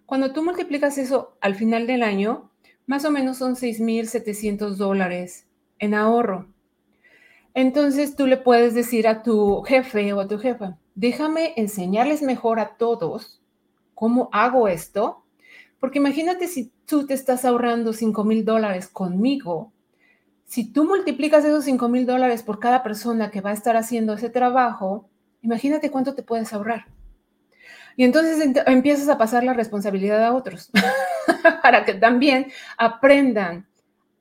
Cuando 0.05 0.33
tú 0.33 0.43
multiplicas 0.43 0.99
eso 0.99 1.37
al 1.41 1.55
final 1.55 1.87
del 1.87 2.03
año, 2.03 2.51
más 2.87 3.05
o 3.05 3.11
menos 3.11 3.39
son 3.39 3.57
6.700 3.57 4.77
dólares 4.77 5.47
en 5.79 5.95
ahorro. 5.95 6.49
Entonces 7.55 8.17
tú 8.17 8.27
le 8.27 8.37
puedes 8.37 8.75
decir 8.75 9.09
a 9.09 9.23
tu 9.23 9.63
jefe 9.63 10.13
o 10.13 10.21
a 10.21 10.29
tu 10.29 10.39
jefa, 10.39 10.79
déjame 10.95 11.55
enseñarles 11.57 12.23
mejor 12.23 12.61
a 12.61 12.77
todos 12.77 13.41
cómo 13.95 14.29
hago 14.33 14.69
esto, 14.69 15.25
porque 15.81 15.99
imagínate 15.99 16.49
si 16.49 16.71
tú 16.85 17.07
te 17.07 17.15
estás 17.15 17.45
ahorrando 17.45 17.93
5 17.93 18.25
mil 18.25 18.45
dólares 18.45 18.89
conmigo, 18.89 19.73
si 20.47 20.73
tú 20.73 20.85
multiplicas 20.85 21.45
esos 21.45 21.65
5 21.65 21.89
mil 21.89 22.07
dólares 22.07 22.43
por 22.43 22.61
cada 22.61 22.83
persona 22.83 23.31
que 23.31 23.41
va 23.41 23.51
a 23.51 23.55
estar 23.55 23.77
haciendo 23.77 24.15
ese 24.15 24.31
trabajo, 24.31 25.11
imagínate 25.43 25.91
cuánto 25.91 26.15
te 26.15 26.23
puedes 26.23 26.53
ahorrar. 26.53 26.87
Y 27.97 28.05
entonces 28.05 28.55
empiezas 28.67 29.09
a 29.09 29.19
pasar 29.19 29.43
la 29.43 29.55
responsabilidad 29.55 30.25
a 30.25 30.35
otros 30.35 30.71
para 31.63 31.85
que 31.85 31.95
también 31.95 32.53
aprendan 32.77 33.67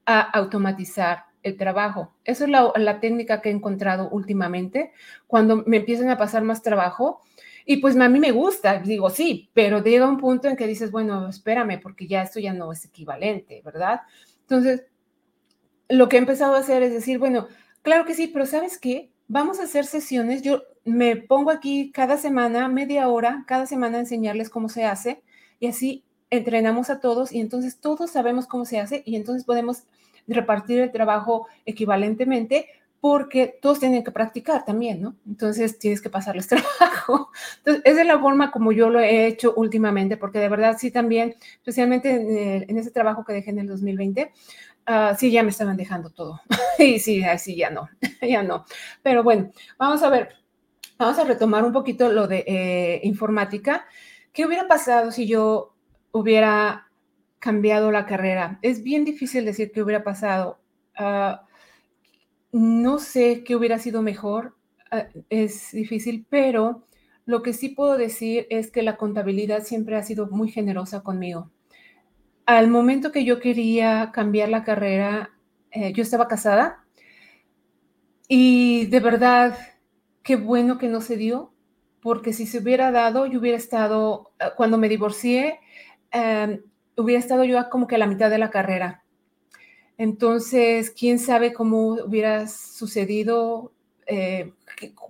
a 0.06 0.22
automatizar 0.22 1.26
el 1.44 1.58
trabajo. 1.58 2.16
Esa 2.24 2.46
es 2.46 2.50
la, 2.50 3.00
técnica 3.00 3.42
que 3.42 3.50
he 3.50 3.52
encontrado 3.52 4.10
últimamente 4.10 4.92
cuando 5.28 5.58
me 5.68 5.78
empiezan 5.78 6.10
a 6.10 6.18
pasar 6.18 6.44
más 6.44 6.64
trabajo. 6.64 7.22
Y 7.66 7.78
pues 7.78 7.98
a 8.00 8.10
mí 8.10 8.20
me 8.20 8.32
gusta, 8.32 8.80
digo, 8.80 9.10
sí, 9.10 9.50
pero 9.54 9.84
llega 9.84 10.08
un 10.08 10.18
punto 10.18 10.48
en 10.48 10.56
que 10.56 10.68
dices, 10.68 10.92
bueno, 10.92 11.28
espérame, 11.28 11.80
porque 11.82 12.08
ya 12.08 12.22
esto 12.22 12.40
ya 12.40 12.54
no 12.54 12.72
es 12.72 12.86
equivalente, 12.86 13.62
¿verdad? 13.64 14.02
Entonces, 14.42 14.86
lo 15.90 16.10
que 16.10 16.18
he 16.18 16.20
empezado 16.20 16.56
a 16.56 16.60
hacer 16.60 16.84
es 16.84 16.94
decir, 16.94 17.20
bueno, 17.20 17.48
claro 17.82 18.06
que 18.06 18.14
sí, 18.14 18.28
pero 18.28 18.46
¿sabes 18.46 18.78
qué? 18.78 19.12
Vamos 19.28 19.60
a 19.60 19.64
hacer 19.64 19.86
sesiones. 19.86 20.42
Yo 20.42 20.64
me 20.84 21.16
pongo 21.16 21.52
aquí 21.52 21.92
cada 21.92 22.18
semana, 22.18 22.68
media 22.68 23.08
hora, 23.10 23.44
cada 23.48 23.66
semana 23.66 23.98
a 23.98 24.02
enseñarles 24.02 24.50
cómo 24.50 24.70
se 24.70 24.86
hace 24.86 25.22
y 25.60 25.68
así 25.68 26.04
entrenamos 26.30 26.90
a 26.90 27.00
todos 27.00 27.32
y 27.32 27.40
entonces 27.40 27.80
todos 27.80 28.12
sabemos 28.12 28.48
cómo 28.48 28.66
se 28.66 28.80
hace 28.80 29.04
y 29.06 29.16
entonces 29.16 29.46
podemos 29.46 29.84
repartir 30.28 30.80
el 30.80 30.92
trabajo 30.92 31.48
equivalentemente 31.66 32.68
porque 33.06 33.60
todos 33.62 33.80
tienen 33.80 34.04
que 34.04 34.10
practicar 34.10 34.66
también, 34.66 35.00
¿no? 35.00 35.16
Entonces 35.28 35.78
tienes 35.78 36.02
que 36.02 36.10
pasarles 36.10 36.48
trabajo. 36.48 37.30
Entonces, 37.58 37.84
esa 37.86 38.02
es 38.02 38.08
la 38.08 38.20
forma 38.20 38.50
como 38.50 38.72
yo 38.72 38.90
lo 38.90 39.00
he 39.00 39.28
hecho 39.28 39.54
últimamente, 39.56 40.18
porque 40.18 40.40
de 40.40 40.50
verdad 40.50 40.76
sí 40.80 40.90
también, 40.90 41.36
especialmente 41.58 42.66
en, 42.68 42.78
ese 42.80 42.90
trabajo 42.90 43.24
que 43.24 43.34
dejé 43.34 43.52
en 43.52 43.60
el 43.60 43.68
2020, 43.68 44.32
Ah, 44.86 45.16
sí, 45.18 45.32
ya 45.32 45.42
me 45.44 45.50
estaban 45.50 45.78
dejando 45.78 46.12
todo. 46.12 46.42
y 46.80 47.00
sí, 47.00 47.24
así 47.24 47.56
ya 47.56 47.70
no, 47.70 47.90
ya 48.22 48.44
no. 48.44 48.66
Pero 49.02 49.24
bueno, 49.24 49.52
vamos 49.78 50.04
a 50.04 50.10
ver, 50.10 50.36
vamos 50.98 51.18
a 51.20 51.24
retomar 51.24 51.64
un 51.66 51.74
poquito 51.74 52.12
lo 52.12 52.28
de 52.28 52.44
eh, 52.48 53.02
informática. 53.04 53.86
¿Qué 54.34 54.46
hubiera 54.46 54.68
pasado 54.68 55.12
si 55.12 55.28
yo 55.28 55.76
hubiera 56.12 56.90
cambiado 57.40 57.92
la 57.92 58.06
carrera? 58.06 58.60
Es 58.62 58.84
bien 58.84 59.06
difícil 59.06 59.46
decir 59.46 59.72
qué 59.72 59.82
hubiera 59.84 60.04
pasado. 60.04 60.60
Ah, 60.98 61.46
no 62.52 63.00
sé 63.00 63.44
qué 63.44 63.56
hubiera 63.56 63.80
sido 63.80 64.02
mejor. 64.02 64.56
Ah, 64.92 65.08
es 65.30 65.72
difícil, 65.72 66.26
pero 66.30 66.84
lo 67.26 67.42
que 67.42 67.54
sí 67.54 67.70
puedo 67.70 67.98
decir 67.98 68.48
es 68.50 68.72
que 68.72 68.84
la 68.84 68.98
contabilidad 68.98 69.64
siempre 69.64 69.96
ha 69.98 70.04
sido 70.04 70.28
muy 70.28 70.50
generosa 70.52 71.02
conmigo 71.02 71.52
al 72.46 72.70
momento 72.70 73.12
que 73.12 73.26
yo 73.26 73.40
quería 73.40 74.12
cambiar 74.14 74.50
la 74.50 74.64
carrera, 74.64 75.32
eh, 75.72 75.94
yo 75.94 76.04
estaba 76.04 76.28
casada 76.28 76.86
y 78.28 78.88
de 78.88 79.00
verdad, 79.00 79.58
qué 80.24 80.36
bueno 80.36 80.78
que 80.78 80.88
no 80.88 81.02
se 81.02 81.18
dio, 81.18 81.54
porque 82.02 82.34
si 82.34 82.46
se 82.46 82.60
hubiera 82.60 82.92
dado, 82.92 83.26
yo 83.26 83.40
hubiera 83.40 83.58
estado, 83.58 84.32
eh, 84.40 84.46
cuando 84.56 84.78
me 84.78 84.90
divorcié, 84.90 85.60
em, 86.12 86.62
hubiera 86.98 87.20
estado 87.20 87.44
yo 87.44 87.70
como 87.70 87.88
que 87.88 87.96
a 87.96 87.98
la 87.98 88.08
mitad 88.08 88.30
de 88.30 88.38
la 88.38 88.50
carrera. 88.52 89.04
Entonces, 89.98 90.92
quién 90.92 91.20
sabe 91.20 91.54
cómo 91.54 91.94
hubiera 92.06 92.48
sucedido, 92.48 93.74
eh, 94.08 94.54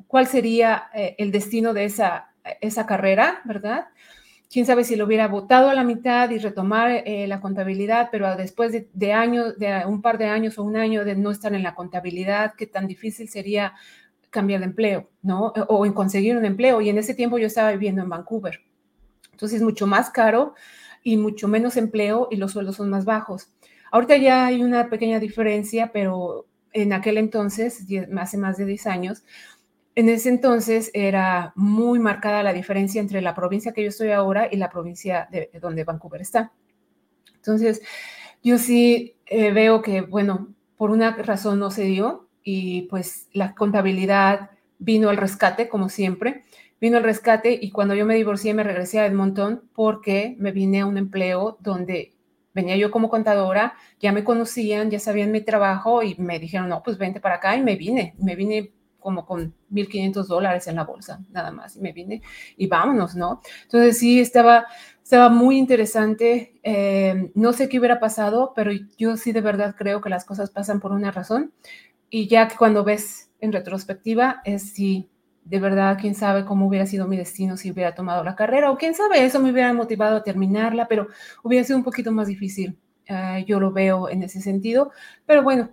cuál 0.07 0.27
sería 0.27 0.89
el 0.93 1.31
destino 1.31 1.73
de 1.73 1.85
esa, 1.85 2.33
esa 2.61 2.85
carrera, 2.85 3.41
¿verdad? 3.45 3.87
Quién 4.51 4.65
sabe 4.65 4.83
si 4.83 4.95
lo 4.95 5.05
hubiera 5.05 5.27
votado 5.27 5.69
a 5.69 5.73
la 5.73 5.83
mitad 5.83 6.29
y 6.29 6.37
retomar 6.37 7.03
eh, 7.05 7.27
la 7.27 7.41
contabilidad, 7.41 8.09
pero 8.11 8.35
después 8.35 8.71
de, 8.71 9.13
años, 9.13 9.57
de 9.57 9.83
un 9.85 10.01
par 10.01 10.17
de 10.17 10.25
años 10.25 10.57
o 10.57 10.63
un 10.63 10.77
año 10.77 11.05
de 11.05 11.15
no 11.15 11.31
estar 11.31 11.53
en 11.53 11.63
la 11.63 11.75
contabilidad, 11.75 12.53
qué 12.57 12.67
tan 12.67 12.87
difícil 12.87 13.29
sería 13.29 13.73
cambiar 14.29 14.59
de 14.59 14.67
empleo, 14.67 15.09
¿no? 15.21 15.53
O 15.69 15.85
en 15.85 15.93
conseguir 15.93 16.37
un 16.37 16.45
empleo. 16.45 16.81
Y 16.81 16.89
en 16.89 16.97
ese 16.97 17.13
tiempo 17.13 17.37
yo 17.37 17.47
estaba 17.47 17.71
viviendo 17.71 18.01
en 18.01 18.09
Vancouver. 18.09 18.61
Entonces, 19.31 19.57
es 19.57 19.63
mucho 19.63 19.87
más 19.87 20.09
caro 20.09 20.55
y 21.03 21.17
mucho 21.17 21.47
menos 21.47 21.77
empleo 21.77 22.27
y 22.31 22.37
los 22.37 22.51
sueldos 22.51 22.77
son 22.77 22.89
más 22.89 23.05
bajos. 23.05 23.49
Ahorita 23.91 24.17
ya 24.17 24.47
hay 24.47 24.61
una 24.63 24.89
pequeña 24.89 25.19
diferencia, 25.19 25.91
pero 25.93 26.47
en 26.73 26.91
aquel 26.91 27.17
entonces, 27.17 27.85
hace 28.17 28.37
más 28.37 28.57
de 28.57 28.65
10 28.65 28.87
años, 28.87 29.23
en 29.95 30.09
ese 30.09 30.29
entonces 30.29 30.91
era 30.93 31.53
muy 31.55 31.99
marcada 31.99 32.43
la 32.43 32.53
diferencia 32.53 32.99
entre 32.99 33.21
la 33.21 33.33
provincia 33.33 33.71
que 33.71 33.81
yo 33.81 33.89
estoy 33.89 34.11
ahora 34.11 34.49
y 34.51 34.57
la 34.57 34.69
provincia 34.69 35.27
de, 35.31 35.49
donde 35.61 35.85
Vancouver 35.85 36.21
está. 36.21 36.51
Entonces, 37.35 37.81
yo 38.43 38.57
sí 38.57 39.15
eh, 39.25 39.51
veo 39.51 39.81
que, 39.81 40.01
bueno, 40.01 40.53
por 40.75 40.91
una 40.91 41.15
razón 41.15 41.59
no 41.59 41.71
se 41.71 41.83
dio 41.83 42.27
y 42.43 42.83
pues 42.83 43.29
la 43.31 43.55
contabilidad 43.55 44.51
vino 44.77 45.09
al 45.09 45.17
rescate, 45.17 45.69
como 45.69 45.87
siempre, 45.87 46.43
vino 46.81 46.97
al 46.97 47.03
rescate 47.03 47.57
y 47.59 47.71
cuando 47.71 47.95
yo 47.95 48.05
me 48.05 48.15
divorcié 48.15 48.53
me 48.53 48.63
regresé 48.63 48.99
a 48.99 49.05
Edmonton 49.05 49.63
porque 49.73 50.35
me 50.37 50.51
vine 50.51 50.81
a 50.81 50.85
un 50.85 50.97
empleo 50.97 51.57
donde 51.61 52.13
venía 52.53 52.75
yo 52.75 52.91
como 52.91 53.09
contadora, 53.09 53.75
ya 53.99 54.11
me 54.11 54.23
conocían, 54.23 54.91
ya 54.91 54.99
sabían 54.99 55.31
mi 55.31 55.41
trabajo 55.41 56.03
y 56.03 56.15
me 56.15 56.39
dijeron, 56.39 56.69
no, 56.69 56.83
pues 56.83 56.97
vente 56.97 57.19
para 57.19 57.35
acá 57.35 57.55
y 57.55 57.63
me 57.63 57.75
vine, 57.75 58.15
me 58.17 58.35
vine 58.35 58.74
como 59.05 59.23
con 59.23 59.53
1.500 59.69 60.27
dólares 60.27 60.65
en 60.65 60.77
la 60.77 60.83
bolsa, 60.83 61.23
nada 61.29 61.51
más, 61.51 61.75
y 61.75 61.79
me 61.79 61.93
vine 61.93 62.23
y 62.57 62.65
vámonos, 62.65 63.15
¿no? 63.15 63.39
Entonces 63.61 63.99
sí, 63.99 64.19
estaba, 64.19 64.65
estaba 65.03 65.29
muy 65.29 65.59
interesante, 65.59 66.59
eh, 66.63 67.31
no 67.35 67.53
sé 67.53 67.69
qué 67.69 67.77
hubiera 67.77 67.99
pasado, 67.99 68.51
pero 68.55 68.71
yo 68.97 69.15
sí 69.15 69.31
de 69.31 69.41
verdad 69.41 69.75
creo 69.77 70.01
que 70.01 70.09
las 70.09 70.25
cosas 70.25 70.49
pasan 70.49 70.79
por 70.79 70.91
una 70.91 71.11
razón, 71.11 71.53
y 72.09 72.27
ya 72.27 72.47
que 72.47 72.55
cuando 72.55 72.83
ves 72.83 73.29
en 73.41 73.51
retrospectiva, 73.51 74.41
es 74.43 74.73
si 74.73 75.07
de 75.43 75.59
verdad, 75.59 75.99
quién 76.01 76.15
sabe 76.15 76.43
cómo 76.43 76.65
hubiera 76.65 76.87
sido 76.87 77.07
mi 77.07 77.15
destino 77.15 77.57
si 77.57 77.69
hubiera 77.69 77.93
tomado 77.93 78.23
la 78.23 78.35
carrera, 78.35 78.71
o 78.71 78.77
quién 78.79 78.95
sabe, 78.95 79.23
eso 79.23 79.39
me 79.39 79.51
hubiera 79.51 79.71
motivado 79.73 80.17
a 80.17 80.23
terminarla, 80.23 80.87
pero 80.87 81.09
hubiera 81.43 81.63
sido 81.63 81.77
un 81.77 81.83
poquito 81.83 82.11
más 82.11 82.27
difícil. 82.27 82.75
Eh, 83.05 83.45
yo 83.47 83.59
lo 83.59 83.71
veo 83.71 84.09
en 84.09 84.23
ese 84.23 84.41
sentido, 84.41 84.89
pero 85.27 85.43
bueno, 85.43 85.69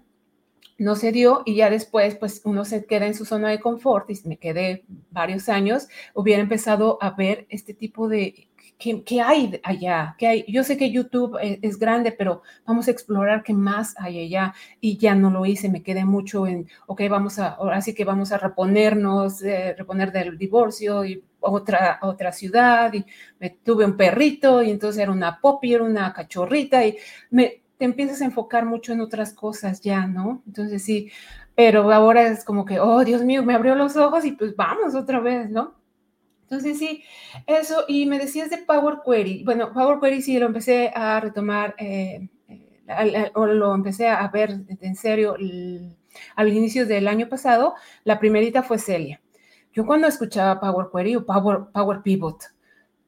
no 0.83 0.97
se 0.97 1.13
dio 1.13 1.43
y 1.47 1.57
ya 1.57 1.71
después, 1.71 2.17
pues 2.17 2.43
uno 2.45 2.65
se 2.65 2.85
queda 2.85 3.07
en 3.07 3.15
su 3.15 3.25
zona 3.25 3.49
de 3.51 3.61
confort 3.61 4.11
y 4.11 4.29
me 4.29 4.37
quedé 4.37 4.85
varios 5.11 5.49
años, 5.49 5.89
hubiera 6.15 6.43
empezado 6.43 6.99
a 7.01 7.11
ver 7.11 7.47
este 7.49 7.73
tipo 7.73 8.09
de, 8.09 8.49
¿qué, 8.79 9.21
hay 9.21 9.61
allá? 9.63 10.17
¿Qué 10.19 10.27
hay? 10.27 10.45
Yo 10.49 10.65
sé 10.65 10.77
que 10.77 10.91
YouTube 10.91 11.39
e, 11.41 11.61
es, 11.63 11.79
grande, 11.79 12.13
pero 12.13 12.43
vamos 12.67 12.89
a 12.89 12.91
explorar 12.91 13.43
qué 13.43 13.55
más 13.55 13.95
hay 13.99 14.25
allá 14.25 14.55
y 14.81 14.97
ya 14.99 15.15
no 15.15 15.31
lo 15.31 15.47
hice, 15.47 15.69
me 15.69 15.83
quedé 15.83 16.05
mucho 16.05 16.47
en, 16.47 16.69
ok, 16.87 17.03
vamos 17.09 17.39
a, 17.39 17.51
ahora 17.51 17.81
sí 17.81 17.95
que 17.95 18.05
vamos 18.05 18.33
a 18.33 18.39
reponernos, 18.39 19.43
eh, 19.43 19.75
reponer 19.79 20.11
del 20.11 20.37
divorcio 20.37 21.05
y 21.05 21.23
otra, 21.41 21.99
otra 22.03 22.33
ciudad 22.33 22.93
y 22.93 23.05
me 23.39 23.51
tuve 23.51 23.85
un 23.85 23.97
perrito 23.97 24.63
y 24.63 24.71
entonces 24.71 25.03
era 25.03 25.13
una 25.13 25.41
popi, 25.41 25.75
era 25.75 25.85
una 25.85 26.13
cachorrita 26.13 26.85
y 26.85 26.97
me, 27.31 27.62
te 27.83 27.87
empiezas 27.87 28.23
a 28.23 28.27
enfocar 28.27 28.65
mucho 28.65 28.93
en 28.93 29.01
otras 29.01 29.35
cosas 29.35 29.81
ya, 29.81 30.07
¿no? 30.07 30.41
Entonces 30.47 30.85
sí, 30.85 31.11
pero 31.57 31.93
ahora 31.93 32.29
es 32.29 32.45
como 32.45 32.65
que, 32.65 32.79
oh, 32.79 33.03
Dios 33.03 33.25
mío, 33.25 33.43
me 33.43 33.55
abrió 33.55 33.75
los 33.75 33.97
ojos 33.97 34.25
y 34.25 34.31
pues 34.31 34.55
vamos 34.55 34.95
otra 34.95 35.19
vez, 35.19 35.51
¿no? 35.51 35.75
Entonces 36.43 36.79
sí, 36.79 37.03
eso, 37.45 37.85
y 37.89 38.07
me 38.07 38.21
decías 38.21 38.51
de 38.51 38.59
Power 38.59 38.99
Query. 39.05 39.43
Bueno, 39.43 39.73
Power 39.73 39.99
Query 39.99 40.23
sí 40.23 40.39
lo 40.39 40.47
empecé 40.47 40.93
a 40.95 41.19
retomar, 41.19 41.75
eh, 41.77 42.29
eh, 42.47 43.33
o 43.35 43.47
lo 43.47 43.75
empecé 43.75 44.07
a 44.07 44.29
ver 44.29 44.61
en 44.81 44.95
serio 44.95 45.35
al 46.37 46.49
inicio 46.53 46.87
del 46.87 47.09
año 47.09 47.29
pasado. 47.29 47.75
La 48.05 48.21
primerita 48.21 48.63
fue 48.63 48.79
Celia. 48.79 49.21
Yo 49.73 49.85
cuando 49.85 50.07
escuchaba 50.07 50.61
Power 50.61 50.87
Query 50.95 51.17
o 51.17 51.27
Power, 51.27 51.63
Power 51.73 52.01
Pivot, 52.03 52.45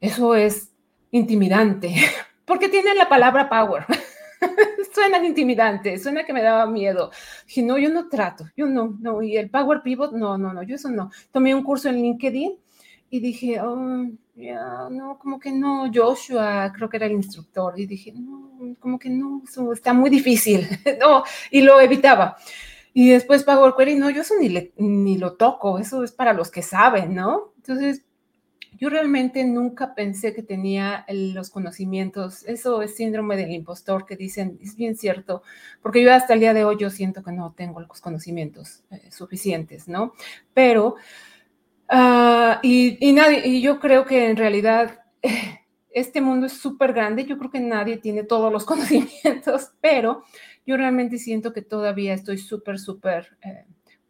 eso 0.01 0.35
es 0.35 0.73
intimidante, 1.13 1.95
porque 2.45 2.69
tiene 2.69 2.93
la 2.97 3.09
palabra 3.09 3.49
power. 3.49 3.87
suena 4.95 5.25
intimidante, 5.25 5.99
suena 5.99 6.25
que 6.25 6.33
me 6.33 6.43
daba 6.43 6.67
miedo. 6.67 7.11
Dije, 7.47 7.63
no, 7.63 7.79
yo 7.79 7.91
no 7.91 8.09
trato, 8.09 8.47
yo 8.57 8.67
no, 8.67 8.97
no. 9.01 9.23
Y 9.23 9.37
el 9.37 9.51
Power 9.51 9.83
Pivot, 9.83 10.13
no, 10.13 10.39
no, 10.39 10.53
no, 10.53 10.63
yo 10.63 10.77
eso 10.77 10.91
no. 10.91 11.11
Tomé 11.31 11.55
un 11.55 11.63
curso 11.63 11.89
en 11.89 11.97
LinkedIn 11.97 12.57
y 13.11 13.21
dije, 13.21 13.61
oh, 13.61 14.07
ya, 14.35 14.89
no, 14.91 15.19
como 15.19 15.39
que 15.39 15.53
no. 15.53 15.91
Joshua, 15.93 16.73
creo 16.75 16.89
que 16.89 16.97
era 16.97 17.07
el 17.07 17.13
instructor, 17.13 17.79
y 17.79 17.87
dije, 17.87 18.13
no, 18.13 18.77
como 18.81 18.99
que 18.99 19.11
no, 19.11 19.43
eso 19.49 19.73
está 19.73 19.93
muy 19.93 20.11
difícil, 20.11 20.67
no, 21.01 21.25
y 21.51 21.63
lo 21.63 21.81
evitaba. 21.81 22.37
Y 22.93 23.11
después 23.11 23.43
Power 23.43 23.75
Query, 23.77 23.97
no, 23.97 24.09
yo 24.11 24.23
eso 24.23 24.35
ni, 24.41 24.71
ni 24.77 25.19
lo 25.19 25.35
toco, 25.35 25.79
eso 25.79 26.05
es 26.05 26.13
para 26.13 26.33
los 26.33 26.51
que 26.51 26.63
saben, 26.63 27.15
¿no? 27.15 27.53
Entonces, 27.57 28.05
yo 28.79 28.89
realmente 28.89 29.45
nunca 29.45 29.95
pensé 29.95 30.35
que 30.35 30.43
tenía 30.43 31.05
los 31.09 31.51
conocimientos. 31.51 32.45
Eso 32.45 32.83
es 32.83 32.97
síndrome 32.97 33.37
del 33.37 33.53
impostor 33.53 34.07
que 34.07 34.17
dicen, 34.17 34.59
es 34.63 34.77
bien 34.77 34.97
cierto, 34.97 35.43
porque 35.83 36.03
yo 36.03 36.13
hasta 36.13 36.35
el 36.35 36.41
día 36.41 36.55
de 36.55 36.65
hoy 36.65 36.77
yo 36.79 36.91
siento 36.91 37.23
que 37.23 37.33
no 37.33 37.53
tengo 37.57 37.81
los 37.81 38.01
conocimientos 38.01 38.83
eh, 38.91 39.11
suficientes, 39.11 39.89
¿no? 39.89 40.15
Pero, 40.53 40.97
uh, 41.91 42.59
y, 42.63 43.13
nadie, 43.13 43.47
y 43.47 43.63
yo 43.63 43.79
creo 43.81 44.05
que 44.05 44.29
en 44.29 44.37
realidad 44.37 45.01
este 45.91 46.21
mundo 46.21 46.47
es 46.47 46.55
súper 46.55 46.93
grande, 46.93 47.25
yo 47.25 47.39
creo 47.39 47.51
que 47.51 47.61
nadie 47.61 47.99
tiene 47.99 48.25
todos 48.25 48.53
los 48.53 48.65
conocimientos, 48.67 49.73
pero 49.81 50.25
yo 50.67 50.77
realmente 50.77 51.19
siento 51.19 51.53
que 51.53 51.63
todavía 51.63 52.15
estoy 52.15 52.39
súper, 52.39 52.79
súper... 52.79 53.37
Eh, 53.43 53.67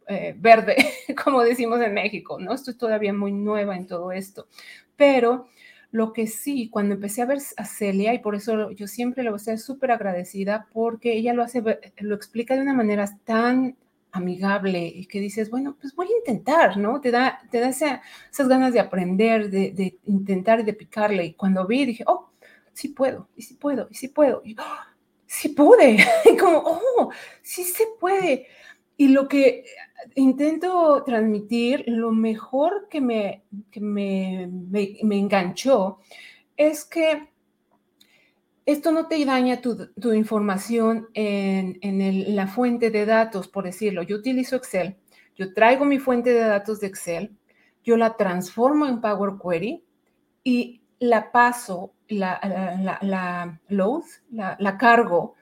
eh, 0.08 0.34
verde, 0.38 0.76
como 1.24 1.42
decimos 1.42 1.80
en 1.80 1.94
México, 1.94 2.38
¿no? 2.38 2.52
Estoy 2.54 2.74
todavía 2.74 3.12
muy 3.12 3.32
nueva 3.32 3.76
en 3.76 3.86
todo 3.86 4.12
esto, 4.12 4.48
pero 4.96 5.46
lo 5.90 6.12
que 6.12 6.26
sí, 6.26 6.68
cuando 6.70 6.96
empecé 6.96 7.22
a 7.22 7.26
ver 7.26 7.38
a 7.56 7.64
Celia, 7.64 8.14
y 8.14 8.18
por 8.18 8.34
eso 8.34 8.72
yo 8.72 8.88
siempre 8.88 9.22
le 9.22 9.30
voy 9.30 9.36
a 9.36 9.38
ser 9.38 9.58
súper 9.60 9.92
agradecida, 9.92 10.66
porque 10.72 11.12
ella 11.12 11.32
lo 11.34 11.44
hace, 11.44 11.62
lo 11.98 12.14
explica 12.16 12.56
de 12.56 12.62
una 12.62 12.74
manera 12.74 13.08
tan 13.24 13.76
amigable 14.14 14.86
y 14.86 15.06
que 15.06 15.20
dices, 15.20 15.50
bueno, 15.50 15.76
pues 15.80 15.94
voy 15.94 16.06
a 16.06 16.18
intentar, 16.18 16.76
¿no? 16.76 17.00
Te 17.00 17.10
da, 17.10 17.40
te 17.50 17.60
da 17.60 17.68
esas 17.68 18.48
ganas 18.48 18.72
de 18.72 18.80
aprender, 18.80 19.50
de, 19.50 19.98
intentar 20.06 20.60
y 20.60 20.62
de 20.64 20.72
picarle. 20.72 21.26
Y 21.26 21.34
cuando 21.34 21.66
vi, 21.66 21.84
dije, 21.84 22.04
oh, 22.06 22.30
sí 22.72 22.88
puedo, 22.88 23.28
y 23.36 23.42
sí 23.42 23.54
puedo, 23.54 23.88
y 23.90 23.94
sí 23.94 24.08
puedo. 24.08 24.42
Y, 24.44 24.56
oh, 24.58 24.94
sí 25.26 25.48
pude. 25.50 25.98
Y 26.24 26.36
como, 26.36 26.58
oh, 26.64 27.10
sí 27.42 27.64
se 27.64 27.84
puede. 28.00 28.46
Y 28.96 29.08
lo 29.08 29.26
que 29.28 29.64
intento 30.14 31.02
transmitir, 31.04 31.84
lo 31.86 32.12
mejor 32.12 32.88
que 32.88 33.00
me, 33.00 33.44
me, 33.80 34.48
enganchó 35.16 35.98
es 36.56 36.84
que 36.84 37.30
esto 38.66 38.92
no 38.92 39.08
te 39.08 39.22
daña 39.24 39.60
tu, 39.60 40.12
información 40.12 41.08
en, 41.14 42.36
la 42.36 42.46
fuente 42.46 42.90
de 42.90 43.04
datos, 43.04 43.48
por 43.48 43.64
decirlo. 43.64 44.02
Yo 44.02 44.16
utilizo 44.16 44.56
Excel, 44.56 44.96
yo 45.36 45.52
traigo 45.52 45.84
mi 45.84 45.98
fuente 45.98 46.32
de 46.32 46.40
datos 46.40 46.80
de 46.80 46.86
Excel, 46.86 47.36
yo 47.82 47.96
la 47.96 48.16
transformo 48.16 48.86
en 48.86 49.00
Power 49.00 49.34
Query 49.42 49.84
y 50.44 50.82
la 51.00 51.32
paso, 51.32 51.92
la, 52.08 52.40
la, 52.80 52.98
la 53.02 53.60
load, 53.68 54.04
la 54.30 54.78
cargo 54.78 55.34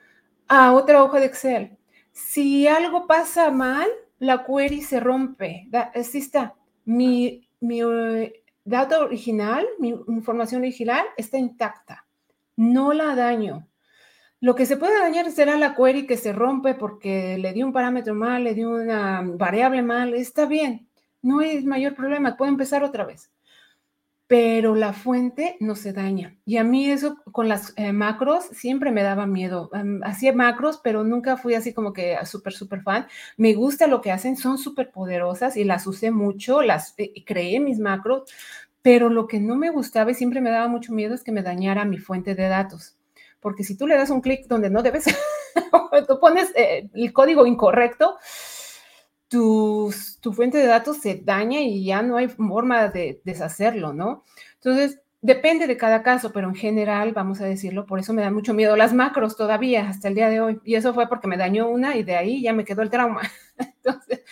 a 0.48 0.72
otra 0.72 1.04
hoja 1.04 1.20
de 1.20 1.26
Excel 1.26 1.78
si 2.12 2.66
algo 2.66 3.06
pasa 3.06 3.50
mal, 3.50 3.88
la 4.18 4.44
query 4.44 4.82
se 4.82 5.00
rompe. 5.00 5.68
Así 5.94 6.18
está. 6.18 6.54
Mi, 6.84 7.48
mi 7.60 7.80
eh, 7.82 8.42
dato 8.64 9.04
original, 9.04 9.66
mi 9.78 9.90
información 10.08 10.62
original 10.62 11.04
está 11.16 11.38
intacta. 11.38 12.06
No 12.56 12.92
la 12.92 13.14
daño. 13.14 13.68
Lo 14.40 14.54
que 14.54 14.66
se 14.66 14.76
puede 14.76 14.98
dañar 14.98 15.30
será 15.30 15.56
la 15.56 15.74
query 15.74 16.06
que 16.06 16.16
se 16.16 16.32
rompe 16.32 16.74
porque 16.74 17.38
le 17.38 17.52
di 17.52 17.62
un 17.62 17.72
parámetro 17.72 18.14
mal, 18.14 18.44
le 18.44 18.54
di 18.54 18.64
una 18.64 19.22
variable 19.24 19.82
mal. 19.82 20.14
Está 20.14 20.46
bien. 20.46 20.88
No 21.22 21.40
es 21.40 21.64
mayor 21.64 21.94
problema. 21.94 22.36
Puedo 22.36 22.50
empezar 22.50 22.82
otra 22.82 23.04
vez 23.04 23.30
pero 24.32 24.74
la 24.74 24.94
fuente 24.94 25.58
no 25.60 25.76
se 25.76 25.92
daña. 25.92 26.38
Y 26.46 26.56
a 26.56 26.64
mí 26.64 26.90
eso 26.90 27.18
con 27.32 27.50
las 27.50 27.74
eh, 27.76 27.92
macros 27.92 28.46
siempre 28.46 28.90
me 28.90 29.02
daba 29.02 29.26
miedo. 29.26 29.70
hacía 30.04 30.32
macros, 30.32 30.80
pero 30.82 31.04
nunca 31.04 31.36
fui 31.36 31.52
así 31.52 31.74
como 31.74 31.92
que 31.92 32.16
súper, 32.24 32.54
súper 32.54 32.80
fan. 32.80 33.06
Me 33.36 33.52
gusta 33.52 33.86
lo 33.86 34.00
que 34.00 34.10
hacen, 34.10 34.38
son 34.38 34.56
súper 34.56 34.90
poderosas 34.90 35.58
y 35.58 35.64
las 35.64 35.86
usé 35.86 36.10
mucho, 36.12 36.62
las 36.62 36.94
eh, 36.96 37.12
creé 37.26 37.60
mis 37.60 37.78
macros, 37.78 38.22
pero 38.80 39.10
lo 39.10 39.26
que 39.26 39.38
no 39.38 39.54
me 39.54 39.68
gustaba 39.68 40.12
y 40.12 40.14
siempre 40.14 40.40
me 40.40 40.48
daba 40.48 40.66
mucho 40.66 40.94
miedo 40.94 41.14
es 41.14 41.22
que 41.22 41.30
me 41.30 41.42
dañara 41.42 41.84
mi 41.84 41.98
fuente 41.98 42.34
de 42.34 42.48
datos. 42.48 42.96
Porque 43.38 43.64
si 43.64 43.76
tú 43.76 43.86
le 43.86 43.96
das 43.96 44.08
un 44.08 44.22
clic 44.22 44.46
donde 44.46 44.70
no 44.70 44.82
debes, 44.82 45.04
tú 46.08 46.18
pones 46.18 46.50
eh, 46.56 46.88
el 46.94 47.12
código 47.12 47.44
incorrecto, 47.44 48.16
tu, 49.32 49.90
fuente 50.34 50.58
de 50.58 50.66
datos 50.66 50.98
se 50.98 51.16
daña 51.16 51.60
y 51.60 51.86
ya 51.86 52.02
no 52.02 52.18
hay 52.18 52.28
forma 52.28 52.88
de 52.88 53.22
deshacerlo, 53.24 53.94
¿no? 53.94 54.24
Entonces, 54.54 54.98
Depende 55.24 55.68
de 55.68 55.76
cada 55.76 56.02
caso, 56.02 56.32
pero 56.32 56.48
en 56.48 56.56
general, 56.56 57.12
vamos 57.12 57.40
a 57.40 57.44
decirlo, 57.44 57.86
por 57.86 58.00
eso 58.00 58.12
me 58.12 58.22
da 58.22 58.32
mucho 58.32 58.54
miedo 58.54 58.74
las 58.74 58.92
macros 58.92 59.36
todavía 59.36 59.88
hasta 59.88 60.08
el 60.08 60.16
día 60.16 60.28
de 60.28 60.40
hoy. 60.40 60.60
Y 60.64 60.74
eso 60.74 60.92
fue 60.92 61.08
porque 61.08 61.28
me 61.28 61.36
dañó 61.36 61.68
una 61.68 61.96
y 61.96 62.02
de 62.02 62.16
ahí 62.16 62.42
ya 62.42 62.52
me 62.52 62.64
quedó 62.64 62.82
el 62.82 62.90
trauma. 62.90 63.20
Entonces, 63.56 64.24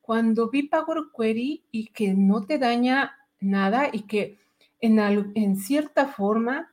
cuando 0.00 0.48
vi 0.48 0.62
Power 0.62 1.02
Query 1.14 1.64
y 1.70 1.88
que 1.88 2.14
no 2.14 2.46
te 2.46 2.56
daña 2.56 3.14
nada 3.40 3.90
y 3.92 4.04
que 4.04 4.38
en 4.80 5.56
cierta 5.58 6.06
forma 6.06 6.72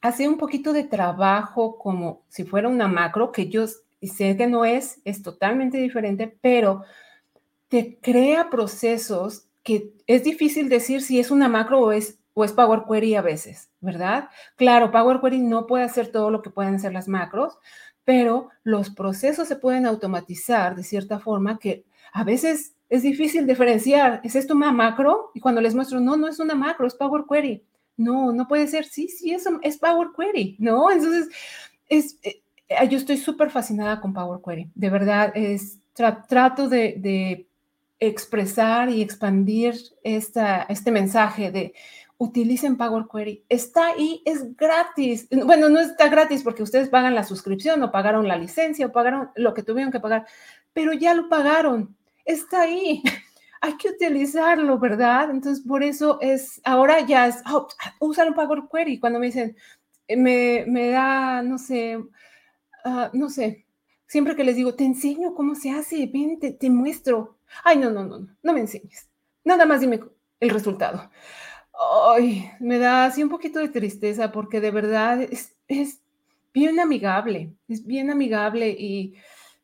hace 0.00 0.28
un 0.28 0.36
poquito 0.36 0.72
de 0.72 0.82
trabajo 0.82 1.78
como 1.78 2.22
si 2.26 2.42
fuera 2.42 2.66
una 2.66 2.88
macro, 2.88 3.30
que 3.30 3.48
yo 3.48 3.64
sé 4.06 4.36
que 4.36 4.46
no 4.46 4.64
es, 4.64 5.00
es 5.04 5.22
totalmente 5.22 5.78
diferente, 5.78 6.38
pero 6.40 6.84
te 7.68 7.98
crea 8.00 8.50
procesos 8.50 9.48
que 9.62 9.92
es 10.06 10.24
difícil 10.24 10.68
decir 10.68 11.02
si 11.02 11.18
es 11.18 11.30
una 11.30 11.48
macro 11.48 11.80
o 11.80 11.92
es 11.92 12.18
o 12.38 12.44
es 12.44 12.52
Power 12.52 12.84
Query 12.88 13.16
a 13.16 13.22
veces, 13.22 13.68
¿verdad? 13.80 14.28
Claro, 14.54 14.92
Power 14.92 15.20
Query 15.20 15.40
no 15.40 15.66
puede 15.66 15.82
hacer 15.82 16.12
todo 16.12 16.30
lo 16.30 16.40
que 16.40 16.50
pueden 16.50 16.76
hacer 16.76 16.92
las 16.92 17.08
macros, 17.08 17.58
pero 18.04 18.50
los 18.62 18.90
procesos 18.90 19.48
se 19.48 19.56
pueden 19.56 19.86
automatizar 19.86 20.76
de 20.76 20.84
cierta 20.84 21.18
forma 21.18 21.58
que 21.58 21.84
a 22.12 22.22
veces 22.22 22.76
es 22.88 23.02
difícil 23.02 23.44
diferenciar, 23.44 24.20
¿es 24.22 24.36
esto 24.36 24.54
una 24.54 24.70
macro? 24.70 25.32
Y 25.34 25.40
cuando 25.40 25.60
les 25.60 25.74
muestro, 25.74 25.98
no, 25.98 26.16
no 26.16 26.28
es 26.28 26.38
una 26.38 26.54
macro, 26.54 26.86
es 26.86 26.94
Power 26.94 27.24
Query. 27.28 27.64
No, 27.96 28.32
no 28.32 28.46
puede 28.46 28.68
ser, 28.68 28.84
sí, 28.84 29.08
sí, 29.08 29.32
eso 29.32 29.58
es 29.62 29.76
Power 29.76 30.10
Query, 30.16 30.56
¿no? 30.60 30.92
Entonces, 30.92 31.28
es, 31.88 32.20
eh, 32.22 32.40
yo 32.88 32.98
estoy 32.98 33.16
súper 33.16 33.50
fascinada 33.50 34.00
con 34.00 34.12
Power 34.12 34.40
Query, 34.44 34.70
de 34.74 34.90
verdad, 34.90 35.32
es, 35.34 35.78
trato 36.28 36.68
de, 36.68 36.94
de, 36.98 37.46
expresar 38.00 38.90
y 38.90 39.02
expandir 39.02 39.74
esta, 40.04 40.62
este 40.68 40.92
mensaje 40.92 41.50
de 41.50 41.74
utilicen 42.18 42.76
Power 42.76 43.04
Query. 43.10 43.44
Está 43.48 43.88
ahí, 43.88 44.22
es 44.24 44.56
gratis. 44.56 45.28
Bueno, 45.30 45.68
no 45.68 45.80
está 45.80 46.08
gratis 46.08 46.42
porque 46.42 46.62
ustedes 46.62 46.88
pagan 46.88 47.14
la 47.14 47.24
suscripción 47.24 47.82
o 47.82 47.92
pagaron 47.92 48.28
la 48.28 48.36
licencia 48.36 48.86
o 48.86 48.92
pagaron 48.92 49.30
lo 49.36 49.54
que 49.54 49.62
tuvieron 49.62 49.92
que 49.92 50.00
pagar, 50.00 50.26
pero 50.72 50.92
ya 50.92 51.14
lo 51.14 51.28
pagaron. 51.28 51.96
Está 52.24 52.62
ahí. 52.62 53.02
Hay 53.60 53.76
que 53.76 53.88
utilizarlo, 53.88 54.78
¿verdad? 54.78 55.30
Entonces, 55.30 55.64
por 55.66 55.82
eso 55.82 56.18
es, 56.20 56.60
ahora 56.64 57.00
ya 57.00 57.26
es, 57.26 57.42
oh, 57.52 57.66
usar 57.98 58.28
un 58.28 58.34
Power 58.34 58.62
Query. 58.72 59.00
Cuando 59.00 59.18
me 59.18 59.26
dicen, 59.26 59.56
eh, 60.06 60.16
me, 60.16 60.64
me 60.68 60.90
da, 60.90 61.42
no 61.42 61.58
sé, 61.58 61.98
uh, 62.88 63.16
no 63.16 63.28
sé, 63.30 63.66
siempre 64.06 64.34
que 64.36 64.44
les 64.44 64.56
digo, 64.56 64.74
te 64.74 64.84
enseño 64.84 65.34
cómo 65.34 65.54
se 65.54 65.70
hace, 65.70 66.06
ven, 66.06 66.38
te, 66.38 66.52
te 66.52 66.70
muestro. 66.70 67.38
Ay, 67.64 67.78
no, 67.78 67.90
no, 67.90 68.04
no, 68.04 68.18
no, 68.18 68.36
no 68.42 68.52
me 68.52 68.60
enseñes. 68.60 69.08
Nada 69.44 69.66
más 69.66 69.80
dime 69.80 70.00
el 70.40 70.50
resultado. 70.50 71.10
Ay, 72.14 72.50
me 72.60 72.78
da 72.78 73.04
así 73.06 73.22
un 73.22 73.28
poquito 73.28 73.60
de 73.60 73.68
tristeza 73.68 74.32
porque 74.32 74.60
de 74.60 74.70
verdad 74.70 75.22
es, 75.22 75.56
es 75.68 76.00
bien 76.52 76.80
amigable, 76.80 77.54
es 77.68 77.86
bien 77.86 78.10
amigable 78.10 78.70
y 78.70 79.14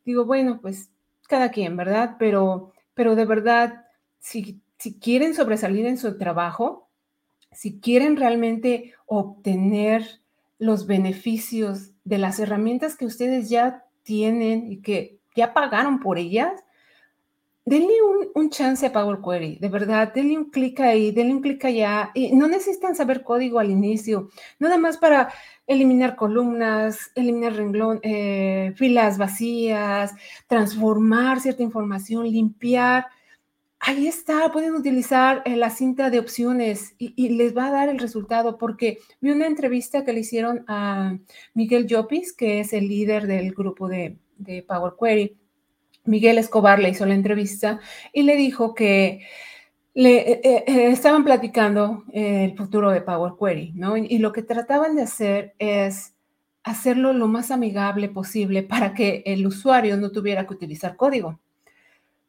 digo, 0.04 0.24
bueno, 0.24 0.60
pues 0.60 0.90
cada 1.28 1.50
quien, 1.50 1.76
¿verdad? 1.76 2.16
Pero, 2.18 2.72
pero 2.94 3.16
de 3.16 3.24
verdad, 3.24 3.86
si, 4.20 4.60
si 4.78 4.98
quieren 4.98 5.34
sobresalir 5.34 5.86
en 5.86 5.98
su 5.98 6.16
trabajo, 6.18 6.88
si 7.50 7.80
quieren 7.80 8.16
realmente 8.16 8.94
obtener 9.06 10.20
los 10.58 10.86
beneficios 10.86 11.93
de 12.04 12.18
las 12.18 12.38
herramientas 12.38 12.96
que 12.96 13.06
ustedes 13.06 13.48
ya 13.48 13.84
tienen 14.02 14.70
y 14.70 14.82
que 14.82 15.18
ya 15.34 15.52
pagaron 15.52 16.00
por 16.00 16.18
ellas, 16.18 16.52
denle 17.64 17.94
un, 18.34 18.50
chance 18.50 18.84
a 18.86 18.92
Power 18.92 19.20
Query, 19.24 19.56
de 19.56 19.68
verdad, 19.68 20.12
denle 20.14 20.38
un 20.38 20.50
clic 20.50 20.80
ahí, 20.80 21.10
denle 21.12 21.34
un 21.34 21.40
clic 21.40 21.64
allá. 21.64 22.10
Y 22.14 22.34
no 22.36 22.46
necesitan 22.46 22.94
saber 22.94 23.22
código 23.22 23.58
al 23.58 23.70
inicio, 23.70 24.28
nada 24.58 24.76
más 24.76 24.98
para 24.98 25.32
eliminar 25.66 26.14
columnas, 26.14 27.10
eliminar 27.14 27.54
renglón, 27.54 28.00
eh, 28.02 28.74
filas 28.76 29.16
vacías, 29.18 30.12
transformar 30.46 31.40
cierta 31.40 31.62
información, 31.62 32.30
limpiar. 32.30 33.06
Ahí 33.86 34.08
está, 34.08 34.50
pueden 34.50 34.74
utilizar 34.74 35.42
eh, 35.44 35.56
la 35.56 35.68
cinta 35.68 36.08
de 36.08 36.18
opciones 36.18 36.94
y, 36.96 37.28
les 37.28 37.54
va 37.54 37.66
a 37.66 37.70
dar 37.70 37.90
el 37.90 37.98
resultado, 37.98 38.56
porque 38.56 38.98
vi 39.20 39.30
una 39.30 39.46
entrevista 39.46 40.06
que 40.06 40.14
le 40.14 40.20
hicieron 40.20 40.64
a 40.68 41.18
Miguel 41.52 41.86
Llopis, 41.86 42.32
que 42.32 42.60
es 42.60 42.72
el 42.72 42.88
líder 42.88 43.26
del 43.26 43.52
grupo 43.52 43.86
de, 43.86 44.16
Power 44.66 44.94
Query 44.98 45.36
Miguel 46.04 46.38
Escobar 46.38 46.78
le 46.78 46.88
hizo 46.88 47.04
la 47.04 47.14
entrevista 47.14 47.78
y 48.12 48.22
le 48.22 48.36
dijo 48.36 48.74
que 48.74 49.20
le 49.92 50.32
eh, 50.32 50.40
eh, 50.44 50.64
estaban 50.88 51.22
platicando 51.22 52.04
el 52.12 52.56
futuro 52.56 52.90
de 52.90 53.02
Power 53.02 53.34
Query, 53.38 53.72
¿no? 53.74 53.98
Y, 53.98 54.16
lo 54.16 54.32
que 54.32 54.42
trataban 54.42 54.96
de 54.96 55.02
hacer 55.02 55.54
es 55.58 56.14
hacerlo 56.62 57.12
lo 57.12 57.28
más 57.28 57.50
amigable 57.50 58.08
posible 58.08 58.62
para 58.62 58.94
que 58.94 59.22
el 59.26 59.46
usuario 59.46 59.98
no 59.98 60.10
tuviera 60.10 60.46
que 60.46 60.54
utilizar 60.54 60.96
código. 60.96 61.38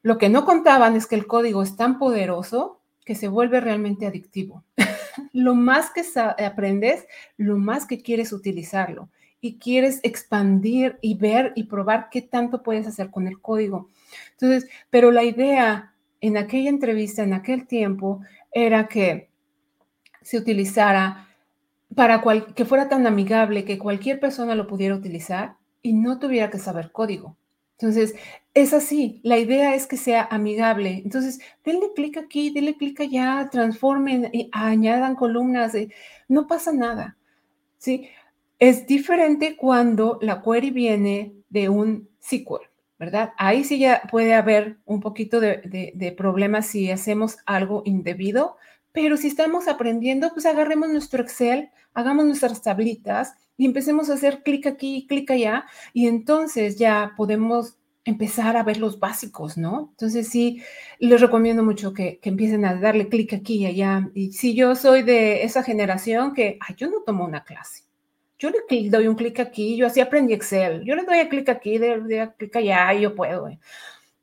Lo 0.05 0.19
que 0.19 0.29
no 0.29 0.45
contaban 0.45 0.95
es 0.95 1.07
que 1.07 1.15
el 1.15 1.25
código 1.25 1.63
es 1.63 1.77
tan 1.77 1.97
poderoso 1.97 2.79
que 3.05 3.15
se 3.15 3.27
vuelve 3.27 3.59
realmente 3.59 4.05
adictivo. 4.05 4.63
lo 5.33 5.55
más 5.55 5.89
que 5.89 6.03
aprendes, 6.45 7.07
lo 7.37 7.57
más 7.57 7.87
que 7.87 8.03
quieres 8.03 8.31
utilizarlo 8.31 9.09
y 9.41 9.57
quieres 9.57 10.01
expandir 10.03 10.99
y 11.01 11.15
ver 11.15 11.53
y 11.55 11.63
probar 11.63 12.09
qué 12.11 12.21
tanto 12.21 12.61
puedes 12.61 12.85
hacer 12.85 13.09
con 13.09 13.27
el 13.27 13.41
código. 13.41 13.89
Entonces, 14.33 14.69
pero 14.91 15.09
la 15.09 15.23
idea 15.23 15.95
en 16.21 16.37
aquella 16.37 16.69
entrevista, 16.69 17.23
en 17.23 17.33
aquel 17.33 17.65
tiempo, 17.65 18.21
era 18.51 18.87
que 18.87 19.31
se 20.21 20.37
utilizara 20.37 21.29
para 21.95 22.21
que 22.53 22.65
fuera 22.65 22.89
tan 22.89 23.07
amigable 23.07 23.65
que 23.65 23.79
cualquier 23.79 24.19
persona 24.19 24.53
lo 24.53 24.67
pudiera 24.67 24.93
utilizar 24.93 25.55
y 25.81 25.93
no 25.93 26.19
tuviera 26.19 26.51
que 26.51 26.59
saber 26.59 26.91
código. 26.91 27.35
Entonces, 27.77 28.15
es 28.53 28.73
así, 28.73 29.19
la 29.23 29.37
idea 29.37 29.75
es 29.75 29.85
que 29.85 29.97
sea 29.97 30.23
amigable. 30.31 31.01
Entonces, 31.03 31.39
denle 31.63 31.87
clic 31.93 32.17
aquí, 32.17 32.49
denle 32.49 32.77
clic 32.77 33.01
allá, 33.01 33.49
transformen, 33.51 34.29
y 34.31 34.49
añadan 34.53 35.15
columnas, 35.15 35.75
eh, 35.75 35.89
no 36.29 36.47
pasa 36.47 36.71
nada. 36.71 37.17
¿sí? 37.77 38.09
Es 38.59 38.87
diferente 38.87 39.57
cuando 39.57 40.17
la 40.21 40.41
query 40.41 40.71
viene 40.71 41.33
de 41.49 41.69
un 41.69 42.09
SQL, 42.19 42.61
¿verdad? 42.97 43.33
Ahí 43.37 43.63
sí 43.65 43.77
ya 43.77 44.03
puede 44.09 44.33
haber 44.33 44.77
un 44.85 45.01
poquito 45.01 45.39
de, 45.39 45.91
de, 45.93 46.11
problemas 46.13 46.67
si 46.67 46.89
hacemos 46.89 47.37
algo 47.45 47.83
indebido, 47.85 48.55
pero 48.95 49.17
si 49.17 49.27
estamos 49.27 49.67
aprendiendo, 49.67 50.31
pues 50.33 50.45
agarremos 50.45 50.89
nuestro 50.89 51.21
Excel, 51.21 51.69
hagamos 51.93 52.25
nuestras 52.25 52.61
tablitas 52.61 53.35
y 53.57 53.65
empecemos 53.65 54.09
a 54.09 54.13
hacer 54.13 54.41
clic 54.41 54.65
aquí, 54.65 55.05
clic 55.07 55.29
allá, 55.29 55.65
y 55.93 56.07
entonces 56.07 56.77
ya 56.77 57.13
podemos 57.17 57.77
empezar 58.05 58.55
a 58.55 58.63
ver 58.63 58.77
los 58.77 58.99
básicos, 58.99 59.57
¿no? 59.57 59.89
Entonces 59.91 60.29
sí, 60.29 60.61
les 60.99 61.19
recomiendo 61.19 61.63
mucho 61.63 61.93
que, 61.93 62.19
empiecen 62.23 62.63
a 62.65 62.75
darle 62.75 63.09
clic 63.09 63.33
aquí 63.33 63.57
y 63.57 63.65
allá. 63.65 64.09
Y 64.13 64.31
si 64.31 64.55
yo 64.55 64.75
soy 64.75 65.03
de 65.03 65.43
esa 65.43 65.61
generación 65.63 66.33
que, 66.33 66.57
ay, 66.61 66.75
yo 66.77 66.89
no 66.89 67.01
tomo 67.05 67.25
una 67.25 67.43
clase 67.43 67.85
yo 68.37 68.49
le 68.49 68.89
doy 68.89 69.07
un 69.07 69.15
clic 69.15 69.39
aquí, 69.39 69.77
yo 69.77 69.87
así 69.87 70.01
aprendí 70.01 70.33
Excel, 70.33 70.83
yo 70.83 70.95
le 70.95 71.03
doy 71.03 71.19
a 71.19 71.29
clic 71.29 71.47
aquí, 71.49 71.77
le 71.77 71.99
doy 71.99 72.29
clic 72.37 72.55
allá 72.57 72.93
y 72.93 73.01
yo 73.01 73.15
puedo. 73.15 73.47
Eh. 73.47 73.59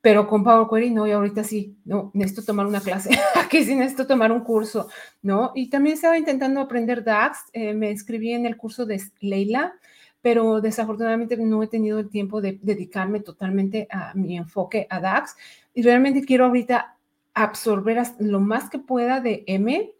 Pero 0.03 0.27
con 0.27 0.45
Power 0.45 0.67
Query 0.69 0.91
no, 0.91 1.07
y 1.07 1.13
ahorita 1.13 1.45
sí, 1.45 1.77
no, 1.85 2.11
necesito 2.13 2.43
tomar 2.45 2.67
una 2.67 2.81
clase, 2.81 3.11
aquí 3.37 3.65
sí 3.65 3.75
necesito 3.75 4.07
tomar 4.07 4.33
un 4.33 4.41
curso, 4.41 4.89
¿no? 5.23 5.53
Y 5.55 5.71
también 5.71 5.95
estaba 5.95 6.19
intentando 6.19 6.61
aprender 6.61 7.03
DAX, 7.03 7.39
eh, 7.53 7.73
me 7.73 7.91
inscribí 7.91 8.33
en 8.33 8.45
el 8.45 8.57
curso 8.57 8.85
de 8.85 9.01
Leila, 9.21 9.75
pero 10.21 10.61
desafortunadamente 10.61 11.37
no 11.37 11.63
he 11.63 11.69
tenido 11.69 11.99
el 11.99 12.11
tiempo 12.11 12.41
de 12.41 12.59
dedicarme 12.63 13.21
totalmente 13.21 13.89
a 13.91 14.13
mi 14.15 14.37
enfoque 14.37 14.87
a 14.91 15.01
DAX 15.01 15.37
y 15.73 15.83
realmente 15.83 16.25
quiero 16.25 16.47
ahorita 16.47 16.97
absorber 17.35 18.03
lo 18.19 18.41
más 18.41 18.69
que 18.71 18.79
pueda 18.79 19.21
de 19.21 19.45
M 19.47 19.93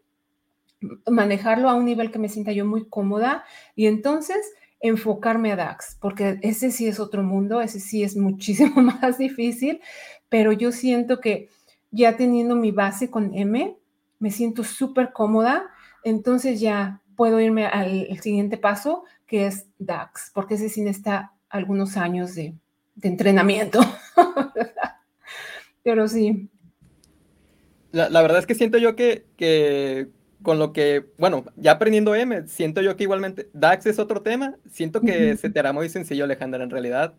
manejarlo 1.11 1.69
a 1.69 1.75
un 1.75 1.85
nivel 1.85 2.11
que 2.11 2.19
me 2.19 2.29
sienta 2.29 2.53
yo 2.53 2.65
muy 2.67 2.89
cómoda 2.89 3.45
y 3.77 3.87
entonces 3.87 4.53
enfocarme 4.83 5.53
a 5.53 5.57
DAX, 5.57 5.97
porque 6.01 6.39
ese 6.43 6.73
sí 6.73 6.89
es 6.89 6.99
otro 6.99 7.23
mundo, 7.23 7.61
ese 7.61 7.81
sí 7.81 8.03
es 8.03 8.17
muchísimo 8.19 8.83
más 8.83 9.17
difícil, 9.17 9.81
pero 10.29 10.53
yo 10.53 10.73
siento 10.73 11.21
que 11.21 11.49
ya 11.91 12.17
teniendo 12.17 12.57
mi 12.57 12.73
base 12.73 13.11
con 13.11 13.35
M, 13.35 13.77
me 14.19 14.31
siento 14.31 14.65
súper 14.65 15.13
cómoda, 15.13 15.65
entonces 16.05 16.61
ya 16.61 17.01
puedo 17.17 17.41
irme 17.41 17.67
al, 17.67 18.19
siguiente 18.21 18.57
paso, 18.57 19.05
que 19.27 19.47
es 19.47 19.67
DAX, 19.79 20.31
porque 20.35 20.55
ese 20.55 20.69
sí 20.69 20.83
necesita 20.83 21.33
algunos 21.49 21.97
años 21.97 22.35
de, 22.35 22.55
entrenamiento. 23.03 23.81
pero 25.83 26.09
sí. 26.09 26.49
La, 27.91 28.09
la, 28.09 28.23
verdad 28.23 28.39
es 28.39 28.47
que 28.47 28.55
siento 28.55 28.79
yo 28.79 28.97
que, 28.97 29.27
que 29.37 30.09
con 30.43 30.59
lo 30.59 30.73
que, 30.73 31.07
bueno, 31.19 31.45
ya 31.57 31.73
aprendiendo 31.73 32.15
M, 32.15 32.47
siento 32.47 32.81
yo 32.83 32.97
que 32.97 33.05
igualmente 33.05 33.49
DAX 33.53 33.87
es 33.87 33.99
otro 33.99 34.23
tema, 34.23 34.57
siento 34.71 35.01
que 35.01 35.37
se 35.37 35.51
te 35.51 35.59
hará 35.59 35.73
muy 35.73 35.89
sencillo, 35.89 36.25
Alejandra, 36.25 36.63
en 36.63 36.71
realidad, 36.71 37.15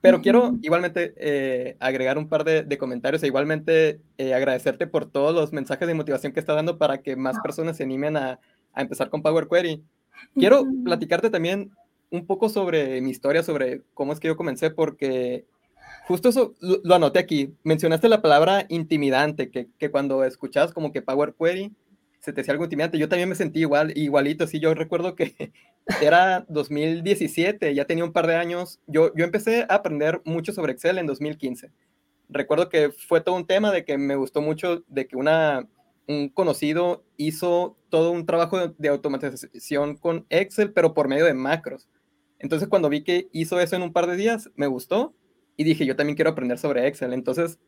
pero 0.00 0.20
quiero 0.20 0.54
igualmente 0.62 1.14
eh, 1.16 1.76
agregar 1.80 2.16
un 2.18 2.28
par 2.28 2.44
de, 2.44 2.78
comentarios 2.78 3.22
e 3.22 3.26
igualmente 3.26 4.00
eh, 4.18 4.34
agradecerte 4.34 4.86
por 4.86 5.10
todos 5.10 5.34
los 5.34 5.52
mensajes 5.52 5.88
de 5.88 5.94
motivación 5.94 6.32
que 6.32 6.40
está 6.40 6.54
dando 6.54 6.78
para 6.78 6.98
que 6.98 7.16
más 7.16 7.40
personas 7.40 7.76
se 7.76 7.82
animen 7.82 8.16
a, 8.16 8.38
a 8.72 8.82
empezar 8.82 9.10
con 9.10 9.22
Power 9.22 9.48
Query. 9.48 9.82
Quiero 10.34 10.64
platicarte 10.84 11.30
también 11.30 11.72
un 12.10 12.26
poco 12.26 12.48
sobre 12.48 13.00
mi 13.00 13.10
historia, 13.10 13.42
sobre 13.42 13.82
cómo 13.94 14.12
es 14.12 14.20
que 14.20 14.28
yo 14.28 14.36
comencé, 14.36 14.70
porque 14.70 15.44
justo 16.06 16.28
eso 16.28 16.54
lo, 16.60 16.94
anoté 16.94 17.18
aquí. 17.18 17.54
Mencionaste 17.64 18.08
la 18.08 18.22
palabra 18.22 18.66
intimidante, 18.68 19.50
que, 19.50 19.68
que, 19.78 19.90
cuando 19.90 20.24
escuchabas 20.24 20.72
como 20.72 20.92
que 20.92 21.02
Power 21.02 21.34
Query 21.38 21.72
se 22.20 22.32
te 22.32 22.40
hacía 22.40 22.52
algo 22.52 22.64
intimidante. 22.64 22.98
Yo 22.98 23.08
también 23.08 23.28
me 23.28 23.34
sentí 23.34 23.60
igual, 23.60 23.92
igualito. 23.96 24.46
Sí, 24.46 24.60
yo 24.60 24.74
recuerdo 24.74 25.14
que 25.14 25.52
era 26.00 26.44
2017, 26.48 27.74
ya 27.74 27.84
tenía 27.84 28.04
un 28.04 28.12
par 28.12 28.26
de 28.26 28.36
años. 28.36 28.80
Yo, 28.86 29.12
yo 29.14 29.24
empecé 29.24 29.66
a 29.68 29.76
aprender 29.76 30.20
mucho 30.24 30.52
sobre 30.52 30.72
Excel 30.72 30.98
en 30.98 31.06
2015. 31.06 31.70
Recuerdo 32.28 32.68
que 32.68 32.90
fue 32.90 33.20
todo 33.20 33.36
un 33.36 33.46
tema 33.46 33.70
de 33.70 33.84
que 33.84 33.98
me 33.98 34.16
gustó 34.16 34.40
mucho 34.40 34.82
de 34.88 35.06
que 35.06 35.16
una, 35.16 35.68
un 36.08 36.28
conocido 36.28 37.04
hizo 37.16 37.76
todo 37.88 38.10
un 38.10 38.26
trabajo 38.26 38.68
de 38.68 38.88
automatización 38.88 39.96
con 39.96 40.26
Excel, 40.30 40.72
pero 40.72 40.94
por 40.94 41.08
medio 41.08 41.24
de 41.24 41.34
macros. 41.34 41.88
Entonces, 42.38 42.68
cuando 42.68 42.88
vi 42.88 43.02
que 43.02 43.28
hizo 43.32 43.60
eso 43.60 43.76
en 43.76 43.82
un 43.82 43.92
par 43.92 44.06
de 44.06 44.16
días, 44.16 44.50
me 44.56 44.66
gustó 44.66 45.14
y 45.56 45.64
dije, 45.64 45.86
yo 45.86 45.96
también 45.96 46.16
quiero 46.16 46.30
aprender 46.30 46.58
sobre 46.58 46.86
Excel. 46.86 47.12
Entonces, 47.12 47.58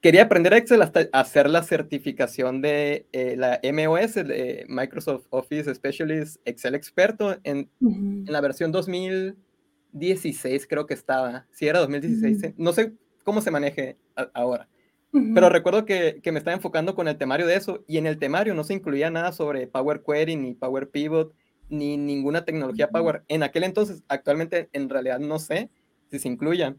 quería 0.00 0.22
aprender 0.22 0.52
Excel 0.52 0.82
hasta 0.82 1.08
hacer 1.12 1.48
la 1.48 1.62
certificación 1.62 2.62
de 2.62 3.06
eh, 3.12 3.36
la 3.36 3.60
MOS, 3.62 4.14
de 4.14 4.64
Microsoft 4.68 5.26
Office 5.30 5.74
Specialist 5.74 6.40
Excel 6.44 6.74
Experto, 6.74 7.38
en, 7.44 7.70
en, 7.80 8.24
la 8.26 8.40
versión 8.40 8.72
2016 8.72 10.66
creo 10.66 10.86
que 10.86 10.94
estaba. 10.94 11.46
Si 11.52 11.68
era 11.68 11.80
2016, 11.80 12.54
no 12.56 12.72
sé 12.72 12.94
cómo 13.24 13.40
se 13.40 13.50
maneje 13.50 13.96
ahora. 14.34 14.68
Pero 15.12 15.48
recuerdo 15.48 15.84
que, 15.84 16.20
que, 16.22 16.30
me 16.30 16.38
estaba 16.38 16.54
enfocando 16.54 16.94
con 16.94 17.08
el 17.08 17.18
temario 17.18 17.46
de 17.48 17.56
eso 17.56 17.82
y 17.88 17.98
en 17.98 18.06
el 18.06 18.18
temario 18.18 18.54
no 18.54 18.62
se 18.62 18.74
incluía 18.74 19.10
nada 19.10 19.32
sobre 19.32 19.66
Power 19.66 20.04
Query 20.06 20.36
ni 20.36 20.54
Power 20.54 20.88
Pivot 20.88 21.34
ni 21.68 21.96
ninguna 21.96 22.44
tecnología 22.44 22.90
Power. 22.90 23.24
En 23.28 23.42
aquel 23.42 23.64
entonces, 23.64 24.04
actualmente 24.08 24.68
en 24.72 24.88
realidad 24.88 25.18
no 25.18 25.38
sé 25.38 25.70
si 26.10 26.18
se 26.18 26.28
incluya. 26.28 26.76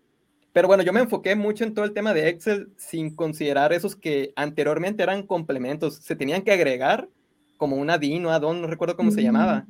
Pero 0.53 0.67
bueno, 0.67 0.83
yo 0.83 0.91
me 0.91 0.99
enfoqué 0.99 1.35
mucho 1.35 1.63
en 1.63 1.73
todo 1.73 1.85
el 1.85 1.93
tema 1.93 2.13
de 2.13 2.27
Excel 2.27 2.69
sin 2.77 3.15
considerar 3.15 3.71
esos 3.71 3.95
que 3.95 4.33
anteriormente 4.35 5.01
eran 5.03 5.23
complementos. 5.23 5.95
Se 5.97 6.15
tenían 6.15 6.41
que 6.41 6.51
agregar 6.51 7.07
como 7.57 7.77
una 7.77 7.97
DIN 7.97 8.25
o 8.25 8.31
add-on, 8.31 8.61
no 8.61 8.67
recuerdo 8.67 8.97
cómo 8.97 9.11
se 9.11 9.23
llamaba. 9.23 9.65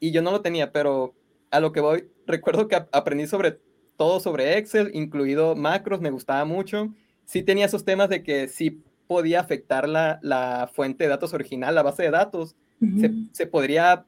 Y 0.00 0.10
yo 0.10 0.20
no 0.22 0.32
lo 0.32 0.42
tenía, 0.42 0.72
pero 0.72 1.14
a 1.50 1.60
lo 1.60 1.72
que 1.72 1.80
voy, 1.80 2.08
recuerdo 2.26 2.68
que 2.68 2.74
aprendí 2.74 3.26
sobre 3.26 3.60
todo 3.96 4.20
sobre 4.20 4.58
Excel, 4.58 4.90
incluido 4.94 5.54
macros, 5.54 6.00
me 6.00 6.10
gustaba 6.10 6.44
mucho. 6.44 6.92
Sí 7.24 7.42
tenía 7.42 7.66
esos 7.66 7.84
temas 7.84 8.08
de 8.08 8.22
que 8.22 8.48
sí 8.48 8.82
podía 9.06 9.40
afectar 9.40 9.88
la, 9.88 10.18
la 10.22 10.70
fuente 10.72 11.04
de 11.04 11.10
datos 11.10 11.32
original, 11.32 11.74
la 11.74 11.82
base 11.82 12.02
de 12.02 12.10
datos. 12.10 12.56
se, 12.98 13.12
se, 13.32 13.46
podría, 13.46 14.04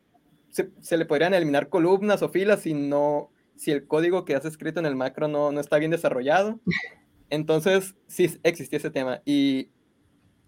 se, 0.51 0.71
se, 0.81 0.97
le 0.97 1.07
podrían 1.07 1.33
eliminar 1.33 1.69
columnas 1.69 2.23
o 2.23 2.29
filas 2.29 2.63
si 2.63 2.75
no, 2.75 3.31
si 3.57 3.71
el 3.71 3.87
código 3.87 4.25
que 4.25 4.35
has 4.35 4.45
escrito 4.45 4.81
en 4.81 4.87
el 4.87 4.97
macro 4.97 5.29
no, 5.29 5.53
no 5.53 5.61
está 5.61 5.79
bien 5.79 5.91
desarrollado. 5.91 6.61
Entonces, 7.31 7.95
sí 8.07 8.39
existía 8.43 8.79
ese 8.79 8.91
tema. 8.91 9.23
Y 9.25 9.71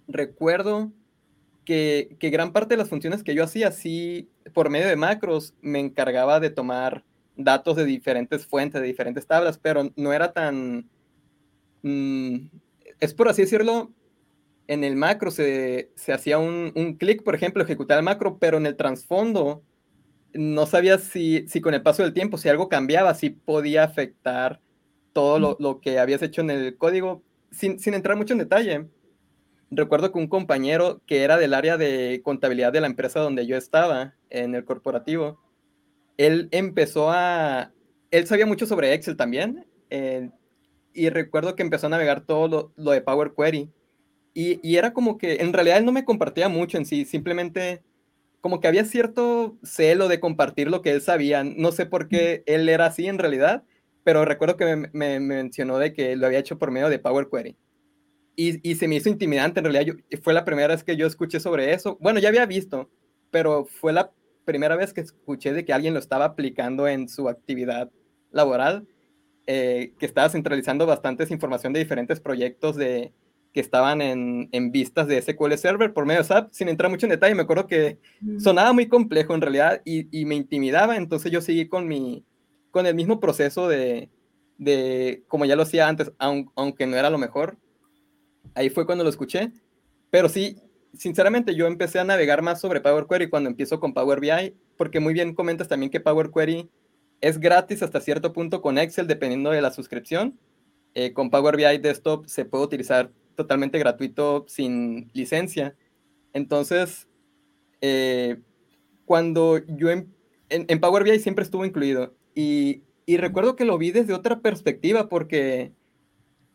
recuerdo 0.07 0.92
que, 1.64 2.16
que, 2.20 2.30
gran 2.30 2.52
parte 2.52 2.74
de 2.74 2.78
las 2.78 2.88
funciones 2.88 3.22
que 3.22 3.34
yo 3.34 3.44
hacía, 3.44 3.72
sí, 3.72 4.30
por 4.52 4.70
medio 4.70 4.86
de 4.86 4.96
macros, 4.96 5.54
me 5.61 5.80
encargaba 5.80 6.38
de 6.38 6.50
tomar 6.50 7.04
datos 7.36 7.76
de 7.76 7.84
diferentes 7.84 8.46
fuentes, 8.46 8.80
de 8.80 8.86
diferentes 8.86 9.26
tablas, 9.26 9.59
pero 9.59 9.90
no 9.96 10.12
era 10.12 10.32
tan... 10.32 10.88
Mm, 11.82 12.48
es 13.00 13.14
por 13.14 13.28
así 13.28 13.42
decirlo, 13.42 13.92
en 14.68 14.84
el 14.84 14.96
macro 14.96 15.30
se, 15.30 15.90
se 15.96 16.12
hacía 16.12 16.38
un, 16.38 16.72
un 16.74 16.94
clic, 16.94 17.22
por 17.22 17.34
ejemplo, 17.34 17.62
ejecutar 17.62 17.98
el 17.98 18.04
macro, 18.04 18.38
pero 18.38 18.57
en 18.57 18.66
el 18.66 18.76
trasfondo 18.76 19.62
no 20.39 20.66
sabía 20.66 20.99
si, 20.99 21.47
si 21.49 21.61
con 21.61 21.74
el 21.74 21.82
paso 21.82 22.03
del 22.03 22.12
tiempo, 22.12 22.39
si 22.39 22.49
algo 22.49 22.68
cambiaba, 22.68 23.14
si 23.14 23.30
podía 23.30 23.84
afectar 23.84 24.61
todo 25.12 25.39
lo, 25.39 25.57
lo 25.61 25.80
que 25.80 25.99
habías 25.99 26.22
hecho 26.22 26.43
en 26.43 26.51
el 26.51 26.76
código, 26.76 27.22
sin, 27.51 27.78
sin, 27.78 27.95
entrar 27.95 28.16
mucho 28.16 28.34
en 28.34 28.41
detalle. 28.41 28.87
Recuerdo 29.70 30.12
que 30.12 30.18
un 30.18 30.28
compañero 30.28 31.01
que 31.07 31.22
era 31.22 31.39
del 31.39 31.55
área 31.55 31.76
de 31.76 32.20
contabilidad 32.22 32.72
de 32.72 32.80
la 32.80 32.87
empresa 32.87 33.20
donde 33.20 33.47
yo 33.47 33.57
estaba, 33.57 34.14
en 34.30 34.55
el 34.55 34.64
corporativo, 34.64 35.41
él 36.16 36.49
empezó 36.51 37.11
a... 37.11 37.72
Él 38.11 38.26
sabía 38.26 38.47
mucho 38.47 38.66
sobre 38.66 38.93
Excel 38.95 39.16
también, 39.16 39.66
eh, 39.91 40.30
y 40.95 41.11
recuerdo 41.11 41.55
que 41.55 41.62
empezó 41.62 41.87
a 41.87 41.91
navegar 41.91 42.24
todo 42.24 42.49
lo, 42.49 42.72
lo 42.76 42.91
de 42.93 43.03
Power 43.03 43.32
Query. 43.37 43.70
Y, 44.32 44.61
y, 44.62 44.76
era 44.76 44.93
como 44.93 45.16
que 45.16 45.37
en 45.37 45.53
realidad 45.53 45.78
él 45.78 45.84
no 45.87 45.93
me 45.93 46.05
compartía 46.05 46.49
mucho 46.49 46.76
en 46.76 46.84
sí, 46.84 47.07
simplemente 47.07 47.82
como 48.47 48.61
que 48.61 48.68
había 48.68 48.84
cierto 48.84 49.59
celo 49.64 50.07
de 50.07 50.20
compartir 50.20 50.70
lo 50.70 50.80
que 50.80 50.92
él 50.92 51.01
sabía. 51.01 51.42
No 51.42 51.72
sé 51.72 51.84
por 51.84 52.07
qué 52.07 52.44
él 52.47 52.68
era 52.68 52.86
así 52.86 53.09
en 53.09 53.18
realidad, 53.18 53.64
pero 54.05 54.24
recuerdo 54.24 54.57
que 54.57 54.76
me, 54.76 54.88
me, 54.92 55.18
mencionó 55.18 55.78
de 55.78 55.92
que 55.92 56.14
lo 56.14 56.28
había 56.28 56.38
hecho 56.38 56.57
por 56.57 56.70
medio 56.70 56.88
de 56.88 57.01
Power 57.01 57.26
Query. 57.28 57.57
Y, 58.36 58.70
y, 58.70 58.76
se 58.76 58.86
me 58.86 58.94
hizo 58.94 59.09
intimidante, 59.09 59.59
en 59.59 59.64
realidad 59.64 59.84
yo, 59.84 60.18
fue 60.22 60.32
la 60.32 60.44
primera 60.44 60.68
vez 60.68 60.84
que 60.84 60.97
yo 60.97 61.09
escuché 61.09 61.40
sobre 61.40 61.72
eso. 61.72 61.99
Bueno, 62.01 62.20
ya 62.20 62.28
había 62.28 62.47
visto, 62.47 62.88
pero 63.32 63.64
fue 63.64 63.92
la 63.92 64.12
primera 64.44 64.76
vez 64.76 64.92
que 64.92 65.01
escuché 65.01 65.53
de 65.53 65.64
que 65.64 65.72
alguien 65.72 65.92
lo 65.92 65.99
estaba 65.99 66.26
aplicando 66.26 66.86
en 66.86 67.09
su 67.09 67.28
actividad 67.28 67.90
laboral, 68.30 68.86
eh, 69.49 69.92
que 69.99 70.07
estaba 70.07 70.28
centralizando 70.28 70.86
bastantes 70.86 71.32
información 71.32 71.72
de 71.72 71.80
diferentes 71.80 72.20
proyectos 72.20 72.76
de, 72.76 73.12
que 73.57 73.61
estaban 73.61 74.02
en, 74.02 74.50
en, 74.52 74.70
vistas 74.70 75.07
de 75.07 75.22
SQL 75.22 75.54
Server 75.54 75.94
por 75.94 76.04
medio 76.04 76.20
de 76.20 76.26
SAP, 76.26 76.52
sin 76.52 76.68
entrar 76.68 76.90
mucho 76.90 77.07
en 77.07 77.11
detalle, 77.12 77.34
me 77.34 77.40
acuerdo 77.40 77.66
que 77.66 77.98
sonaba 78.38 78.74
muy 78.74 78.86
complejo 78.86 79.34
en 79.34 79.40
realidad 79.40 79.80
y, 79.82 80.09
y, 80.11 80.26
me 80.26 80.34
intimidaba, 80.34 80.98
entonces 80.98 81.32
yo 81.32 81.40
seguí 81.40 81.66
con, 81.66 81.88
mi, 81.88 82.22
con 82.70 82.84
el 82.84 82.94
mismo 82.94 83.18
proceso 83.18 83.66
de, 83.66 84.11
de 84.59 85.24
como 85.26 85.46
ya 85.46 85.57
lo 85.57 85.62
hacía 85.62 85.88
antes, 85.88 86.12
aun, 86.18 86.50
aunque 86.54 86.86
no 86.86 86.98
era 86.98 87.09
lo 87.09 87.16
mejor. 87.16 87.57
Ahí 88.54 88.68
fue 88.68 88.84
cuando 88.84 89.04
lo 89.04 89.09
escuché, 89.09 89.50
pero 90.11 90.28
sí, 90.28 90.57
sinceramente 90.92 91.54
yo 91.54 91.66
empecé 91.66 91.98
a 91.98 92.04
navegar 92.04 92.42
más 92.42 92.61
sobre 92.61 92.82
Power 92.82 93.07
Query 93.09 93.30
cuando 93.30 93.48
empiezo 93.48 93.80
con 93.80 93.94
Power 93.94 94.20
BI, 94.20 94.54
porque 94.76 95.00
muy 95.00 95.14
bien 95.14 95.34
comentas 95.34 95.66
también 95.66 95.88
que 95.88 96.00
Power 96.00 96.30
Query 96.30 96.68
es 97.22 97.40
gratis 97.40 97.82
hasta 97.82 98.02
cierto 98.02 98.34
punto 98.34 98.61
con 98.61 98.76
Excel, 98.76 99.07
dependiendo 99.07 99.48
de 99.48 99.62
la 99.62 99.70
suscripción. 99.70 100.38
Eh, 100.92 101.14
con 101.14 101.30
Power 101.30 101.57
BI 101.57 101.78
Desktop 101.78 102.26
se 102.26 102.44
puede 102.44 102.64
utilizar 102.64 103.11
totalmente 103.37 103.78
gratuito 103.78 104.45
sin 104.49 105.11
licencia. 105.12 105.76
Entonces, 106.32 107.09
eh, 107.80 108.41
cuando 109.05 109.59
yo 109.66 109.91
en, 109.91 110.12
en, 110.49 110.80
Power 110.80 111.05
BI 111.05 111.18
siempre 111.18 111.45
estuvo 111.45 111.64
incluido 111.64 112.14
y, 112.34 112.82
y, 113.07 113.16
recuerdo 113.18 113.57
que 113.57 113.64
lo 113.64 113.78
vi 113.78 113.93
desde 113.93 114.14
otra 114.14 114.41
perspectiva 114.41 115.09
porque 115.09 115.72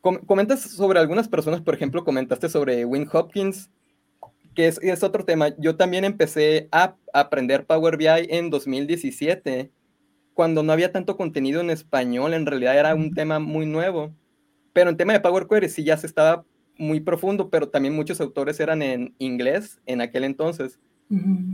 com 0.02 0.18
comentas 0.18 0.62
sobre 0.62 1.00
algunas 1.00 1.30
personas, 1.30 1.62
por 1.62 1.76
ejemplo, 1.76 2.04
comentaste 2.04 2.50
sobre 2.50 2.86
Win 2.86 3.08
Hopkins, 3.12 3.70
que 4.56 4.68
es, 4.68 4.80
es 4.82 5.04
otro 5.04 5.26
tema. 5.26 5.50
Yo 5.58 5.78
también 5.78 6.04
empecé 6.04 6.68
a 6.72 6.96
aprender 7.14 7.66
Power 7.66 7.98
BI 7.98 8.08
en 8.30 8.50
2017, 8.50 9.72
cuando 10.34 10.64
no 10.64 10.74
había 10.74 10.92
tanto 10.92 11.18
contenido 11.18 11.62
en 11.62 11.70
español, 11.70 12.34
en 12.34 12.46
realidad 12.46 12.78
era 12.78 12.96
un 12.96 13.14
tema 13.14 13.40
muy 13.40 13.66
nuevo. 13.66 14.14
Pero 14.74 14.90
en 14.90 14.98
tema 14.98 15.14
de 15.14 15.20
Power 15.20 15.48
Query 15.48 15.70
sí 15.70 15.84
ya 15.84 15.98
se 15.98 16.08
estaba 16.08 16.46
muy 16.82 17.00
profundo, 17.00 17.50
pero 17.52 17.70
también 17.70 17.96
muchos 17.96 18.20
autores 18.20 18.60
eran 18.60 18.82
en 18.82 19.14
inglés 19.20 19.80
en 19.86 20.02
aquel 20.02 20.24
entonces. 20.24 20.80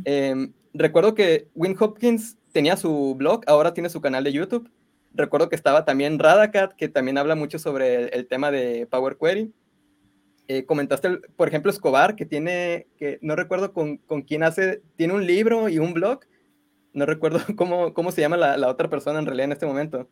eh, 0.05 0.51
recuerdo 0.73 1.15
que 1.15 1.49
Win 1.53 1.75
Hopkins 1.78 2.38
tenía 2.53 2.78
su 2.78 3.13
blog, 3.15 3.41
ahora 3.45 3.73
tiene 3.73 3.89
su 3.89 3.99
canal 3.99 4.23
de 4.23 4.32
YouTube. 4.32 4.71
Recuerdo 5.13 5.49
que 5.49 5.57
estaba 5.57 5.84
también 5.84 6.17
Radacat, 6.17 6.73
que 6.75 6.88
también 6.88 7.17
habla 7.17 7.36
mucho 7.36 7.59
sobre 7.59 7.95
el, 7.95 8.09
el 8.13 8.28
tema 8.28 8.51
de 8.51 8.88
Power 8.89 9.17
Query. 9.17 9.51
Eh, 10.47 10.65
comentaste, 10.65 11.19
por 11.36 11.49
ejemplo, 11.49 11.71
Escobar, 11.71 12.15
que 12.15 12.25
tiene, 12.25 12.88
que 12.97 13.19
no 13.21 13.36
recuerdo 13.36 13.73
con, 13.73 13.97
con, 13.97 14.21
quién 14.21 14.43
hace, 14.43 14.82
tiene 14.95 15.13
un 15.13 15.28
libro 15.28 15.67
y 15.67 15.80
un 15.80 15.93
blog. 15.93 16.21
No 16.93 17.05
recuerdo 17.05 17.39
cómo, 17.57 17.93
cómo 17.93 18.13
se 18.13 18.21
llama 18.21 18.38
la, 18.38 18.55
la 18.55 18.69
otra 18.69 18.89
persona 18.89 19.19
en 19.19 19.25
realidad 19.25 19.45
en 19.45 19.51
este 19.51 19.65
momento. 19.65 20.07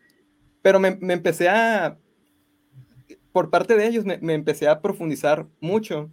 Pero 0.62 0.78
me, 0.80 0.98
me 1.00 1.14
empecé 1.14 1.48
a, 1.48 1.98
por 3.36 3.50
parte 3.50 3.76
de 3.76 3.86
ellos 3.86 4.06
me, 4.06 4.18
me, 4.20 4.34
empecé 4.34 4.70
a 4.70 4.80
profundizar 4.80 5.46
mucho 5.60 6.10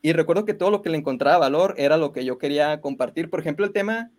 y 0.00 0.14
recuerdo 0.14 0.46
que 0.46 0.54
todo 0.54 0.70
lo 0.70 0.80
que 0.80 0.88
le 0.88 0.96
encontraba 0.96 1.36
valor 1.36 1.74
era 1.76 1.98
lo 1.98 2.12
que 2.12 2.24
yo 2.24 2.38
quería 2.38 2.80
compartir. 2.80 3.28
Por 3.28 3.40
ejemplo, 3.40 3.66
el 3.66 3.72
tema 3.72 4.10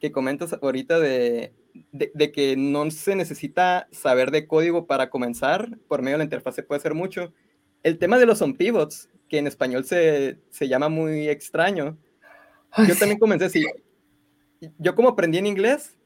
que 0.00 0.10
comentas 0.10 0.56
ahorita 0.60 0.98
de, 0.98 1.54
de, 1.92 2.10
de 2.12 2.32
que 2.32 2.56
no 2.56 2.90
se 2.90 3.14
necesita 3.14 3.86
saber 3.92 4.32
de 4.32 4.48
código 4.48 4.88
para 4.88 5.08
comenzar, 5.08 5.78
por 5.86 6.02
medio 6.02 6.14
de 6.14 6.18
la 6.18 6.24
interfase 6.24 6.64
puede 6.64 6.80
ser 6.80 6.94
mucho. 6.94 7.32
El 7.84 7.96
tema 7.96 8.18
de 8.18 8.26
los 8.26 8.42
on 8.42 8.56
pivots, 8.56 9.08
que 9.28 9.38
en 9.38 9.46
español 9.46 9.84
se, 9.84 10.40
se 10.50 10.66
llama 10.66 10.88
muy 10.88 11.28
extraño. 11.28 11.96
Yo 12.88 12.96
también 12.96 13.20
comencé 13.20 13.44
así. 13.44 13.64
Yo 14.78 14.96
como 14.96 15.10
aprendí 15.10 15.38
en 15.38 15.46
inglés, 15.46 15.96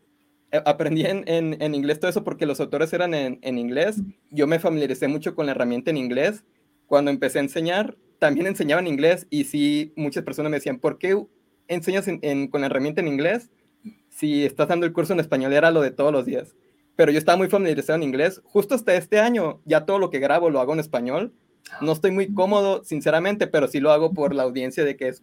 aprendí 0.64 1.04
en, 1.04 1.24
en, 1.26 1.60
en, 1.60 1.74
inglés 1.74 2.00
todo 2.00 2.10
eso 2.10 2.24
porque 2.24 2.46
los 2.46 2.60
autores 2.60 2.92
eran 2.92 3.14
en, 3.14 3.38
en, 3.42 3.58
inglés. 3.58 3.96
Yo 4.30 4.46
me 4.46 4.58
familiaricé 4.58 5.08
mucho 5.08 5.34
con 5.34 5.46
la 5.46 5.52
herramienta 5.52 5.90
en 5.90 5.96
inglés. 5.96 6.44
Cuando 6.86 7.10
empecé 7.10 7.38
a 7.38 7.42
enseñar, 7.42 7.96
también 8.18 8.46
enseñaba 8.46 8.80
en 8.80 8.86
inglés 8.86 9.26
y 9.30 9.44
sí, 9.44 9.92
muchas 9.96 10.24
personas 10.24 10.50
me 10.50 10.58
decían, 10.58 10.78
¿por 10.78 10.98
qué 10.98 11.14
enseñas 11.68 12.06
con 12.50 12.60
la 12.60 12.66
herramienta 12.66 13.00
en 13.00 13.08
inglés, 13.08 13.50
si 14.08 14.44
estás 14.44 14.68
dando 14.68 14.86
el 14.86 14.92
curso 14.92 15.12
en 15.12 15.20
español 15.20 15.52
era 15.52 15.70
lo 15.70 15.80
de 15.80 15.90
todos 15.90 16.12
los 16.12 16.24
días. 16.24 16.54
Pero 16.96 17.10
yo 17.10 17.18
estaba 17.18 17.36
muy 17.36 17.48
familiarizado 17.48 17.96
en 17.96 18.04
inglés. 18.04 18.40
Justo 18.44 18.74
hasta 18.74 18.94
este 18.94 19.18
año, 19.18 19.60
ya 19.64 19.84
todo 19.84 19.98
lo 19.98 20.10
que 20.10 20.20
grabo 20.20 20.50
lo 20.50 20.60
hago 20.60 20.72
en 20.72 20.80
español. 20.80 21.32
No 21.80 21.92
estoy 21.92 22.12
muy 22.12 22.32
cómodo, 22.32 22.84
sinceramente, 22.84 23.46
pero 23.46 23.66
sí 23.66 23.80
lo 23.80 23.90
hago 23.90 24.12
por 24.12 24.34
la 24.34 24.44
audiencia 24.44 24.84
de 24.84 24.96
que 24.96 25.08
es, 25.08 25.22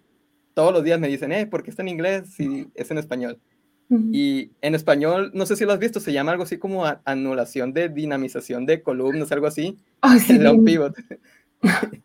todos 0.53 0.73
los 0.73 0.83
días 0.83 0.99
me 0.99 1.07
dicen, 1.07 1.31
eh, 1.31 1.45
¿por 1.45 1.63
qué 1.63 1.69
está 1.69 1.81
en 1.81 1.87
inglés 1.87 2.33
si 2.35 2.67
es 2.75 2.91
en 2.91 2.97
español? 2.97 3.39
Y 4.11 4.51
en 4.61 4.73
español, 4.73 5.31
no 5.33 5.45
sé 5.45 5.57
si 5.57 5.65
lo 5.65 5.73
has 5.73 5.79
visto, 5.79 5.99
se 5.99 6.13
llama 6.13 6.31
algo 6.31 6.43
así 6.43 6.57
como 6.57 6.85
anulación 7.03 7.73
de 7.73 7.89
dinamización 7.89 8.65
de 8.65 8.81
columnas, 8.81 9.31
algo 9.33 9.47
así. 9.47 9.77
Oh, 10.01 10.13
sí, 10.17 10.39
pivot. 10.65 10.95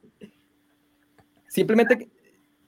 Simplemente 1.49 2.09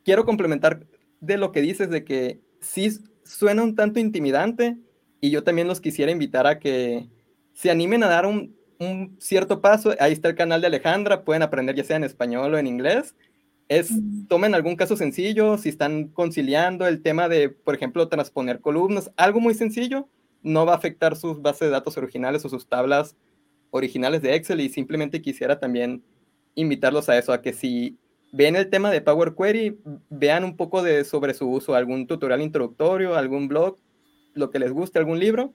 quiero 0.04 0.24
complementar 0.24 0.86
de 1.20 1.36
lo 1.36 1.50
que 1.50 1.62
dices 1.62 1.90
de 1.90 2.04
que 2.04 2.40
sí 2.60 2.90
suena 3.24 3.64
un 3.64 3.74
tanto 3.74 3.98
intimidante 3.98 4.78
y 5.20 5.30
yo 5.30 5.42
también 5.42 5.66
los 5.66 5.80
quisiera 5.80 6.12
invitar 6.12 6.46
a 6.46 6.60
que 6.60 7.08
se 7.54 7.70
animen 7.72 8.04
a 8.04 8.08
dar 8.08 8.24
un, 8.24 8.56
un 8.78 9.16
cierto 9.18 9.60
paso. 9.60 9.94
Ahí 9.98 10.12
está 10.12 10.28
el 10.28 10.36
canal 10.36 10.60
de 10.60 10.68
Alejandra, 10.68 11.24
pueden 11.24 11.42
aprender 11.42 11.74
ya 11.74 11.82
sea 11.82 11.96
en 11.96 12.04
español 12.04 12.54
o 12.54 12.58
en 12.58 12.68
inglés 12.68 13.16
es, 13.68 13.92
tomen 14.28 14.54
algún 14.54 14.76
caso 14.76 14.96
sencillo, 14.96 15.58
si 15.58 15.68
están 15.68 16.08
conciliando 16.08 16.86
el 16.86 17.02
tema 17.02 17.28
de, 17.28 17.50
por 17.50 17.74
ejemplo, 17.74 18.08
transponer 18.08 18.60
columnas, 18.60 19.10
algo 19.16 19.40
muy 19.40 19.54
sencillo, 19.54 20.08
no 20.42 20.64
va 20.64 20.72
a 20.72 20.76
afectar 20.76 21.16
sus 21.16 21.42
bases 21.42 21.60
de 21.62 21.70
datos 21.70 21.96
originales 21.98 22.44
o 22.44 22.48
sus 22.48 22.66
tablas 22.66 23.16
originales 23.70 24.22
de 24.22 24.34
Excel 24.34 24.60
y 24.60 24.70
simplemente 24.70 25.20
quisiera 25.20 25.58
también 25.60 26.02
invitarlos 26.54 27.08
a 27.08 27.18
eso, 27.18 27.32
a 27.32 27.42
que 27.42 27.52
si 27.52 27.98
ven 28.32 28.56
el 28.56 28.70
tema 28.70 28.90
de 28.90 29.02
Power 29.02 29.34
Query, 29.34 29.78
vean 30.08 30.44
un 30.44 30.56
poco 30.56 30.82
de 30.82 31.04
sobre 31.04 31.34
su 31.34 31.48
uso, 31.48 31.74
algún 31.74 32.06
tutorial 32.06 32.40
introductorio, 32.40 33.16
algún 33.16 33.48
blog, 33.48 33.76
lo 34.34 34.50
que 34.50 34.58
les 34.58 34.72
guste, 34.72 34.98
algún 34.98 35.18
libro 35.18 35.52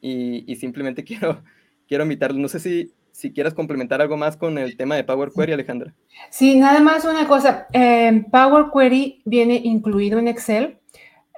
y, 0.00 0.50
y 0.50 0.56
simplemente 0.56 1.04
quiero, 1.04 1.42
quiero 1.86 2.04
invitarlos. 2.04 2.40
No 2.40 2.48
sé 2.48 2.60
si 2.60 2.92
si 3.12 3.32
quieres 3.32 3.54
complementar 3.54 4.00
algo 4.00 4.16
más 4.16 4.36
con 4.36 4.58
el 4.58 4.76
tema 4.76 4.96
de 4.96 5.04
Power 5.04 5.30
Query, 5.34 5.52
Alejandra. 5.52 5.94
Sí, 6.30 6.58
nada 6.58 6.80
más 6.80 7.04
una 7.04 7.28
cosa. 7.28 7.68
Eh, 7.72 8.24
Power 8.30 8.66
Query 8.72 9.22
viene 9.24 9.60
incluido 9.62 10.18
en 10.18 10.28
Excel. 10.28 10.78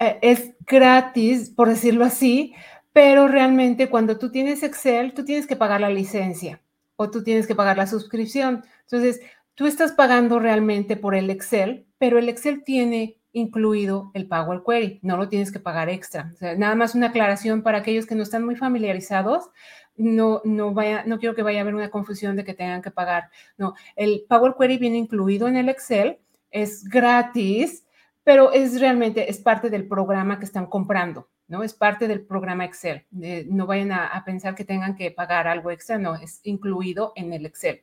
Eh, 0.01 0.18
es 0.22 0.53
gratis, 0.66 1.51
por 1.51 1.68
decirlo 1.68 2.05
así, 2.05 2.55
pero 2.93 3.29
realmente 3.29 3.91
cuando 3.91 4.18
tú 4.18 4.31
tienes 4.31 4.62
Excel, 4.62 5.12
tú 5.12 5.25
tienes 5.25 5.47
que 5.47 5.57
pagar 5.57 5.81
la 5.81 5.91
licencia 5.91 6.62
o 6.97 7.11
tú 7.11 7.22
tienes 7.22 7.47
que 7.47 7.55
pagar 7.55 7.77
la 7.77 7.87
suscripción. 7.87 8.64
Entonces, 8.83 9.20
tú 9.55 9.66
estás 9.66 9.93
pagando 9.93 10.39
realmente 10.39 10.97
por 10.97 11.14
el 11.14 11.29
Excel, 11.29 11.87
pero 11.99 12.18
el 12.18 12.29
Excel 12.29 12.62
tiene 12.64 13.18
incluido 13.33 14.12
el 14.14 14.29
Power 14.29 14.62
Query, 14.66 15.01
no 15.03 15.16
lo 15.16 15.29
tienes 15.29 15.51
que 15.51 15.59
pagar 15.59 15.89
extra. 15.89 16.33
nada 16.57 16.77
más 16.77 16.95
una 16.95 17.09
aclaración 17.09 17.62
para 17.62 17.79
aquellos 17.79 18.07
que 18.07 18.14
no 18.14 18.22
están 18.22 18.45
muy 18.45 18.55
familiarizados 18.55 19.51
no, 19.97 20.40
no, 20.45 20.72
vaya, 20.72 21.05
no 21.07 21.18
quiero 21.18 21.34
que 21.34 21.42
vaya 21.42 21.59
a 21.59 21.62
haber 21.62 21.74
una 21.74 21.90
confusión 21.90 22.36
de 22.36 22.45
que 22.45 22.55
tengan 22.55 22.82
que 22.82 22.90
pagar. 22.90 23.30
No, 23.57 23.74
el 23.97 24.24
Power 24.28 24.55
Query 24.59 24.78
viene 24.78 24.99
incluido 24.99 25.49
en 25.49 25.57
el 25.57 25.68
Excel, 25.68 26.18
es 26.51 26.84
gratis, 26.84 27.84
pero 28.22 28.53
es 28.53 28.80
realmente, 28.80 29.30
es 29.30 29.38
parte 29.38 29.70
del 29.70 29.86
programa 29.86 30.38
que 30.38 30.47
están 30.47 30.66
comprando, 30.66 31.28
¿no? 31.49 31.62
Es 31.62 31.74
parte 31.74 32.09
del 32.09 32.22
programa 32.22 32.64
Excel. 32.64 33.05
no 33.11 33.66
vayan 33.66 33.92
a, 33.92 34.22
pensar 34.24 34.55
que 34.55 34.64
tengan 34.64 34.97
que 34.97 35.11
pagar 35.11 35.47
algo 35.47 35.70
extra, 35.70 35.99
no, 35.99 36.14
es 36.16 36.40
incluido 36.45 37.12
en 37.16 37.32
el 37.32 37.47
Excel. 37.47 37.82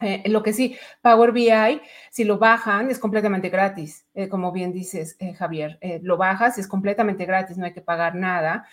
Eh, 0.00 0.22
lo 0.30 0.42
que 0.42 0.52
sí, 0.52 0.76
Power 1.02 1.30
BI, 1.32 1.80
si 2.10 2.24
lo 2.24 2.38
bajan, 2.38 2.90
es 2.90 2.98
completamente 2.98 3.50
gratis, 3.50 4.06
eh, 4.14 4.28
como 4.28 4.50
bien 4.50 4.72
dices, 4.72 5.16
eh, 5.18 5.34
Javier. 5.34 5.78
lo 6.02 6.16
bajas, 6.16 6.58
es 6.58 6.66
completamente 6.66 7.26
gratis, 7.26 7.58
no 7.58 7.66
hay 7.66 7.72
que 7.72 7.82
pagar 7.82 8.14
nada. 8.14 8.66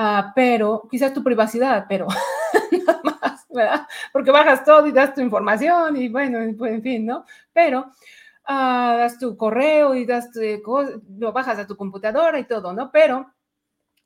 Ah, 0.00 0.30
pero 0.32 0.86
quizás 0.88 1.12
tu 1.12 1.24
privacidad, 1.24 1.86
pero 1.88 2.06
nada 2.86 3.00
más, 3.02 3.44
¿verdad? 3.48 3.86
Porque 4.12 4.30
bajas 4.30 4.64
todo 4.64 4.86
y 4.86 4.92
das 4.92 5.12
tu 5.12 5.20
información 5.20 5.96
y 5.96 6.08
bueno, 6.08 6.38
pues, 6.56 6.72
en 6.72 6.82
fin, 6.82 7.04
¿no? 7.04 7.24
Pero 7.52 7.90
ah, 8.44 8.94
das 8.96 9.18
tu 9.18 9.36
correo 9.36 9.96
y 9.96 10.06
das 10.06 10.30
tu, 10.30 10.40
lo 11.18 11.32
bajas 11.32 11.58
a 11.58 11.66
tu 11.66 11.76
computadora 11.76 12.38
y 12.38 12.44
todo, 12.44 12.72
¿no? 12.72 12.92
Pero 12.92 13.34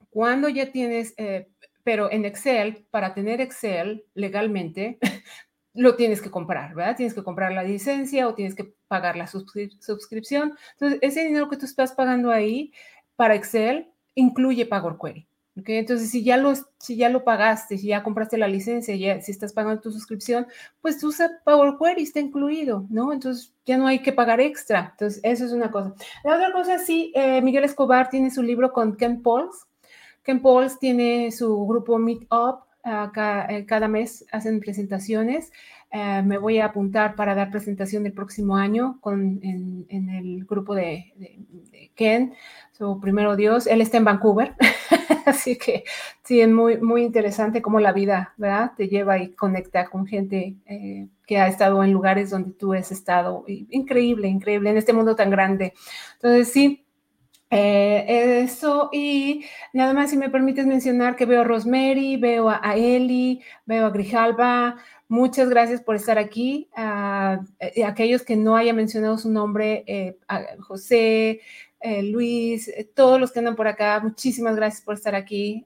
cuando 0.09 0.49
ya 0.49 0.73
tienes, 0.73 1.13
eh, 1.19 1.51
pero 1.85 2.11
en 2.11 2.25
Excel, 2.25 2.87
para 2.91 3.13
tener 3.13 3.43
Excel 3.43 4.07
legalmente, 4.15 4.99
lo 5.75 5.95
tienes 5.95 6.23
que 6.23 6.31
comprar, 6.31 6.75
¿verdad? 6.75 6.97
Tienes 6.97 7.13
que 7.13 7.23
comprar 7.23 7.53
la 7.53 7.65
licencia 7.65 8.29
o 8.29 8.35
tienes 8.35 8.55
que 8.55 8.73
pagar 8.89 9.17
la 9.17 9.27
suscripción. 9.27 10.57
Entonces, 10.73 11.01
ese 11.03 11.27
dinero 11.27 11.51
que 11.51 11.59
tú 11.59 11.67
estás 11.67 11.93
pagando 11.93 12.31
ahí 12.31 12.73
para 13.15 13.35
Excel 13.35 13.93
incluye 14.15 14.65
Power 14.65 14.97
Query. 14.99 15.29
Okay, 15.59 15.77
entonces, 15.77 16.11
si 16.11 16.25
ya, 16.25 16.39
lo, 16.39 16.55
si 16.79 16.97
ya 16.97 17.11
lo 17.11 17.25
pagaste, 17.25 17.77
si 17.77 17.89
ya 17.89 18.03
compraste 18.03 18.39
la 18.39 18.49
licencia, 18.49 18.97
ya, 18.97 19.21
si 19.21 19.33
estás 19.33 19.53
pagando 19.53 19.83
tu 19.83 19.93
suscripción, 19.93 20.47
pues 20.81 21.03
usa 21.05 21.31
Power 21.45 21.75
Query, 21.79 22.05
está 22.05 22.21
incluido, 22.21 22.87
¿no? 22.89 23.13
Entonces, 23.13 23.53
ya 23.67 23.77
no 23.77 23.87
hay 23.87 23.99
que 24.01 24.15
pagar 24.15 24.41
extra. 24.41 24.89
Entonces, 24.93 25.21
eso 25.23 25.45
es 25.45 25.53
una 25.53 25.71
cosa. 25.71 25.95
La 26.25 26.37
otra 26.37 26.53
cosa, 26.53 26.79
sí, 26.79 27.13
eh, 27.15 27.43
Miguel 27.43 27.65
Escobar 27.65 28.09
tiene 28.09 28.31
su 28.31 28.43
libro 28.43 28.73
con 28.73 28.97
Ken 28.97 29.21
Pauls. 29.23 29.67
Ken 30.23 30.41
Pauls 30.41 30.79
tiene 30.79 31.31
su 31.33 31.67
grupo 31.67 31.99
Meet 31.99 32.29
Up, 32.33 32.61
eh, 32.85 33.65
cada 33.67 33.89
mes 33.89 34.25
hacen 34.33 34.59
presentaciones. 34.59 35.53
Eh, 35.91 36.23
me 36.23 36.39
voy 36.39 36.59
a 36.59 36.67
apuntar 36.67 37.15
para 37.15 37.35
dar 37.35 37.51
presentación 37.51 38.07
el 38.07 38.15
próximo 38.15 38.57
año 38.57 38.99
con, 39.01 39.41
en, 39.43 40.09
el 40.09 40.47
grupo 40.47 40.75
de, 40.75 41.13
Ken, 41.95 42.35
primero 43.01 43.37
Dios. 43.37 43.67
Él 43.67 43.81
está 43.81 43.97
en 43.97 44.05
Vancouver, 44.05 44.55
así 45.27 45.57
que 45.57 45.85
sí, 46.25 46.41
es 46.41 46.49
muy, 46.49 46.79
muy 46.79 47.03
interesante 47.03 47.63
cómo 47.63 47.81
la 47.81 47.93
vida, 47.93 48.35
¿verdad? 48.37 48.73
Te 48.77 48.89
lleva 48.89 49.19
y 49.19 49.33
conecta 49.33 49.89
con 49.89 50.07
gente 50.07 50.57
eh, 50.67 51.09
que 51.27 51.39
ha 51.39 51.49
estado 51.49 51.83
en 51.85 51.93
lugares 51.93 52.31
donde 52.31 52.53
tú 52.53 52.75
has 52.75 52.93
estado. 52.93 53.45
Increíble, 53.47 54.29
increíble, 54.29 54.71
en 54.71 54.77
este 54.77 54.93
mundo 54.93 55.17
tan 55.17 55.31
grande. 55.31 55.75
Entonces, 56.15 56.53
sí, 56.53 56.85
eh, 57.51 58.43
eso 58.45 58.89
y 58.93 59.45
nada 59.73 59.93
más 59.93 60.11
si 60.11 60.17
me 60.17 60.31
permites 60.31 60.67
mencionar 60.67 61.17
que 61.17 61.27
veo 61.27 61.43
a 61.43 61.45
Rosemary, 61.45 62.17
veo 62.17 62.49
a, 62.49 62.61
a 62.63 62.77
Eli, 62.77 63.43
veo 63.67 63.87
a 63.87 63.91
Grijalba, 63.91 64.77
Muchas 65.13 65.51
gracias 65.51 65.83
por 65.83 65.95
estar 65.95 66.17
aquí. 66.17 66.71
A, 66.75 67.45
eh, 67.61 67.85
aquellos 67.85 68.23
que 68.23 68.35
no 68.35 68.57
haya 68.57 68.73
mencionado 68.73 69.19
su 69.19 69.31
nombre, 69.31 69.85
eh, 69.87 70.17
José, 70.61 71.43
eh, 71.83 72.03
Luis, 72.03 72.71
todos 72.95 73.21
los 73.21 73.33
que 73.33 73.41
andan 73.41 73.57
por 73.57 73.67
acá, 73.67 74.01
muchísimas 74.03 74.57
gracias 74.57 74.83
por 74.83 74.95
estar 74.95 75.15
aquí. 75.15 75.65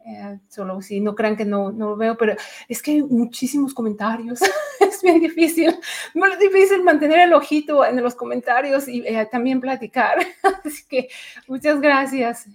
solo 0.49 0.81
si 0.81 1.01
no 1.01 1.15
crean 1.15 1.37
que 1.37 1.45
no, 1.45 1.71
no 1.71 1.91
lo 1.91 1.97
veo, 1.97 2.17
pero 2.17 2.35
es 2.69 2.83
que 2.83 2.93
hay 2.93 3.03
muchísimos 3.03 3.75
comentarios. 3.75 4.41
es 4.81 5.03
bien 5.03 5.21
difícil, 5.21 5.75
muy 6.15 6.31
difícil 6.37 6.83
mantener 6.83 7.21
el 7.21 7.35
ojito 7.35 7.85
en 7.85 8.03
los 8.03 8.15
comentarios 8.15 8.89
y 8.89 9.05
también 9.31 9.61
platicar. 9.61 10.19
Así 10.65 10.85
que 10.89 11.09
muchas 11.47 11.81
gracias. 11.81 12.47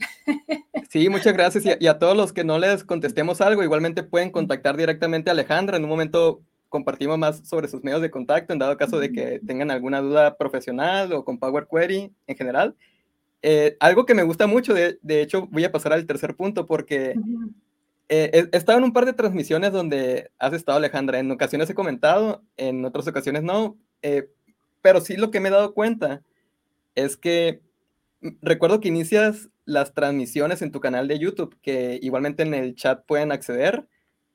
sí, 0.89 1.09
muchas 1.09 1.33
gracias. 1.33 1.65
Y 1.65 1.71
a, 1.71 1.77
y 1.79 1.87
a 1.87 1.99
todos 1.99 2.17
los 2.17 2.33
que 2.33 2.43
no 2.43 2.57
les 2.59 2.83
contestemos 2.83 3.41
algo, 3.41 3.63
igualmente 3.63 4.03
pueden 4.03 4.31
contactar 4.31 4.77
directamente 4.77 5.29
a 5.29 5.33
Alejandra. 5.33 5.77
En 5.77 5.83
un 5.83 5.89
momento 5.89 6.41
compartimos 6.71 7.17
más 7.17 7.47
sobre 7.47 7.67
sus 7.67 7.83
medios 7.83 8.01
de 8.01 8.09
contacto 8.09 8.53
en 8.53 8.59
dado 8.59 8.77
caso 8.77 8.97
de 8.97 9.11
que 9.11 9.41
tengan 9.45 9.69
alguna 9.69 9.99
duda 9.99 10.37
profesional 10.37 11.11
o 11.11 11.25
con 11.25 11.37
Power 11.37 11.67
Query 11.69 12.11
en 12.27 12.35
general. 12.37 12.75
Eh, 13.43 13.77
algo 13.79 14.05
que 14.05 14.13
me 14.13 14.23
gusta 14.23 14.45
mucho, 14.47 14.73
de, 14.73 14.99
de, 15.01 15.21
hecho 15.21 15.47
voy 15.47 15.63
a 15.63 15.71
pasar 15.71 15.93
al 15.93 16.05
tercer 16.05 16.35
punto 16.35 16.67
porque 16.67 17.15
eh, 18.13 18.49
he, 18.51 18.57
estado 18.57 18.77
en 18.77 18.83
un 18.83 18.91
par 18.91 19.05
de 19.05 19.13
transmisiones 19.13 19.71
donde 19.71 20.31
has 20.37 20.51
estado 20.51 20.77
Alejandra, 20.77 21.19
en 21.19 21.31
ocasiones 21.31 21.69
he 21.69 21.73
comentado, 21.73 22.43
en 22.57 22.83
otras 22.83 23.07
ocasiones 23.07 23.41
no, 23.41 23.77
eh, 24.01 24.29
pero 24.81 24.99
sí 24.99 25.15
lo 25.15 25.31
que 25.31 25.39
me 25.39 25.47
he 25.47 25.51
dado 25.51 25.73
cuenta 25.73 26.21
es 26.93 27.15
que 27.15 27.61
mm, 28.19 28.31
recuerdo 28.41 28.81
que 28.81 28.89
inicias 28.89 29.49
las 29.63 29.93
transmisiones 29.93 30.61
en 30.61 30.73
tu 30.73 30.81
canal 30.81 31.07
de 31.07 31.19
YouTube, 31.19 31.57
que 31.61 31.99
igualmente 32.01 32.43
en 32.43 32.53
el 32.53 32.75
chat 32.75 33.05
pueden 33.05 33.31
acceder 33.31 33.87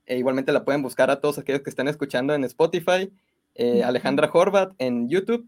e 0.06 0.16
igualmente 0.16 0.52
la 0.52 0.64
pueden 0.64 0.80
buscar 0.80 1.10
a 1.10 1.20
todos 1.20 1.36
aquellos 1.36 1.60
que 1.60 1.68
están 1.68 1.88
escuchando 1.88 2.32
en 2.32 2.44
Spotify, 2.44 3.12
eh, 3.56 3.84
Alejandra 3.84 4.30
Horvat 4.32 4.72
en 4.78 5.10
YouTube. 5.10 5.46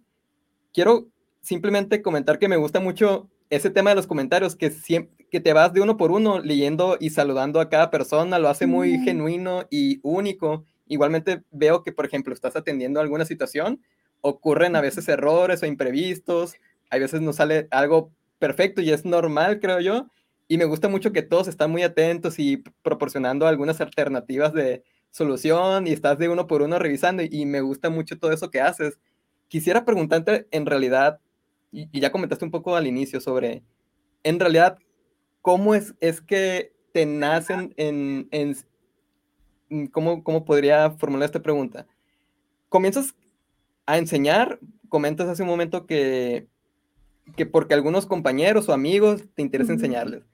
Quiero 0.74 1.08
simplemente 1.40 2.02
comentar 2.02 2.38
que 2.38 2.48
me 2.48 2.58
gusta 2.58 2.78
mucho 2.78 3.30
ese 3.50 3.70
tema 3.70 3.90
de 3.90 3.96
los 3.96 4.06
comentarios, 4.06 4.56
que, 4.56 4.70
siempre, 4.70 5.26
que 5.30 5.40
te 5.40 5.52
vas 5.52 5.72
de 5.72 5.80
uno 5.80 5.96
por 5.96 6.10
uno 6.10 6.38
leyendo 6.40 6.96
y 7.00 7.10
saludando 7.10 7.60
a 7.60 7.68
cada 7.68 7.90
persona, 7.90 8.38
lo 8.38 8.48
hace 8.48 8.66
muy 8.66 8.98
genuino 8.98 9.64
y 9.70 10.00
único. 10.02 10.64
Igualmente 10.86 11.42
veo 11.50 11.82
que, 11.82 11.92
por 11.92 12.06
ejemplo, 12.06 12.34
estás 12.34 12.56
atendiendo 12.56 13.00
alguna 13.00 13.24
situación, 13.24 13.80
ocurren 14.20 14.76
a 14.76 14.80
veces 14.80 15.08
errores 15.08 15.62
o 15.62 15.66
imprevistos, 15.66 16.54
a 16.90 16.98
veces 16.98 17.20
no 17.20 17.32
sale 17.32 17.68
algo 17.70 18.10
perfecto 18.38 18.80
y 18.80 18.90
es 18.90 19.04
normal, 19.04 19.60
creo 19.60 19.80
yo, 19.80 20.06
y 20.48 20.56
me 20.56 20.64
gusta 20.64 20.88
mucho 20.88 21.12
que 21.12 21.22
todos 21.22 21.46
están 21.48 21.70
muy 21.70 21.82
atentos 21.82 22.38
y 22.38 22.62
proporcionando 22.82 23.46
algunas 23.46 23.80
alternativas 23.80 24.54
de 24.54 24.82
solución 25.10 25.86
y 25.86 25.92
estás 25.92 26.18
de 26.18 26.28
uno 26.28 26.46
por 26.46 26.62
uno 26.62 26.78
revisando 26.78 27.22
y, 27.22 27.44
me 27.44 27.60
gusta 27.60 27.90
mucho 27.90 28.18
todo 28.18 28.32
eso 28.32 28.50
que 28.50 28.60
haces. 28.60 28.98
Quisiera 29.48 29.84
preguntarte 29.84 30.46
en 30.50 30.66
realidad, 30.66 31.20
y, 31.70 32.00
ya 32.00 32.12
comentaste 32.12 32.44
un 32.44 32.50
poco 32.50 32.76
al 32.76 32.86
inicio 32.86 33.20
sobre 33.20 33.62
en 34.22 34.40
realidad, 34.40 34.78
¿cómo 35.42 35.74
es, 35.74 35.94
es 36.00 36.20
que 36.20 36.72
te 36.92 37.06
nacen 37.06 37.74
en, 37.76 38.28
en 38.30 39.90
¿cómo, 39.90 40.24
¿cómo 40.24 40.44
podría 40.44 40.90
formular 40.92 41.26
esta 41.26 41.42
pregunta? 41.42 41.86
Comienzas 42.68 43.14
a 43.86 43.98
enseñar, 43.98 44.58
comentas 44.88 45.28
hace 45.28 45.42
un 45.42 45.48
momento 45.48 45.86
que, 45.86 46.46
que 47.36 47.46
porque 47.46 47.74
algunos 47.74 48.06
compañeros 48.06 48.68
o 48.68 48.72
amigos 48.72 49.24
te 49.34 49.42
interesa 49.42 49.72
enseñarles 49.72 50.24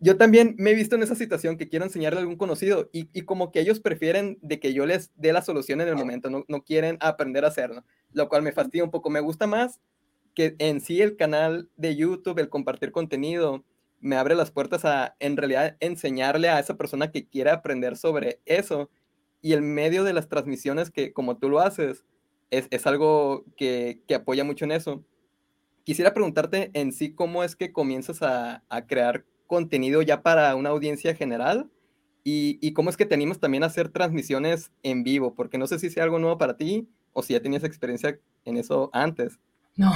yo 0.00 0.16
también 0.16 0.54
me 0.58 0.70
he 0.70 0.74
visto 0.74 0.96
en 0.96 1.02
esa 1.02 1.14
situación 1.14 1.58
que 1.58 1.68
quiero 1.68 1.84
enseñarle 1.84 2.18
a 2.18 2.22
algún 2.22 2.36
conocido 2.36 2.88
y, 2.90 3.04
como 3.22 3.52
que 3.52 3.60
ellos 3.60 3.80
prefieren 3.80 4.38
de 4.40 4.58
que 4.58 4.72
yo 4.72 4.86
les 4.86 5.12
dé 5.16 5.32
la 5.32 5.42
solución 5.42 5.82
en 5.82 5.88
el 5.88 5.96
momento, 5.96 6.30
no, 6.30 6.44
no, 6.48 6.64
quieren 6.64 6.96
aprender 7.00 7.44
a 7.44 7.48
hacerlo, 7.48 7.84
lo 8.12 8.28
cual 8.30 8.42
me 8.42 8.52
fastidia 8.52 8.82
un 8.82 8.90
poco. 8.90 9.10
Me 9.10 9.20
gusta 9.20 9.46
más 9.46 9.78
en 10.58 10.80
sí 10.80 11.00
el 11.00 11.16
canal 11.16 11.68
de 11.76 11.96
YouTube, 11.96 12.38
el 12.38 12.48
compartir 12.48 12.92
contenido, 12.92 13.64
me 14.00 14.16
abre 14.16 14.34
las 14.34 14.50
puertas 14.50 14.84
a 14.84 15.16
en 15.20 15.36
realidad 15.36 15.76
enseñarle 15.80 16.48
a 16.48 16.58
esa 16.58 16.76
persona 16.76 17.10
que 17.10 17.26
quiera 17.26 17.54
aprender 17.54 17.96
sobre 17.96 18.40
eso. 18.46 18.90
Y 19.42 19.52
el 19.52 19.62
medio 19.62 20.04
de 20.04 20.12
las 20.12 20.28
transmisiones 20.28 20.90
que 20.90 21.12
como 21.12 21.38
tú 21.38 21.48
lo 21.48 21.60
haces, 21.60 22.04
es, 22.50 22.66
es 22.70 22.86
algo 22.86 23.44
que, 23.56 24.02
que, 24.06 24.14
apoya 24.14 24.44
mucho 24.44 24.64
en 24.64 24.72
eso. 24.72 25.04
Quisiera 25.84 26.14
preguntarte 26.14 26.70
en 26.74 26.92
sí 26.92 27.14
cómo 27.14 27.44
es 27.44 27.56
que 27.56 27.72
comienzas 27.72 28.22
a, 28.22 28.64
a 28.68 28.86
crear 28.86 29.24
contenido 29.50 30.00
ya 30.00 30.22
para 30.22 30.54
una 30.54 30.70
audiencia 30.70 31.14
general? 31.14 31.68
Y, 32.22 32.72
cómo 32.74 32.88
es 32.90 32.96
que 32.96 33.06
te 33.06 33.16
animas 33.16 33.40
también 33.40 33.64
a 33.64 33.66
hacer 33.66 33.88
transmisiones 33.88 34.70
en 34.84 35.02
vivo? 35.02 35.34
Porque 35.34 35.58
no 35.58 35.66
sé 35.66 35.80
si 35.80 35.90
sea 35.90 36.04
algo 36.04 36.20
nuevo 36.20 36.38
para 36.38 36.56
ti 36.56 36.88
o 37.12 37.22
si 37.22 37.32
ya 37.32 37.40
tenías 37.40 37.64
experiencia 37.64 38.20
en 38.44 38.56
eso 38.56 38.90
antes. 38.92 39.40
No. 39.80 39.94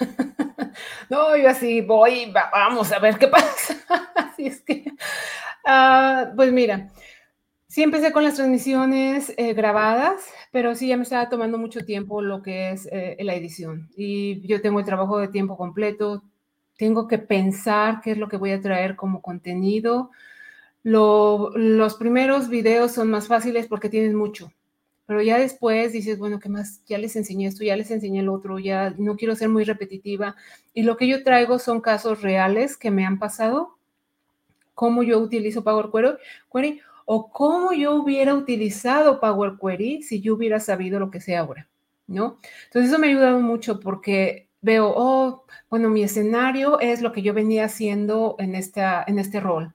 no, 1.10 1.36
yo 1.36 1.50
así 1.50 1.82
voy, 1.82 2.32
vamos 2.50 2.90
a 2.92 2.98
ver 2.98 3.18
qué 3.18 3.28
pasa. 3.28 3.76
así 4.16 4.46
es 4.46 4.62
que, 4.62 4.86
uh, 5.66 6.34
pues 6.34 6.50
mira, 6.50 6.88
sí 7.66 7.82
empecé 7.82 8.10
con 8.10 8.24
las 8.24 8.36
transmisiones 8.36 9.34
eh, 9.36 9.52
grabadas, 9.52 10.24
pero 10.50 10.74
sí 10.74 10.88
ya 10.88 10.96
me 10.96 11.02
estaba 11.02 11.28
tomando 11.28 11.58
mucho 11.58 11.84
tiempo 11.84 12.22
lo 12.22 12.40
que 12.40 12.70
es 12.70 12.88
eh, 12.90 13.18
la 13.20 13.34
edición. 13.34 13.90
Y 13.98 14.40
yo 14.46 14.62
tengo 14.62 14.78
el 14.78 14.86
trabajo 14.86 15.18
de 15.18 15.28
tiempo 15.28 15.58
completo, 15.58 16.22
tengo 16.78 17.06
que 17.06 17.18
pensar 17.18 18.00
qué 18.00 18.12
es 18.12 18.16
lo 18.18 18.28
que 18.28 18.38
voy 18.38 18.52
a 18.52 18.62
traer 18.62 18.96
como 18.96 19.20
contenido. 19.20 20.10
los 20.84 21.94
primeros 21.96 22.48
videos 22.48 22.92
son 22.92 23.10
más 23.10 23.28
fáciles 23.28 23.66
porque 23.66 23.90
tienen 23.90 24.14
mucho, 24.14 24.50
pero 25.08 25.22
ya 25.22 25.38
después 25.38 25.94
dices, 25.94 26.18
bueno, 26.18 26.38
¿qué 26.38 26.50
más? 26.50 26.84
Ya 26.84 26.98
les 26.98 27.16
enseñé 27.16 27.46
esto, 27.46 27.64
ya 27.64 27.76
les 27.76 27.90
enseñé 27.90 28.20
el 28.20 28.28
otro, 28.28 28.58
ya 28.58 28.94
no 28.98 29.16
quiero 29.16 29.34
ser 29.34 29.48
muy 29.48 29.64
repetitiva. 29.64 30.36
Y 30.74 30.82
lo 30.82 30.98
que 30.98 31.08
yo 31.08 31.24
traigo 31.24 31.58
son 31.58 31.80
casos 31.80 32.20
reales 32.20 32.76
que 32.76 32.90
me 32.90 33.06
han 33.06 33.18
pasado, 33.18 33.78
cómo 34.74 35.02
yo 35.02 35.18
utilizo 35.18 35.64
Power 35.64 35.86
Query 36.52 36.82
o 37.06 37.30
cómo 37.30 37.72
yo 37.72 37.94
hubiera 37.94 38.34
utilizado 38.34 39.18
Power 39.18 39.54
Query 39.58 40.02
si 40.02 40.20
yo 40.20 40.34
hubiera 40.34 40.60
sabido 40.60 41.00
lo 41.00 41.10
que 41.10 41.22
sé 41.22 41.38
ahora, 41.38 41.70
¿no? 42.06 42.36
Entonces 42.66 42.90
eso 42.90 42.98
me 42.98 43.06
ha 43.06 43.10
ayudado 43.10 43.40
mucho 43.40 43.80
porque 43.80 44.50
veo, 44.60 44.92
oh, 44.94 45.46
bueno, 45.70 45.88
mi 45.88 46.02
escenario 46.02 46.80
es 46.80 47.00
lo 47.00 47.12
que 47.12 47.22
yo 47.22 47.32
venía 47.32 47.64
haciendo 47.64 48.36
en, 48.38 48.54
esta, 48.54 49.04
en 49.06 49.18
este 49.18 49.40
rol. 49.40 49.72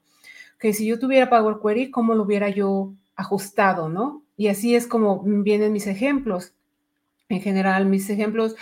Que 0.60 0.72
si 0.72 0.86
yo 0.86 1.00
tuviera 1.00 1.28
Power 1.28 1.56
Query, 1.60 1.90
¿cómo 1.90 2.14
lo 2.14 2.22
hubiera 2.22 2.50
yo 2.50 2.94
ajustado, 3.16 3.88
no? 3.88 4.23
Y 4.36 4.48
así 4.48 4.74
es 4.74 4.86
como 4.86 5.22
vienen 5.22 5.72
mis 5.72 5.86
ejemplos. 5.86 6.52
En 7.28 7.40
general, 7.40 7.86
mis 7.86 8.10
ejemplos 8.10 8.56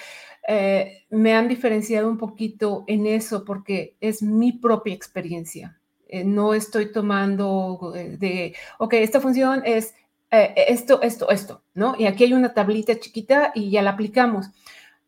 eh, 0.48 1.04
me 1.10 1.34
han 1.34 1.48
diferenciado 1.48 2.08
un 2.08 2.18
poquito 2.18 2.84
en 2.88 3.06
eso 3.06 3.44
porque 3.44 3.96
es 4.00 4.22
mi 4.22 4.52
propia 4.52 4.94
experiencia. 4.94 5.78
Eh, 6.08 6.24
no 6.24 6.54
estoy 6.54 6.92
tomando 6.92 7.92
eh, 7.94 8.16
de, 8.18 8.54
ok, 8.78 8.94
esta 8.94 9.20
función 9.20 9.62
es 9.64 9.94
esto, 10.34 11.02
esto, 11.02 11.28
esto, 11.28 11.62
¿no? 11.74 11.94
Y 11.98 12.06
aquí 12.06 12.24
hay 12.24 12.32
una 12.32 12.54
tablita 12.54 12.98
chiquita 12.98 13.52
y 13.54 13.70
ya 13.70 13.82
la 13.82 13.90
aplicamos 13.90 14.46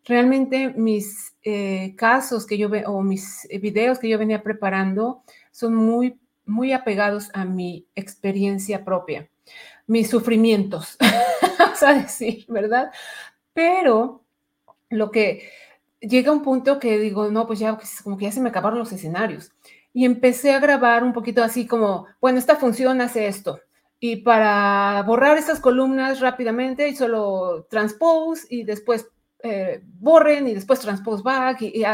realmente 0.04 0.68
mis 0.76 1.32
casos 1.96 2.44
que 2.44 2.58
yo 2.58 2.68
veo 2.68 2.90
o 2.90 3.02
mis 3.02 3.48
videos 3.62 3.98
que 3.98 4.10
yo 4.10 4.18
venía 4.18 4.42
preparando 4.42 5.22
son 5.50 5.74
muy, 5.74 6.20
muy 6.44 6.72
apegados 6.72 7.30
a 7.32 7.46
mi 7.46 7.86
experiencia 7.94 8.84
propia, 8.84 9.30
mis 9.86 10.08
sufrimientos, 10.10 10.96
o 11.72 11.76
sea, 11.76 11.94
decir, 11.94 12.44
¿verdad? 12.48 12.90
Pero 13.52 14.24
lo 14.90 15.10
que 15.10 15.48
llega 16.00 16.32
un 16.32 16.42
punto 16.42 16.78
que 16.78 16.98
digo, 16.98 17.30
no, 17.30 17.46
pues 17.46 17.58
ya, 17.58 17.76
pues 17.76 18.00
como 18.02 18.16
que 18.16 18.26
ya 18.26 18.32
se 18.32 18.40
me 18.40 18.50
acabaron 18.50 18.78
los 18.78 18.92
escenarios. 18.92 19.52
Y 19.92 20.04
empecé 20.04 20.52
a 20.52 20.60
grabar 20.60 21.04
un 21.04 21.12
poquito 21.12 21.42
así 21.42 21.66
como, 21.66 22.06
bueno, 22.20 22.38
esta 22.38 22.56
función 22.56 23.00
hace 23.00 23.26
esto. 23.26 23.60
Y 24.00 24.16
para 24.16 25.02
borrar 25.06 25.38
estas 25.38 25.60
columnas 25.60 26.20
rápidamente, 26.20 26.88
y 26.88 26.96
solo 26.96 27.66
transpose 27.70 28.46
y 28.50 28.64
después 28.64 29.08
eh, 29.42 29.82
borren 29.84 30.48
y 30.48 30.54
después 30.54 30.80
transpose 30.80 31.22
back 31.22 31.62
y, 31.62 31.80
y, 31.80 31.84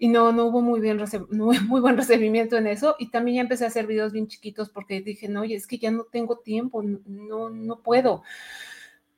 no, 0.00 0.32
no 0.32 0.46
hubo 0.46 0.60
muy, 0.60 0.80
bien 0.80 0.98
muy 1.30 1.80
buen 1.80 1.96
recibimiento 1.96 2.56
en 2.56 2.66
eso 2.66 2.96
y 2.98 3.10
también 3.10 3.36
ya 3.36 3.42
empecé 3.42 3.64
a 3.64 3.68
hacer 3.68 3.86
videos 3.86 4.12
bien 4.12 4.28
chiquitos 4.28 4.70
porque 4.70 5.00
dije, 5.00 5.28
no, 5.28 5.44
es 5.44 5.66
que 5.66 5.78
ya 5.78 5.90
no 5.90 6.04
tengo 6.04 6.38
tiempo, 6.38 6.82
no, 6.82 7.50
no 7.50 7.80
puedo. 7.80 8.22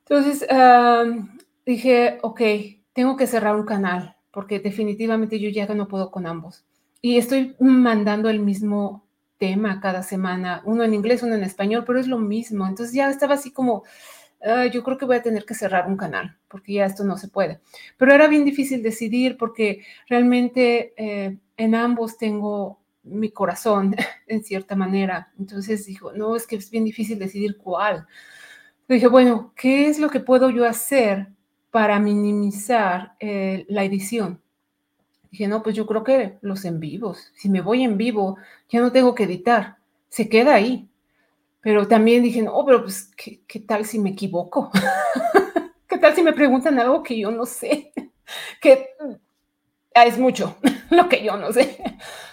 Entonces 0.09 0.47
dije, 1.65 2.19
ok, 2.23 2.41
tengo 2.93 3.17
que 3.17 3.27
cerrar 3.27 3.57
un 3.57 3.67
canal 3.67 4.17
porque 4.31 4.61
definitivamente 4.61 5.41
yo 5.41 5.49
ya 5.51 5.67
no 5.75 5.89
puedo 5.89 6.11
con 6.11 6.27
ambos. 6.27 6.65
Y 7.01 7.19
estoy 7.19 7.57
mandando 7.59 8.29
el 8.29 8.41
mismo 8.41 9.07
tema 9.39 9.81
cada 9.81 10.03
semana, 10.03 10.63
uno 10.65 10.85
en 10.85 10.95
inglés, 10.95 11.23
uno 11.23 11.35
en 11.35 11.43
español, 11.45 11.85
pero 11.87 11.99
es 11.99 12.07
lo 12.07 12.19
mismo. 12.19 12.67
Entonces 12.67 12.95
ya 12.95 13.11
estaba 13.11 13.35
así 13.35 13.51
como, 13.51 13.85
yo 14.73 14.83
creo 14.83 14.99
que 14.99 15.05
voy 15.05 15.17
a 15.17 15.23
tener 15.23 15.45
que 15.45 15.55
cerrar 15.55 15.89
un 15.89 15.97
canal 15.97 16.37
porque 16.49 16.75
ya 16.75 16.87
esto 16.87 17.05
no 17.05 17.19
se 17.19 17.29
puede. 17.29 17.61
Pero 17.99 18.15
era 18.15 18.29
bien 18.29 18.45
difícil 18.45 18.83
decidir 18.83 19.37
porque 19.37 19.85
realmente 20.09 20.95
eh, 20.97 21.37
en 21.57 21.75
ambos 21.75 22.17
tengo 22.17 22.81
mi 23.03 23.31
corazón 23.31 23.95
en 24.27 24.45
cierta 24.45 24.77
manera. 24.77 25.33
Entonces 25.39 25.87
dijo, 25.87 26.13
no, 26.13 26.37
es 26.37 26.47
que 26.47 26.57
es 26.57 26.71
bien 26.71 26.85
difícil 26.85 27.19
decidir 27.19 27.57
cuál. 27.57 28.07
dije, 28.89 29.09
bueno, 29.09 29.53
¿qué 29.57 29.89
es 29.89 29.99
lo 29.99 30.11
que 30.11 30.21
puedo 30.21 30.51
yo 30.51 30.67
hacer 30.67 31.29
para 31.71 31.99
minimizar 31.99 33.15
eh, 33.21 33.65
la 33.69 33.85
edición? 33.85 34.41
Dije, 35.31 35.49
no, 35.49 35.63
pues 35.63 35.75
yo 35.75 35.87
creo 35.87 36.05
que 36.05 36.39
los 36.41 36.65
en 36.65 36.81
vivos. 36.81 37.33
Si 37.35 37.49
me 37.49 37.61
voy 37.61 37.83
en 37.83 37.99
vivo, 37.99 38.39
ya 38.69 38.81
no 38.81 38.93
tengo 38.93 39.15
que 39.15 39.25
editar. 39.25 39.77
Se 40.09 40.29
queda 40.29 40.55
ahí. 40.55 40.89
Pero 41.67 41.89
también 41.89 42.23
dije, 42.23 42.43
no, 42.43 42.65
pero 42.65 42.85
pues, 42.85 43.11
¿qué, 43.17 43.43
qué 43.45 43.59
tal 43.59 43.85
si 43.85 43.99
me 43.99 44.11
equivoco? 44.11 44.71
¿Qué 45.89 45.99
tal 45.99 46.15
si 46.15 46.23
me 46.23 46.33
preguntan 46.33 46.79
algo 46.79 47.03
que 47.03 47.19
yo 47.19 47.33
no 47.33 47.45
sé? 47.45 47.93
que 48.63 48.91
ah, 49.93 50.07
es 50.07 50.17
mucho 50.17 50.59
lo 50.91 51.09
que 51.09 51.25
yo 51.25 51.37
no 51.37 51.51
sé. 51.51 51.77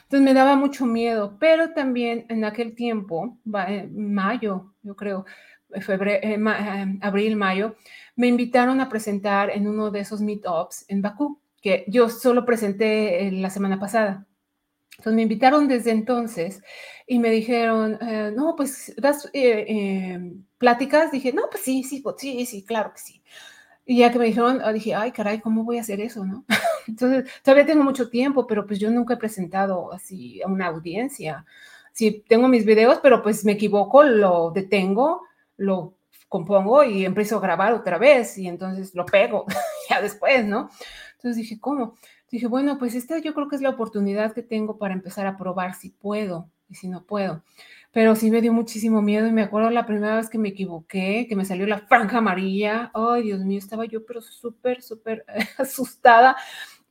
Entonces 0.03 0.21
me 0.21 0.35
daba 0.35 0.55
mucho 0.55 0.85
miedo, 0.85 1.35
pero 1.39 1.71
también 1.73 2.27
en 2.29 2.45
aquel 2.45 2.75
tiempo, 2.75 3.39
mayo, 3.43 4.75
yo 4.83 4.95
creo, 4.95 5.25
febrero, 5.81 6.19
eh, 6.21 6.35
eh, 6.35 6.99
abril, 7.01 7.35
mayo, 7.35 7.75
me 8.15 8.27
invitaron 8.27 8.81
a 8.81 8.89
presentar 8.89 9.49
en 9.49 9.67
uno 9.67 9.89
de 9.89 10.01
esos 10.01 10.21
meetups 10.21 10.85
en 10.89 11.01
Bakú, 11.01 11.41
que 11.59 11.85
yo 11.87 12.07
solo 12.07 12.45
presenté 12.45 13.25
eh, 13.25 13.31
la 13.31 13.49
semana 13.49 13.79
pasada. 13.79 14.27
Entonces 14.91 15.13
me 15.15 15.23
invitaron 15.23 15.67
desde 15.67 15.89
entonces 15.89 16.61
y 17.07 17.19
me 17.19 17.29
dijeron, 17.29 17.97
eh, 18.01 18.31
no, 18.35 18.55
pues 18.55 18.93
das 18.97 19.29
eh, 19.33 19.65
em, 19.67 20.45
pláticas. 20.57 21.11
Dije, 21.11 21.33
no, 21.33 21.43
pues 21.49 21.63
sí, 21.63 21.83
sí, 21.83 22.03
sí, 22.17 22.45
sí, 22.45 22.63
claro 22.63 22.93
que 22.93 22.99
sí. 22.99 23.21
Y 23.85 23.99
ya 23.99 24.11
que 24.11 24.19
me 24.19 24.25
dijeron, 24.25 24.61
ah, 24.63 24.71
dije, 24.71 24.95
ay, 24.95 25.11
caray, 25.11 25.41
¿cómo 25.41 25.63
voy 25.63 25.77
a 25.77 25.81
hacer 25.81 25.99
eso, 25.99 26.25
no? 26.25 26.45
Entonces, 26.87 27.29
todavía 27.43 27.65
tengo 27.65 27.83
mucho 27.83 28.09
tiempo, 28.09 28.47
pero 28.47 28.65
pues 28.65 28.79
yo 28.79 28.89
nunca 28.91 29.15
he 29.15 29.17
presentado 29.17 29.91
así 29.93 30.41
a 30.41 30.47
una 30.47 30.67
audiencia. 30.67 31.45
Sí, 31.91 32.23
tengo 32.27 32.47
mis 32.47 32.65
videos, 32.65 32.99
pero 33.03 33.21
pues 33.21 33.43
me 33.45 33.53
equivoco, 33.53 34.03
lo 34.03 34.51
detengo, 34.51 35.23
lo 35.57 35.95
compongo 36.29 36.83
y 36.83 37.05
empiezo 37.05 37.37
a 37.37 37.41
grabar 37.41 37.73
otra 37.73 37.97
vez 37.99 38.37
y 38.37 38.47
entonces 38.47 38.95
lo 38.95 39.05
pego 39.05 39.45
ya 39.89 40.01
después, 40.01 40.45
¿no? 40.45 40.69
Entonces 41.17 41.37
dije, 41.37 41.59
¿cómo? 41.59 41.95
dije, 42.33 42.47
bueno, 42.47 42.79
pues 42.79 42.95
esta 42.95 43.19
yo 43.19 43.35
creo 43.35 43.47
que 43.47 43.55
es 43.55 43.61
la 43.61 43.69
oportunidad 43.69 44.33
que 44.33 44.41
tengo 44.41 44.79
para 44.79 44.95
empezar 44.95 45.27
a 45.27 45.37
probar 45.37 45.75
si 45.75 45.91
puedo 45.91 46.49
y 46.73 46.75
si 46.75 46.87
no 46.87 47.03
puedo. 47.03 47.43
Pero 47.91 48.15
sí 48.15 48.31
me 48.31 48.41
dio 48.41 48.51
muchísimo 48.51 49.01
miedo 49.01 49.27
y 49.27 49.31
me 49.31 49.43
acuerdo 49.43 49.69
la 49.69 49.85
primera 49.85 50.15
vez 50.17 50.29
que 50.29 50.39
me 50.39 50.49
equivoqué, 50.49 51.27
que 51.29 51.35
me 51.35 51.45
salió 51.45 51.67
la 51.67 51.79
franja 51.79 52.17
amarilla. 52.17 52.91
Ay, 52.93 53.23
Dios 53.23 53.41
mío, 53.41 53.59
estaba 53.59 53.85
yo 53.85 54.05
pero 54.05 54.21
súper, 54.21 54.81
súper 54.81 55.25
asustada. 55.57 56.35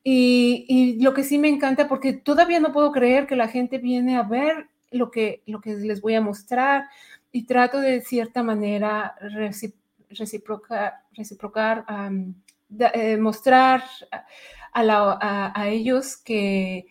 Y, 0.05 0.65
y, 0.69 1.03
lo 1.03 1.13
que 1.15 1.25
sí 1.25 1.39
me 1.39 1.49
encanta, 1.49 1.89
porque 1.89 2.13
todavía 2.13 2.61
no 2.61 2.73
puedo 2.73 2.93
creer 2.93 3.27
que 3.27 3.37
la 3.37 3.49
gente 3.49 3.79
viene 3.79 4.17
a 4.17 4.23
ver 4.23 4.69
lo 4.91 5.11
que, 5.11 5.43
lo 5.47 5.61
que 5.61 5.75
les 5.75 6.01
voy 6.01 6.15
a 6.15 6.21
mostrar 6.21 6.87
y 7.33 7.47
trato 7.47 7.81
de 7.81 8.01
cierta 8.03 8.43
manera 8.43 9.15
reciprocar, 10.11 10.95
reciprocar 11.13 11.85
eh, 12.79 13.17
mostrar 13.17 13.85
a, 14.73 15.69
ellos 15.69 16.17
que, 16.17 16.87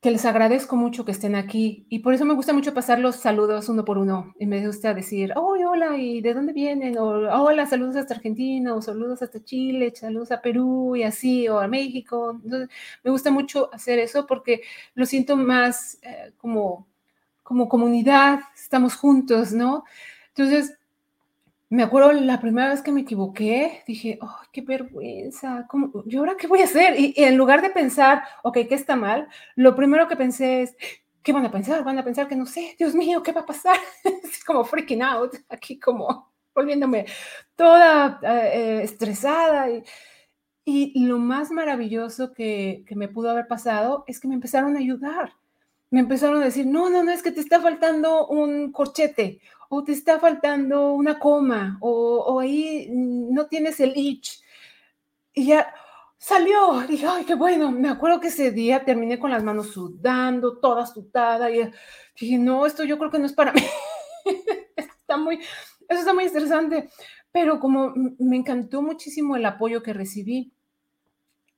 que 0.00 0.10
les 0.10 0.24
agradezco 0.24 0.76
mucho 0.76 1.04
que 1.04 1.12
estén 1.12 1.34
aquí 1.34 1.84
y 1.90 1.98
por 1.98 2.14
eso 2.14 2.24
me 2.24 2.32
gusta 2.32 2.54
mucho 2.54 2.72
pasar 2.72 2.98
los 2.98 3.16
saludos 3.16 3.68
uno 3.68 3.84
por 3.84 3.98
uno 3.98 4.34
y 4.38 4.46
me 4.46 4.66
gusta 4.66 4.94
decir, 4.94 5.32
oh, 5.36 5.56
hola, 5.68 5.98
¿y 5.98 6.22
de 6.22 6.32
dónde 6.32 6.54
vienen? 6.54 6.96
O 6.96 7.08
hola, 7.08 7.66
saludos 7.66 7.96
hasta 7.96 8.14
Argentina, 8.14 8.74
o 8.74 8.80
saludos 8.80 9.20
hasta 9.20 9.44
Chile, 9.44 9.92
saludos 9.94 10.32
a 10.32 10.40
Perú 10.40 10.96
y 10.96 11.02
así, 11.02 11.48
o 11.48 11.60
a 11.60 11.68
México. 11.68 12.40
me 13.04 13.10
gusta 13.10 13.30
mucho 13.30 13.68
hacer 13.74 13.98
eso 13.98 14.26
porque 14.26 14.62
lo 14.94 15.04
siento 15.04 15.36
más 15.36 15.98
eh, 16.02 16.32
como, 16.38 16.86
como 17.42 17.68
comunidad, 17.68 18.40
estamos 18.54 18.94
juntos, 18.96 19.52
¿no? 19.52 19.84
Entonces, 20.28 20.78
me 21.70 21.84
acuerdo 21.84 22.12
la 22.12 22.40
primera 22.40 22.68
vez 22.68 22.82
que 22.82 22.90
me 22.90 23.02
equivoqué, 23.02 23.84
dije, 23.86 24.18
oh, 24.20 24.40
qué 24.52 24.60
vergüenza, 24.60 25.66
¿cómo, 25.68 26.02
¿yo 26.04 26.18
ahora 26.18 26.36
qué 26.36 26.48
voy 26.48 26.60
a 26.60 26.64
hacer? 26.64 26.98
Y, 26.98 27.14
en 27.16 27.36
lugar 27.36 27.62
de 27.62 27.70
pensar, 27.70 28.24
ok, 28.42 28.58
¿qué 28.68 28.74
está 28.74 28.96
mal? 28.96 29.28
Lo 29.54 29.76
primero 29.76 30.08
que 30.08 30.16
pensé 30.16 30.62
es, 30.62 30.76
¿qué 31.22 31.32
van 31.32 31.46
a 31.46 31.52
pensar? 31.52 31.84
Van 31.84 31.96
a 31.98 32.04
pensar 32.04 32.26
que 32.26 32.34
no 32.34 32.44
sé, 32.44 32.74
Dios 32.76 32.94
mío, 32.96 33.22
¿qué 33.22 33.32
va 33.32 33.42
a 33.42 33.46
pasar? 33.46 33.76
Es 34.24 34.44
como 34.44 34.64
freaking 34.64 35.02
out, 35.02 35.34
aquí 35.48 35.78
como 35.78 36.32
volviéndome 36.54 37.06
toda 37.54 38.18
eh, 38.22 38.80
estresada. 38.82 39.70
Y, 39.70 39.82
y, 40.64 41.06
lo 41.06 41.18
más 41.18 41.52
maravilloso 41.52 42.32
que, 42.32 42.84
que 42.86 42.96
me 42.96 43.08
pudo 43.08 43.30
haber 43.30 43.46
pasado 43.46 44.04
es 44.08 44.18
que 44.20 44.28
me 44.28 44.34
empezaron 44.34 44.76
a 44.76 44.80
ayudar. 44.80 45.34
Me 45.90 46.00
empezaron 46.00 46.42
a 46.42 46.44
decir, 46.44 46.66
no, 46.66 46.90
no, 46.90 47.02
no, 47.04 47.12
es 47.12 47.22
que 47.22 47.32
te 47.32 47.40
está 47.40 47.60
faltando 47.60 48.26
un 48.28 48.72
corchete 48.72 49.40
o 49.72 49.84
te 49.84 49.92
está 49.92 50.18
faltando 50.18 50.92
una 50.94 51.20
coma, 51.20 51.78
o, 51.80 52.40
ahí 52.40 52.88
no 52.90 53.46
tienes 53.46 53.78
el 53.78 53.92
itch. 53.96 54.42
Y 55.32 55.46
ya 55.46 55.72
salió, 56.18 56.80
dije, 56.88 57.06
ay, 57.06 57.24
qué 57.24 57.36
bueno. 57.36 57.70
Me 57.70 57.88
acuerdo 57.88 58.18
que 58.18 58.28
ese 58.28 58.50
día 58.50 58.84
terminé 58.84 59.20
con 59.20 59.30
las 59.30 59.44
manos 59.44 59.68
sudando, 59.72 60.58
toda 60.58 60.86
sudada, 60.86 61.48
y 61.52 61.70
dije, 62.20 62.36
no, 62.36 62.66
esto 62.66 62.82
yo 62.82 62.98
creo 62.98 63.12
que 63.12 63.20
no 63.20 63.26
es 63.26 63.32
para 63.32 63.52
mí. 63.54 63.62
está 64.76 65.16
muy, 65.16 65.36
eso 65.36 66.00
está 66.00 66.14
muy 66.14 66.24
estresante. 66.24 66.90
Pero 67.30 67.60
como 67.60 67.94
me 67.94 68.36
encantó 68.36 68.82
muchísimo 68.82 69.36
el 69.36 69.46
apoyo 69.46 69.84
que 69.84 69.92
recibí. 69.92 70.52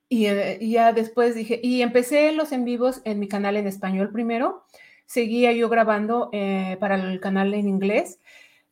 Y, 0.07 0.27
eh, 0.27 0.59
y, 0.61 0.73
ya 0.73 0.93
después 0.93 1.33
dije, 1.33 1.59
y 1.63 1.81
empecé 1.81 2.31
los 2.31 2.51
en 2.51 2.63
vivos 2.63 3.01
en 3.05 3.17
mi 3.19 3.27
canal 3.27 3.57
en 3.57 3.65
español 3.65 4.11
primero 4.11 4.65
seguía 5.05 5.51
yo 5.51 5.69
grabando 5.69 6.29
eh, 6.33 6.77
para 6.79 6.95
el 6.95 7.19
canal 7.19 7.53
en 7.53 7.67
inglés, 7.67 8.19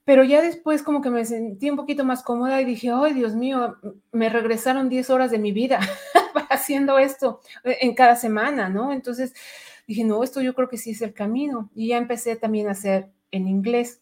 pero 0.04 0.24
ya 0.24 0.42
después 0.42 0.84
como 0.84 1.02
que 1.02 1.10
me 1.10 1.26
sentí 1.26 1.70
un 1.70 1.78
poquito 1.78 2.04
más 2.04 2.24
cómoda 2.24 2.62
y 2.62 2.66
dije, 2.66 2.92
ay 2.92 3.14
Dios 3.14 3.36
mío, 3.36 3.78
me 4.12 4.30
regresaron 4.30 4.90
10 4.90 5.10
horas 5.10 5.32
de 5.32 5.40
mi 5.40 5.52
vida 5.52 5.80
haciendo 6.50 6.98
esto 7.00 7.40
eh, 7.64 7.78
en 7.82 7.94
cada 7.94 8.16
semana, 8.16 8.70
¿no? 8.70 8.92
Entonces 8.92 9.34
dije, 9.88 10.04
no, 10.04 10.24
esto 10.24 10.42
yo 10.42 10.56
creo 10.56 10.70
que 10.70 10.78
sí 10.78 10.92
es 10.92 11.02
el 11.02 11.14
camino. 11.14 11.70
Y 11.76 11.90
ya 11.90 11.98
empecé 11.98 12.36
también 12.36 12.68
a 12.68 12.72
hacer 12.72 13.10
en 13.32 13.48
inglés 13.48 14.02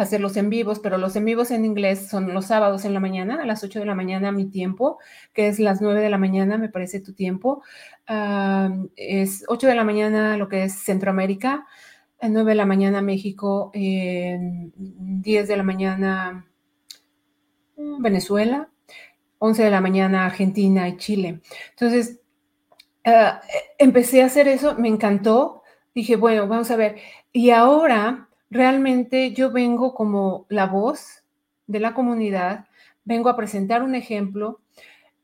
hacer 0.00 0.20
los 0.20 0.36
en 0.36 0.50
vivos, 0.50 0.80
pero 0.80 0.98
los 0.98 1.14
en 1.16 1.24
vivos 1.24 1.50
en 1.50 1.64
inglés 1.64 2.08
son 2.08 2.32
los 2.32 2.46
sábados 2.46 2.84
en 2.84 2.94
la 2.94 3.00
mañana, 3.00 3.42
a 3.42 3.46
las 3.46 3.62
8 3.62 3.80
de 3.80 3.86
la 3.86 3.94
mañana 3.94 4.32
mi 4.32 4.46
tiempo, 4.46 4.98
que 5.32 5.48
es 5.48 5.58
las 5.58 5.80
9 5.80 6.00
de 6.00 6.10
la 6.10 6.18
mañana, 6.18 6.58
me 6.58 6.68
parece 6.68 7.00
tu 7.00 7.12
tiempo. 7.12 7.62
es 8.96 9.44
8 9.48 9.66
de 9.66 9.74
la 9.74 9.84
mañana 9.84 10.36
lo 10.36 10.48
que 10.48 10.64
es 10.64 10.74
Centroamérica, 10.74 11.66
9 12.22 12.50
de 12.50 12.54
la 12.54 12.66
mañana 12.66 13.02
México, 13.02 13.70
10 13.74 15.48
de 15.48 15.56
la 15.56 15.62
mañana 15.62 16.46
Venezuela, 17.76 18.70
11 19.38 19.64
de 19.64 19.70
la 19.70 19.80
mañana 19.80 20.26
Argentina 20.26 20.88
y 20.88 20.96
Chile. 20.96 21.40
Entonces, 21.70 22.20
ah, 23.04 23.40
empecé 23.78 24.22
a 24.22 24.26
hacer 24.26 24.48
eso, 24.48 24.76
me 24.76 24.88
encantó, 24.88 25.62
dije, 25.94 26.16
bueno, 26.16 26.46
vamos 26.46 26.70
a 26.70 26.76
ver, 26.76 26.96
y 27.32 27.50
ahora 27.50 28.29
realmente 28.50 29.32
yo 29.32 29.50
vengo 29.50 29.94
como 29.94 30.46
la 30.48 30.66
voz 30.66 31.22
de 31.66 31.80
la 31.80 31.94
comunidad, 31.94 32.66
vengo 33.04 33.28
a 33.28 33.36
presentar 33.36 33.82
un 33.82 33.94
ejemplo 33.94 34.60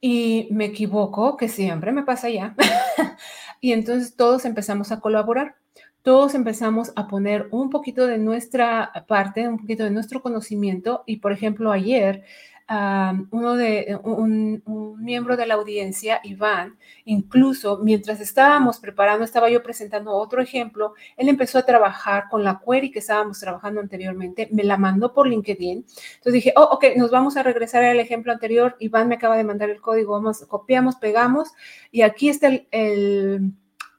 y 0.00 0.48
me 0.50 0.66
equivoco, 0.66 1.36
que 1.36 1.48
siempre 1.48 1.92
me 1.92 2.04
pasa 2.04 2.28
ya. 2.30 2.54
y 3.60 3.72
entonces 3.72 4.14
todos 4.14 4.44
empezamos 4.44 4.92
a 4.92 5.00
colaborar, 5.00 5.56
todos 6.02 6.34
empezamos 6.34 6.92
a 6.94 7.08
poner 7.08 7.48
un 7.50 7.68
poquito 7.70 8.06
de 8.06 8.18
nuestra 8.18 8.92
parte, 9.08 9.48
un 9.48 9.58
poquito 9.58 9.82
de 9.82 9.90
nuestro 9.90 10.22
conocimiento. 10.22 11.02
Y 11.06 11.16
por 11.16 11.32
ejemplo, 11.32 11.72
ayer 11.72 12.22
uno 12.68 13.54
de 13.54 13.98
un, 14.02 14.62
miembro 14.98 15.36
de 15.36 15.46
la 15.46 15.54
audiencia, 15.54 16.20
Iván, 16.24 16.76
incluso 17.04 17.78
mientras 17.78 18.20
estábamos 18.20 18.80
preparando, 18.80 19.24
estaba 19.24 19.48
yo 19.48 19.62
presentando 19.62 20.12
otro 20.12 20.42
ejemplo, 20.42 20.94
él 21.16 21.28
empezó 21.28 21.58
a 21.58 21.66
trabajar 21.66 22.24
con 22.28 22.42
la 22.42 22.60
query 22.66 22.90
que 22.90 22.98
estábamos 22.98 23.38
trabajando 23.38 23.80
anteriormente, 23.80 24.48
me 24.50 24.64
la 24.64 24.76
mandó 24.76 25.12
por 25.12 25.28
LinkedIn. 25.28 25.84
Entonces 26.16 26.32
dije, 26.32 26.52
oh, 26.56 26.68
ok, 26.72 26.84
nos 26.96 27.10
vamos 27.10 27.36
a 27.36 27.44
regresar 27.44 27.84
al 27.84 28.00
ejemplo 28.00 28.32
anterior. 28.32 28.76
Iván 28.80 29.08
me 29.08 29.14
acaba 29.14 29.36
de 29.36 29.44
mandar 29.44 29.70
el 29.70 29.80
código, 29.80 30.12
vamos, 30.12 30.44
copiamos, 30.48 30.96
pegamos 30.96 31.52
y 31.92 32.02
aquí 32.02 32.28
está 32.28 32.48
el, 32.48 33.52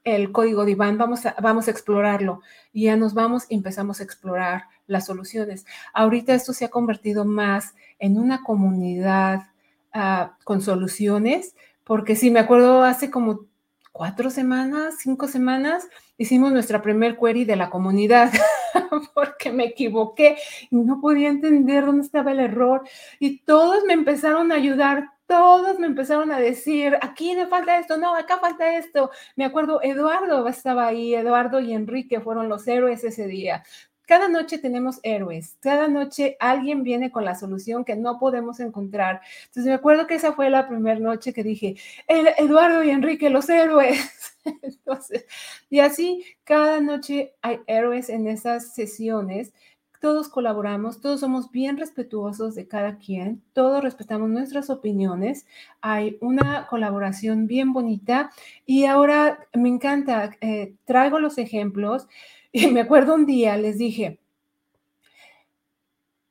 el 0.04 0.32
código 0.32 0.66
de 0.66 0.72
Iván, 0.72 0.98
vamos 0.98 1.26
a, 1.26 1.36
vamos 1.42 1.68
a 1.68 1.72
explorarlo. 1.72 2.42
Y 2.74 2.86
ya 2.86 2.96
nos 2.96 3.14
vamos 3.14 3.46
y 3.50 3.56
empezamos 3.56 4.00
a 4.00 4.04
explorar 4.04 4.64
las 4.88 5.06
soluciones. 5.06 5.66
Ahorita 5.94 6.34
esto 6.34 6.54
se 6.54 6.66
ha 6.66 6.70
convertido 6.70 7.26
más 7.26 7.76
en 8.00 8.18
una 8.18 8.44
comunidad 8.44 9.48
ah, 9.94 10.38
con 10.44 10.62
soluciones, 10.62 11.56
porque 11.84 12.16
sí, 12.16 12.32
me 12.32 12.40
acuerdo 12.40 12.84
hace 12.84 13.12
como 13.12 13.46
cuatro 13.92 14.30
semanas, 14.30 14.96
cinco 15.00 15.28
semanas, 15.28 15.88
hicimos 16.18 16.52
nuestra 16.52 16.82
primer 16.82 17.18
query 17.18 17.46
de 17.46 17.56
la 17.56 17.70
comunidad 17.70 18.32
porque 19.16 19.52
me 19.52 19.66
equivoqué 19.66 20.38
y 20.70 20.76
no 20.76 21.02
podía 21.02 21.30
entender 21.30 21.86
dónde 21.86 22.04
estaba 22.04 22.32
el 22.32 22.40
error 22.40 22.88
y 23.20 23.40
todos 23.40 23.84
me 23.86 23.94
empezaron 23.94 24.52
a 24.52 24.56
ayudar, 24.56 25.10
todos 25.26 25.80
me 25.80 25.88
empezaron 25.88 26.32
a 26.32 26.40
decir, 26.40 26.98
aquí 27.02 27.36
me 27.36 27.48
falta 27.48 27.80
esto, 27.80 27.98
no, 27.98 28.16
acá 28.16 28.38
falta 28.38 28.78
esto. 28.78 29.12
Me 29.36 29.46
acuerdo, 29.46 29.82
Eduardo 29.82 30.48
estaba 30.48 30.88
ahí, 30.88 31.16
Eduardo 31.16 31.60
y 31.60 31.74
Enrique 31.74 32.22
fueron 32.22 32.50
los 32.50 32.68
héroes 32.68 33.04
ese 33.04 33.28
día. 33.28 33.64
Cada 34.08 34.30
noche 34.30 34.58
tenemos 34.58 35.02
héroes, 35.04 35.58
cada 35.60 35.90
noche 35.90 36.38
alguien 36.40 36.82
viene 36.84 37.12
con 37.12 37.26
la 37.26 37.36
solución 37.36 37.84
que 37.84 37.98
no 37.98 38.20
podemos 38.20 38.62
encontrar. 38.62 39.20
Entonces 39.48 39.66
me 39.66 39.74
acuerdo 39.74 40.08
que 40.08 40.16
esa 40.16 40.32
fue 40.32 40.50
la 40.50 40.66
primera 40.70 40.98
noche 40.98 41.34
que 41.34 41.44
dije, 41.44 41.76
Eduardo 42.08 42.84
y 42.86 42.90
Enrique, 42.90 43.30
los 43.30 43.50
héroes. 43.50 44.38
Entonces, 44.62 45.26
y 45.70 45.80
así 45.80 46.24
cada 46.46 46.80
noche 46.80 47.34
hay 47.42 47.60
héroes 47.68 48.08
en 48.08 48.28
esas 48.28 48.74
sesiones. 48.74 49.52
Todos 50.00 50.30
colaboramos, 50.30 51.02
todos 51.02 51.20
somos 51.20 51.52
bien 51.52 51.76
respetuosos 51.76 52.56
de 52.56 52.68
cada 52.68 53.00
quien, 53.00 53.44
todos 53.52 53.84
respetamos 53.84 54.30
nuestras 54.30 54.70
opiniones, 54.70 55.48
hay 55.82 56.18
una 56.22 56.68
colaboración 56.68 57.48
bien 57.48 57.74
bonita 57.74 58.30
y 58.66 58.86
ahora 58.86 59.48
me 59.54 59.70
encanta, 59.70 60.38
eh, 60.40 60.76
traigo 60.86 61.20
los 61.20 61.40
ejemplos 61.40 62.08
y 62.52 62.68
me 62.68 62.82
acuerdo 62.82 63.16
un 63.16 63.26
día, 63.26 63.58
les 63.58 63.78
dije, 63.78 64.20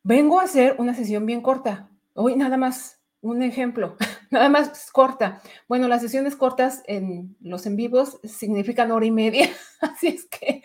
vengo 0.02 0.40
a 0.40 0.44
hacer 0.44 0.76
una 0.78 0.94
sesión 0.94 1.26
bien 1.26 1.40
corta. 1.40 1.90
Hoy 2.14 2.36
nada 2.36 2.56
más 2.56 3.00
un 3.20 3.42
ejemplo, 3.42 3.96
nada 4.30 4.48
más 4.48 4.90
corta. 4.92 5.42
Bueno, 5.68 5.88
las 5.88 6.02
sesiones 6.02 6.36
cortas 6.36 6.82
en 6.86 7.36
los 7.40 7.66
en 7.66 7.76
vivos 7.76 8.20
significan 8.24 8.92
hora 8.92 9.06
y 9.06 9.10
media, 9.10 9.48
así 9.80 10.08
es 10.08 10.26
que 10.26 10.62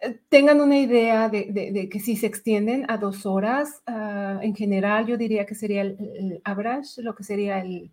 eh, 0.00 0.18
tengan 0.28 0.60
una 0.60 0.78
idea 0.78 1.28
de, 1.28 1.88
que 1.90 2.00
si 2.00 2.16
se 2.16 2.26
extienden 2.26 2.86
a 2.88 2.96
dos 2.96 3.26
horas, 3.26 3.82
ah, 3.86 4.38
en 4.42 4.54
general 4.54 5.06
yo 5.06 5.16
diría 5.16 5.44
que 5.44 5.54
sería 5.54 5.82
el, 5.82 6.40
average, 6.44 7.02
lo 7.02 7.14
que 7.14 7.24
sería 7.24 7.60
el 7.60 7.90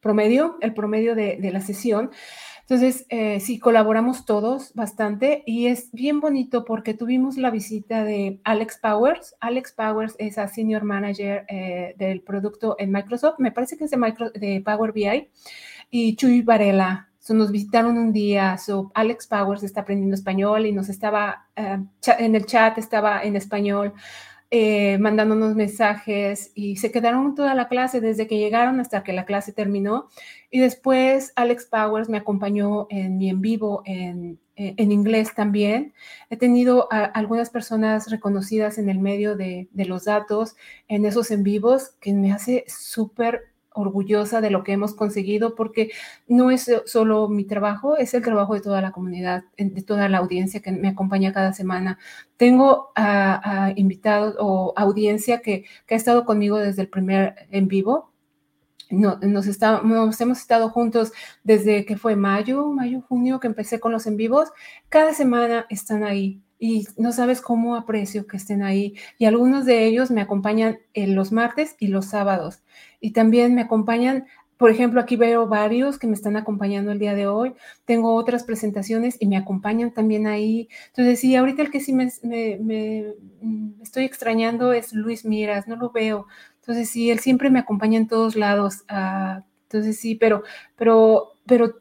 promedio, 0.00 0.56
el 0.60 0.72
promedio 0.74 1.14
de, 1.14 1.38
la 1.52 1.60
sesión. 1.60 2.10
Entonces, 2.70 3.06
eh, 3.08 3.40
sí, 3.40 3.58
colaboramos 3.58 4.26
todos 4.26 4.74
bastante 4.74 5.42
y 5.46 5.68
es 5.68 5.90
bien 5.92 6.20
bonito 6.20 6.66
porque 6.66 6.92
tuvimos 6.92 7.38
la 7.38 7.50
visita 7.50 8.04
de 8.04 8.40
Alex 8.44 8.78
Powers. 8.82 9.36
Alex 9.40 9.72
Powers 9.72 10.16
es 10.18 10.36
a 10.36 10.48
Senior 10.48 10.84
Manager 10.84 11.46
eh, 11.48 11.94
del 11.96 12.20
producto 12.20 12.76
en 12.78 12.92
Microsoft, 12.92 13.38
me 13.38 13.52
parece 13.52 13.78
que 13.78 13.84
es 13.84 13.90
de, 13.90 13.96
Micro, 13.96 14.30
de 14.32 14.60
Power 14.62 14.92
BI, 14.92 15.30
y 15.90 16.14
Chuy 16.16 16.42
Varela. 16.42 17.08
nos 17.30 17.50
visitaron 17.50 17.96
un 17.96 18.12
día, 18.12 18.58
so, 18.58 18.92
Alex 18.94 19.26
Powers 19.28 19.62
está 19.62 19.80
aprendiendo 19.80 20.14
español 20.14 20.66
y 20.66 20.72
nos 20.72 20.90
estaba, 20.90 21.46
eh, 21.56 21.78
en 22.18 22.34
el 22.34 22.44
chat 22.44 22.76
estaba 22.76 23.22
en 23.22 23.36
español. 23.36 23.94
Eh, 24.50 24.96
mandándonos 24.96 25.54
mensajes 25.54 26.52
y 26.54 26.76
se 26.76 26.90
quedaron 26.90 27.34
toda 27.34 27.54
la 27.54 27.68
clase 27.68 28.00
desde 28.00 28.26
que 28.26 28.38
llegaron 28.38 28.80
hasta 28.80 29.02
que 29.02 29.12
la 29.12 29.26
clase 29.26 29.52
terminó. 29.52 30.08
Y 30.50 30.60
después 30.60 31.34
Alex 31.36 31.66
Powers 31.66 32.08
me 32.08 32.16
acompañó 32.16 32.86
en 32.88 33.18
mi 33.18 33.28
en 33.28 33.42
vivo 33.42 33.82
en, 33.84 34.40
eh, 34.56 34.72
en 34.78 34.90
inglés 34.90 35.34
también. 35.34 35.92
He 36.30 36.38
tenido 36.38 36.88
a, 36.90 37.04
algunas 37.04 37.50
personas 37.50 38.10
reconocidas 38.10 38.78
en 38.78 38.88
el 38.88 39.00
medio 39.00 39.36
de, 39.36 39.68
de, 39.72 39.84
los 39.84 40.06
datos 40.06 40.56
en 40.88 41.04
esos 41.04 41.30
en 41.30 41.42
vivos 41.42 41.90
que 42.00 42.14
me 42.14 42.32
hace 42.32 42.64
súper 42.68 43.52
orgullosa 43.80 44.40
de 44.40 44.50
lo 44.50 44.64
que 44.64 44.72
hemos 44.72 44.94
conseguido 44.94 45.54
porque 45.54 45.90
no 46.26 46.50
es 46.50 46.70
solo 46.86 47.28
mi 47.28 47.44
trabajo, 47.44 47.96
es 47.96 48.14
el 48.14 48.22
trabajo 48.22 48.54
de 48.54 48.60
toda 48.60 48.80
la 48.82 48.92
comunidad, 48.92 49.44
de 49.56 49.82
toda 49.82 50.08
la 50.08 50.18
audiencia 50.18 50.60
que 50.60 50.72
me 50.72 50.88
acompaña 50.88 51.32
cada 51.32 51.52
semana. 51.52 51.98
Tengo 52.36 52.90
a, 52.96 53.72
invitados 53.76 54.36
o 54.38 54.72
audiencia 54.76 55.40
que, 55.40 55.64
que, 55.86 55.94
ha 55.94 55.96
estado 55.96 56.24
conmigo 56.24 56.58
desde 56.58 56.82
el 56.82 56.88
primer 56.88 57.34
en 57.50 57.68
vivo. 57.68 58.12
No, 58.90 59.18
nos, 59.20 59.46
está, 59.46 59.82
nos 59.82 60.20
hemos 60.20 60.38
estado 60.38 60.70
juntos 60.70 61.12
desde 61.44 61.84
que 61.84 61.96
fue 61.98 62.16
mayo, 62.16 62.66
mayo, 62.68 63.02
junio, 63.02 63.38
que 63.38 63.46
empecé 63.46 63.80
con 63.80 63.92
los 63.92 64.06
en 64.06 64.16
vivos. 64.16 64.50
Cada 64.88 65.12
semana 65.12 65.66
están 65.68 66.04
ahí 66.04 66.42
y 66.58 66.86
no 66.96 67.12
sabes 67.12 67.40
cómo 67.40 67.76
aprecio 67.76 68.26
que 68.26 68.36
estén 68.36 68.62
ahí. 68.62 68.94
Y 69.18 69.26
algunos 69.26 69.64
de 69.64 69.86
ellos 69.86 70.10
me 70.10 70.20
acompañan 70.20 70.78
en 70.94 71.14
los 71.14 71.32
martes 71.32 71.76
y 71.78 71.88
los 71.88 72.06
sábados. 72.06 72.62
Y 73.00 73.12
también 73.12 73.54
me 73.54 73.62
acompañan, 73.62 74.26
por 74.56 74.70
ejemplo, 74.70 75.00
aquí 75.00 75.16
veo 75.16 75.46
varios 75.46 75.98
que 75.98 76.08
me 76.08 76.14
están 76.14 76.36
acompañando 76.36 76.90
el 76.90 76.98
día 76.98 77.14
de 77.14 77.28
hoy. 77.28 77.54
Tengo 77.84 78.14
otras 78.14 78.42
presentaciones 78.42 79.16
y 79.20 79.26
me 79.26 79.36
acompañan 79.36 79.92
también 79.92 80.26
ahí. 80.26 80.68
Entonces, 80.88 81.20
sí, 81.20 81.36
ahorita 81.36 81.62
el 81.62 81.70
que 81.70 81.80
sí 81.80 81.92
me, 81.92 82.10
me, 82.24 83.14
mm, 83.40 83.82
estoy 83.82 84.04
extrañando 84.04 84.72
es 84.72 84.92
Luis 84.92 85.24
Miras, 85.24 85.68
no 85.68 85.76
lo 85.76 85.90
veo. 85.90 86.26
Entonces, 86.60 86.90
sí, 86.90 87.10
él 87.10 87.20
siempre 87.20 87.50
me 87.50 87.60
acompaña 87.60 87.98
en 87.98 88.08
todos 88.08 88.34
lados. 88.36 88.84
Ah, 88.88 89.44
entonces, 89.64 90.00
sí, 90.00 90.14
pero 90.76 91.32
pero 91.48 91.80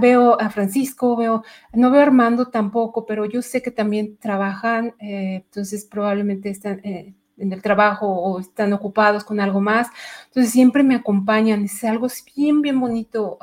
veo 0.00 0.38
a 0.40 0.50
Francisco, 0.50 1.16
veo, 1.16 1.42
no 1.72 1.90
veo 1.90 2.00
a 2.00 2.04
Armando 2.04 2.48
tampoco, 2.48 3.06
pero 3.06 3.24
yo 3.24 3.40
sé 3.40 3.62
que 3.62 3.70
también 3.70 4.16
trabajan, 4.18 4.94
eh, 4.98 5.44
entonces 5.46 5.86
probablemente 5.86 6.50
están 6.50 6.80
eh, 6.84 7.14
en 7.36 7.52
el 7.52 7.62
trabajo 7.62 8.06
o 8.06 8.40
están 8.40 8.72
ocupados 8.72 9.24
con 9.24 9.40
algo 9.40 9.60
más, 9.60 9.88
entonces 10.26 10.52
siempre 10.52 10.82
me 10.82 10.96
acompañan, 10.96 11.64
es 11.64 11.82
algo 11.84 12.08
bien, 12.36 12.60
bien 12.62 12.78
bonito, 12.78 13.38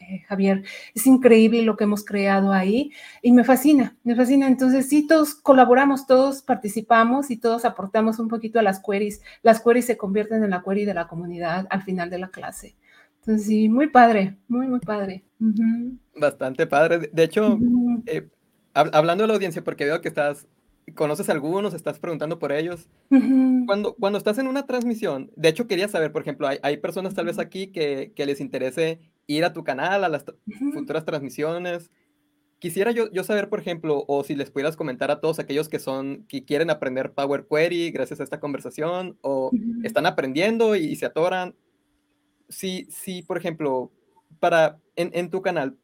eh, 0.00 0.22
Javier, 0.26 0.64
es 0.94 1.06
increíble 1.06 1.62
lo 1.62 1.76
que 1.76 1.84
hemos 1.84 2.04
creado 2.04 2.52
ahí 2.52 2.90
y 3.22 3.32
me 3.32 3.44
fascina, 3.44 3.96
me 4.04 4.16
fascina, 4.16 4.46
entonces 4.46 4.88
sí, 4.88 5.06
todos 5.06 5.34
colaboramos, 5.34 6.06
todos 6.06 6.42
participamos 6.42 7.30
y 7.30 7.36
todos 7.36 7.64
aportamos 7.64 8.18
un 8.18 8.28
poquito 8.28 8.58
a 8.58 8.62
las 8.62 8.80
queries, 8.80 9.20
las 9.42 9.60
queries 9.60 9.86
se 9.86 9.96
convierten 9.96 10.42
en 10.42 10.50
la 10.50 10.62
query 10.62 10.84
de 10.84 10.94
la 10.94 11.08
comunidad 11.08 11.66
al 11.70 11.82
final 11.82 12.10
de 12.10 12.18
la 12.18 12.28
clase. 12.28 12.74
Entonces, 13.26 13.46
sí, 13.46 13.70
muy 13.70 13.88
padre, 13.88 14.36
muy, 14.48 14.66
muy 14.66 14.80
padre. 14.80 15.24
Bastante 16.14 16.66
padre. 16.66 17.10
De 17.10 17.22
hecho, 17.24 17.58
eh, 18.04 18.28
hablando 18.74 19.24
de 19.24 19.28
la 19.28 19.34
audiencia, 19.34 19.64
porque 19.64 19.86
veo 19.86 20.02
que 20.02 20.08
estás, 20.08 20.46
conoces 20.94 21.30
a 21.30 21.32
algunos, 21.32 21.72
estás 21.72 21.98
preguntando 21.98 22.38
por 22.38 22.52
ellos. 22.52 22.86
cuando, 23.66 23.94
cuando 23.94 24.18
estás 24.18 24.36
en 24.36 24.46
una 24.46 24.66
transmisión, 24.66 25.30
de 25.36 25.48
hecho 25.48 25.66
quería 25.66 25.88
saber, 25.88 26.12
por 26.12 26.20
ejemplo, 26.20 26.46
hay, 26.46 26.58
hay 26.62 26.76
personas 26.76 27.14
tal 27.14 27.24
vez 27.24 27.38
aquí 27.38 27.68
que, 27.68 28.12
que, 28.14 28.26
les 28.26 28.42
interese 28.42 29.00
ir 29.26 29.46
a 29.46 29.54
tu 29.54 29.64
canal, 29.64 30.04
a 30.04 30.10
las 30.10 30.26
futuras 30.74 31.06
transmisiones. 31.06 31.90
Quisiera 32.58 32.90
yo, 32.90 33.10
yo, 33.10 33.24
saber, 33.24 33.48
por 33.48 33.58
ejemplo, 33.58 34.04
o 34.06 34.22
si 34.22 34.34
les 34.34 34.50
pudieras 34.50 34.76
comentar 34.76 35.10
a 35.10 35.20
todos 35.20 35.38
aquellos 35.38 35.70
que 35.70 35.78
son, 35.78 36.26
que 36.28 36.44
quieren 36.44 36.68
aprender 36.68 37.12
Power 37.12 37.46
Query 37.50 37.90
gracias 37.90 38.20
a 38.20 38.24
esta 38.24 38.38
conversación, 38.38 39.16
o 39.22 39.50
están 39.82 40.04
aprendiendo 40.04 40.76
y 40.76 40.94
se 40.96 41.06
atoran, 41.06 41.54
si, 42.48 42.86
si 42.90 43.22
por 43.22 43.38
ejemplo, 43.38 43.90
para 44.40 44.78
en, 44.96 45.30
tu 45.30 45.42
canal, 45.42 45.76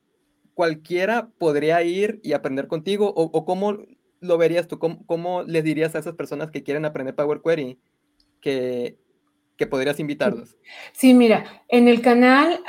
cualquiera 0.55 1.29
podría 1.39 1.83
ir 1.83 2.21
y 2.23 2.33
aprender 2.33 2.67
contigo, 2.69 3.13
o, 3.15 3.45
cómo 3.45 3.79
lo 4.21 4.39
verías 4.39 4.69
tú, 4.69 4.79
¿Cómo, 4.79 5.05
¿Cómo, 5.07 5.43
les 5.43 5.65
dirías 5.65 5.95
a 5.95 5.99
esas 5.99 6.15
personas 6.15 6.51
que 6.51 6.63
quieren 6.63 6.85
aprender 6.85 7.15
Power 7.15 7.41
Query 7.43 7.79
que, 8.41 8.99
que 9.61 9.67
podrías 9.67 10.01
invitarlos? 10.01 10.57
Sí, 10.93 11.13
mira, 11.13 11.45
en 11.69 11.87
el 11.87 12.01
canal, 12.01 12.65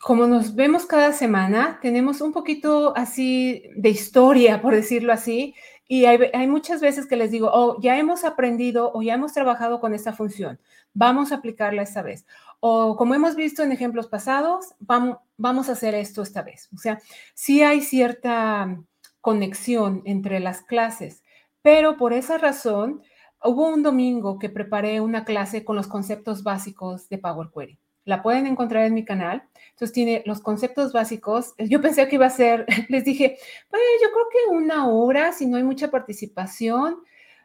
como 0.00 0.28
nos 0.28 0.54
vemos 0.54 0.86
cada 0.86 1.12
semana, 1.12 1.80
tenemos 1.82 2.20
un 2.20 2.32
poquito 2.32 2.96
así 2.96 3.64
de 3.74 3.88
historia, 3.88 4.62
por 4.62 4.76
decirlo 4.76 5.12
así, 5.12 5.56
y 5.88 6.04
hay, 6.04 6.18
hay, 6.32 6.46
muchas 6.46 6.80
veces 6.80 7.06
que 7.06 7.16
les 7.16 7.32
digo, 7.32 7.50
oh, 7.52 7.80
ya 7.80 7.98
hemos 7.98 8.22
aprendido 8.22 8.92
o 8.94 9.02
ya 9.02 9.14
hemos 9.14 9.32
trabajado 9.32 9.80
con 9.80 9.92
esta 9.92 10.12
función, 10.12 10.60
vamos 10.92 11.32
a 11.32 11.36
aplicarla 11.36 11.82
esta 11.82 12.02
vez. 12.02 12.24
O 12.66 12.96
como 12.96 13.14
hemos 13.14 13.36
visto 13.36 13.62
en 13.62 13.72
ejemplos 13.72 14.06
pasados, 14.06 14.74
vamos, 14.78 15.18
vamos 15.36 15.68
a 15.68 15.72
hacer 15.72 15.94
esto 15.94 16.22
esta 16.22 16.40
vez. 16.40 16.70
O 16.72 16.78
sea, 16.78 16.98
sí 17.34 17.62
hay 17.62 17.82
cierta 17.82 18.82
conexión 19.20 20.00
entre 20.06 20.40
las 20.40 20.62
clases, 20.62 21.22
pero 21.60 21.98
por 21.98 22.14
esa 22.14 22.38
razón 22.38 23.02
hubo 23.42 23.68
un 23.68 23.82
domingo 23.82 24.38
que 24.38 24.48
preparé 24.48 25.02
una 25.02 25.26
clase 25.26 25.62
con 25.62 25.76
los 25.76 25.88
conceptos 25.88 26.42
básicos 26.42 27.06
de 27.10 27.18
Power 27.18 27.50
Query. 27.54 27.78
La 28.06 28.22
pueden 28.22 28.46
encontrar 28.46 28.86
en 28.86 28.94
mi 28.94 29.04
canal. 29.04 29.42
Entonces 29.72 29.92
tiene 29.92 30.22
los 30.24 30.40
conceptos 30.40 30.94
básicos. 30.94 31.52
Yo 31.58 31.82
pensé 31.82 32.08
que 32.08 32.14
iba 32.14 32.24
a 32.24 32.30
ser, 32.30 32.64
les 32.88 33.04
dije, 33.04 33.36
pues 33.68 33.82
yo 34.02 34.08
creo 34.10 34.26
que 34.32 34.56
una 34.56 34.88
hora, 34.88 35.34
si 35.34 35.44
no 35.44 35.58
hay 35.58 35.64
mucha 35.64 35.90
participación. 35.90 36.96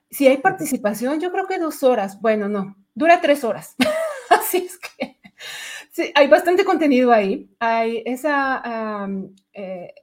Si 0.09 0.27
hay 0.27 0.37
participación, 0.37 1.19
yo 1.19 1.29
creo 1.29 1.45
que 1.45 1.59
dos 1.59 1.83
horas. 1.83 2.21
Bueno, 2.21 2.47
no, 2.47 2.77
dura 2.95 3.19
tres 3.19 3.43
horas. 3.43 3.75
Así 4.39 4.57
es 4.57 4.77
que 4.77 5.19
hay 6.15 6.27
bastante 6.27 6.65
contenido 6.65 7.11
ahí. 7.11 7.49
Hay 7.59 8.03
esa, 8.05 9.07
eh, 9.53 9.93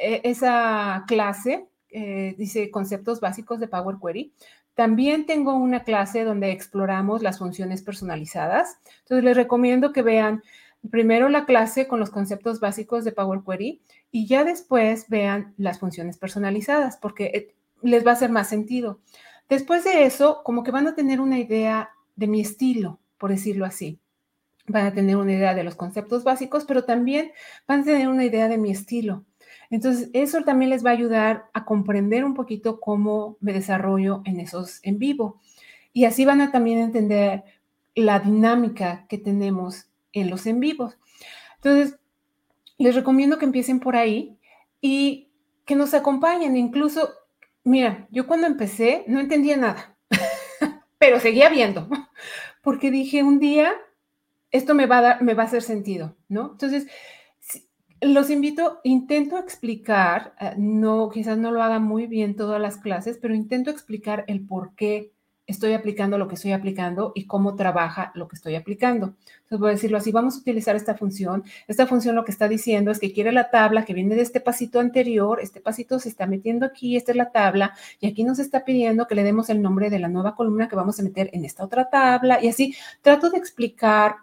e, 0.00 0.20
esa 0.24 1.04
clase, 1.06 1.68
eh, 1.90 2.34
dice 2.38 2.70
conceptos 2.70 3.20
básicos 3.20 3.60
de 3.60 3.68
Power 3.68 3.96
Query. 4.02 4.32
También 4.74 5.24
tengo 5.24 5.54
una 5.54 5.84
clase 5.84 6.24
donde 6.24 6.50
exploramos 6.50 7.22
las 7.22 7.38
funciones 7.38 7.82
personalizadas. 7.82 8.78
Entonces, 9.00 9.24
les 9.24 9.36
recomiendo 9.36 9.92
que 9.92 10.02
vean 10.02 10.42
primero 10.90 11.28
la 11.28 11.46
clase 11.46 11.88
con 11.88 11.98
los 11.98 12.10
conceptos 12.10 12.60
básicos 12.60 13.04
de 13.04 13.12
Power 13.12 13.40
Query 13.44 13.80
y 14.12 14.26
ya 14.26 14.44
después 14.44 15.08
vean 15.08 15.54
las 15.56 15.80
funciones 15.80 16.18
personalizadas 16.18 16.96
porque 16.98 17.24
eh, 17.26 17.54
les 17.82 18.06
va 18.06 18.10
a 18.10 18.14
hacer 18.14 18.30
más 18.30 18.48
sentido. 18.48 19.00
Después 19.48 19.84
de 19.84 20.04
eso, 20.04 20.42
como 20.44 20.62
que 20.62 20.70
van 20.72 20.86
a 20.86 20.94
tener 20.94 21.20
una 21.20 21.38
idea 21.38 21.90
de 22.16 22.26
mi 22.26 22.40
estilo, 22.40 22.98
por 23.18 23.30
decirlo 23.30 23.64
así. 23.64 24.00
Van 24.68 24.86
a 24.86 24.92
tener 24.92 25.16
una 25.16 25.32
idea 25.32 25.54
de 25.54 25.64
los 25.64 25.76
conceptos 25.76 26.24
básicos, 26.24 26.64
pero 26.64 26.84
también 26.84 27.32
van 27.68 27.80
a 27.80 27.84
tener 27.84 28.08
una 28.08 28.24
idea 28.24 28.48
de 28.48 28.58
mi 28.58 28.70
estilo. 28.70 29.24
Entonces, 29.70 30.10
eso 30.12 30.42
también 30.42 30.70
les 30.70 30.84
va 30.84 30.90
a 30.90 30.94
ayudar 30.94 31.46
a 31.52 31.64
comprender 31.64 32.24
un 32.24 32.34
poquito 32.34 32.80
cómo 32.80 33.36
me 33.40 33.52
desarrollo 33.52 34.22
en 34.24 34.40
esos 34.40 34.80
en 34.82 34.98
vivo. 34.98 35.40
Y 35.92 36.04
así 36.04 36.24
van 36.24 36.40
a 36.40 36.52
también 36.52 36.78
entender 36.78 37.44
la 37.94 38.20
dinámica 38.20 39.06
que 39.08 39.18
tenemos 39.18 39.86
en 40.12 40.30
los 40.30 40.46
en 40.46 40.60
vivos. 40.60 40.98
Entonces, 41.56 41.98
les 42.78 42.94
recomiendo 42.94 43.38
que 43.38 43.46
empiecen 43.46 43.80
por 43.80 43.96
ahí 43.96 44.38
y 44.80 45.30
que 45.64 45.74
nos 45.74 45.94
acompañen. 45.94 46.56
Incluso, 46.56 47.10
mira, 47.64 48.06
yo 48.10 48.26
cuando 48.26 48.46
empecé 48.46 49.04
no 49.08 49.20
entendía 49.20 49.56
nada, 49.56 49.96
pero 50.98 51.18
seguía 51.20 51.48
viendo, 51.48 51.88
porque 52.66 52.90
dije 52.90 53.22
un 53.22 53.38
día, 53.38 53.70
esto 54.50 54.74
me 54.74 54.86
va 54.86 54.98
a, 54.98 55.00
dar, 55.00 55.22
me 55.22 55.34
va 55.34 55.44
a 55.44 55.46
hacer 55.46 55.62
sentido, 55.62 56.16
¿no? 56.28 56.50
Entonces, 56.50 56.88
los 58.00 58.28
invito, 58.28 58.80
intento 58.82 59.38
explicar, 59.38 60.34
eh, 60.40 60.54
no, 60.58 61.08
quizás 61.08 61.38
no 61.38 61.52
lo 61.52 61.62
haga 61.62 61.78
muy 61.78 62.08
bien 62.08 62.34
todas 62.34 62.60
las 62.60 62.76
clases, 62.78 63.18
pero 63.22 63.36
intento 63.36 63.70
explicar 63.70 64.24
el 64.26 64.44
por 64.44 64.74
qué 64.74 65.12
estoy 65.46 65.74
aplicando 65.74 66.18
lo 66.18 66.28
que 66.28 66.34
estoy 66.34 66.52
aplicando 66.52 67.12
y 67.14 67.26
cómo 67.26 67.54
trabaja 67.54 68.12
lo 68.14 68.28
que 68.28 68.36
estoy 68.36 68.56
aplicando. 68.56 69.14
Entonces 69.42 69.58
voy 69.60 69.68
a 69.68 69.72
decirlo 69.72 69.98
así, 69.98 70.10
vamos 70.10 70.36
a 70.36 70.38
utilizar 70.40 70.74
esta 70.74 70.94
función. 70.96 71.44
Esta 71.68 71.86
función 71.86 72.16
lo 72.16 72.24
que 72.24 72.32
está 72.32 72.48
diciendo 72.48 72.90
es 72.90 72.98
que 72.98 73.12
quiere 73.12 73.32
la 73.32 73.50
tabla 73.50 73.84
que 73.84 73.94
viene 73.94 74.16
de 74.16 74.22
este 74.22 74.40
pasito 74.40 74.80
anterior, 74.80 75.38
este 75.40 75.60
pasito 75.60 75.98
se 75.98 76.08
está 76.08 76.26
metiendo 76.26 76.66
aquí, 76.66 76.96
esta 76.96 77.12
es 77.12 77.16
la 77.16 77.30
tabla, 77.30 77.74
y 78.00 78.08
aquí 78.08 78.24
nos 78.24 78.38
está 78.38 78.64
pidiendo 78.64 79.06
que 79.06 79.14
le 79.14 79.22
demos 79.22 79.48
el 79.48 79.62
nombre 79.62 79.90
de 79.90 79.98
la 79.98 80.08
nueva 80.08 80.34
columna 80.34 80.68
que 80.68 80.76
vamos 80.76 80.98
a 80.98 81.02
meter 81.02 81.30
en 81.32 81.44
esta 81.44 81.64
otra 81.64 81.88
tabla, 81.88 82.42
y 82.42 82.48
así 82.48 82.74
trato 83.02 83.30
de 83.30 83.38
explicar 83.38 84.16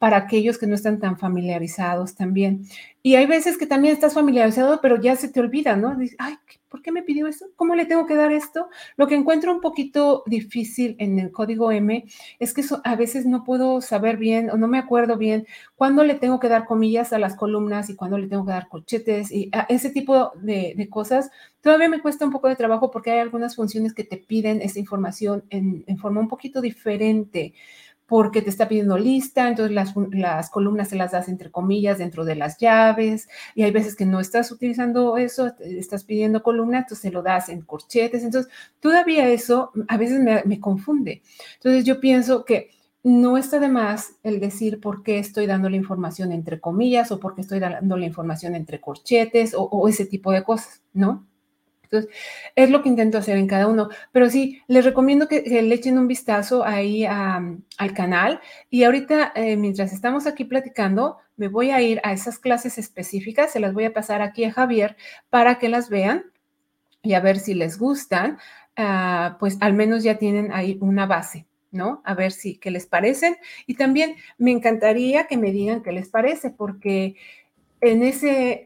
para 0.00 0.16
aquellos 0.16 0.56
que 0.56 0.66
no 0.66 0.74
están 0.74 0.98
tan 0.98 1.18
familiarizados 1.18 2.14
también. 2.14 2.64
Y 3.02 3.16
hay 3.16 3.26
veces 3.26 3.58
que 3.58 3.66
también 3.66 3.92
estás 3.92 4.14
familiarizado, 4.14 4.80
pero 4.80 4.98
ya 4.98 5.14
se 5.14 5.28
te 5.28 5.40
olvida, 5.40 5.76
¿no? 5.76 5.94
Dices, 5.94 6.16
ay, 6.18 6.36
¿por 6.70 6.80
qué 6.80 6.90
me 6.90 7.02
pidió 7.02 7.26
esto? 7.26 7.44
¿Cómo 7.54 7.74
le 7.74 7.84
tengo 7.84 8.06
que 8.06 8.14
dar 8.14 8.32
esto? 8.32 8.70
Lo 8.96 9.06
que 9.06 9.14
encuentro 9.14 9.52
un 9.52 9.60
poquito 9.60 10.22
difícil 10.24 10.96
en 11.00 11.18
el 11.18 11.30
código 11.30 11.70
M 11.70 12.02
es 12.38 12.54
que 12.54 12.64
a 12.82 12.96
veces 12.96 13.26
no 13.26 13.44
puedo 13.44 13.82
saber 13.82 14.16
bien 14.16 14.48
o 14.48 14.56
no 14.56 14.68
me 14.68 14.78
acuerdo 14.78 15.18
bien 15.18 15.46
cuándo 15.76 16.02
le 16.02 16.14
tengo 16.14 16.40
que 16.40 16.48
dar 16.48 16.64
comillas 16.64 17.12
a 17.12 17.18
las 17.18 17.36
columnas 17.36 17.90
y 17.90 17.94
cuándo 17.94 18.16
le 18.16 18.26
tengo 18.26 18.46
que 18.46 18.52
dar 18.52 18.68
colchetes 18.68 19.30
y 19.30 19.50
ese 19.68 19.90
tipo 19.90 20.32
de, 20.40 20.88
cosas. 20.90 21.30
Todavía 21.60 21.90
me 21.90 22.00
cuesta 22.00 22.24
un 22.24 22.32
poco 22.32 22.48
de 22.48 22.56
trabajo 22.56 22.90
porque 22.90 23.10
hay 23.10 23.18
algunas 23.18 23.54
funciones 23.54 23.92
que 23.92 24.04
te 24.04 24.16
piden 24.16 24.62
esa 24.62 24.78
información 24.78 25.44
en 25.50 25.98
forma 25.98 26.20
un 26.20 26.28
poquito 26.28 26.62
diferente 26.62 27.52
porque 28.10 28.42
te 28.42 28.50
está 28.50 28.66
pidiendo 28.66 28.98
lista, 28.98 29.46
entonces 29.46 29.72
las, 29.72 30.50
columnas 30.50 30.88
se 30.88 30.96
las 30.96 31.12
das 31.12 31.28
entre 31.28 31.52
comillas 31.52 31.98
dentro 31.98 32.24
de 32.24 32.34
las 32.34 32.58
llaves 32.58 33.28
y 33.54 33.62
hay 33.62 33.70
veces 33.70 33.94
que 33.94 34.04
no 34.04 34.18
estás 34.18 34.50
utilizando 34.50 35.16
eso, 35.16 35.52
estás 35.60 36.02
pidiendo 36.02 36.42
columna, 36.42 36.78
entonces 36.78 37.02
se 37.02 37.12
lo 37.12 37.22
das 37.22 37.48
en 37.50 37.60
corchetes, 37.60 38.24
entonces 38.24 38.52
todavía 38.80 39.28
eso 39.28 39.70
a 39.86 39.96
veces 39.96 40.20
me 40.44 40.58
confunde. 40.58 41.22
Entonces 41.54 41.84
yo 41.84 42.00
pienso 42.00 42.44
que 42.44 42.70
no 43.04 43.36
está 43.38 43.60
de 43.60 43.68
más 43.68 44.16
el 44.24 44.40
decir 44.40 44.80
por 44.80 45.04
qué 45.04 45.20
estoy 45.20 45.46
dando 45.46 45.70
la 45.70 45.76
información 45.76 46.32
entre 46.32 46.60
comillas 46.60 47.12
o 47.12 47.20
por 47.20 47.36
qué 47.36 47.42
estoy 47.42 47.60
dando 47.60 47.96
la 47.96 48.06
información 48.06 48.56
entre 48.56 48.80
corchetes 48.80 49.54
o, 49.56 49.88
ese 49.88 50.04
tipo 50.04 50.32
de 50.32 50.42
cosas, 50.42 50.82
¿no? 50.92 51.29
Entonces, 51.90 52.10
es 52.54 52.70
lo 52.70 52.82
que 52.82 52.88
intento 52.88 53.18
hacer 53.18 53.36
en 53.36 53.48
cada 53.48 53.66
uno. 53.66 53.88
Pero 54.12 54.30
sí, 54.30 54.62
les 54.68 54.84
recomiendo 54.84 55.26
que, 55.26 55.42
le 55.42 55.74
echen 55.74 55.98
un 55.98 56.06
vistazo 56.06 56.64
ahí 56.64 57.04
al 57.04 57.94
canal. 57.94 58.40
Y 58.70 58.84
ahorita, 58.84 59.32
eh, 59.34 59.56
mientras 59.56 59.92
estamos 59.92 60.26
aquí 60.26 60.44
platicando, 60.44 61.18
me 61.36 61.48
voy 61.48 61.70
a 61.70 61.82
ir 61.82 62.00
a 62.04 62.12
esas 62.12 62.38
clases 62.38 62.78
específicas, 62.78 63.52
se 63.52 63.60
las 63.60 63.74
voy 63.74 63.84
a 63.86 63.92
pasar 63.92 64.22
aquí 64.22 64.44
a 64.44 64.52
Javier 64.52 64.96
para 65.30 65.58
que 65.58 65.68
las 65.68 65.88
vean 65.88 66.26
y 67.02 67.14
a 67.14 67.20
ver 67.20 67.38
si 67.38 67.54
les 67.54 67.78
gustan. 67.78 68.38
Ah, 68.76 69.36
pues 69.40 69.58
al 69.60 69.72
menos 69.74 70.04
ya 70.04 70.16
tienen 70.16 70.52
ahí 70.52 70.78
una 70.80 71.06
base, 71.06 71.46
¿no? 71.72 72.02
A 72.04 72.14
ver 72.14 72.30
si, 72.30 72.56
qué 72.58 72.70
les 72.70 72.86
parecen. 72.86 73.36
Y 73.66 73.74
también 73.74 74.14
me 74.38 74.52
encantaría 74.52 75.26
que 75.26 75.36
me 75.36 75.50
digan 75.50 75.82
qué 75.82 75.92
les 75.92 76.08
parece, 76.08 76.50
porque 76.50 77.16
en 77.80 78.02
ese, 78.04 78.64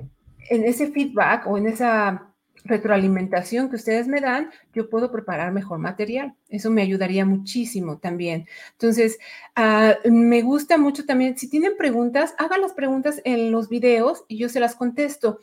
en 0.51 0.65
ese 0.65 0.91
feedback 0.93 1.47
o 1.47 1.57
en 1.57 1.69
esa 1.69 2.34
retroalimentación 2.65 3.69
que 3.69 3.77
ustedes 3.77 4.09
me 4.09 4.21
dan, 4.21 4.51
yo 4.73 4.89
puedo 4.89 5.13
preparar 5.13 5.53
mejor 5.53 5.79
material. 5.79 6.35
Eso 6.49 6.71
me 6.71 6.83
ayudaría 6.83 7.25
muchísimo 7.27 7.99
también. 7.99 8.47
Entonces, 8.73 9.19
ah, 9.55 9.95
me 10.05 10.43
gusta 10.43 10.79
mucho 10.79 11.05
también, 11.05 11.37
si 11.37 11.49
tienen 11.49 11.77
preguntas, 11.77 12.35
hagan 12.39 12.63
las 12.63 12.73
preguntas 12.73 13.21
en 13.25 13.53
los 13.53 13.69
videos 13.69 14.25
y 14.29 14.39
yo 14.39 14.49
se 14.49 14.61
las 14.61 14.75
contesto. 14.75 15.41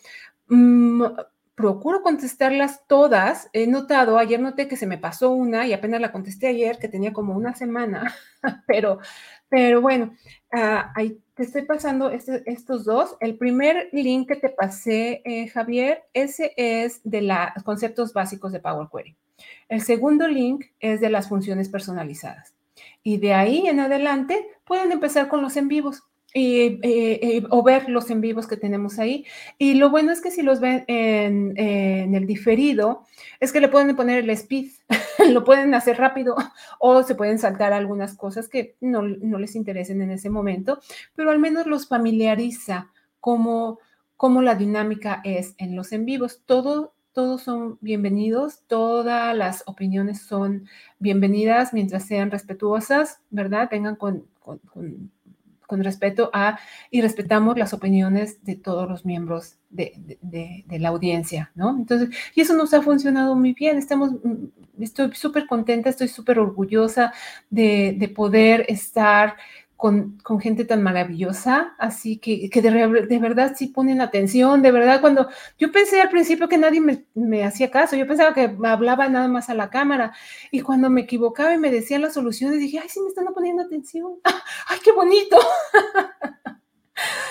Mm, 0.47 1.03
procuro 1.55 2.01
contestarlas 2.01 2.87
todas. 2.87 3.49
He 3.53 3.67
notado, 3.67 4.17
ayer 4.17 4.39
noté 4.39 4.67
que 4.67 4.77
se 4.77 4.87
me 4.87 4.97
pasó 4.97 5.31
una 5.31 5.67
y 5.67 5.73
apenas 5.73 6.01
la 6.01 6.11
contesté 6.11 6.47
ayer, 6.47 6.79
que 6.79 6.87
tenía 6.87 7.13
como 7.13 7.35
una 7.35 7.55
semana, 7.55 8.15
pero, 8.67 8.99
pero 9.47 9.79
bueno, 9.79 10.15
ah, 10.51 10.91
ahí 10.95 11.21
te 11.41 11.47
estoy 11.47 11.63
pasando 11.63 12.11
este, 12.11 12.43
estos 12.45 12.85
dos. 12.85 13.15
El 13.19 13.35
primer 13.35 13.89
link 13.93 14.27
que 14.27 14.35
te 14.35 14.49
pasé, 14.49 15.23
eh, 15.25 15.47
Javier, 15.47 16.03
ese 16.13 16.53
es 16.55 17.01
de 17.03 17.23
los 17.23 17.63
conceptos 17.63 18.13
básicos 18.13 18.51
de 18.51 18.59
Power 18.59 18.89
Query. 18.93 19.15
El 19.67 19.81
segundo 19.81 20.27
link 20.27 20.65
es 20.79 21.01
de 21.01 21.09
las 21.09 21.29
funciones 21.29 21.67
personalizadas. 21.67 22.53
Y 23.01 23.17
de 23.17 23.33
ahí 23.33 23.65
en 23.65 23.79
adelante 23.79 24.49
pueden 24.65 24.91
empezar 24.91 25.29
con 25.29 25.41
los 25.41 25.57
en 25.57 25.67
vivos. 25.67 26.03
Eh, 26.33 26.79
eh, 26.81 27.43
o 27.49 27.61
ver 27.61 27.89
los 27.89 28.09
en 28.09 28.21
vivos 28.21 28.47
que 28.47 28.55
tenemos 28.55 28.99
ahí. 28.99 29.25
Y 29.57 29.73
lo 29.73 29.89
bueno 29.89 30.13
es 30.13 30.21
que 30.21 30.31
si 30.31 30.41
los 30.41 30.61
ven 30.61 30.85
en, 30.87 31.57
el 31.57 32.25
diferido, 32.25 33.03
es 33.41 33.51
que 33.51 33.59
le 33.59 33.67
pueden 33.67 33.93
poner 33.97 34.19
el 34.19 34.29
speed, 34.29 34.71
lo 35.33 35.43
pueden 35.43 35.73
hacer 35.73 35.97
rápido 35.97 36.35
o 36.79 37.03
se 37.03 37.15
pueden 37.15 37.37
saltar 37.37 37.73
algunas 37.73 38.15
cosas 38.15 38.47
que 38.47 38.75
no, 38.79 39.01
les 39.03 39.55
interesen 39.57 40.01
en 40.01 40.11
ese 40.11 40.29
momento, 40.29 40.79
pero 41.15 41.31
al 41.31 41.39
menos 41.39 41.67
los 41.67 41.87
familiariza 41.87 42.91
cómo, 43.19 43.79
cómo 44.15 44.41
la 44.41 44.55
dinámica 44.55 45.19
es 45.25 45.53
en 45.57 45.75
los 45.75 45.91
en 45.91 46.05
vivos. 46.05 46.43
Todo, 46.45 46.93
todos 47.11 47.41
son 47.41 47.77
bienvenidos, 47.81 48.61
todas 48.67 49.35
las 49.35 49.63
opiniones 49.65 50.21
son 50.21 50.69
bienvenidas 50.97 51.73
mientras 51.73 52.05
sean 52.05 52.31
respetuosas, 52.31 53.19
¿verdad? 53.31 53.67
Vengan 53.69 53.97
con 53.97 54.25
respeto 55.79 56.29
a 56.33 56.59
y 56.89 57.01
respetamos 57.01 57.57
las 57.57 57.73
opiniones 57.73 58.43
de 58.43 58.55
todos 58.55 58.89
los 58.89 59.05
miembros 59.05 59.57
de, 59.69 60.65
la 60.69 60.89
audiencia, 60.89 61.51
¿no? 61.55 61.75
Entonces, 61.77 62.09
y 62.35 62.41
eso 62.41 62.53
nos 62.55 62.73
ha 62.73 62.81
funcionado 62.81 63.35
muy 63.35 63.53
bien. 63.53 63.77
Estamos, 63.77 64.11
mm, 64.11 64.83
estoy 64.83 65.13
súper 65.13 65.47
contenta, 65.47 65.89
estoy 65.89 66.07
súper 66.07 66.39
orgullosa 66.39 67.13
de, 67.49 68.11
poder 68.15 68.65
estar 68.67 69.37
con, 69.81 70.39
gente 70.39 70.63
tan 70.63 70.83
maravillosa, 70.83 71.73
así 71.79 72.19
que, 72.19 72.49
de, 72.53 73.19
verdad 73.19 73.53
sí 73.57 73.65
ponen 73.65 73.99
atención, 73.99 74.61
de 74.61 74.71
verdad 74.71 75.01
cuando 75.01 75.27
yo 75.57 75.71
pensé 75.71 75.99
al 75.99 76.09
principio 76.09 76.47
que 76.47 76.59
nadie 76.59 76.79
me, 77.15 77.43
hacía 77.43 77.71
caso, 77.71 77.95
yo 77.95 78.05
pensaba 78.05 78.35
que 78.35 78.55
hablaba 78.63 79.09
nada 79.09 79.27
más 79.27 79.49
a 79.49 79.55
la 79.55 79.71
cámara 79.71 80.13
y 80.51 80.61
cuando 80.61 80.91
me 80.91 81.01
equivocaba 81.01 81.55
y 81.55 81.57
me 81.57 81.71
decían 81.71 82.03
las 82.03 82.13
soluciones 82.13 82.59
dije, 82.59 82.77
ay, 82.77 82.89
sí 82.89 82.99
me 83.01 83.07
están 83.07 83.25
poniendo 83.33 83.63
atención, 83.63 84.19
ay, 84.67 84.77
qué 84.83 84.91
bonito. 84.91 85.39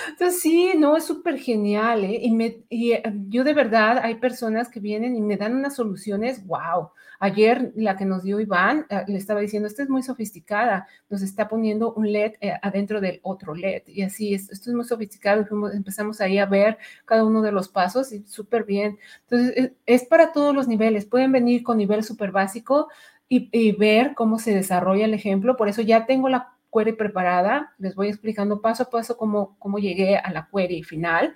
Entonces 0.09 0.41
sí, 0.41 0.73
no, 0.77 0.97
es 0.97 1.05
súper 1.05 1.39
genial, 1.39 2.05
¿eh? 2.05 2.19
Y, 2.23 2.31
me, 2.33 2.65
y 2.69 2.93
eh, 2.93 3.03
yo 3.29 3.45
de 3.45 3.55
verdad, 3.55 4.01
hay 4.03 4.17
personas 4.17 4.69
que 4.69 4.81
vienen 4.81 5.17
y 5.17 5.21
me 5.21 5.37
dan 5.37 5.55
unas 5.55 5.77
soluciones, 5.77 6.45
wow. 6.47 6.91
Ayer 7.19 7.73
la 7.77 7.97
que 7.97 8.07
nos 8.07 8.23
dio 8.23 8.41
Iván, 8.41 8.87
eh, 8.89 9.05
le 9.07 9.19
estaba 9.19 9.41
diciendo, 9.41 9.67
esta 9.69 9.83
es 9.83 9.91
muy 9.91 10.03
sofisticada, 10.03 10.87
nos 11.11 11.23
está 11.23 11.49
poniendo 11.49 11.93
un 11.93 12.11
LED 12.11 12.35
eh, 12.41 12.55
adentro 12.63 13.01
del 13.01 13.21
otro 13.23 13.55
LED. 13.55 13.83
Y 13.87 14.03
así, 14.03 14.35
es, 14.35 14.51
esto 14.51 14.71
es 14.71 14.77
muy 14.77 14.85
sofisticado. 14.85 15.47
empezamos 15.73 16.21
ahí 16.21 16.39
a 16.39 16.47
ver 16.47 16.79
cada 17.05 17.25
uno 17.25 17.43
de 17.43 17.53
los 17.53 17.69
pasos 17.69 18.13
y 18.13 18.25
súper 18.27 18.65
bien. 18.65 18.99
Entonces, 19.29 19.73
es, 19.87 20.05
para 20.05 20.33
todos 20.33 20.55
los 20.55 20.67
niveles. 20.69 21.05
Pueden 21.07 21.33
venir 21.33 21.63
con 21.63 21.77
nivel 21.79 22.05
súper 22.05 22.33
básico 22.33 22.89
y, 23.29 23.49
y 23.53 23.73
ver 23.73 24.15
cómo 24.15 24.39
se 24.39 24.55
desarrolla 24.55 25.05
el 25.05 25.15
ejemplo. 25.15 25.57
Por 25.57 25.69
eso 25.69 25.83
ya 25.83 26.07
tengo 26.07 26.29
la 26.29 26.55
query 26.73 26.93
preparada, 26.93 27.75
les 27.79 27.95
voy 27.95 28.09
explicando 28.09 28.61
paso 28.61 28.85
a 28.85 28.91
paso 28.91 29.17
cómo, 29.17 29.57
cómo 29.59 29.79
llegué 29.79 30.17
a 30.17 30.31
la 30.33 30.49
query 30.53 30.83
final, 30.83 31.35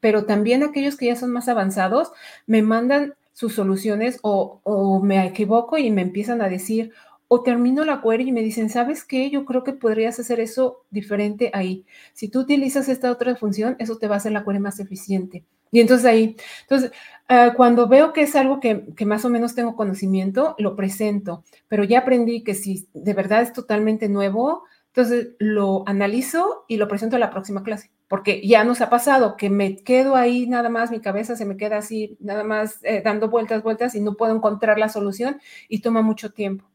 pero 0.00 0.24
también 0.24 0.62
aquellos 0.62 0.96
que 0.96 1.06
ya 1.06 1.16
son 1.16 1.30
más 1.30 1.48
avanzados 1.48 2.12
me 2.46 2.62
mandan 2.62 3.14
sus 3.32 3.54
soluciones 3.54 4.18
o, 4.22 4.60
o 4.64 5.00
me 5.00 5.24
equivoco 5.26 5.78
y 5.78 5.90
me 5.90 6.02
empiezan 6.02 6.42
a 6.42 6.48
decir, 6.48 6.92
o 7.32 7.44
termino 7.44 7.84
la 7.84 8.02
query 8.02 8.28
y 8.30 8.32
me 8.32 8.42
dicen, 8.42 8.70
¿sabes 8.70 9.04
qué? 9.04 9.30
Yo 9.30 9.44
creo 9.44 9.62
que 9.62 9.72
podrías 9.72 10.18
hacer 10.18 10.40
eso 10.40 10.84
diferente 10.90 11.52
ahí. 11.54 11.86
Si 12.12 12.28
tú 12.28 12.40
utilizas 12.40 12.88
esta 12.88 13.08
otra 13.12 13.36
función, 13.36 13.76
eso 13.78 13.98
te 13.98 14.08
va 14.08 14.16
a 14.16 14.18
hacer 14.18 14.32
la 14.32 14.42
query 14.42 14.58
más 14.58 14.80
eficiente. 14.80 15.44
Y 15.70 15.78
entonces 15.78 16.06
ahí, 16.06 16.36
entonces, 16.62 16.90
ah, 17.28 17.52
cuando 17.56 17.86
veo 17.86 18.12
que 18.12 18.22
es 18.22 18.34
algo 18.34 18.58
que, 18.58 18.84
más 19.06 19.24
o 19.24 19.30
menos 19.30 19.54
tengo 19.54 19.76
conocimiento, 19.76 20.56
lo 20.58 20.74
presento, 20.74 21.44
pero 21.68 21.84
ya 21.84 22.00
aprendí 22.00 22.42
que 22.42 22.54
si 22.54 22.88
de 22.94 23.14
verdad 23.14 23.42
es 23.42 23.52
totalmente 23.52 24.08
nuevo, 24.08 24.64
entonces 24.88 25.28
lo 25.38 25.84
analizo 25.86 26.64
y 26.66 26.78
lo 26.78 26.88
presento 26.88 27.14
a 27.14 27.20
la 27.20 27.30
próxima 27.30 27.62
clase, 27.62 27.92
porque 28.08 28.44
ya 28.44 28.64
nos 28.64 28.80
ha 28.80 28.90
pasado 28.90 29.36
que 29.36 29.50
me 29.50 29.76
quedo 29.76 30.16
ahí 30.16 30.48
nada 30.48 30.68
más, 30.68 30.90
mi 30.90 31.00
cabeza 31.00 31.36
se 31.36 31.44
me 31.44 31.56
queda 31.56 31.76
así, 31.76 32.16
nada 32.18 32.42
más 32.42 32.80
eh, 32.82 33.02
dando 33.04 33.30
vueltas, 33.30 33.62
vueltas 33.62 33.94
y 33.94 34.00
no 34.00 34.16
puedo 34.16 34.34
encontrar 34.34 34.80
la 34.80 34.88
solución 34.88 35.40
y 35.68 35.80
toma 35.80 36.02
mucho 36.02 36.32
tiempo. 36.32 36.69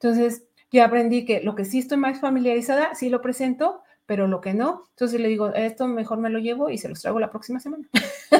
Entonces, 0.00 0.44
ya 0.70 0.84
aprendí 0.84 1.24
que 1.24 1.40
lo 1.40 1.54
que 1.54 1.64
sí 1.64 1.78
estoy 1.78 1.98
más 1.98 2.20
familiarizada, 2.20 2.94
sí 2.94 3.08
lo 3.08 3.22
presento, 3.22 3.82
pero 4.06 4.28
lo 4.28 4.40
que 4.40 4.54
no, 4.54 4.84
entonces 4.90 5.20
le 5.20 5.28
digo, 5.28 5.52
esto 5.54 5.88
mejor 5.88 6.18
me 6.18 6.30
lo 6.30 6.38
llevo 6.38 6.70
y 6.70 6.78
se 6.78 6.88
los 6.88 7.00
traigo 7.00 7.18
la 7.18 7.30
próxima 7.30 7.58
semana. 7.58 7.88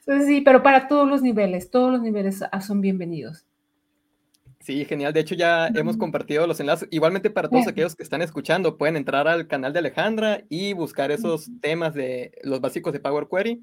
entonces 0.00 0.26
sí, 0.26 0.40
pero 0.40 0.62
para 0.62 0.88
todos 0.88 1.08
los 1.08 1.22
niveles, 1.22 1.70
todos 1.70 1.92
los 1.92 2.00
niveles 2.00 2.42
son 2.66 2.80
bienvenidos. 2.80 3.44
Sí, 4.60 4.86
genial. 4.86 5.12
De 5.12 5.20
hecho, 5.20 5.34
ya 5.34 5.66
hemos 5.66 5.98
compartido 5.98 6.46
los 6.46 6.58
enlaces. 6.58 6.88
Igualmente 6.90 7.28
para 7.28 7.50
todos 7.50 7.68
aquellos 7.68 7.94
que 7.94 8.02
están 8.02 8.22
escuchando, 8.22 8.78
pueden 8.78 8.96
entrar 8.96 9.28
al 9.28 9.46
canal 9.46 9.74
de 9.74 9.80
Alejandra 9.80 10.42
y 10.48 10.72
buscar 10.72 11.10
esos 11.10 11.50
temas 11.60 11.92
de 11.92 12.32
los 12.42 12.62
básicos 12.62 12.94
de 12.94 13.00
Power 13.00 13.26
Query 13.30 13.62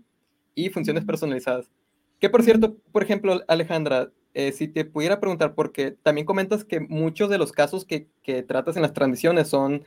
y 0.53 0.69
funciones 0.69 1.03
personalizadas. 1.03 1.72
Que 2.19 2.30
por 2.30 2.43
cierto, 2.43 2.77
por 2.91 3.01
ejemplo, 3.01 3.41
Alejandra, 3.47 4.11
eh, 4.33 4.51
si 4.51 4.67
te 4.67 4.85
pudiera 4.85 5.19
preguntar, 5.19 5.55
porque 5.55 5.91
también 5.91 6.25
comentas 6.25 6.63
que 6.63 6.79
muchos 6.79 7.29
de 7.29 7.37
los 7.37 7.51
casos 7.51 7.85
que, 7.85 8.07
que 8.23 8.43
tratas 8.43 8.75
en 8.75 8.81
las 8.81 8.93
transmisiones 8.93 9.47
son 9.49 9.83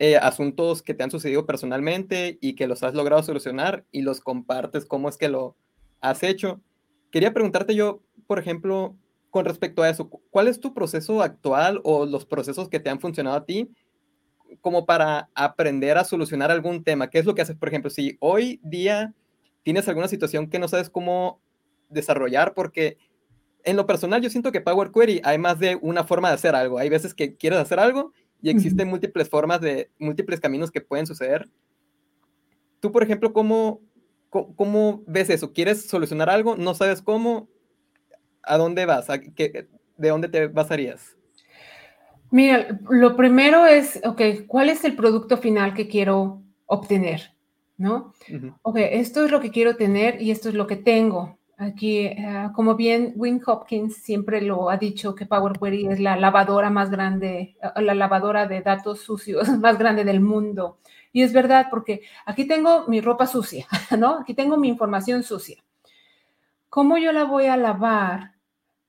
eh, 0.00 0.16
asuntos 0.16 0.80
que 0.82 0.94
te 0.94 1.02
han 1.02 1.10
sucedido 1.10 1.44
personalmente 1.44 2.38
y 2.40 2.54
que 2.54 2.68
los 2.68 2.84
has 2.84 2.94
logrado 2.94 3.20
solucionar 3.24 3.84
y 3.90 4.02
los 4.02 4.20
compartes, 4.20 4.84
cómo 4.84 5.08
es 5.08 5.16
que 5.16 5.28
lo 5.28 5.56
has 6.00 6.22
hecho. 6.22 6.60
Quería 7.10 7.34
preguntarte 7.34 7.74
yo, 7.74 8.00
por 8.28 8.38
ejemplo, 8.38 8.94
con 9.30 9.44
respecto 9.44 9.82
a 9.82 9.88
eso, 9.88 10.08
¿cuál 10.08 10.46
es 10.46 10.60
tu 10.60 10.72
proceso 10.72 11.20
actual 11.20 11.80
o 11.82 12.06
los 12.06 12.26
procesos 12.26 12.68
que 12.68 12.78
te 12.78 12.90
han 12.90 13.00
funcionado 13.00 13.36
a 13.36 13.44
ti 13.44 13.70
como 14.60 14.86
para 14.86 15.28
aprender 15.34 15.98
a 15.98 16.04
solucionar 16.04 16.52
algún 16.52 16.84
tema? 16.84 17.10
¿Qué 17.10 17.18
es 17.18 17.26
lo 17.26 17.34
que 17.34 17.42
haces, 17.42 17.56
por 17.56 17.68
ejemplo, 17.68 17.90
si 17.90 18.16
hoy 18.20 18.60
día 18.62 19.14
tienes 19.64 19.88
alguna 19.88 20.06
situación 20.06 20.48
que 20.48 20.60
no 20.60 20.68
sabes 20.68 20.90
cómo 20.90 21.40
desarrollar? 21.88 22.54
Porque 22.54 22.98
en 23.64 23.76
lo 23.76 23.86
personal 23.86 24.20
yo 24.22 24.30
siento 24.30 24.52
que 24.52 24.60
Power 24.60 24.90
Query 24.90 25.20
hay 25.24 25.38
más 25.38 25.58
de 25.58 25.76
una 25.80 26.04
forma 26.04 26.28
de 26.28 26.34
hacer 26.34 26.54
algo. 26.54 26.78
Hay 26.78 26.88
veces 26.88 27.14
que 27.14 27.36
quieres 27.36 27.58
hacer 27.58 27.78
algo 27.78 28.12
y 28.40 28.50
existen 28.50 28.88
múltiples 28.88 29.28
formas 29.28 29.60
de, 29.60 29.90
múltiples 29.98 30.40
caminos 30.40 30.70
que 30.70 30.80
pueden 30.80 31.06
suceder. 31.06 31.48
Tú, 32.80 32.92
por 32.92 33.02
ejemplo, 33.02 33.32
¿cómo, 33.32 33.80
cómo, 34.30 35.02
ves 35.06 35.30
eso? 35.30 35.52
¿Quieres 35.52 35.86
solucionar 35.86 36.30
algo? 36.30 36.56
¿No 36.56 36.74
sabes 36.74 37.02
cómo? 37.02 37.48
¿A 38.42 38.56
dónde 38.56 38.86
vas? 38.86 39.10
¿A 39.10 39.20
qué, 39.20 39.68
¿De 39.96 40.08
dónde 40.08 40.28
te 40.28 40.46
basarías? 40.46 41.16
Mira, 42.30 42.78
lo 42.88 43.16
primero 43.16 43.66
es, 43.66 44.00
ok, 44.04 44.20
¿cuál 44.46 44.68
es 44.68 44.84
el 44.84 44.94
producto 44.94 45.38
final 45.38 45.74
que 45.74 45.88
quiero 45.88 46.42
obtener? 46.66 47.34
¿No? 47.76 48.12
Ok, 48.62 48.76
esto 48.78 49.24
es 49.24 49.30
lo 49.30 49.40
que 49.40 49.50
quiero 49.50 49.76
tener 49.76 50.20
y 50.20 50.30
esto 50.30 50.48
es 50.48 50.54
lo 50.54 50.66
que 50.66 50.76
tengo. 50.76 51.38
Aquí, 51.60 52.06
eh, 52.06 52.50
como 52.54 52.76
bien 52.76 53.14
Win 53.16 53.42
Hopkins 53.44 53.96
siempre 53.96 54.40
lo 54.40 54.70
ha 54.70 54.76
dicho, 54.76 55.16
que 55.16 55.26
Power 55.26 55.58
Query 55.58 55.88
es 55.88 55.98
la 55.98 56.14
lavadora 56.14 56.70
más 56.70 56.88
grande, 56.88 57.56
eh, 57.60 57.82
la 57.82 57.94
lavadora 57.94 58.46
de 58.46 58.60
datos 58.60 59.00
sucios 59.00 59.48
más 59.58 59.76
grande 59.76 60.04
del 60.04 60.20
mundo. 60.20 60.78
Y 61.12 61.22
es 61.22 61.32
verdad, 61.32 61.66
porque 61.68 62.02
aquí 62.26 62.46
tengo 62.46 62.86
mi 62.86 63.00
ropa 63.00 63.26
sucia, 63.26 63.66
¿no? 63.98 64.20
Aquí 64.20 64.34
tengo 64.34 64.56
mi 64.56 64.68
información 64.68 65.24
sucia. 65.24 65.62
¿Cómo 66.70 66.96
yo 66.96 67.10
la 67.10 67.24
voy 67.24 67.46
a 67.46 67.56
lavar 67.56 68.37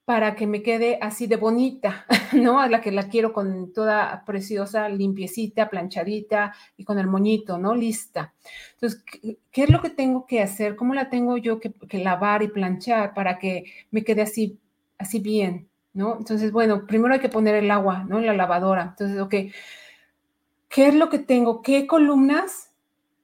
para 0.09 0.35
que 0.35 0.47
me 0.47 0.63
quede 0.63 0.97
así 1.03 1.27
de 1.27 1.35
bonita, 1.35 2.07
¿no? 2.33 2.59
A 2.59 2.67
la 2.67 2.81
que 2.81 2.91
la 2.91 3.09
quiero 3.09 3.31
con 3.31 3.71
toda 3.73 4.23
preciosa, 4.25 4.89
limpiecita, 4.89 5.69
planchadita 5.69 6.55
y 6.77 6.83
con 6.83 6.97
el 6.97 7.05
moñito, 7.05 7.59
¿no? 7.59 7.75
Lista. 7.75 8.33
Entonces, 8.73 9.03
¿qué, 9.51 9.63
es 9.63 9.69
lo 9.69 9.83
que 9.83 9.91
tengo 9.91 10.25
que 10.25 10.41
hacer? 10.41 10.75
¿Cómo 10.75 10.95
la 10.95 11.11
tengo 11.11 11.37
yo 11.37 11.59
que, 11.59 11.71
lavar 11.99 12.41
y 12.41 12.47
planchar 12.47 13.13
para 13.13 13.37
que 13.37 13.65
me 13.91 14.03
quede 14.03 14.23
así, 14.23 14.57
así 14.97 15.19
bien, 15.19 15.69
¿no? 15.93 16.17
Entonces, 16.17 16.51
bueno, 16.51 16.87
primero 16.87 17.13
hay 17.13 17.19
que 17.19 17.29
poner 17.29 17.53
el 17.53 17.69
agua, 17.69 18.03
¿no? 18.09 18.17
En 18.17 18.25
la 18.25 18.33
lavadora. 18.33 18.95
Entonces, 18.97 19.21
ok, 19.21 19.35
¿qué 20.69 20.87
es 20.87 20.95
lo 20.95 21.11
que 21.11 21.19
tengo? 21.19 21.61
¿Qué 21.61 21.85
columnas 21.85 22.71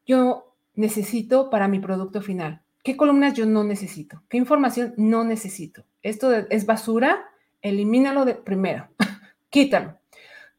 yo 0.05 0.53
necesito 0.75 1.49
para 1.49 1.67
mi 1.67 1.79
producto 1.79 2.21
final? 2.21 2.61
¿Qué 2.83 2.95
columnas 2.95 3.33
yo 3.33 3.47
no 3.47 3.63
necesito? 3.63 4.21
¿Qué 4.29 4.37
información 4.37 4.93
no 4.97 5.23
necesito? 5.23 5.83
Esto 6.05 6.31
es 6.31 6.67
basura, 6.67 7.31
elimínalo 7.63 8.25
de 8.25 8.35
primero, 8.35 8.89
quítalo. 9.49 9.97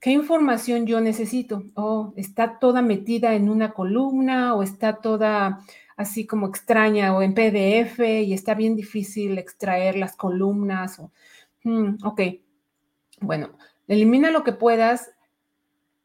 ¿Qué 0.00 0.10
información 0.10 0.88
yo 0.88 1.00
necesito? 1.00 1.62
Oh, 1.74 2.12
está 2.16 2.58
toda 2.58 2.82
metida 2.82 3.32
en 3.34 3.48
una 3.48 3.72
columna 3.72 4.56
o 4.56 4.64
está 4.64 4.96
toda 4.96 5.60
así 5.96 6.26
como 6.26 6.48
extraña 6.48 7.16
o 7.16 7.22
en 7.22 7.32
PDF 7.32 8.00
y 8.00 8.32
está 8.32 8.54
bien 8.54 8.74
difícil 8.74 9.38
extraer 9.38 9.96
las 9.96 10.16
columnas. 10.16 10.98
O, 10.98 11.12
hmm, 11.62 11.98
ok, 12.02 12.20
bueno, 13.20 13.50
elimina 13.86 14.32
lo 14.32 14.42
que 14.42 14.52
puedas, 14.52 15.12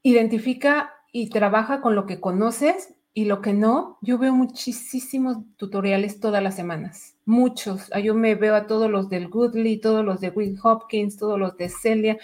identifica 0.04 0.94
y 1.12 1.30
trabaja 1.30 1.82
con 1.82 1.96
lo 1.96 2.06
que 2.06 2.20
conoces 2.20 2.94
y 3.14 3.26
lo 3.26 3.42
que 3.42 3.54
no, 3.54 3.98
yo 4.02 4.18
veo 4.18 4.34
muchísimos 4.34 5.38
tutoriales 5.58 6.20
todas 6.20 6.42
las 6.42 6.56
semanas, 6.56 7.16
muchos. 7.26 7.90
Ah, 7.94 8.00
yo 8.00 8.16
me 8.16 8.36
veo 8.36 8.56
a 8.56 8.68
todos 8.68 8.90
los 8.90 9.10
del 9.10 9.28
Goodly, 9.28 9.82
todos 9.82 10.06
los 10.06 10.22
de 10.22 10.30
Will 10.30 10.58
Hopkins, 10.64 11.18
todos 11.18 11.38
los 11.38 11.58
de 11.58 11.68
Celia, 11.68 12.18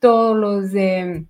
todos 0.00 0.36
los 0.36 0.72
de, 0.72 1.26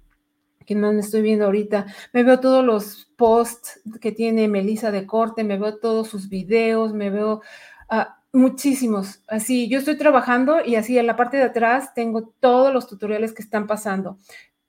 que 0.64 0.74
no 0.74 0.92
me 0.92 1.00
estoy 1.00 1.20
viendo 1.22 1.44
ahorita, 1.44 1.86
me 2.14 2.22
veo 2.22 2.40
todos 2.40 2.64
los 2.64 3.10
posts 3.16 3.82
que 4.00 4.12
tiene 4.12 4.48
Melissa 4.48 4.90
de 4.90 5.06
Corte, 5.06 5.44
me 5.44 5.58
veo 5.58 5.78
todos 5.78 6.08
sus 6.08 6.30
videos, 6.30 6.94
me 6.94 7.10
veo 7.10 7.42
uh, 7.90 8.38
muchísimos. 8.38 9.22
Así, 9.28 9.68
yo 9.68 9.78
estoy 9.78 9.98
trabajando 9.98 10.64
y 10.64 10.76
así 10.76 10.98
en 10.98 11.06
la 11.06 11.16
parte 11.16 11.36
de 11.36 11.44
atrás 11.44 11.92
tengo 11.94 12.32
todos 12.40 12.72
los 12.72 12.88
tutoriales 12.88 13.34
que 13.34 13.42
están 13.42 13.66
pasando. 13.66 14.16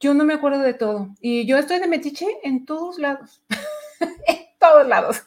Yo 0.02 0.14
no 0.14 0.26
me 0.26 0.34
acuerdo 0.34 0.60
de 0.60 0.74
todo 0.74 1.16
y 1.22 1.46
yo 1.46 1.58
estoy 1.58 1.80
de 1.80 1.88
metiche 1.88 2.28
en 2.44 2.66
todos 2.66 3.00
lados. 3.00 3.42
en 4.28 4.38
todos 4.60 4.88
lados. 4.88 5.24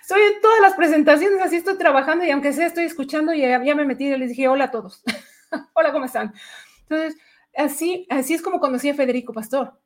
Estoy 0.00 0.22
en 0.22 0.40
todas 0.40 0.60
las 0.60 0.74
presentaciones, 0.74 1.40
así 1.40 1.56
estoy 1.56 1.78
trabajando 1.78 2.24
y 2.24 2.30
aunque 2.30 2.52
sea 2.52 2.66
estoy 2.66 2.84
escuchando 2.84 3.32
y 3.32 3.40
ya, 3.40 3.58
me 3.58 3.84
metí 3.84 4.06
y 4.06 4.16
les 4.16 4.30
dije 4.30 4.48
hola 4.48 4.66
a 4.66 4.70
todos. 4.70 5.02
hola, 5.74 5.92
¿cómo 5.92 6.04
están? 6.04 6.32
Entonces, 6.82 7.16
así, 7.56 8.06
así 8.10 8.34
es 8.34 8.42
como 8.42 8.60
conocí 8.60 8.88
a 8.88 8.94
Federico 8.94 9.32
Pastor. 9.32 9.78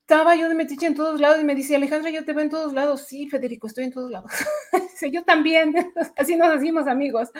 Estaba 0.00 0.36
yo 0.36 0.48
de 0.48 0.54
metiche 0.54 0.86
en 0.86 0.94
todos 0.94 1.20
lados 1.20 1.40
y 1.40 1.44
me 1.44 1.56
dice, 1.56 1.74
Alejandra, 1.74 2.10
yo 2.10 2.24
te 2.24 2.32
veo 2.32 2.44
en 2.44 2.50
todos 2.50 2.72
lados. 2.72 3.06
Sí, 3.06 3.28
Federico, 3.28 3.66
estoy 3.66 3.84
en 3.84 3.92
todos 3.92 4.10
lados. 4.10 4.30
yo 5.12 5.24
también. 5.24 5.74
así 6.16 6.36
nos 6.36 6.48
hacemos 6.48 6.86
amigos. 6.86 7.30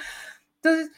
Entonces, 0.57 0.91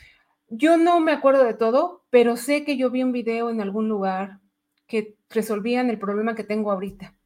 yo 0.49 0.79
no 0.79 0.99
me 1.01 1.13
acuerdo 1.13 1.45
de 1.45 1.53
todo, 1.53 2.07
pero 2.09 2.39
sé 2.39 2.65
que 2.65 2.79
yo 2.79 2.91
vi 2.91 3.03
un 3.03 3.13
video 3.13 3.51
en 3.51 3.61
algún 3.61 3.87
lugar 3.87 4.41
que 4.87 5.19
resolvían 5.29 5.91
el 5.91 5.99
problema 5.99 6.35
que 6.35 6.43
tengo 6.43 6.73
ahorita 6.73 7.18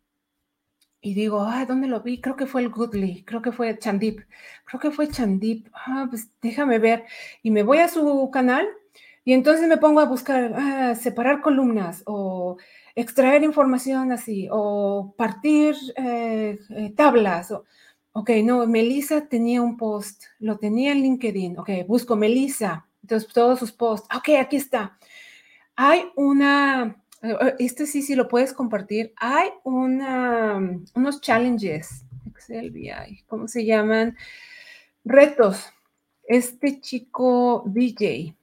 y 1.02 1.14
digo, 1.14 1.42
ah, 1.42 1.66
¿dónde 1.66 1.88
lo 1.88 2.00
vi? 2.00 2.20
Creo 2.20 2.36
que 2.36 2.46
fue 2.46 2.62
el 2.62 2.70
Goodly, 2.70 3.24
creo 3.24 3.42
que 3.42 3.50
fue 3.52 3.76
Chandip, 3.78 4.20
creo 4.64 4.80
que 4.80 4.92
fue 4.92 5.08
Chandip, 5.08 5.66
ah, 5.74 6.06
pues 6.08 6.30
déjame 6.40 6.78
ver. 6.78 7.04
Y 7.42 7.50
me 7.50 7.64
voy 7.64 7.78
a 7.78 7.88
su 7.88 8.30
canal 8.32 8.68
y 9.24 9.32
entonces 9.32 9.68
me 9.68 9.78
pongo 9.78 10.00
a 10.00 10.06
buscar, 10.06 10.52
ah, 10.56 10.94
separar 10.94 11.42
columnas 11.42 12.02
o 12.06 12.56
extraer 12.94 13.42
información 13.42 14.12
así, 14.12 14.48
o 14.50 15.14
partir 15.16 15.74
eh, 15.96 16.58
eh, 16.70 16.92
tablas. 16.96 17.50
O, 17.50 17.64
ok, 18.12 18.30
no, 18.44 18.66
Melissa 18.66 19.28
tenía 19.28 19.60
un 19.60 19.76
post, 19.76 20.24
lo 20.38 20.58
tenía 20.58 20.92
en 20.92 21.02
LinkedIn, 21.02 21.58
ok, 21.58 21.70
busco 21.88 22.16
Melissa, 22.16 22.86
entonces 23.02 23.32
todos 23.32 23.58
sus 23.58 23.72
posts, 23.72 24.08
ok, 24.16 24.38
aquí 24.40 24.56
está. 24.56 24.98
Hay 25.76 26.04
una 26.16 27.01
este 27.58 27.86
sí, 27.86 28.02
sí 28.02 28.14
lo 28.14 28.28
puedes 28.28 28.52
compartir. 28.52 29.12
Hay 29.16 29.50
una, 29.64 30.60
unos 30.94 31.20
challenges, 31.20 32.04
Excel 32.26 32.70
BI, 32.70 33.22
¿cómo 33.26 33.46
se 33.48 33.64
llaman? 33.64 34.16
Retos. 35.04 35.72
Este 36.24 36.80
chico 36.80 37.62
DJ. 37.66 38.34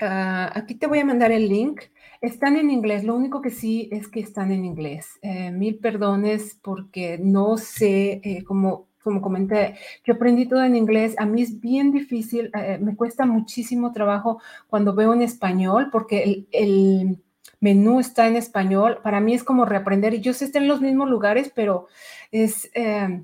Ah, 0.00 0.50
aquí 0.54 0.74
te 0.74 0.86
voy 0.86 1.00
a 1.00 1.04
mandar 1.04 1.30
el 1.30 1.48
link. 1.48 1.82
Están 2.20 2.56
en 2.56 2.70
inglés, 2.70 3.04
lo 3.04 3.14
único 3.14 3.40
que 3.40 3.50
sí 3.50 3.88
es 3.92 4.08
que 4.08 4.20
están 4.20 4.50
en 4.50 4.64
inglés. 4.64 5.18
Eh, 5.22 5.50
mil 5.50 5.78
perdones 5.78 6.58
porque 6.62 7.18
no 7.18 7.56
sé, 7.56 8.20
eh, 8.24 8.44
como, 8.44 8.88
como 9.02 9.22
comenté, 9.22 9.76
yo 10.04 10.14
aprendí 10.14 10.46
todo 10.46 10.64
en 10.64 10.76
inglés. 10.76 11.14
A 11.18 11.26
mí 11.26 11.42
es 11.42 11.60
bien 11.60 11.92
difícil, 11.92 12.50
me 12.80 12.96
cuesta 12.96 13.26
muchísimo 13.26 13.92
trabajo 13.92 14.40
cuando 14.68 14.94
veo 14.94 15.14
en 15.14 15.22
español 15.22 15.88
porque 15.90 16.46
el 16.50 17.22
menú 17.60 18.00
está 18.00 18.26
en 18.26 18.36
español, 18.36 19.00
para 19.02 19.20
mí 19.20 19.34
es 19.34 19.44
como 19.44 19.64
reaprender. 19.64 20.14
Y 20.14 20.20
yo 20.20 20.32
sé, 20.32 20.46
está 20.46 20.58
en 20.58 20.68
los 20.68 20.80
mismos 20.80 21.08
lugares, 21.08 21.52
pero 21.54 21.88
es, 22.30 22.70
eh, 22.74 23.22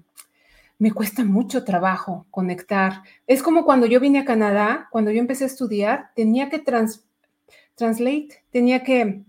me 0.79 0.93
cuesta 0.93 1.25
mucho 1.25 1.65
trabajo 1.65 2.27
conectar. 2.31 3.03
Es 3.27 3.43
como 3.43 3.65
cuando 3.65 3.87
yo 3.87 4.01
vine 4.01 4.21
a 4.21 4.25
Canadá, 4.25 4.89
cuando 4.91 5.11
yo 5.11 5.21
empecé 5.21 5.45
a 5.45 5.49
estudiar, 5.49 6.11
tenía 6.15 6.51
que 6.51 6.59
trans, 6.59 7.05
translate, 7.75 8.29
tenía 8.51 8.83
que, 8.83 9.23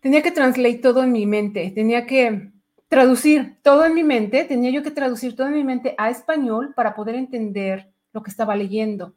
tenía 0.00 0.22
que 0.22 0.30
translate 0.30 0.78
todo 0.78 1.02
en 1.02 1.12
mi 1.12 1.26
mente, 1.26 1.70
tenía 1.74 2.06
que 2.06 2.52
traducir 2.88 3.56
todo 3.62 3.84
en 3.84 3.94
mi 3.94 4.04
mente, 4.04 4.44
tenía 4.44 4.70
yo 4.70 4.82
que 4.82 4.90
traducir 4.90 5.36
todo 5.36 5.48
en 5.48 5.54
mi 5.54 5.64
mente 5.64 5.94
a 5.98 6.10
español 6.10 6.72
para 6.74 6.94
poder 6.94 7.16
entender 7.16 7.90
lo 8.12 8.22
que 8.22 8.30
estaba 8.30 8.56
leyendo. 8.56 9.14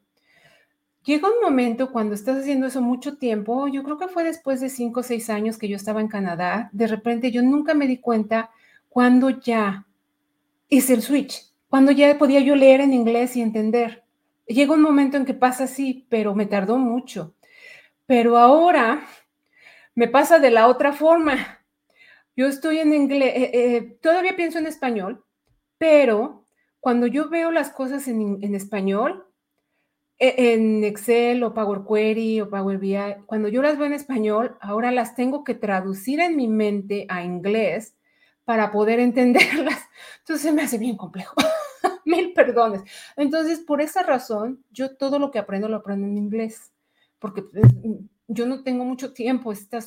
Llega 1.04 1.28
un 1.28 1.40
momento 1.42 1.90
cuando 1.90 2.14
estás 2.14 2.38
haciendo 2.38 2.66
eso 2.66 2.80
mucho 2.80 3.16
tiempo, 3.16 3.66
yo 3.68 3.82
creo 3.82 3.98
que 3.98 4.08
fue 4.08 4.22
después 4.22 4.60
de 4.60 4.68
cinco 4.68 5.00
o 5.00 5.02
seis 5.02 5.30
años 5.30 5.58
que 5.58 5.68
yo 5.68 5.76
estaba 5.76 6.00
en 6.00 6.08
Canadá, 6.08 6.70
de 6.72 6.86
repente 6.86 7.32
yo 7.32 7.42
nunca 7.42 7.74
me 7.74 7.88
di 7.88 7.98
cuenta 7.98 8.50
cuando 8.88 9.30
ya 9.30 9.86
hice 10.68 10.94
el 10.94 11.02
switch, 11.02 11.52
cuando 11.68 11.90
ya 11.90 12.16
podía 12.18 12.40
yo 12.40 12.54
leer 12.54 12.80
en 12.80 12.92
inglés 12.92 13.36
y 13.36 13.42
entender. 13.42 14.04
Llega 14.46 14.74
un 14.74 14.82
momento 14.82 15.16
en 15.16 15.24
que 15.24 15.34
pasa 15.34 15.64
así, 15.64 16.06
pero 16.08 16.34
me 16.34 16.46
tardó 16.46 16.78
mucho. 16.78 17.34
Pero 18.06 18.38
ahora 18.38 19.02
me 19.94 20.08
pasa 20.08 20.38
de 20.38 20.50
la 20.50 20.68
otra 20.68 20.92
forma. 20.92 21.60
Yo 22.36 22.46
estoy 22.46 22.78
en 22.78 22.94
inglés, 22.94 23.32
eh, 23.34 23.50
eh, 23.52 23.98
todavía 24.00 24.36
pienso 24.36 24.58
en 24.58 24.66
español, 24.66 25.24
pero 25.78 26.46
cuando 26.80 27.06
yo 27.06 27.28
veo 27.28 27.50
las 27.50 27.70
cosas 27.70 28.08
en, 28.08 28.54
español, 28.54 29.26
en 30.22 30.84
Excel 30.84 31.42
o 31.42 31.52
Power 31.52 31.80
Query 31.86 32.40
o 32.40 32.48
Power 32.48 32.78
BI, 32.78 33.24
cuando 33.26 33.48
yo 33.48 33.60
las 33.60 33.76
veo 33.76 33.86
en 33.86 33.92
español, 33.92 34.56
ahora 34.60 34.92
las 34.92 35.16
tengo 35.16 35.42
que 35.42 35.54
traducir 35.54 36.20
en 36.20 36.36
mi 36.36 36.46
mente 36.46 37.06
a 37.08 37.24
inglés 37.24 37.96
para 38.44 38.70
poder 38.70 39.00
entenderlas. 39.00 39.82
Entonces 40.20 40.54
me 40.54 40.62
hace 40.62 40.78
bien 40.78 40.96
complejo. 40.96 41.34
Mil 42.04 42.32
perdones. 42.34 42.82
Entonces, 43.16 43.60
por 43.60 43.80
esa 43.80 44.04
razón, 44.04 44.64
yo 44.70 44.96
todo 44.96 45.18
lo 45.18 45.32
que 45.32 45.40
aprendo 45.40 45.68
lo 45.68 45.78
aprendo 45.78 46.06
en 46.06 46.16
inglés, 46.16 46.72
porque 47.18 47.42
pues, 47.42 47.64
yo 48.28 48.46
no 48.46 48.62
tengo 48.62 48.84
mucho 48.84 49.12
tiempo, 49.12 49.52
está 49.52 49.78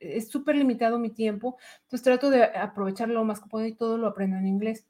es 0.00 0.28
súper 0.28 0.56
limitado 0.56 0.98
mi 0.98 1.10
tiempo, 1.10 1.58
entonces 1.82 2.04
trato 2.04 2.30
de 2.30 2.44
aprovecharlo 2.44 3.14
lo 3.14 3.24
más 3.24 3.40
que 3.40 3.48
puedo 3.48 3.66
y 3.66 3.74
todo 3.74 3.98
lo 3.98 4.06
aprendo 4.06 4.36
en 4.36 4.46
inglés. 4.46 4.86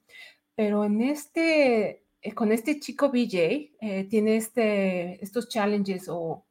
Pero 0.55 0.85
en 0.85 1.01
este 1.01 2.03
eh, 2.21 2.33
con 2.33 2.51
este 2.51 2.79
chico 2.79 3.09
BJ, 3.09 3.71
eh, 3.81 4.07
tiene 4.09 4.37
este, 4.37 5.23
estos 5.23 5.49
challenges 5.49 6.07
o... 6.07 6.45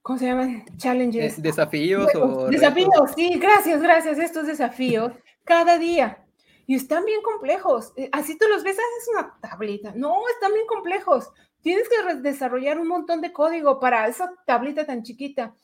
¿Cómo 0.00 0.18
se 0.18 0.26
llaman? 0.26 0.64
Challenges. 0.78 1.42
Desafíos 1.42 2.14
o... 2.14 2.46
Desafíos, 2.48 3.12
sí, 3.14 3.38
gracias, 3.38 3.82
gracias. 3.82 4.18
Estos 4.18 4.46
desafíos 4.46 5.12
cada 5.44 5.78
día. 5.78 6.24
Y 6.66 6.74
están 6.74 7.04
bien 7.04 7.20
complejos. 7.22 7.92
Eh, 7.96 8.08
así 8.12 8.38
tú 8.38 8.46
los 8.48 8.62
ves, 8.62 8.76
es 8.76 9.08
una 9.08 9.38
tablita. 9.40 9.92
No, 9.94 10.16
están 10.32 10.54
bien 10.54 10.66
complejos. 10.66 11.30
Tienes 11.60 11.88
que 11.88 12.14
desarrollar 12.16 12.78
un 12.78 12.88
montón 12.88 13.20
de 13.20 13.32
código 13.32 13.80
para 13.80 14.06
esa 14.08 14.32
tablita 14.46 14.86
tan 14.86 15.02
chiquita. 15.02 15.54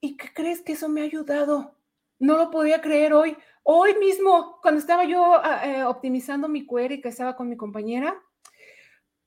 ¿Y 0.00 0.16
qué 0.16 0.28
crees 0.32 0.62
que 0.62 0.72
eso 0.72 0.88
me 0.88 1.02
ha 1.02 1.04
ayudado? 1.04 1.74
No 2.18 2.38
lo 2.38 2.50
podía 2.50 2.80
creer 2.80 3.12
hoy. 3.12 3.36
Hoy 3.62 3.94
mismo, 3.98 4.58
cuando 4.62 4.80
estaba 4.80 5.04
yo 5.04 5.34
ah, 5.34 5.62
eh, 5.64 5.84
optimizando 5.84 6.48
mi 6.48 6.66
query 6.66 7.00
que 7.00 7.08
estaba 7.08 7.36
con 7.36 7.48
mi 7.48 7.56
compañera, 7.56 8.20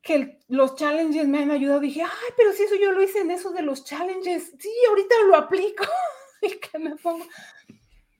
que 0.03 0.39
los 0.49 0.75
challenges 0.75 1.27
me 1.27 1.39
han 1.39 1.51
ayudado. 1.51 1.79
Dije, 1.79 2.03
ay, 2.03 2.33
pero 2.35 2.51
si 2.51 2.63
eso 2.63 2.75
yo 2.75 2.91
lo 2.91 3.01
hice 3.01 3.19
en 3.19 3.31
eso 3.31 3.51
de 3.51 3.61
los 3.61 3.85
challenges. 3.85 4.53
Sí, 4.59 4.69
ahorita 4.89 5.15
lo 5.27 5.35
aplico. 5.37 5.85
y 6.41 6.59
que 6.59 6.77
me 6.77 6.95
pongo. 6.97 7.25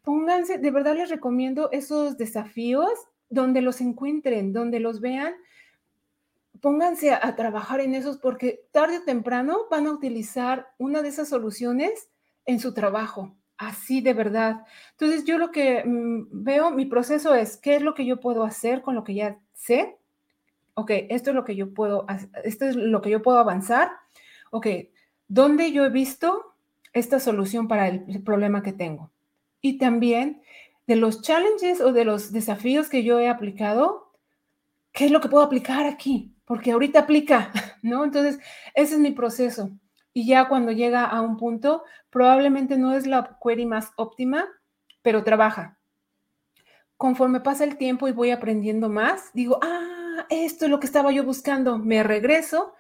Pónganse, 0.02 0.58
de 0.58 0.72
verdad 0.72 0.96
les 0.96 1.10
recomiendo 1.10 1.70
esos 1.72 2.18
desafíos 2.18 2.92
donde 3.30 3.62
los 3.62 3.82
encuentren, 3.82 4.54
donde 4.54 4.80
los 4.80 5.02
vean. 5.02 5.36
Pónganse 6.62 7.12
a, 7.12 7.20
a 7.22 7.36
trabajar 7.36 7.82
en 7.82 7.96
esos 7.96 8.18
porque 8.18 8.66
tarde 8.72 9.00
o 9.00 9.04
temprano 9.04 9.68
van 9.70 9.88
a 9.88 9.92
utilizar 9.92 10.70
una 10.78 11.02
de 11.02 11.10
esas 11.10 11.28
soluciones 11.28 12.10
en 12.46 12.60
su 12.60 12.74
trabajo. 12.74 13.36
Así 13.68 14.02
de 14.02 14.14
verdad. 14.14 14.66
Entonces 14.92 15.26
yo 15.26 15.38
lo 15.38 15.52
que 15.52 15.84
mm, 15.86 16.44
veo, 16.44 16.72
mi 16.72 16.86
proceso 16.86 17.34
es, 17.36 17.58
¿qué 17.58 17.76
es 17.76 17.82
lo 17.82 17.94
que 17.94 18.06
yo 18.06 18.20
puedo 18.20 18.44
hacer 18.44 18.82
con 18.82 18.96
lo 18.96 19.04
que 19.04 19.16
ya 19.16 19.40
sé? 19.54 19.98
ok, 20.76 20.92
esto 21.10 21.30
es 21.30 21.36
lo 21.36 21.46
que 21.46 21.56
yo 21.56 21.74
puedo, 21.74 22.06
esto 22.44 22.66
es 22.66 22.76
lo 22.76 23.02
que 23.02 23.10
yo 23.10 23.22
puedo 23.22 23.40
avanzar. 23.40 23.92
Ok, 24.52 24.68
¿dónde 25.28 25.72
yo 25.72 25.86
he 25.86 25.90
visto 25.90 26.56
esta 26.94 27.20
solución 27.20 27.68
para 27.68 27.88
el, 27.88 28.24
problema 28.24 28.64
que 28.64 28.74
tengo? 28.74 29.12
Y 29.62 29.78
también 29.78 30.42
de 30.88 30.96
los 30.96 31.22
challenges 31.22 31.82
o 31.82 31.94
de 31.94 32.06
los 32.06 32.32
desafíos 32.32 32.90
que 32.90 33.04
yo 33.04 33.20
he 33.20 33.30
aplicado, 33.30 34.12
¿qué 34.92 35.06
es 35.06 35.12
lo 35.12 35.22
que 35.22 35.30
puedo 35.30 35.44
aplicar 35.44 35.86
aquí? 35.86 36.36
Porque 36.46 36.72
ahorita 36.72 37.00
aplica, 37.00 37.52
¿no? 37.82 38.04
Entonces, 38.04 38.40
ese 38.76 38.96
es 38.96 39.00
mi 39.00 39.12
proceso. 39.12 39.72
Y 40.14 40.28
ya 40.28 40.48
cuando 40.48 40.72
llega 40.72 41.06
a 41.06 41.22
un 41.22 41.38
punto, 41.38 41.84
probablemente 42.14 42.78
no 42.78 42.94
es 42.94 43.08
la 43.08 43.38
query 43.44 43.66
más 43.66 43.92
óptima, 43.96 44.46
pero 45.02 45.24
trabaja. 45.24 45.80
Conforme 46.96 47.42
pasa 47.42 47.64
el 47.64 47.76
tiempo 47.78 48.08
y 48.08 48.12
voy 48.12 48.30
aprendiendo 48.30 48.88
más, 48.88 49.32
digo, 49.34 49.58
ah, 49.64 50.28
esto 50.30 50.66
es 50.66 50.72
lo 50.72 50.80
que 50.80 50.86
estaba 50.86 51.12
yo 51.12 51.24
buscando, 51.24 51.80
me 51.80 52.04
regreso 52.04 52.76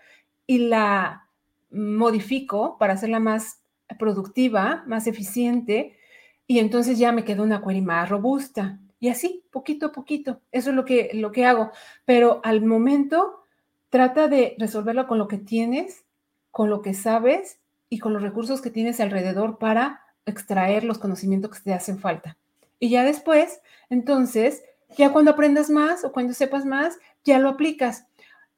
y 0.45 0.59
la 0.59 1.27
modifico 1.71 2.77
para 2.77 2.93
hacerla 2.93 3.19
más 3.19 3.59
productiva, 3.97 4.83
más 4.85 5.07
eficiente, 5.07 5.97
y 6.45 6.59
entonces 6.59 6.99
ya 6.99 7.11
me 7.11 7.25
quedó 7.25 7.41
una 7.41 7.63
query 7.63 7.81
más 7.81 8.09
robusta. 8.09 8.79
Y 8.99 9.09
así, 9.09 9.43
poquito 9.51 9.87
a 9.87 9.91
poquito, 9.91 10.41
eso 10.51 10.69
es 10.69 10.75
lo 10.75 10.85
que, 10.85 11.09
lo 11.13 11.31
que 11.31 11.45
hago. 11.45 11.71
Pero 12.05 12.39
al 12.43 12.63
momento, 12.63 13.45
trata 13.89 14.27
de 14.27 14.55
resolverlo 14.59 15.07
con 15.07 15.17
lo 15.17 15.27
que 15.27 15.39
tienes, 15.39 16.05
con 16.51 16.69
lo 16.69 16.83
que 16.83 16.93
sabes 16.93 17.62
y 17.93 17.99
con 17.99 18.11
los 18.11 18.23
recursos 18.23 18.59
que 18.59 18.71
tienes 18.71 18.99
alrededor 18.99 19.59
para 19.59 20.01
extraer 20.25 20.83
los 20.83 20.97
conocimientos 20.97 21.51
que 21.51 21.59
te 21.59 21.73
hacen 21.75 21.99
falta. 21.99 22.37
Y 22.79 22.89
ya 22.89 23.03
después, 23.03 23.61
entonces, 23.91 24.63
ya 24.97 25.11
cuando 25.13 25.29
aprendas 25.29 25.69
más 25.69 26.03
o 26.03 26.11
cuando 26.11 26.33
sepas 26.33 26.65
más, 26.65 26.97
ya 27.23 27.37
lo 27.37 27.49
aplicas. 27.49 28.07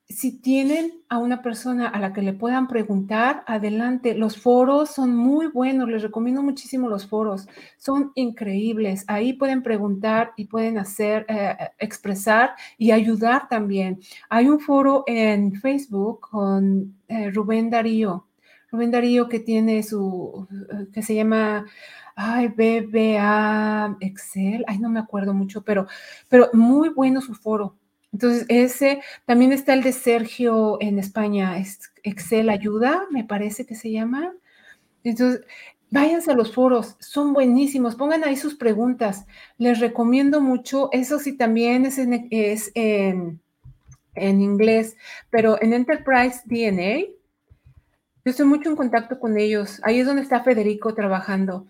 Si 0.08 0.40
tienen 0.40 1.02
a 1.10 1.18
una 1.18 1.42
persona 1.42 1.90
a 1.90 2.00
la 2.00 2.14
que 2.14 2.22
le 2.22 2.32
puedan 2.32 2.70
preguntar, 2.70 3.44
adelante. 3.46 4.14
Los 4.14 4.38
foros 4.38 4.92
son 4.92 5.14
muy 5.14 5.48
buenos, 5.48 5.90
les 5.90 6.02
recomiendo 6.02 6.42
muchísimo 6.42 6.88
los 6.88 7.06
foros, 7.06 7.50
son 7.78 8.14
increíbles. 8.16 9.04
Ahí 9.08 9.34
pueden 9.34 9.64
preguntar 9.64 10.32
y 10.38 10.46
pueden 10.46 10.78
hacer, 10.78 11.26
eh, 11.28 11.58
expresar 11.78 12.52
y 12.78 12.92
ayudar 12.92 13.50
también. 13.50 14.00
Hay 14.30 14.48
un 14.48 14.62
foro 14.62 15.04
en 15.08 15.56
Facebook 15.56 16.22
con 16.22 16.96
eh, 17.10 17.32
Rubén 17.32 17.70
Darío, 17.70 18.26
Rubén 18.76 18.92
Darío 18.92 19.30
que 19.30 19.40
tiene 19.40 19.84
su, 19.84 20.48
eh, 20.52 20.88
que 20.94 21.02
se 21.02 21.16
llama 21.16 21.66
ay, 22.16 22.48
BBA 22.48 23.98
Excel, 24.00 24.64
ay, 24.68 24.80
no 24.80 24.90
me 24.90 25.00
acuerdo 25.00 25.34
mucho, 25.34 25.64
pero, 25.64 25.88
pero 26.30 26.50
muy 26.54 26.90
bueno 26.90 27.22
su 27.22 27.36
foro. 27.36 27.78
Entonces, 28.14 28.46
ese 28.48 29.02
también 29.26 29.52
está 29.52 29.74
el 29.74 29.84
de 29.84 29.92
Sergio 29.92 30.78
en 30.80 31.00
España, 31.00 31.62
Excel 32.04 32.50
Ayuda, 32.50 33.04
me 33.12 33.26
parece 33.26 33.66
que 33.66 33.76
se 33.76 33.92
llama. 33.92 34.34
Entonces, 35.04 35.42
váyanse 35.92 36.32
a 36.32 36.36
los 36.36 36.54
foros, 36.54 36.96
son 37.00 37.34
buenísimos, 37.34 37.96
pongan 37.96 38.24
ahí 38.24 38.38
sus 38.38 38.56
preguntas. 38.56 39.26
Les 39.58 39.80
recomiendo 39.80 40.40
mucho, 40.40 40.90
eso 40.94 41.20
sí 41.20 41.34
también 41.34 41.86
es 41.86 41.98
en, 41.98 42.28
es 42.32 42.72
en, 42.76 43.42
en 44.16 44.42
inglés, 44.42 44.96
pero 45.30 45.62
en 45.62 45.74
Enterprise 45.74 46.42
DNA, 46.46 47.08
yo 48.26 48.32
estoy 48.32 48.48
mucho 48.48 48.70
en 48.70 48.76
contacto 48.76 49.20
con 49.20 49.38
ellos. 49.38 49.80
Ahí 49.84 50.00
es 50.00 50.08
donde 50.08 50.24
está 50.24 50.44
Federico 50.44 50.96
trabajando. 50.96 51.68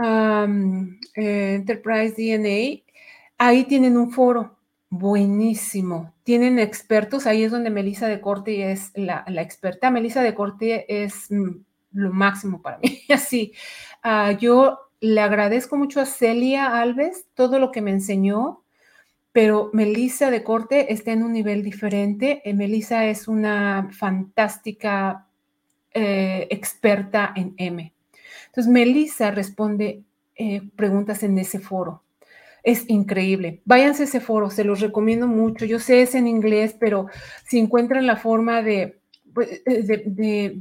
Eh, 0.00 1.54
Enterprise 1.56 2.14
DNA, 2.16 2.84
ahí 3.36 3.64
tienen 3.64 3.96
un 3.96 4.12
foro 4.12 4.56
buenísimo. 4.90 6.14
Tienen 6.22 6.60
expertos, 6.60 7.26
ahí 7.26 7.42
es 7.42 7.50
donde 7.50 7.70
Melissa 7.70 8.06
de 8.06 8.20
Corte 8.20 8.70
es 8.70 8.92
la, 8.94 9.24
experta. 9.26 9.90
Melissa 9.90 10.22
de 10.22 10.34
Corte 10.34 11.04
es 11.04 11.32
mm, 11.32 11.64
lo 11.94 12.12
máximo 12.12 12.62
para 12.62 12.78
mí. 12.78 13.02
Así, 13.12 13.52
ah, 14.04 14.30
yo 14.32 14.78
le 15.00 15.20
agradezco 15.20 15.76
mucho 15.76 16.00
a 16.00 16.06
Celia 16.06 16.80
Alves 16.80 17.26
todo 17.34 17.58
lo 17.58 17.72
que 17.72 17.82
me 17.82 17.90
enseñó, 17.90 18.62
pero 19.32 19.70
Melissa 19.72 20.30
de 20.30 20.44
Corte 20.44 20.92
está 20.92 21.10
en 21.10 21.24
un 21.24 21.32
nivel 21.32 21.64
diferente. 21.64 22.40
Eh, 22.44 22.54
Melissa 22.54 23.04
es 23.06 23.26
una 23.26 23.88
fantástica 23.92 25.27
eh, 25.92 26.46
experta 26.50 27.32
en 27.34 27.54
M. 27.56 27.92
Entonces, 28.46 28.72
Melissa 28.72 29.30
responde 29.30 30.02
eh, 30.36 30.62
preguntas 30.76 31.22
en 31.22 31.38
ese 31.38 31.58
foro. 31.58 32.02
Es 32.62 32.88
increíble. 32.88 33.60
Váyanse 33.64 34.02
a 34.02 34.06
ese 34.06 34.20
foro, 34.20 34.50
se 34.50 34.64
los 34.64 34.80
recomiendo 34.80 35.26
mucho. 35.26 35.64
Yo 35.64 35.78
sé 35.78 36.02
es 36.02 36.14
en 36.14 36.26
inglés, 36.26 36.76
pero 36.78 37.06
si 37.46 37.58
encuentran 37.58 38.06
la 38.06 38.16
forma 38.16 38.62
de, 38.62 38.98
pues, 39.32 39.62
eh, 39.66 40.58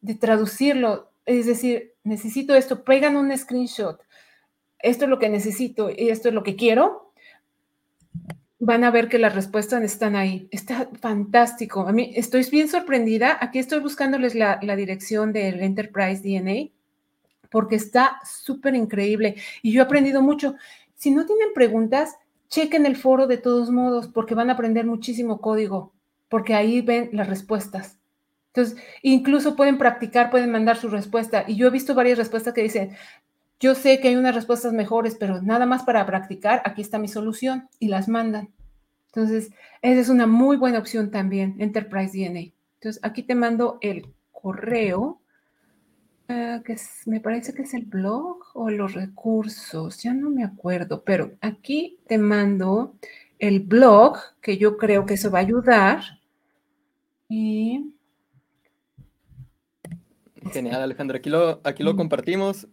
de, 0.00 0.14
traducirlo, 0.14 1.10
es 1.24 1.46
decir, 1.46 1.94
necesito 2.04 2.54
esto, 2.54 2.84
pegan 2.84 3.16
un 3.16 3.36
screenshot. 3.36 4.00
Esto 4.78 5.04
es 5.04 5.10
lo 5.10 5.18
que 5.18 5.28
necesito 5.28 5.90
y 5.90 6.08
esto 6.10 6.28
es 6.28 6.34
lo 6.34 6.42
que 6.42 6.56
quiero. 6.56 7.09
Van 8.60 8.84
a 8.84 8.90
ver 8.90 9.08
que 9.08 9.18
las 9.18 9.34
respuestas 9.34 9.82
están 9.82 10.14
ahí. 10.14 10.46
Está 10.50 10.88
fantástico. 11.00 11.88
A 11.88 11.92
mí 11.92 12.12
estoy 12.14 12.44
bien 12.50 12.68
sorprendida. 12.68 13.38
Aquí 13.40 13.58
estoy 13.58 13.80
buscándoles 13.80 14.34
la, 14.34 14.60
la 14.62 14.76
dirección 14.76 15.32
del 15.32 15.60
Enterprise 15.60 16.22
DNA 16.22 16.70
porque 17.50 17.76
está 17.76 18.20
súper 18.24 18.74
increíble 18.74 19.34
y 19.62 19.72
yo 19.72 19.82
he 19.82 19.84
aprendido 19.84 20.22
mucho. 20.22 20.54
Si 20.94 21.10
no 21.10 21.26
tienen 21.26 21.52
preguntas, 21.54 22.16
chequen 22.48 22.86
el 22.86 22.96
foro 22.96 23.26
de 23.26 23.38
todos 23.38 23.70
modos 23.70 24.08
porque 24.08 24.34
van 24.34 24.50
a 24.50 24.54
aprender 24.54 24.86
muchísimo 24.86 25.40
código, 25.40 25.92
porque 26.28 26.54
ahí 26.54 26.80
ven 26.80 27.10
las 27.12 27.28
respuestas. 27.28 27.98
Entonces, 28.52 28.82
incluso 29.02 29.54
pueden 29.54 29.78
practicar, 29.78 30.30
pueden 30.30 30.50
mandar 30.50 30.76
su 30.76 30.88
respuesta. 30.88 31.44
Y 31.46 31.56
yo 31.56 31.68
he 31.68 31.70
visto 31.70 31.94
varias 31.94 32.18
respuestas 32.18 32.52
que 32.52 32.62
dicen, 32.62 32.96
yo 33.60 33.74
sé 33.74 34.00
que 34.00 34.08
hay 34.08 34.16
unas 34.16 34.34
respuestas 34.34 34.72
mejores, 34.72 35.16
pero 35.18 35.40
nada 35.42 35.66
más 35.66 35.84
para 35.84 36.04
practicar, 36.06 36.62
aquí 36.64 36.82
está 36.82 36.98
mi 36.98 37.08
solución 37.08 37.68
y 37.78 37.88
las 37.88 38.08
mandan. 38.08 38.50
Entonces, 39.06 39.50
esa 39.82 40.00
es 40.00 40.08
una 40.08 40.26
muy 40.26 40.56
buena 40.56 40.78
opción 40.78 41.10
también, 41.10 41.56
Enterprise 41.58 42.16
DNA. 42.16 42.52
Entonces, 42.74 43.00
aquí 43.02 43.22
te 43.22 43.34
mando 43.34 43.78
el 43.80 44.06
correo 44.32 45.20
Ah, 46.32 46.62
que 46.64 46.76
me 47.06 47.18
parece 47.18 47.52
que 47.52 47.62
es 47.62 47.74
el 47.74 47.86
blog 47.86 48.38
o 48.54 48.70
los 48.70 48.94
recursos, 48.94 50.00
ya 50.00 50.14
no 50.14 50.30
me 50.30 50.44
acuerdo, 50.44 51.02
pero 51.02 51.32
aquí 51.40 51.98
te 52.06 52.18
mando 52.18 52.94
el 53.40 53.58
blog, 53.58 54.16
que 54.40 54.56
yo 54.56 54.76
creo 54.76 55.06
que 55.06 55.14
eso 55.14 55.32
va 55.32 55.40
a 55.40 55.42
ayudar. 55.42 56.02
Y... 57.28 57.92
Genial, 60.52 60.82
Alejandra. 60.82 61.18
Aquí 61.18 61.30
lo, 61.30 61.60
aquí 61.64 61.82
lo 61.82 61.94
mm. 61.94 61.96
compartimos. 61.96 62.68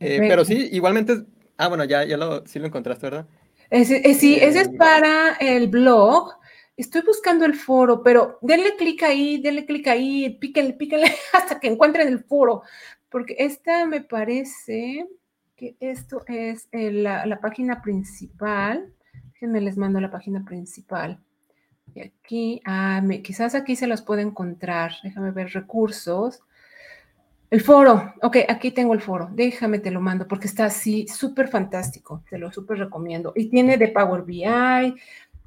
Eh, 0.00 0.18
pero 0.20 0.44
sí, 0.44 0.68
igualmente. 0.72 1.24
Ah, 1.56 1.68
bueno, 1.68 1.84
ya, 1.84 2.04
ya 2.04 2.16
lo, 2.16 2.46
sí 2.46 2.58
lo 2.58 2.66
encontraste, 2.66 3.06
¿verdad? 3.06 3.26
Sí, 3.70 4.00
ese 4.02 4.60
es 4.60 4.66
eh, 4.68 4.74
para 4.76 5.34
el 5.34 5.68
blog. 5.68 6.32
Estoy 6.76 7.02
buscando 7.02 7.44
el 7.44 7.54
foro, 7.54 8.02
pero 8.02 8.38
denle 8.40 8.74
clic 8.76 9.02
ahí, 9.02 9.40
denle 9.40 9.66
clic 9.66 9.86
ahí, 9.86 10.30
píquenle, 10.40 10.72
píquenle 10.72 11.12
hasta 11.34 11.60
que 11.60 11.68
encuentren 11.68 12.08
el 12.08 12.24
foro, 12.24 12.62
porque 13.10 13.36
esta 13.38 13.84
me 13.84 14.00
parece 14.00 15.06
que 15.56 15.76
esto 15.78 16.24
es 16.26 16.68
eh, 16.72 16.90
la, 16.90 17.38
página 17.42 17.82
principal. 17.82 18.94
Déjenme 19.34 19.60
les 19.60 19.76
mando 19.76 20.00
la 20.00 20.10
página 20.10 20.42
principal. 20.44 21.20
Y 21.94 22.00
aquí, 22.00 22.62
ah, 22.64 23.02
quizás 23.22 23.54
aquí 23.54 23.76
se 23.76 23.86
los 23.86 24.00
puedo 24.00 24.22
encontrar. 24.22 24.92
Déjame 25.02 25.32
ver 25.32 25.50
recursos. 25.50 26.40
El 27.50 27.60
foro, 27.62 28.14
ok, 28.22 28.36
aquí 28.48 28.70
tengo 28.70 28.94
el 28.94 29.00
foro. 29.00 29.28
Déjame, 29.32 29.80
te 29.80 29.90
lo 29.90 30.00
mando 30.00 30.28
porque 30.28 30.46
está 30.46 30.66
así, 30.66 31.08
súper 31.08 31.48
fantástico. 31.48 32.22
Te 32.30 32.38
lo 32.38 32.52
súper 32.52 32.78
recomiendo. 32.78 33.32
Y 33.34 33.50
tiene 33.50 33.76
de 33.76 33.88
Power 33.88 34.22
BI, 34.22 34.94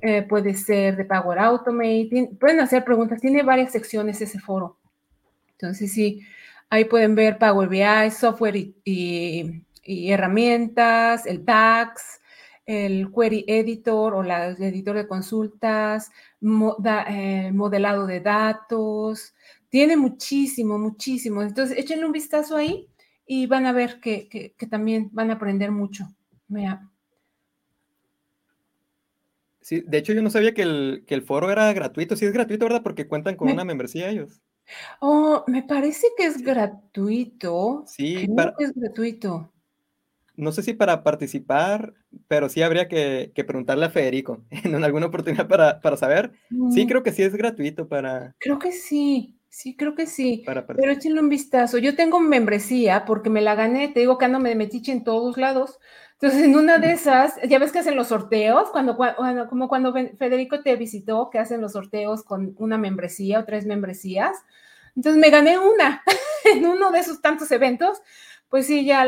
eh, 0.02 0.22
puede 0.24 0.54
ser 0.54 0.98
de 0.98 1.06
Power 1.06 1.40
Automate, 1.40 2.30
pueden 2.38 2.60
hacer 2.60 2.84
preguntas, 2.84 3.22
tiene 3.22 3.42
varias 3.42 3.72
secciones 3.72 4.20
ese 4.20 4.38
foro. 4.38 4.78
Entonces, 5.54 5.94
sí, 5.94 6.20
ahí 6.70 6.84
pueden 6.84 7.16
ver 7.16 7.38
Power 7.38 7.70
BI, 7.70 8.12
software 8.12 8.74
y, 8.84 9.64
herramientas, 9.86 11.26
el 11.26 11.46
tax, 11.46 12.20
el 12.66 13.14
query 13.14 13.46
editor 13.48 14.14
o 14.14 14.24
la 14.24 14.50
editor 14.50 14.98
de 14.98 15.08
consultas, 15.08 16.12
eh, 16.42 17.52
modelado 17.54 18.06
de 18.06 18.20
datos, 18.20 19.34
tiene 19.74 19.98
muchísimo, 19.98 20.78
muchísimo. 20.78 21.42
Entonces, 21.42 21.76
échenle 21.80 22.06
un 22.06 22.12
vistazo 22.12 22.56
ahí 22.56 22.88
y 23.26 23.48
van 23.48 23.66
a 23.66 23.72
ver 23.72 24.00
que, 24.00 24.54
también 24.70 25.10
van 25.12 25.32
a 25.32 25.34
aprender 25.34 25.72
mucho. 25.72 26.06
Sí, 29.62 29.82
de 29.82 29.98
hecho 29.98 30.14
yo 30.14 30.22
no 30.22 30.30
sabía 30.30 30.54
que 30.54 30.62
el, 30.62 31.24
foro 31.26 31.50
era 31.50 31.74
gratuito. 31.74 32.16
Sí 32.16 32.24
es 32.24 32.34
gratuito, 32.34 32.66
¿verdad? 32.66 32.84
Porque 32.84 33.08
cuentan 33.08 33.36
con 33.36 33.50
una 33.52 33.66
membresía 33.66 34.12
ellos. 34.12 34.44
Oh, 35.00 35.44
me 35.48 35.64
parece 35.64 36.06
que 36.16 36.26
es 36.26 36.44
gratuito. 36.44 37.84
Sí, 37.88 38.28
es 38.60 38.74
gratuito. 38.76 39.52
No 40.36 40.52
sé 40.52 40.62
si 40.62 40.74
para 40.74 41.02
participar, 41.02 41.96
pero 42.28 42.48
sí 42.48 42.62
habría 42.62 42.88
que, 42.88 43.32
preguntarle 43.36 43.88
a 43.88 43.90
Federico 43.90 44.46
en 44.52 44.84
alguna 44.84 45.08
oportunidad 45.08 45.48
para, 45.48 45.98
saber. 45.98 46.34
Sí, 46.70 46.86
mm. 46.86 46.88
creo 46.88 47.02
que 47.02 47.12
sí 47.12 47.24
es 47.24 47.36
gratuito 47.36 47.88
para... 47.88 48.36
Creo 48.38 48.60
que 48.60 48.72
sí, 48.72 49.40
sí, 49.54 49.76
creo 49.76 49.96
que 49.96 50.08
sí. 50.08 50.44
pero 50.46 50.92
échenle 50.92 51.22
un 51.22 51.30
vistazo. 51.30 51.78
Yo 51.78 51.96
tengo 51.96 52.20
membresía 52.20 53.06
porque 53.06 53.30
me 53.30 53.42
la 53.42 53.56
gané, 53.56 53.90
te 53.90 54.00
digo 54.02 54.18
que 54.18 54.26
ando 54.26 54.40
me 54.40 54.56
metiche 54.56 54.92
en 54.92 55.04
todos 55.04 55.38
lados. 55.38 55.80
Entonces, 56.14 56.44
en 56.44 56.56
una 56.56 56.78
de 56.78 56.92
esas, 56.92 57.36
ya 57.48 57.60
ves 57.60 57.72
que 57.72 57.80
hacen 57.80 57.96
los 57.96 58.08
sorteos, 58.08 58.70
cuando, 58.72 58.98
como 59.50 59.68
cuando 59.68 59.94
Federico 59.94 60.62
te 60.62 60.76
visitó, 60.76 61.30
que 61.30 61.40
hacen 61.40 61.62
los 61.62 61.74
sorteos 61.74 62.24
con 62.24 62.56
una 62.58 62.78
membresía 62.78 63.40
o 63.40 63.46
tres 63.46 63.66
membresías. 63.66 64.38
Entonces, 64.96 65.20
me 65.20 65.30
gané 65.30 65.60
una 65.60 66.02
en 66.54 66.66
uno 66.66 66.92
de 66.92 67.00
esos 67.00 67.22
tantos 67.22 67.52
eventos 67.52 68.02
pues 68.54 68.68
sí, 68.68 68.86
ya 68.86 69.06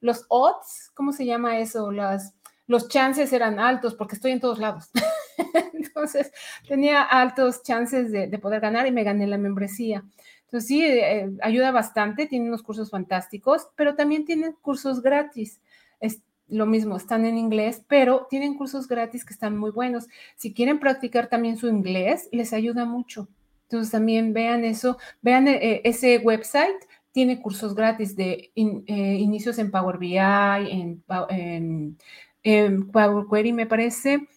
los 0.00 0.24
odds, 0.28 0.90
¿cómo 0.94 1.12
se 1.12 1.26
llama 1.26 1.58
eso? 1.58 1.92
Las, 1.92 2.34
los 2.66 2.88
chances 2.88 3.32
eran 3.32 3.58
altos 3.58 3.94
porque 3.94 4.16
estoy 4.16 4.32
en 4.32 4.40
todos 4.40 4.58
lados. 4.58 4.90
Entonces 5.74 6.32
tenía 6.66 7.02
altos 7.02 7.62
chances 7.62 8.10
de, 8.10 8.38
poder 8.38 8.60
ganar 8.60 8.86
y 8.86 8.92
me 8.92 9.04
gané 9.04 9.26
la 9.26 9.38
membresía. 9.38 10.04
Entonces 10.44 10.68
sí, 10.68 10.84
eh, 10.84 11.30
ayuda 11.42 11.72
bastante, 11.72 12.26
tiene 12.26 12.48
unos 12.48 12.62
cursos 12.62 12.90
fantásticos, 12.90 13.68
pero 13.76 13.94
también 13.94 14.24
tienen 14.24 14.52
cursos 14.60 15.02
gratis. 15.02 15.60
Es 16.00 16.22
lo 16.48 16.66
mismo, 16.66 16.96
están 16.96 17.24
en 17.24 17.38
inglés, 17.38 17.82
pero 17.88 18.26
tienen 18.28 18.56
cursos 18.56 18.86
gratis 18.86 19.24
que 19.24 19.32
están 19.32 19.56
muy 19.56 19.70
buenos. 19.70 20.06
Si 20.36 20.52
quieren 20.52 20.78
practicar 20.78 21.28
también 21.28 21.56
su 21.56 21.68
inglés, 21.68 22.28
les 22.32 22.52
ayuda 22.52 22.84
mucho. 22.84 23.28
Entonces 23.64 23.90
también 23.90 24.32
vean 24.32 24.64
eso, 24.64 24.98
vean 25.22 25.48
eh, 25.48 25.80
ese 25.84 26.18
website 26.18 26.84
tiene 27.14 27.40
cursos 27.40 27.76
gratis 27.76 28.16
de 28.16 28.50
eh, 28.56 29.16
inicios 29.20 29.58
en 29.58 29.70
Power 29.70 29.98
BI, 29.98 30.18
en, 30.18 31.96
Power 32.92 33.26
Query, 33.30 33.52
me 33.52 33.66
parece. 33.66 34.28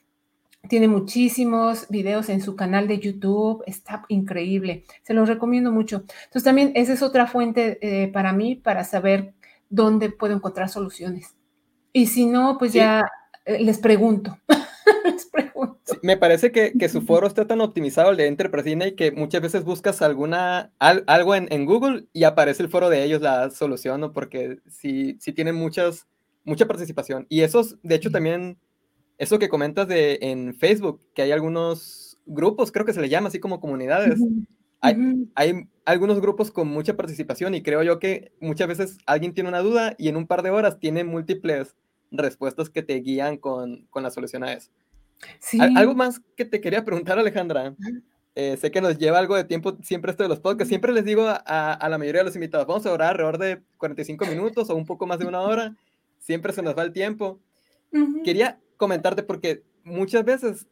Tiene 0.70 0.88
muchísimos 0.88 1.88
videos 1.90 2.30
en 2.30 2.42
su 2.42 2.56
canal 2.56 2.88
de 2.88 3.00
YouTube, 3.00 3.64
está 3.68 4.04
increíble, 4.10 4.84
se 5.04 5.14
los 5.14 5.30
recomiendo 5.30 5.72
mucho. 5.72 6.04
Entonces 6.26 6.44
también 6.44 6.72
esa 6.76 6.94
es 6.94 7.02
otra 7.02 7.28
fuente 7.28 7.78
eh, 7.82 8.10
para 8.10 8.34
mí 8.34 8.56
para 8.56 8.84
saber 8.84 9.34
dónde 9.70 10.10
puedo 10.10 10.34
encontrar 10.34 10.68
soluciones. 10.68 11.36
Y 11.94 12.08
si 12.08 12.26
no, 12.26 12.58
pues 12.58 12.74
ya 12.74 13.06
eh, 13.46 13.64
les 13.64 13.78
pregunto. 13.80 14.38
me 16.02 16.18
parece 16.18 16.52
que, 16.52 16.90
su 16.90 17.02
foro 17.06 17.28
está 17.28 17.48
tan 17.48 17.62
optimizado, 17.62 18.12
el 18.12 18.18
de 18.18 18.28
Enterprise 18.28 18.88
y 18.88 18.96
que 18.96 19.12
muchas 19.12 19.42
veces 19.42 19.64
buscas 19.64 20.02
alguna, 20.02 20.72
algo 20.80 21.36
en, 21.36 21.66
Google 21.66 22.08
y 22.14 22.24
aparece 22.24 22.64
el 22.64 22.70
foro 22.70 22.90
de 22.90 23.04
ellos 23.04 23.22
la 23.22 23.50
solución, 23.50 24.02
¿no? 24.02 24.14
Porque 24.14 24.60
sí, 24.68 25.18
sí 25.20 25.34
tienen 25.34 25.56
muchas, 25.56 26.08
mucha 26.48 26.66
participación. 26.66 27.28
Y 27.30 27.42
esos, 27.42 27.78
de 27.84 27.96
hecho, 27.96 28.10
también, 28.10 28.58
eso 29.18 29.38
que 29.38 29.50
comentas 29.50 29.88
de 29.88 30.18
en 30.22 30.56
Facebook, 30.56 31.02
que 31.14 31.22
hay 31.22 31.32
algunos 31.32 32.18
grupos, 32.26 32.72
creo 32.72 32.86
que 32.86 32.94
se 32.94 33.02
le 33.02 33.10
llama 33.10 33.28
así 33.28 33.40
como 33.40 33.60
comunidades. 33.60 34.20
Hay, 34.80 34.96
hay, 35.36 35.68
algunos 35.86 36.22
grupos 36.22 36.52
con 36.52 36.68
mucha 36.68 36.96
participación 36.96 37.56
y 37.56 37.64
creo 37.64 37.84
yo 37.84 38.00
que 38.00 38.32
muchas 38.40 38.68
veces 38.68 38.98
alguien 39.06 39.34
tiene 39.34 39.50
una 39.50 39.60
duda 39.60 39.96
y 39.98 40.08
en 40.08 40.18
un 40.18 40.28
par 40.28 40.44
de 40.44 40.52
horas 40.52 40.80
tiene 40.80 41.04
múltiples 41.04 41.76
respuestas 42.12 42.70
que 42.70 42.84
te 42.84 42.96
guían 42.96 43.38
con, 43.38 43.88
con 43.90 44.04
la 44.04 44.12
solución 44.12 44.44
a 44.44 44.54
eso. 44.54 44.72
Algo 45.76 45.96
más 45.96 46.22
que 46.36 46.46
te 46.46 46.62
quería 46.62 46.86
preguntar, 46.86 47.18
Alejandra. 47.20 47.76
Eh, 48.36 48.56
sé 48.56 48.70
que 48.70 48.82
nos 48.82 49.00
lleva 49.00 49.18
algo 49.18 49.36
de 49.36 49.46
tiempo 49.46 49.76
siempre 49.82 50.12
esto 50.12 50.24
de 50.24 50.30
los 50.30 50.40
podcasts. 50.40 50.70
Siempre 50.70 50.94
les 50.94 51.06
digo 51.06 51.26
a, 51.28 51.88
la 51.90 51.98
mayoría 51.98 52.22
de 52.22 52.26
los 52.26 52.36
invitados, 52.36 52.68
vamos 52.68 52.86
a 52.86 52.94
orar 52.94 53.12
alrededor 53.12 53.40
de 53.40 53.64
45 53.78 54.26
minutos 54.28 54.70
o 54.70 54.76
un 54.76 54.86
poco 54.86 55.08
más 55.08 55.18
de 55.18 55.26
una 55.26 55.42
hora. 55.42 55.76
Siempre 56.20 56.54
se 56.54 56.62
nos 56.62 56.78
va 56.78 56.84
el 56.84 56.94
tiempo. 56.94 57.40
Quería 58.24 58.60
comentarte 58.78 59.24
porque 59.24 59.64
muchas 59.84 60.26
veces 60.26 60.68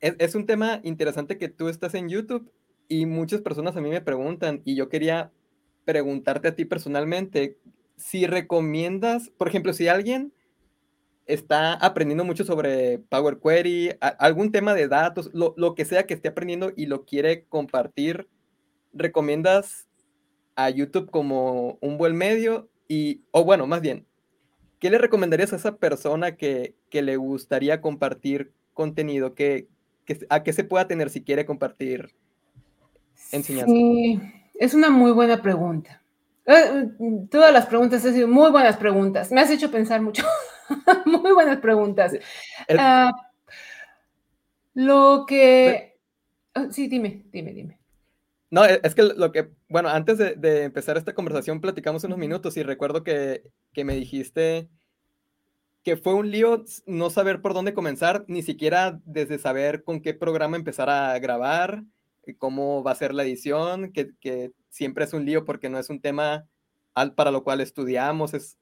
es, 0.00 0.34
un 0.34 0.46
tema 0.46 0.80
interesante 0.82 1.38
que 1.38 1.48
tú 1.48 1.68
estás 1.68 1.94
en 1.94 2.08
YouTube 2.08 2.50
y 2.88 3.06
muchas 3.06 3.40
personas 3.40 3.76
a 3.76 3.80
mí 3.80 3.90
me 3.90 4.00
preguntan 4.00 4.62
y 4.64 4.74
yo 4.74 4.88
quería 4.88 5.32
preguntarte 5.84 6.48
a 6.48 6.54
ti 6.54 6.64
personalmente 6.64 7.58
si 7.96 8.26
recomiendas, 8.26 9.30
por 9.30 9.48
ejemplo, 9.48 9.72
si 9.72 9.88
alguien 9.88 10.32
está 11.26 11.74
aprendiendo 11.74 12.24
mucho 12.24 12.44
sobre 12.44 12.98
Power 12.98 13.38
Query, 13.42 13.96
algún 14.00 14.52
tema 14.52 14.74
de 14.74 14.88
datos, 14.88 15.30
lo, 15.32 15.74
que 15.74 15.84
sea 15.84 16.06
que 16.06 16.14
esté 16.14 16.28
aprendiendo 16.28 16.72
y 16.76 16.86
lo 16.86 17.04
quiere 17.04 17.44
compartir, 17.44 18.28
¿recomiendas 18.92 19.88
a 20.54 20.70
YouTube 20.70 21.10
como 21.10 21.78
un 21.80 21.98
buen 21.98 22.14
medio? 22.16 22.68
Y, 22.86 23.22
o 23.32 23.44
bueno, 23.44 23.66
más 23.66 23.80
bien, 23.80 24.06
¿qué 24.78 24.90
le 24.90 24.98
recomendarías 24.98 25.52
a 25.52 25.56
esa 25.56 25.76
persona 25.76 26.36
que, 26.36 26.74
le 26.90 27.16
gustaría 27.16 27.80
compartir 27.80 28.52
contenido? 28.74 29.34
Que, 29.34 29.68
¿A 30.28 30.42
qué 30.42 30.52
se 30.52 30.64
pueda 30.64 30.86
tener 30.86 31.10
si 31.10 31.22
quiere 31.22 31.46
compartir 31.46 32.14
enseñanza? 33.32 33.72
Sí, 33.72 34.20
es 34.54 34.74
una 34.74 34.90
muy 34.90 35.12
buena 35.12 35.42
pregunta. 35.42 36.02
Eh, 36.46 36.90
todas 37.30 37.52
las 37.52 37.66
preguntas 37.66 38.04
han 38.04 38.14
sido 38.14 38.28
muy 38.28 38.50
buenas 38.50 38.76
preguntas. 38.76 39.32
Me 39.32 39.40
has 39.40 39.50
hecho 39.50 39.70
pensar 39.70 40.00
mucho. 40.00 40.24
Muy 41.06 41.32
buenas 41.32 41.58
preguntas. 41.58 42.12
Ah, 42.76 43.12
lo 44.74 45.24
que... 45.26 45.96
Ah, 46.54 46.66
sí, 46.70 46.88
dime, 46.88 47.24
dime, 47.30 47.52
dime. 47.52 47.78
No, 48.50 48.64
e, 48.64 48.80
es 48.82 48.94
que 48.94 49.02
lo 49.02 49.32
que, 49.32 49.50
bueno, 49.68 49.88
antes 49.88 50.18
de, 50.18 50.64
empezar 50.64 50.96
esta 50.96 51.14
conversación 51.14 51.60
platicamos 51.60 52.04
unos 52.04 52.18
minutos 52.18 52.56
y 52.56 52.62
recuerdo 52.62 53.04
que, 53.04 53.42
que, 53.72 53.84
me 53.84 53.94
dijiste 53.94 54.68
que 55.82 55.96
fue 55.96 56.14
un 56.14 56.30
lío 56.30 56.64
no 56.86 57.10
saber 57.10 57.40
por 57.40 57.54
dónde 57.54 57.74
comenzar, 57.74 58.24
ni 58.28 58.42
siquiera 58.42 59.00
desde 59.04 59.38
saber 59.38 59.84
con 59.84 60.00
qué 60.00 60.14
programa 60.14 60.56
empezar 60.56 60.90
a 60.90 61.18
grabar, 61.18 61.84
cómo 62.38 62.82
va 62.82 62.90
a 62.90 62.96
ser 62.96 63.14
la 63.14 63.22
edición, 63.22 63.92
que, 63.92 64.12
que 64.20 64.52
siempre 64.68 65.04
es 65.04 65.12
un 65.12 65.24
lío 65.24 65.44
porque 65.44 65.68
no 65.68 65.78
es 65.78 65.88
un 65.88 66.00
tema 66.00 66.46
para 67.14 67.30
lo 67.30 67.44
cual 67.44 67.60
estudiamos, 67.60 68.32
es 68.34 68.58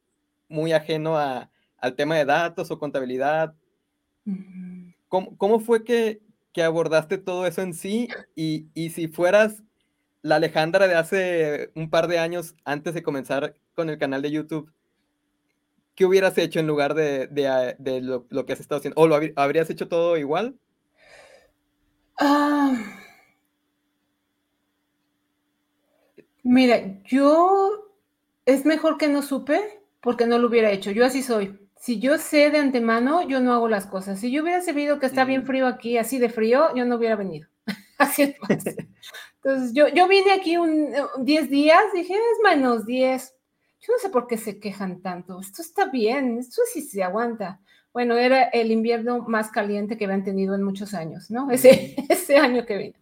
muy 0.49 0.73
ajeno 0.73 1.17
a, 1.17 1.51
al 1.79 1.95
tema 1.95 2.17
de 2.17 2.25
datos 2.25 2.71
o 2.71 2.79
contabilidad. 2.79 3.55
¿Cómo, 5.09 5.61
fue 5.61 5.85
que, 5.85 6.21
abordaste 6.63 7.19
todo 7.19 7.47
eso 7.47 7.63
en 7.63 7.75
sí? 7.75 8.09
Y, 8.35 8.69
si 8.91 9.07
fueras 9.09 9.63
la 10.25 10.37
Alejandra 10.37 10.89
de 10.89 10.95
hace 10.95 11.71
un 11.75 11.91
par 11.91 12.09
de 12.09 12.19
años 12.19 12.57
antes 12.65 12.95
de 12.95 13.03
comenzar 13.03 13.57
con 13.75 13.91
el 13.91 13.99
canal 13.99 14.23
de 14.23 14.31
YouTube, 14.31 14.73
¿qué 15.95 16.07
hubieras 16.07 16.39
hecho 16.39 16.61
en 16.61 16.67
lugar 16.67 16.95
de, 16.95 17.29
lo, 18.03 18.47
que 18.47 18.53
has 18.55 18.61
estado 18.61 18.79
haciendo? 18.79 18.99
¿O 18.99 19.07
lo 19.07 19.21
habrías 19.37 19.69
hecho 19.69 19.87
todo 19.87 20.17
igual? 20.17 20.57
Ah. 22.19 22.75
mira, 26.43 27.03
yo 27.05 27.93
es 28.47 28.65
mejor 28.65 28.97
que 28.97 29.09
no 29.09 29.21
supe 29.21 29.83
porque 30.01 30.27
no 30.27 30.39
lo 30.39 30.49
hubiera 30.49 30.71
hecho. 30.71 30.91
Yo 30.91 31.05
así 31.05 31.23
soy 31.23 31.59
si 31.77 31.99
yo 31.99 32.17
sé 32.17 32.49
de 32.49 32.57
antemano, 32.57 33.29
yo 33.29 33.41
no 33.41 33.53
hago 33.53 33.69
las 33.69 33.85
cosas. 33.85 34.19
Si 34.19 34.33
yo 34.33 34.43
hubiera 34.43 34.63
sabido 34.63 34.99
que 34.99 35.05
está 35.05 35.27
bien 35.27 35.43
mm. 35.43 35.47
frío 35.47 35.67
aquí, 35.67 35.99
así 35.99 36.19
de 36.19 36.31
frío, 36.31 36.75
yo 36.75 36.87
no 36.87 36.97
hubiera 36.97 37.15
venido. 37.15 37.47
así 37.99 38.23
es 38.23 38.37
Entonces, 39.45 39.73
yo, 39.75 39.89
yo 39.89 40.09
vine 40.09 40.33
aquí 40.33 40.57
un 40.57 40.95
10 41.19 41.51
días, 41.51 41.83
dije, 41.93 42.15
es 42.15 42.39
menos 42.43 42.87
10. 42.87 43.35
Yo 43.81 43.93
no 43.93 43.99
sé 43.99 44.09
por 44.09 44.27
qué 44.27 44.39
se 44.39 44.59
quejan 44.59 45.03
tanto. 45.03 45.39
Esto 45.39 45.61
está 45.61 45.87
bien, 45.87 46.39
esto 46.39 46.63
sí 46.73 46.81
se 46.81 47.03
aguanta. 47.03 47.61
Bueno, 47.93 48.17
era 48.17 48.45
el 48.45 48.73
invierno 48.73 49.21
más 49.29 49.51
caliente 49.51 49.97
que 49.97 50.07
habían 50.07 50.25
tenido 50.25 50.55
en 50.55 50.63
muchos 50.63 50.95
años, 50.95 51.31
¿no? 51.31 51.51
Ese, 51.51 51.95
ese 52.09 52.39
año 52.39 52.65
que 52.65 52.79
vine. 52.79 52.95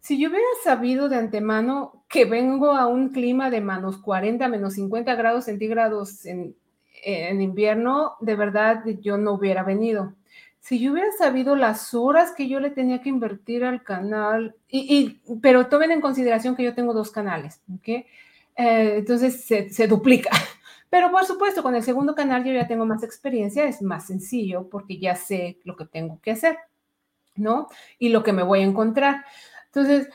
Si 0.00 0.18
yo 0.18 0.30
hubiera 0.30 0.44
sabido 0.64 1.08
de 1.08 1.16
antemano 1.16 2.04
que 2.08 2.24
vengo 2.24 2.72
a 2.72 2.88
un 2.88 3.10
clima 3.10 3.48
de 3.48 3.60
menos 3.60 3.98
40, 3.98 4.48
menos 4.48 4.74
50 4.74 5.14
grados 5.14 5.44
centígrados 5.44 6.26
en 6.26 6.56
en 7.02 7.40
invierno, 7.40 8.14
de 8.20 8.36
verdad 8.36 8.84
yo 9.00 9.18
no 9.18 9.32
hubiera 9.32 9.62
venido. 9.62 10.14
Si 10.62 10.78
yo 10.78 10.92
hubiera 10.92 11.10
sabido 11.18 11.56
las 11.56 11.92
horas 11.92 12.34
que 12.36 12.46
yo 12.46 12.60
le 12.60 12.70
tenía 12.70 13.02
que 13.02 13.08
invertir 13.08 13.64
al 13.64 13.82
canal, 13.82 14.54
y, 14.68 15.20
pero 15.42 15.66
tomen 15.66 15.90
en 15.90 16.00
consideración 16.00 16.54
que 16.54 16.62
yo 16.62 16.72
tengo 16.72 16.94
dos 16.94 17.10
canales, 17.10 17.60
¿ok? 17.74 17.88
Eh, 17.88 18.04
entonces 18.98 19.44
se, 19.44 19.86
duplica. 19.88 20.30
Pero 20.88 21.10
por 21.10 21.24
supuesto, 21.24 21.64
con 21.64 21.74
el 21.74 21.82
segundo 21.82 22.14
canal 22.14 22.44
yo 22.44 22.52
ya 22.52 22.68
tengo 22.68 22.86
más 22.86 23.02
experiencia, 23.02 23.64
es 23.64 23.82
más 23.82 24.06
sencillo 24.06 24.68
porque 24.68 24.98
ya 24.98 25.16
sé 25.16 25.58
lo 25.64 25.74
que 25.74 25.86
tengo 25.86 26.20
que 26.20 26.30
hacer, 26.30 26.58
¿no? 27.34 27.68
Y 27.98 28.10
lo 28.10 28.22
que 28.22 28.32
me 28.32 28.44
voy 28.44 28.60
a 28.60 28.64
encontrar. 28.64 29.24
Entonces, 29.66 30.10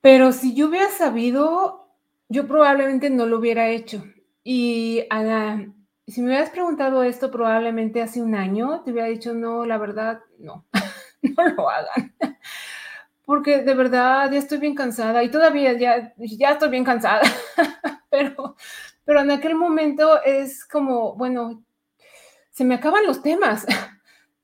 pero 0.00 0.32
si 0.32 0.54
yo 0.54 0.68
hubiera 0.70 0.88
sabido, 0.88 1.88
yo 2.28 2.48
probablemente 2.48 3.10
no 3.10 3.26
lo 3.26 3.38
hubiera 3.38 3.68
hecho. 3.68 4.02
Y 4.42 5.04
si 6.12 6.20
me 6.20 6.28
hubieras 6.28 6.50
preguntado 6.50 7.02
esto 7.02 7.30
probablemente 7.30 8.02
hace 8.02 8.20
un 8.20 8.34
año, 8.34 8.82
te 8.82 8.92
hubiera 8.92 9.08
dicho, 9.08 9.32
no, 9.32 9.64
la 9.64 9.78
verdad, 9.78 10.20
no, 10.38 10.66
no 11.22 11.48
lo 11.48 11.70
hagan. 11.70 12.14
Porque 13.24 13.62
de 13.62 13.74
verdad 13.74 14.30
ya 14.30 14.38
estoy 14.38 14.58
bien 14.58 14.74
cansada 14.74 15.22
y 15.24 15.30
todavía 15.30 15.72
ya, 15.72 16.12
ya 16.18 16.50
estoy 16.50 16.68
bien 16.68 16.84
cansada. 16.84 17.22
pero, 18.10 18.56
pero 19.06 19.20
en 19.20 19.30
aquel 19.30 19.54
momento 19.54 20.22
es 20.22 20.66
como, 20.66 21.14
bueno, 21.14 21.64
se 22.50 22.64
me 22.64 22.74
acaban 22.74 23.06
los 23.06 23.22
temas. 23.22 23.66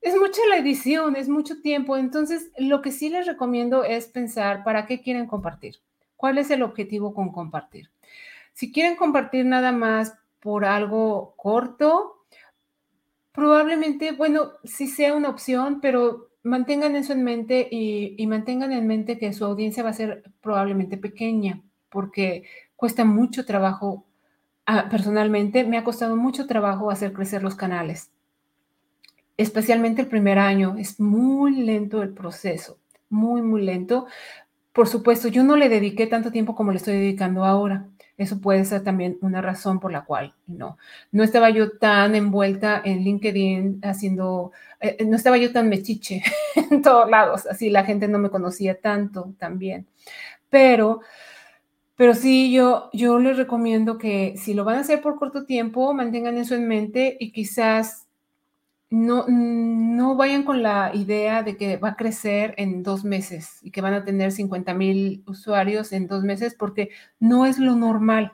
Es 0.01 0.15
mucha 0.15 0.41
la 0.49 0.57
edición, 0.57 1.15
es 1.17 1.29
mucho 1.29 1.61
tiempo. 1.61 1.97
Entonces, 1.97 2.51
lo 2.57 2.81
que 2.81 2.91
sí 2.91 3.09
les 3.09 3.27
recomiendo 3.27 3.83
es 3.83 4.07
pensar 4.07 4.63
para 4.63 4.87
qué 4.87 5.01
quieren 5.01 5.27
compartir. 5.27 5.75
¿Cuál 6.15 6.39
es 6.39 6.49
el 6.49 6.63
objetivo 6.63 7.13
con 7.13 7.31
compartir? 7.31 7.91
Si 8.53 8.71
quieren 8.71 8.95
compartir 8.95 9.45
nada 9.45 9.71
más 9.71 10.17
por 10.39 10.65
algo 10.65 11.33
corto, 11.37 12.25
probablemente, 13.31 14.11
bueno, 14.13 14.51
sí 14.63 14.87
sea 14.87 15.13
una 15.13 15.29
opción, 15.29 15.79
pero 15.81 16.29
mantengan 16.43 16.95
eso 16.95 17.13
en 17.13 17.23
mente 17.23 17.67
y, 17.69 18.25
mantengan 18.27 18.71
en 18.71 18.87
mente 18.87 19.17
que 19.17 19.33
su 19.33 19.45
audiencia 19.45 19.83
va 19.83 19.89
a 19.89 19.93
ser 19.93 20.23
probablemente 20.41 20.97
pequeña, 20.97 21.61
porque 21.89 22.45
cuesta 22.75 23.05
mucho 23.05 23.45
trabajo. 23.45 24.05
Ah, 24.65 24.87
personalmente, 24.89 25.63
me 25.63 25.77
ha 25.77 25.83
costado 25.83 26.15
mucho 26.15 26.47
trabajo 26.47 26.91
hacer 26.91 27.13
crecer 27.13 27.43
los 27.43 27.55
canales 27.55 28.11
especialmente 29.39 30.01
el 30.01 30.09
primer 30.09 30.37
año, 30.37 30.75
es 30.77 30.99
muy 30.99 31.55
lento 31.61 32.03
el 32.03 32.09
proceso, 32.09 32.77
muy, 33.09 33.41
muy 33.41 33.61
lento. 33.61 34.05
Por 34.73 34.89
supuesto, 34.89 35.29
yo 35.29 35.43
no 35.43 35.55
le 35.55 35.69
dediqué 35.69 36.07
tanto 36.07 36.29
tiempo 36.29 36.55
como 36.55 36.71
le 36.71 36.77
estoy 36.77 36.95
dedicando 36.95 37.45
ahora. 37.45 37.87
Eso 38.19 38.41
puede 38.41 38.65
ser 38.65 38.83
también 38.83 39.17
una 39.21 39.41
razón 39.41 39.79
por 39.79 39.93
la 39.93 40.03
cual 40.03 40.35
no. 40.45 40.77
No 41.13 41.23
estaba 41.23 41.49
yo 41.51 41.77
tan 41.77 42.15
envuelta 42.15 42.81
en 42.83 43.05
LinkedIn 43.05 43.79
haciendo, 43.81 44.51
eh, 44.81 45.05
no 45.05 45.15
estaba 45.15 45.37
yo 45.37 45.53
tan 45.53 45.69
mechiche 45.69 46.21
en 46.69 46.81
todos 46.81 47.09
lados, 47.09 47.47
así 47.47 47.69
la 47.69 47.85
gente 47.85 48.09
no 48.09 48.19
me 48.19 48.29
conocía 48.29 48.81
tanto 48.81 49.33
también. 49.39 49.87
Pero, 50.49 50.99
pero 51.95 52.13
sí, 52.13 52.51
yo, 52.51 52.89
yo 52.91 53.19
les 53.19 53.37
recomiendo 53.37 53.97
que 53.97 54.35
si 54.35 54.53
lo 54.53 54.65
van 54.65 54.75
a 54.75 54.81
hacer 54.81 55.01
por 55.01 55.17
corto 55.17 55.45
tiempo, 55.45 55.93
mantengan 55.93 56.37
eso 56.37 56.55
en 56.55 56.67
mente 56.67 57.15
y 57.21 57.31
quizás 57.31 58.08
no, 58.89 59.25
no 59.27 60.15
vayan 60.15 60.43
con 60.43 60.63
la 60.63 60.91
idea 60.93 61.43
de 61.43 61.57
que 61.57 61.77
va 61.77 61.89
a 61.89 61.95
crecer 61.95 62.55
en 62.57 62.81
dos 62.81 63.03
meses 63.03 63.59
y 63.61 63.71
que 63.71 63.81
van 63.81 63.93
a 63.93 64.03
tener 64.03 64.31
50 64.31 64.73
mil 64.73 65.23
usuarios 65.27 65.91
en 65.91 66.07
dos 66.07 66.23
meses, 66.23 66.55
porque 66.55 66.89
no 67.19 67.45
es 67.45 67.59
lo 67.59 67.75
normal. 67.75 68.33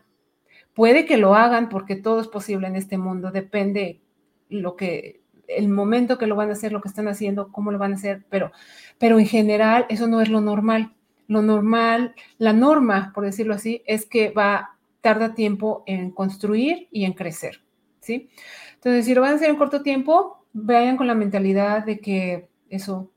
Puede 0.73 1.05
que 1.05 1.17
lo 1.17 1.35
hagan 1.35 1.69
porque 1.69 1.95
todo 1.95 2.21
es 2.21 2.27
posible 2.27 2.67
en 2.67 2.75
este 2.75 2.97
mundo, 2.97 3.31
depende 3.31 4.01
lo 4.49 4.75
que 4.75 5.21
el 5.47 5.67
momento 5.67 6.17
que 6.17 6.27
lo 6.27 6.35
van 6.35 6.49
a 6.49 6.53
hacer, 6.53 6.71
lo 6.71 6.81
que 6.81 6.87
están 6.87 7.07
haciendo, 7.07 7.51
cómo 7.51 7.71
lo 7.71 7.77
van 7.77 7.93
a 7.93 7.95
hacer, 7.95 8.25
pero, 8.29 8.51
pero 8.97 9.19
en 9.19 9.27
general 9.27 9.85
eso 9.89 10.07
no 10.07 10.21
es 10.21 10.29
lo 10.29 10.41
normal. 10.41 10.93
Lo 11.27 11.41
normal, 11.41 12.13
la 12.37 12.53
norma, 12.53 13.11
por 13.13 13.25
decirlo 13.25 13.55
así, 13.55 13.83
es 13.87 14.05
que 14.05 14.29
va, 14.29 14.77
tarda 15.01 15.33
tiempo 15.33 15.83
en 15.85 16.11
construir 16.11 16.87
y 16.91 17.05
en 17.05 17.13
crecer, 17.13 17.61
¿sí? 17.99 18.29
Entonces, 18.75 19.05
si 19.05 19.13
lo 19.13 19.21
van 19.21 19.33
a 19.33 19.35
hacer 19.35 19.49
en 19.49 19.55
corto 19.55 19.81
tiempo, 19.81 20.44
vayan 20.57 20.95
con 20.95 21.07
la 21.07 21.15
mentalidad 21.15 21.85
de 21.85 21.99
que 21.99 22.47
eso 22.69 23.11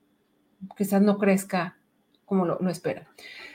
quizás 0.76 1.00
no 1.00 1.18
crezca 1.18 1.78
como 2.24 2.44
lo, 2.44 2.58
lo 2.60 2.68
esperan. 2.68 3.06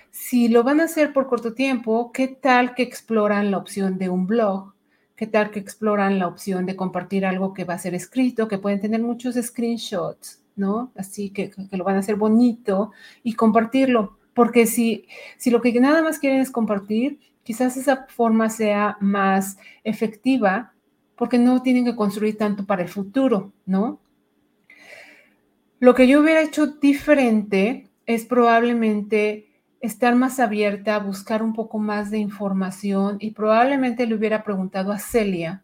Si 0.10 0.48
lo 0.48 0.64
van 0.64 0.80
a 0.80 0.86
hacer 0.86 1.12
por 1.12 1.28
corto 1.28 1.54
tiempo, 1.54 2.12
¿qué 2.14 2.28
tal 2.30 2.76
que 2.76 2.84
exploran 2.84 3.52
la 3.52 3.58
opción 3.58 3.98
de 3.98 4.10
un 4.10 4.26
blog? 4.26 4.74
¿Qué 5.16 5.28
tal 5.28 5.52
que 5.52 5.60
exploran 5.60 6.18
la 6.18 6.28
opción 6.28 6.66
de 6.66 6.78
compartir 6.78 7.26
algo 7.26 7.54
que 7.54 7.66
va 7.66 7.74
a 7.74 7.80
ser 7.80 7.94
escrito, 7.94 8.48
que 8.48 8.58
pueden 8.58 8.80
tener 8.80 9.02
muchos 9.02 9.36
screenshots, 9.36 10.42
¿no? 10.56 10.92
Así 10.96 11.30
que, 11.30 11.52
que 11.52 11.78
lo 11.78 11.84
van 11.84 11.98
a 11.98 12.00
hacer 12.00 12.16
bonito 12.16 12.92
y 13.22 13.34
compartirlo. 13.34 14.18
Porque 14.34 14.66
si, 14.66 15.08
si 15.38 15.52
lo 15.52 15.62
que 15.62 15.78
nada 15.80 16.02
más 16.02 16.20
quieren 16.20 16.40
es 16.40 16.52
compartir, 16.52 17.20
quizás 17.44 17.76
esa 17.76 18.06
forma 18.08 18.50
sea 18.50 18.98
más 19.02 19.58
efectiva 19.84 20.73
porque 21.16 21.38
no 21.38 21.62
tienen 21.62 21.86
que 21.86 21.96
construir 21.96 22.38
tanto 22.38 22.66
para 22.66 22.84
el 22.84 22.90
futuro, 22.90 23.54
¿no? 23.66 24.00
Lo 25.80 25.94
que 25.94 26.08
yo 26.08 26.22
hubiera 26.22 26.42
hecho 26.42 26.68
diferente 26.68 27.90
es 28.06 28.26
probablemente 28.26 29.50
estar 29.82 30.16
más 30.16 30.40
abierta, 30.40 30.98
buscar 31.00 31.44
un 31.44 31.54
poco 31.54 31.78
más 31.78 32.10
de 32.10 32.18
información 32.18 33.18
y 33.20 33.32
probablemente 33.32 34.08
le 34.08 34.16
hubiera 34.16 34.44
preguntado 34.44 34.94
a 34.94 35.00
Celia 35.00 35.62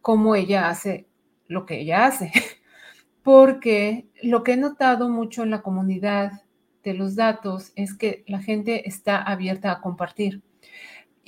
cómo 0.00 0.34
ella 0.34 0.68
hace 0.68 1.06
lo 1.46 1.66
que 1.66 1.80
ella 1.80 2.06
hace. 2.06 2.32
Porque 3.22 4.08
lo 4.22 4.42
que 4.42 4.52
he 4.52 4.56
notado 4.56 5.08
mucho 5.08 5.42
en 5.42 5.50
la 5.50 5.62
comunidad 5.62 6.42
de 6.82 6.94
los 6.94 7.16
datos 7.16 7.72
es 7.74 7.94
que 7.94 8.24
la 8.26 8.40
gente 8.40 8.88
está 8.88 9.22
abierta 9.22 9.72
a 9.72 9.80
compartir. 9.80 10.42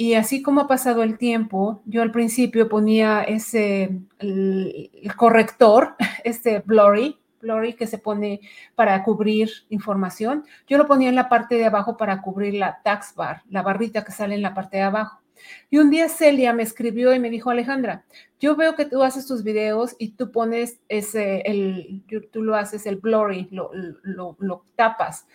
Y 0.00 0.14
así 0.14 0.42
como 0.42 0.60
ha 0.60 0.68
pasado 0.68 1.02
el 1.02 1.18
tiempo, 1.18 1.82
yo 1.84 2.02
al 2.02 2.12
principio 2.12 2.68
ponía 2.68 3.24
ese 3.24 3.98
el, 4.20 4.90
corrector, 5.16 5.96
este 6.22 6.60
blurry, 6.60 7.18
blurry 7.40 7.74
que 7.74 7.88
se 7.88 7.98
pone 7.98 8.40
para 8.76 9.02
cubrir 9.02 9.50
información. 9.70 10.44
Yo 10.68 10.78
lo 10.78 10.86
ponía 10.86 11.08
en 11.08 11.16
la 11.16 11.28
parte 11.28 11.56
de 11.56 11.64
abajo 11.64 11.96
para 11.96 12.22
cubrir 12.22 12.54
la 12.54 12.80
tax 12.84 13.16
bar, 13.16 13.42
la 13.50 13.62
barrita 13.62 14.04
que 14.04 14.12
sale 14.12 14.36
en 14.36 14.42
la 14.42 14.54
parte 14.54 14.76
de 14.76 14.84
abajo. 14.84 15.20
Y 15.68 15.78
un 15.78 15.90
día 15.90 16.08
Celia 16.08 16.52
me 16.52 16.62
escribió 16.62 17.12
y 17.12 17.18
me 17.18 17.28
dijo, 17.28 17.50
Alejandra, 17.50 18.04
yo 18.38 18.54
veo 18.54 18.76
que 18.76 18.86
tú 18.86 19.02
haces 19.02 19.26
tus 19.26 19.42
videos 19.42 19.96
y 19.98 20.10
tú 20.10 20.30
pones 20.30 20.78
ese, 20.88 21.40
el, 21.40 22.04
tú 22.30 22.44
lo 22.44 22.54
haces 22.54 22.86
el 22.86 22.98
blurry, 22.98 23.48
lo, 23.50 23.72
lo, 24.04 24.64
tapas. 24.76 25.26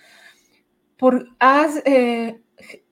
Por, 0.95 1.27
haz, 1.38 1.81
eh, 1.84 2.40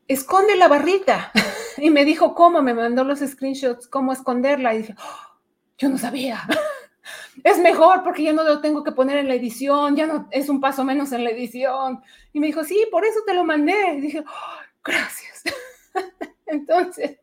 esconde 0.07 0.55
la 0.55 0.67
barrita. 0.67 1.31
y 1.77 1.89
me 1.89 2.05
dijo 2.05 2.35
cómo, 2.35 2.61
me 2.61 2.73
mandó 2.73 3.03
los 3.03 3.19
screenshots, 3.19 3.87
cómo 3.87 4.13
esconderla. 4.13 4.73
Y 4.73 4.79
dije, 4.79 4.95
oh, 4.97 5.39
yo 5.77 5.89
no 5.89 5.97
sabía. 5.97 6.41
es 7.43 7.59
mejor 7.59 8.03
porque 8.03 8.23
ya 8.23 8.33
no 8.33 8.43
lo 8.43 8.61
tengo 8.61 8.83
que 8.83 8.91
poner 8.91 9.17
en 9.17 9.27
la 9.27 9.35
edición, 9.35 9.95
ya 9.95 10.05
no 10.05 10.27
es 10.31 10.49
un 10.49 10.59
paso 10.59 10.83
menos 10.83 11.11
en 11.11 11.23
la 11.23 11.31
edición. 11.31 12.01
Y 12.33 12.39
me 12.39 12.47
dijo, 12.47 12.63
sí, 12.63 12.85
por 12.91 13.05
eso 13.05 13.19
te 13.25 13.33
lo 13.33 13.43
mandé. 13.43 13.95
Y 13.97 14.01
dije, 14.01 14.19
oh, 14.19 14.59
gracias. 14.83 15.43
Entonces, 16.45 17.17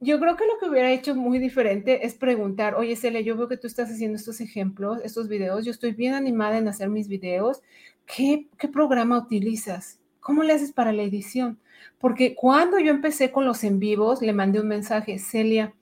yo 0.00 0.18
creo 0.18 0.36
que 0.36 0.46
lo 0.46 0.58
que 0.58 0.68
hubiera 0.68 0.90
hecho 0.90 1.14
muy 1.14 1.38
diferente 1.38 2.06
es 2.06 2.14
preguntar, 2.14 2.74
oye, 2.74 2.96
Celia, 2.96 3.20
yo 3.20 3.36
veo 3.36 3.48
que 3.48 3.58
tú 3.58 3.66
estás 3.66 3.90
haciendo 3.90 4.16
estos 4.16 4.40
ejemplos, 4.40 4.98
estos 5.04 5.28
videos, 5.28 5.64
yo 5.64 5.70
estoy 5.70 5.92
bien 5.92 6.14
animada 6.14 6.56
en 6.56 6.68
hacer 6.68 6.88
mis 6.88 7.06
videos. 7.06 7.60
¿Qué, 8.06 8.48
qué 8.58 8.66
programa 8.68 9.18
utilizas? 9.18 9.99
¿Cómo 10.20 10.42
le 10.42 10.52
haces 10.52 10.72
para 10.72 10.92
la 10.92 11.02
edición? 11.02 11.58
Porque 11.98 12.34
cuando 12.34 12.78
yo 12.78 12.90
empecé 12.90 13.30
con 13.30 13.44
los 13.44 13.64
en 13.64 13.78
vivos, 13.78 14.22
le 14.22 14.32
mandé 14.32 14.60
un 14.60 14.68
mensaje, 14.68 15.18
Celia, 15.18 15.74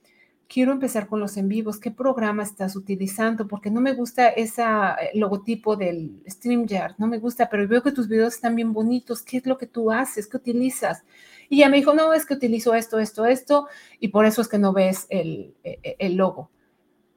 quiero 0.49 0.73
empezar 0.73 1.07
con 1.07 1.21
los 1.21 1.37
en 1.37 1.49
vivos, 1.49 1.79
¿qué 1.79 1.91
programa 1.91 2.43
estás 2.43 2.75
utilizando? 2.75 3.47
Porque 3.47 3.71
no 3.71 3.81
me 3.81 3.93
gusta 3.93 4.29
ese 4.29 4.63
eh, 4.63 5.11
logotipo 5.15 5.77
del 5.77 6.23
StreamYard, 6.29 6.95
no 6.99 7.07
me 7.07 7.19
gusta, 7.19 7.49
pero 7.51 7.69
veo 7.69 7.83
que 7.83 7.93
tus 7.93 8.09
videos 8.09 8.35
están 8.35 8.57
bien 8.57 8.73
bonitos, 8.73 9.23
¿qué 9.23 9.37
es 9.37 9.47
lo 9.47 9.59
que 9.59 9.67
tú 9.67 9.93
haces? 9.93 10.27
¿Qué 10.27 10.39
utilizas? 10.39 11.05
Y 11.51 11.59
ella 11.59 11.69
me 11.69 11.77
dijo, 11.77 11.95
no, 11.95 12.13
es 12.15 12.25
que 12.25 12.35
utilizo 12.35 12.75
esto, 12.75 12.99
esto, 12.99 13.27
esto, 13.27 13.69
y 14.01 14.09
por 14.09 14.25
eso 14.25 14.41
es 14.41 14.49
que 14.49 14.59
no 14.59 14.73
ves 14.73 15.07
el, 15.11 15.55
e, 15.63 15.79
e, 15.83 15.97
el 15.99 16.17
logo. 16.17 16.51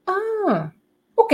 Ah, 0.05 0.73
ok, 1.15 1.33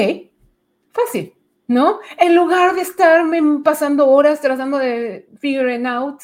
fácil. 0.92 1.34
¿No? 1.68 2.00
En 2.18 2.36
lugar 2.36 2.76
de 2.76 2.82
estarme 2.82 3.42
pasando 3.64 4.08
horas 4.08 4.42
tratando 4.42 4.78
de 4.78 5.28
figure 5.40 5.86
out, 5.86 6.22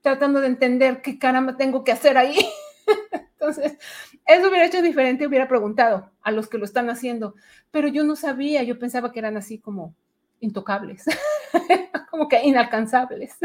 tratando 0.00 0.40
de 0.40 0.46
entender 0.46 1.02
qué 1.02 1.18
caramba 1.18 1.56
tengo 1.56 1.84
que 1.84 1.92
hacer 1.92 2.16
ahí. 2.16 2.36
Entonces, 3.32 3.78
eso 4.26 4.48
hubiera 4.48 4.66
hecho 4.66 4.82
diferente, 4.82 5.26
hubiera 5.26 5.48
preguntado 5.48 6.10
a 6.22 6.30
los 6.30 6.48
que 6.48 6.58
lo 6.58 6.64
están 6.64 6.90
haciendo, 6.90 7.34
pero 7.70 7.88
yo 7.88 8.04
no 8.04 8.16
sabía, 8.16 8.62
yo 8.62 8.78
pensaba 8.78 9.12
que 9.12 9.18
eran 9.18 9.36
así 9.36 9.58
como 9.58 9.94
intocables, 10.40 11.04
como 12.10 12.28
que 12.28 12.42
inalcanzables. 12.42 13.36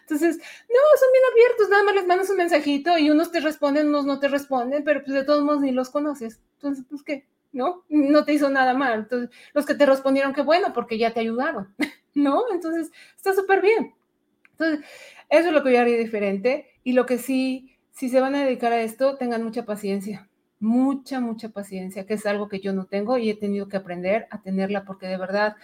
Entonces, 0.00 0.38
no, 0.38 0.98
son 0.98 1.12
bien 1.12 1.24
abiertos, 1.32 1.68
nada 1.68 1.84
más 1.84 1.94
les 1.94 2.06
mandas 2.06 2.30
un 2.30 2.36
mensajito 2.36 2.98
y 2.98 3.10
unos 3.10 3.30
te 3.30 3.40
responden, 3.40 3.88
unos 3.88 4.06
no 4.06 4.18
te 4.18 4.28
responden, 4.28 4.82
pero 4.84 5.02
pues 5.02 5.14
de 5.14 5.24
todos 5.24 5.42
modos 5.42 5.60
ni 5.60 5.72
los 5.72 5.90
conoces. 5.90 6.40
Entonces, 6.54 6.84
pues 6.88 7.02
qué, 7.02 7.26
¿no? 7.52 7.84
No 7.88 8.24
te 8.24 8.32
hizo 8.32 8.50
nada 8.50 8.74
mal. 8.74 9.00
Entonces, 9.00 9.30
los 9.54 9.66
que 9.66 9.74
te 9.74 9.86
respondieron, 9.86 10.32
qué 10.32 10.42
bueno, 10.42 10.72
porque 10.72 10.98
ya 10.98 11.12
te 11.12 11.20
ayudaron, 11.20 11.74
¿no? 12.14 12.44
Entonces, 12.52 12.90
está 13.16 13.34
súper 13.34 13.62
bien. 13.62 13.94
Entonces, 14.52 14.84
eso 15.28 15.48
es 15.48 15.54
lo 15.54 15.62
que 15.62 15.72
yo 15.72 15.80
haría 15.80 15.98
diferente. 15.98 16.66
Y 16.84 16.92
lo 16.92 17.06
que 17.06 17.18
sí, 17.18 17.76
si 17.90 18.08
se 18.08 18.20
van 18.20 18.34
a 18.34 18.44
dedicar 18.44 18.72
a 18.72 18.82
esto, 18.82 19.16
tengan 19.16 19.42
mucha 19.44 19.64
paciencia, 19.64 20.28
mucha, 20.60 21.20
mucha 21.20 21.50
paciencia, 21.50 22.06
que 22.06 22.14
es 22.14 22.26
algo 22.26 22.48
que 22.48 22.60
yo 22.60 22.72
no 22.72 22.86
tengo 22.86 23.18
y 23.18 23.30
he 23.30 23.34
tenido 23.34 23.68
que 23.68 23.76
aprender 23.76 24.26
a 24.30 24.42
tenerla 24.42 24.84
porque 24.84 25.06
de 25.06 25.18
verdad 25.18 25.56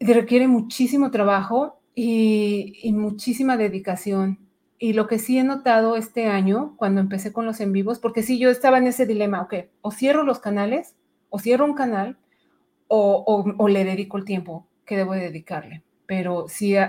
requiere 0.00 0.46
muchísimo 0.46 1.10
trabajo 1.10 1.80
y 1.94 2.92
muchísima 2.92 3.56
dedicación. 3.56 4.45
Y 4.78 4.92
lo 4.92 5.06
que 5.06 5.18
sí 5.18 5.38
he 5.38 5.44
notado 5.44 5.96
este 5.96 6.26
año, 6.26 6.74
cuando 6.76 7.00
empecé 7.00 7.32
con 7.32 7.46
los 7.46 7.60
en 7.60 7.72
vivos, 7.72 7.98
porque 7.98 8.22
sí, 8.22 8.38
yo 8.38 8.50
estaba 8.50 8.78
en 8.78 8.86
ese 8.86 9.06
dilema, 9.06 9.42
ok, 9.42 9.54
o 9.80 9.90
cierro 9.90 10.22
los 10.22 10.38
canales, 10.38 10.94
o 11.30 11.38
cierro 11.38 11.64
un 11.64 11.74
canal, 11.74 12.18
o, 12.88 13.44
o, 13.58 13.68
le 13.68 13.84
dedico 13.84 14.16
el 14.16 14.24
tiempo 14.24 14.66
que 14.84 14.96
debo 14.96 15.14
dedicarle. 15.14 15.82
Pero 16.06 16.46
sí, 16.48 16.76
he 16.76 16.88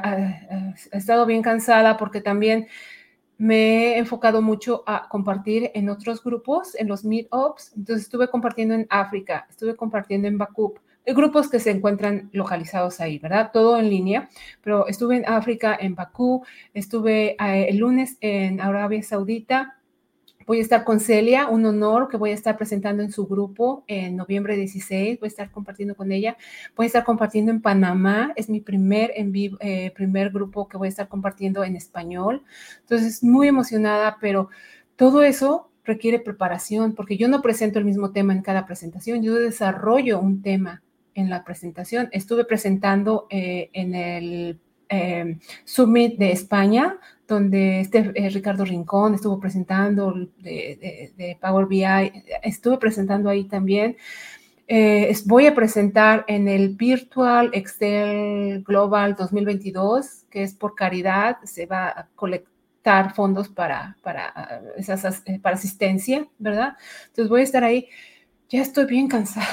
estado 0.92 1.26
bien 1.26 1.42
cansada 1.42 1.98
porque 1.98 2.22
también 2.22 2.68
me 3.38 3.94
he 3.94 3.98
enfocado 3.98 4.42
mucho 4.42 4.84
a 4.86 5.08
compartir 5.10 5.72
en 5.74 5.90
otros 5.90 6.24
grupos, 6.24 6.76
en 6.76 6.88
los 6.88 7.04
meetups. 7.04 7.74
Entonces 7.76 8.04
estuve 8.04 8.30
compartiendo 8.30 8.76
en 8.76 8.88
África, 8.90 9.48
estuve 9.50 9.76
compartiendo 9.76 10.28
en 10.28 10.38
Bakú, 10.38 10.76
grupos 11.14 11.50
que 11.50 11.60
se 11.60 11.72
encuentran 11.72 12.30
localizados 12.34 13.00
ahí, 13.00 13.20
¿verdad? 13.20 13.52
Todo 13.54 13.78
en 13.78 13.90
línea, 13.90 14.30
pero 14.62 14.88
estuve 14.88 15.18
en 15.18 15.26
África, 15.28 15.78
en 15.80 15.96
Bakú, 15.96 16.44
estuve 16.74 17.36
eh, 17.40 17.68
el 17.70 17.78
lunes 17.78 18.18
en 18.22 18.60
Arabia 18.60 19.02
Saudita. 19.02 19.76
Voy 20.46 20.60
a 20.60 20.62
estar 20.62 20.86
con 20.86 21.02
Celia, 21.02 21.50
un 21.50 21.66
honor 21.66 22.08
que 22.08 22.16
voy 22.16 22.32
a 22.32 22.34
estar 22.34 22.56
presentando 22.56 23.04
en 23.04 23.12
su 23.12 23.28
grupo 23.28 23.84
en 23.88 24.16
noviembre 24.16 24.56
16. 24.56 25.20
Voy 25.20 25.28
a 25.28 25.30
estar 25.30 25.52
compartiendo 25.52 25.94
con 25.94 26.12
ella. 26.12 26.38
Voy 26.76 26.86
a 26.86 26.88
estar 26.88 27.04
compartiendo 27.04 27.52
en 27.52 27.62
Panamá. 27.62 28.32
Es 28.38 28.48
mi 28.50 28.62
primer, 28.62 29.12
en 29.16 29.34
vivo, 29.34 29.58
eh, 29.60 29.92
primer 29.92 30.30
grupo 30.30 30.70
que 30.70 30.78
voy 30.78 30.88
a 30.88 30.90
estar 30.90 31.10
compartiendo 31.10 31.66
en 31.66 31.76
español. 31.76 32.44
Entonces, 32.80 33.24
muy 33.24 33.50
emocionada, 33.50 34.18
pero 34.22 34.50
todo 34.96 35.22
eso 35.22 35.70
requiere 35.84 36.20
preparación 36.20 36.96
porque 36.96 37.18
yo 37.18 37.28
no 37.28 37.42
presento 37.42 37.80
el 37.80 37.86
mismo 37.86 38.12
tema 38.12 38.32
en 38.32 38.42
cada 38.42 38.66
presentación. 38.66 39.24
Yo 39.24 39.36
desarrollo 39.36 40.20
un 40.20 40.42
tema 40.42 40.82
en 41.18 41.30
la 41.30 41.44
presentación. 41.44 42.10
Estuve 42.12 42.46
presentando 42.46 43.26
eh, 43.30 43.70
en 43.74 43.96
el 43.96 44.60
eh, 44.88 45.38
Summit 45.66 46.18
de 46.18 46.32
España, 46.32 46.98
donde 47.28 47.82
este 47.82 48.12
eh, 48.14 48.30
Ricardo 48.30 48.64
Rincón 48.64 49.16
estuvo 49.16 49.40
presentando 49.40 50.14
de, 50.38 51.38
Power 51.42 51.66
BI, 51.66 51.84
estuve 52.44 52.78
presentando 52.78 53.30
ahí 53.30 53.46
también. 53.46 53.98
voy 55.26 55.48
a 55.48 55.56
presentar 55.56 56.24
en 56.28 56.48
el 56.48 56.76
Virtual 56.76 57.50
Excel 57.52 58.64
Global 58.64 59.16
2022, 59.16 60.26
que 60.30 60.44
es 60.44 60.54
por 60.54 60.76
caridad, 60.76 61.38
se 61.44 61.66
va 61.66 61.88
a 61.88 62.08
colectar 62.16 63.16
fondos 63.16 63.50
para, 63.50 63.98
para, 64.04 64.62
esas, 64.78 65.24
para 65.42 65.56
asistencia, 65.56 66.28
¿verdad? 66.38 66.78
Entonces 67.08 67.28
voy 67.28 67.42
a 67.42 67.44
estar 67.44 67.64
ahí. 67.64 67.90
Ya 68.50 68.62
estoy 68.62 68.86
bien 68.86 69.08
cansada 69.08 69.48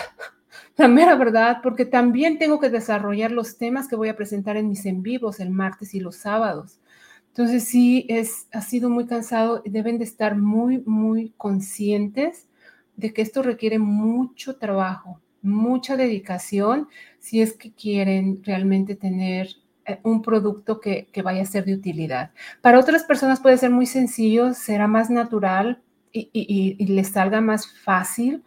la 0.77 0.89
mera 0.89 1.15
verdad, 1.15 1.59
porque 1.63 1.85
también 1.85 2.39
tengo 2.39 2.59
que 2.59 2.71
desarrollar 2.71 3.31
los 3.31 3.59
temas 3.59 3.89
que 3.89 3.97
voy 3.97 4.09
a 4.09 4.17
presentar 4.17 4.57
en 4.57 4.69
mis 4.69 4.87
en 4.87 5.03
vivos 5.03 5.41
el 5.41 5.51
martes 5.51 5.95
y 5.95 6.01
los 6.01 6.17
sábados. 6.17 6.81
Entonces 7.29 7.65
sí, 7.65 8.07
es, 8.09 8.47
ha 8.53 8.61
sido 8.61 8.91
muy 8.91 9.07
cansado 9.07 9.63
y 9.65 9.71
deben 9.71 9.99
de 9.99 10.05
estar 10.05 10.37
muy, 10.37 10.79
muy 10.87 11.33
conscientes 11.37 12.49
de 12.97 13.13
que 13.13 13.23
esto 13.23 13.43
requiere 13.43 13.79
mucho 13.79 14.57
trabajo, 14.57 15.21
mucha 15.43 15.97
dedicación, 15.97 16.89
si 17.19 17.41
es 17.41 17.55
que 17.55 17.73
quieren 17.73 18.41
realmente 18.45 18.95
tener 18.95 19.49
eh, 19.85 19.99
un 20.05 20.23
producto 20.23 20.81
que, 20.81 21.09
vaya 21.25 21.43
a 21.43 21.47
ser 21.47 21.65
de 21.65 21.75
utilidad. 21.75 22.31
Para 22.61 22.79
otras 22.79 23.05
personas 23.05 23.41
puede 23.41 23.59
ser 23.59 23.71
muy 23.71 23.87
sencillo, 23.87 24.55
será 24.55 24.87
más 24.87 25.11
natural 25.11 25.83
y, 26.13 26.31
y 26.79 26.87
les 26.87 27.09
salga 27.09 27.41
más 27.41 27.67
fácil, 27.67 28.45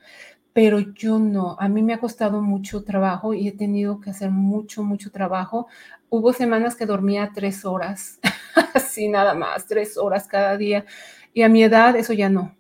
pero 0.58 0.80
yo 0.80 1.20
no, 1.20 1.56
a 1.60 1.70
mí 1.70 1.84
me 1.84 1.94
ha 1.94 2.00
costado 2.00 2.42
mucho 2.42 2.84
trabajo 2.84 3.36
y 3.36 3.48
he 3.48 3.52
tenido 3.52 4.02
que 4.02 4.10
hacer 4.10 4.32
mucho, 4.32 4.82
mucho 4.82 5.12
trabajo. 5.12 5.68
Hubo 6.10 6.34
semanas 6.34 6.76
que 6.76 6.88
dormía 6.88 7.30
tres 7.32 7.64
horas, 7.64 8.20
así 8.74 9.08
nada 9.08 9.36
más, 9.36 9.68
tres 9.68 10.00
horas 10.00 10.28
cada 10.28 10.58
día. 10.58 10.84
Y 11.32 11.44
a 11.44 11.48
mi 11.48 11.62
edad 11.62 11.96
eso 11.96 12.12
ya 12.12 12.32
no. 12.32 12.56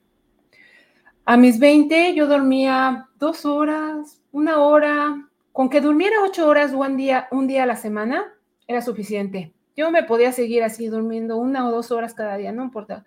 A 1.25 1.37
mis 1.37 1.57
20 1.57 2.13
yo 2.13 2.27
dormía 2.27 3.07
dos 3.17 3.45
horas, 3.45 4.21
una 4.31 4.59
hora, 4.59 5.27
con 5.51 5.67
que 5.67 5.81
durmiera 5.81 6.17
ocho 6.23 6.47
horas 6.47 6.73
un 6.73 6.97
día, 6.97 7.27
un 7.31 7.47
día 7.47 7.63
a 7.63 7.65
la 7.65 7.77
semana 7.77 8.31
era 8.67 8.83
suficiente. 8.83 9.53
Yo 9.75 9.89
me 9.89 10.03
podía 10.03 10.31
seguir 10.31 10.61
así 10.61 10.85
durmiendo 10.85 11.37
una 11.37 11.67
o 11.67 11.71
dos 11.71 11.89
horas 11.89 12.13
cada 12.13 12.37
día, 12.37 12.51
no 12.51 12.63
importa. 12.63 13.05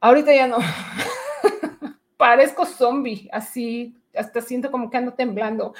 Ahorita 0.00 0.34
ya 0.34 0.48
no. 0.48 0.58
parezco 2.18 2.66
zombie, 2.66 3.30
así, 3.32 3.96
hasta 4.14 4.42
siento 4.42 4.70
como 4.70 4.90
que 4.90 4.98
ando 4.98 5.14
temblando. 5.14 5.72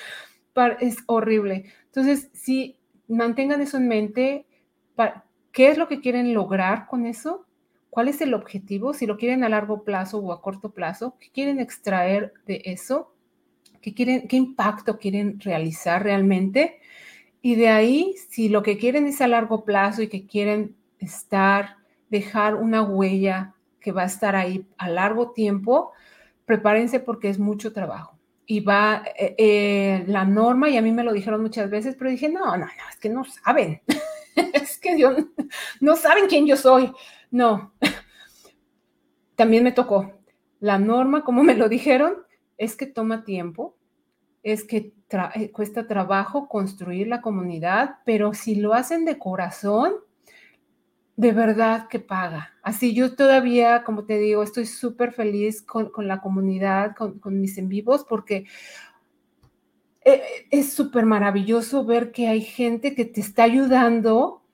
Es 0.80 0.96
horrible. 1.06 1.66
Entonces, 1.86 2.30
si 2.32 2.78
mantengan 3.06 3.60
eso 3.60 3.76
en 3.76 3.88
mente, 3.88 4.46
¿qué 5.52 5.68
es 5.68 5.76
lo 5.76 5.86
que 5.86 6.00
quieren 6.00 6.32
lograr 6.32 6.86
con 6.86 7.04
eso? 7.04 7.44
¿Cuál 7.90 8.08
es 8.08 8.20
el 8.20 8.34
objetivo? 8.34 8.94
Si 8.94 9.06
lo 9.06 9.16
quieren 9.18 9.44
a 9.44 9.48
largo 9.48 9.84
plazo 9.84 10.18
o 10.18 10.32
a 10.32 10.40
corto 10.40 10.70
plazo, 10.70 11.16
¿qué 11.20 11.30
quieren 11.30 11.60
extraer 11.60 12.32
de 12.46 12.62
eso? 12.64 13.12
¿Qué, 13.80 13.94
quieren, 13.94 14.26
qué 14.28 14.36
impacto 14.36 14.98
quieren 14.98 15.40
realizar 15.40 16.02
realmente? 16.02 16.80
Y 17.40 17.54
de 17.54 17.68
ahí, 17.68 18.14
si 18.28 18.48
lo 18.48 18.62
que 18.62 18.78
quieren 18.78 19.06
es 19.06 19.20
a 19.20 19.28
largo 19.28 19.64
plazo 19.64 20.02
y 20.02 20.08
que 20.08 20.26
quieren 20.26 20.76
estar, 20.98 21.76
dejar 22.10 22.56
una 22.56 22.82
huella 22.82 23.54
que 23.80 23.92
va 23.92 24.02
a 24.02 24.06
estar 24.06 24.34
ahí 24.34 24.66
a 24.76 24.88
largo 24.88 25.30
tiempo, 25.30 25.92
prepárense 26.48 26.98
porque 26.98 27.28
es 27.28 27.38
mucho 27.38 27.72
trabajo. 27.72 28.18
Y 28.46 28.60
va 28.60 29.04
eh, 29.16 29.34
eh, 29.38 30.04
la 30.08 30.24
norma, 30.24 30.70
y 30.70 30.78
a 30.78 30.82
mí 30.82 30.90
me 30.90 31.04
lo 31.04 31.12
dijeron 31.12 31.42
muchas 31.42 31.70
veces, 31.70 31.94
pero 31.96 32.10
dije, 32.10 32.28
no, 32.30 32.56
no, 32.56 32.64
no, 32.64 32.88
es 32.90 32.96
que 32.96 33.10
no 33.10 33.22
saben. 33.24 33.82
es 34.54 34.78
que 34.78 34.98
yo, 34.98 35.14
no 35.80 35.94
saben 35.94 36.26
quién 36.26 36.46
yo 36.46 36.56
soy. 36.56 36.90
No. 37.30 37.74
También 39.36 39.62
me 39.62 39.72
tocó. 39.72 40.14
La 40.58 40.78
norma, 40.78 41.22
como 41.22 41.44
me 41.44 41.54
lo 41.54 41.68
dijeron, 41.68 42.16
es 42.56 42.74
que 42.74 42.86
toma 42.86 43.24
tiempo, 43.24 43.76
es 44.42 44.64
que 44.64 44.94
eh, 45.34 45.52
cuesta 45.52 45.86
trabajo 45.86 46.48
construir 46.48 47.06
la 47.06 47.20
comunidad, 47.20 47.96
pero 48.04 48.32
si 48.34 48.56
lo 48.56 48.74
hacen 48.74 49.04
de 49.04 49.18
corazón, 49.18 49.92
de 51.18 51.32
verdad 51.32 51.88
que 51.88 51.98
paga. 51.98 52.52
Así 52.62 52.94
yo 52.94 53.16
todavía, 53.16 53.82
como 53.82 54.04
te 54.04 54.18
digo, 54.18 54.44
estoy 54.44 54.66
súper 54.66 55.12
feliz 55.12 55.62
con, 55.62 55.90
la 56.06 56.20
comunidad, 56.20 56.94
con, 56.94 57.40
mis 57.40 57.58
en 57.58 57.68
vivos, 57.68 58.06
porque 58.08 58.46
eh, 60.04 60.22
es 60.52 60.72
súper 60.72 61.06
maravilloso 61.06 61.84
ver 61.84 62.12
que 62.12 62.28
hay 62.28 62.40
gente 62.40 62.94
que 62.94 63.04
te 63.04 63.20
está 63.20 63.42
ayudando 63.42 64.44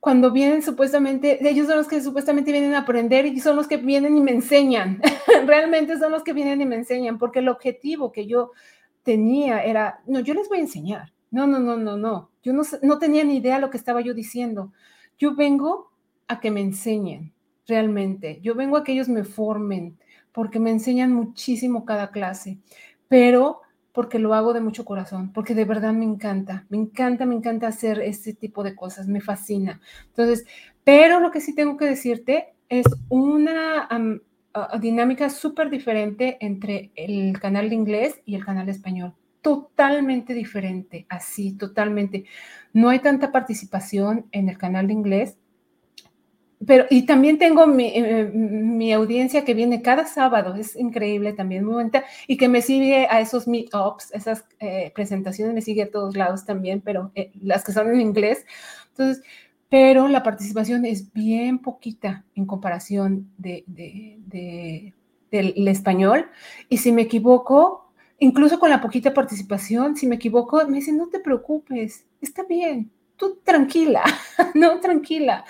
cuando 0.00 0.32
vienen 0.32 0.64
supuestamente, 0.64 1.48
ellos 1.48 1.68
son 1.68 1.76
los 1.76 1.86
que 1.86 2.02
supuestamente 2.02 2.50
vienen 2.50 2.74
a 2.74 2.80
aprender 2.80 3.24
y 3.24 3.38
son 3.38 3.54
los 3.54 3.68
que 3.68 3.76
vienen 3.76 4.16
y 4.16 4.20
me 4.20 4.32
enseñan. 4.32 5.00
Realmente 5.46 5.96
son 6.00 6.10
los 6.10 6.24
que 6.24 6.32
vienen 6.32 6.60
y 6.60 6.66
me 6.66 6.74
enseñan, 6.74 7.16
porque 7.16 7.38
el 7.38 7.48
objetivo 7.48 8.10
que 8.10 8.26
yo 8.26 8.50
tenía 9.04 9.62
era, 9.62 10.00
no, 10.08 10.18
yo 10.18 10.34
les 10.34 10.48
voy 10.48 10.58
a 10.58 10.62
enseñar. 10.62 11.12
No, 11.30 11.46
no, 11.46 11.60
no, 11.60 11.76
no, 11.76 11.96
no. 11.96 12.30
Yo 12.42 12.52
no, 12.52 12.64
no 12.82 12.98
tenía 12.98 13.22
ni 13.22 13.36
idea 13.36 13.54
de 13.54 13.60
lo 13.60 13.70
que 13.70 13.76
estaba 13.76 14.00
yo 14.00 14.14
diciendo. 14.14 14.72
Yo 15.16 15.36
vengo 15.36 15.91
a 16.32 16.40
que 16.40 16.50
me 16.50 16.60
enseñen 16.60 17.32
realmente. 17.66 18.40
Yo 18.42 18.54
vengo 18.54 18.76
a 18.76 18.84
que 18.84 18.92
ellos 18.92 19.08
me 19.08 19.24
formen 19.24 19.98
porque 20.32 20.58
me 20.58 20.70
enseñan 20.70 21.12
muchísimo 21.12 21.84
cada 21.84 22.10
clase, 22.10 22.58
pero 23.08 23.60
porque 23.92 24.18
lo 24.18 24.32
hago 24.32 24.54
de 24.54 24.62
mucho 24.62 24.86
corazón, 24.86 25.32
porque 25.34 25.54
de 25.54 25.66
verdad 25.66 25.92
me 25.92 26.04
encanta, 26.04 26.64
me 26.70 26.78
encanta, 26.78 27.26
me 27.26 27.34
encanta 27.34 27.66
hacer 27.66 28.00
este 28.00 28.32
tipo 28.32 28.62
de 28.62 28.74
cosas, 28.74 29.06
me 29.06 29.20
fascina. 29.20 29.82
Entonces, 30.06 30.46
pero 30.82 31.20
lo 31.20 31.30
que 31.30 31.42
sí 31.42 31.54
tengo 31.54 31.76
que 31.76 31.84
decirte 31.84 32.54
es 32.70 32.86
una 33.10 33.86
dinámica 34.80 35.28
súper 35.28 35.68
diferente 35.68 36.38
entre 36.40 36.90
el 36.94 37.38
canal 37.38 37.68
de 37.68 37.74
inglés 37.74 38.22
y 38.24 38.34
el 38.34 38.44
canal 38.44 38.64
de 38.64 38.72
español. 38.72 39.14
Totalmente 39.42 40.32
diferente, 40.32 41.04
así, 41.10 41.52
totalmente. 41.52 42.24
No 42.72 42.88
hay 42.88 43.00
tanta 43.00 43.30
participación 43.30 44.26
en 44.32 44.48
el 44.48 44.56
canal 44.56 44.86
de 44.86 44.94
inglés 44.94 45.36
pero 46.66 46.86
y 46.90 47.06
también 47.06 47.38
tengo 47.38 47.64
eh, 47.78 48.30
mi, 48.32 48.92
audiencia 48.92 49.44
que 49.44 49.54
viene 49.54 49.82
cada 49.82 50.06
sábado, 50.06 50.54
es 50.54 50.76
increíble 50.76 51.32
también, 51.32 51.64
muy 51.64 51.74
bonita, 51.74 52.04
y 52.26 52.36
que 52.36 52.48
me 52.48 52.62
sigue 52.62 53.06
a 53.10 53.20
esos 53.20 53.48
meetups, 53.48 54.12
esas 54.12 54.44
eh, 54.60 54.92
presentaciones, 54.94 55.54
me 55.54 55.62
sigue 55.62 55.82
a 55.82 55.90
todos 55.90 56.16
lados 56.16 56.44
también, 56.44 56.80
pero 56.80 57.10
eh, 57.14 57.32
las 57.40 57.64
que 57.64 57.72
son 57.72 57.88
en 57.88 58.00
inglés. 58.00 58.44
Entonces, 58.90 59.24
pero 59.68 60.06
la 60.08 60.22
participación 60.22 60.84
es 60.84 61.12
bien 61.12 61.58
poquita 61.58 62.24
en 62.34 62.44
comparación 62.44 63.30
de, 63.38 63.64
del 65.30 65.68
español. 65.68 66.26
Y 66.68 66.76
si 66.76 66.92
me 66.92 67.02
equivoco, 67.02 67.90
incluso 68.18 68.60
con 68.60 68.68
la 68.68 68.82
poquita 68.82 69.14
participación, 69.14 69.96
si 69.96 70.06
me 70.06 70.16
equivoco, 70.16 70.66
me 70.68 70.76
dicen, 70.76 70.98
no 70.98 71.08
te 71.08 71.20
preocupes, 71.20 72.04
está 72.20 72.44
bien, 72.44 72.90
tú 73.16 73.40
tranquila, 73.42 74.02
no, 74.54 74.78
tranquila 74.80 75.44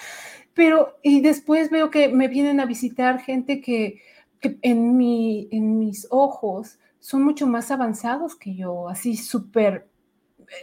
Pero, 0.54 0.98
y 1.02 1.20
después 1.20 1.70
veo 1.70 1.90
que 1.90 2.08
me 2.08 2.28
vienen 2.28 2.60
a 2.60 2.66
visitar 2.66 3.20
gente 3.20 3.60
que, 3.60 4.00
que 4.40 4.58
en, 4.62 4.96
mi, 4.96 5.48
en 5.50 5.78
mis 5.78 6.06
ojos 6.10 6.78
son 7.00 7.24
mucho 7.24 7.46
más 7.46 7.70
avanzados 7.70 8.36
que 8.36 8.54
yo, 8.54 8.88
así 8.88 9.16
súper 9.16 9.88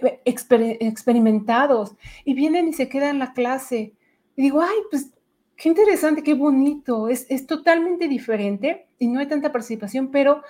eh, 0.01 0.21
experimentados, 0.25 1.95
y 2.23 2.33
vienen 2.33 2.67
y 2.67 2.73
se 2.73 2.89
quedan 2.89 3.11
en 3.11 3.19
la 3.19 3.33
clase. 3.33 3.93
Y 4.35 4.43
digo, 4.43 4.61
ay, 4.61 4.77
pues 4.91 5.11
qué 5.57 5.69
interesante, 5.69 6.23
qué 6.23 6.33
bonito, 6.35 7.09
es, 7.09 7.25
es 7.29 7.45
totalmente 7.47 8.07
diferente 8.07 8.87
y 8.99 9.07
no 9.07 9.19
hay 9.19 9.27
tanta 9.27 9.51
participación, 9.51 10.09
pero, 10.11 10.41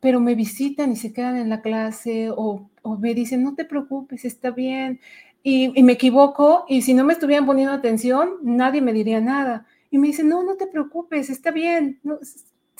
pero 0.00 0.20
me 0.20 0.34
visitan 0.34 0.92
y 0.92 0.96
se 0.96 1.12
quedan 1.12 1.36
en 1.36 1.48
la 1.48 1.62
clase 1.62 2.30
o, 2.30 2.68
o 2.82 2.98
me 2.98 3.14
dicen, 3.14 3.42
no 3.42 3.54
te 3.54 3.64
preocupes, 3.64 4.24
está 4.24 4.50
bien. 4.50 5.00
Y, 5.42 5.78
y, 5.78 5.82
me 5.82 5.92
equivoco 5.92 6.66
y 6.68 6.82
si 6.82 6.92
no 6.92 7.02
me 7.04 7.14
estuvieran 7.14 7.46
poniendo 7.46 7.72
atención, 7.72 8.34
nadie 8.42 8.82
me 8.82 8.92
diría 8.92 9.20
nada. 9.20 9.66
Y 9.90 9.98
me 9.98 10.08
dicen, 10.08 10.28
no, 10.28 10.42
no 10.42 10.56
te 10.56 10.66
preocupes, 10.66 11.30
está 11.30 11.50
bien, 11.50 11.98
no, 12.02 12.18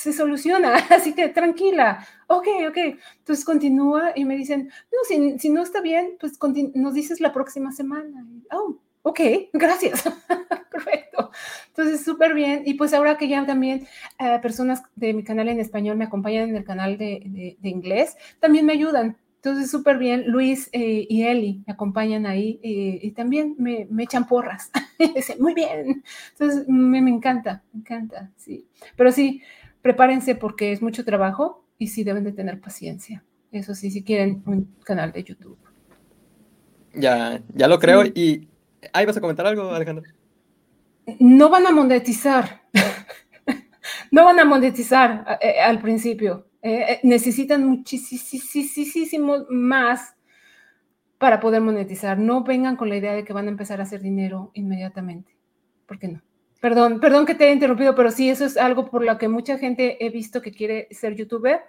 se 0.00 0.12
soluciona, 0.14 0.74
así 0.90 1.14
que 1.14 1.28
tranquila, 1.28 2.06
ok, 2.26 2.46
ok. 2.68 2.78
Entonces 3.18 3.44
continúa 3.44 4.12
y 4.16 4.24
me 4.24 4.36
dicen, 4.36 4.70
no, 4.90 4.98
si, 5.06 5.38
si 5.38 5.50
no 5.50 5.62
está 5.62 5.80
bien, 5.80 6.16
pues 6.18 6.38
nos 6.74 6.94
dices 6.94 7.20
la 7.20 7.32
próxima 7.32 7.70
semana. 7.72 8.26
Oh, 8.50 8.78
ok, 9.02 9.20
gracias. 9.52 10.04
Perfecto. 10.70 11.30
Entonces, 11.68 12.02
súper 12.02 12.32
bien. 12.34 12.62
Y 12.64 12.74
pues 12.74 12.94
ahora 12.94 13.18
que 13.18 13.28
ya 13.28 13.44
también 13.44 13.86
eh, 14.18 14.38
personas 14.40 14.82
de 14.96 15.12
mi 15.12 15.22
canal 15.22 15.48
en 15.48 15.60
español 15.60 15.96
me 15.96 16.04
acompañan 16.04 16.48
en 16.48 16.56
el 16.56 16.64
canal 16.64 16.96
de, 16.96 17.56
de, 17.60 17.68
inglés, 17.68 18.16
también 18.40 18.64
me 18.64 18.72
ayudan. 18.72 19.18
Entonces, 19.42 19.70
súper 19.70 19.96
bien. 19.96 20.24
Luis 20.26 20.68
eh, 20.72 21.06
y 21.08 21.22
Eli 21.22 21.62
me 21.66 21.72
acompañan 21.72 22.26
ahí 22.26 22.60
eh, 22.62 23.00
y 23.02 23.12
también 23.12 23.54
me, 23.58 23.86
me, 23.90 24.02
echan 24.02 24.26
porras. 24.26 24.70
Muy 25.38 25.54
bien. 25.54 26.04
Entonces, 26.32 26.68
me, 26.68 27.00
me 27.00 27.10
encanta, 27.10 27.62
me 27.72 27.80
encanta, 27.80 28.30
sí. 28.36 28.68
Pero 28.96 29.10
sí, 29.12 29.42
prepárense 29.80 30.34
porque 30.34 30.72
es 30.72 30.82
mucho 30.82 31.06
trabajo 31.06 31.64
y 31.78 31.86
sí 31.86 32.04
deben 32.04 32.24
de 32.24 32.32
tener 32.32 32.60
paciencia. 32.60 33.24
Eso 33.50 33.74
sí, 33.74 33.90
si 33.90 34.04
quieren 34.04 34.42
un 34.44 34.76
canal 34.84 35.10
de 35.12 35.24
YouTube. 35.24 35.58
Ya, 36.94 37.40
ya 37.54 37.66
lo 37.66 37.78
creo. 37.78 38.04
Y 38.04 38.46
ahí 38.92 39.06
vas 39.06 39.16
a 39.16 39.20
comentar 39.20 39.46
algo, 39.46 39.70
Alejandro. 39.70 40.04
No 41.18 41.48
van 41.48 41.66
a 41.66 41.70
monetizar. 41.70 42.62
no 44.10 44.24
van 44.24 44.38
a 44.38 44.44
monetizar 44.44 45.38
eh, 45.40 45.54
eh, 45.56 45.60
al 45.60 45.80
principio. 45.80 46.49
Eh, 46.62 47.00
necesitan 47.02 47.66
muchísimo 47.66 49.46
más 49.48 50.14
para 51.18 51.40
poder 51.40 51.60
monetizar. 51.60 52.18
No 52.18 52.44
vengan 52.44 52.76
con 52.76 52.88
la 52.88 52.96
idea 52.96 53.14
de 53.14 53.24
que 53.24 53.32
van 53.32 53.46
a 53.46 53.50
empezar 53.50 53.80
a 53.80 53.84
hacer 53.84 54.00
dinero 54.00 54.50
inmediatamente. 54.54 55.36
¿Por 55.86 55.98
qué 55.98 56.08
no? 56.08 56.22
Perdón, 56.60 57.00
perdón 57.00 57.24
que 57.24 57.34
te 57.34 57.44
haya 57.44 57.54
interrumpido, 57.54 57.94
pero 57.94 58.10
sí, 58.10 58.28
eso 58.28 58.44
es 58.44 58.58
algo 58.58 58.90
por 58.90 59.04
lo 59.04 59.16
que 59.16 59.28
mucha 59.28 59.56
gente 59.56 60.04
he 60.04 60.10
visto 60.10 60.42
que 60.42 60.52
quiere 60.52 60.88
ser 60.90 61.14
youtuber. 61.14 61.60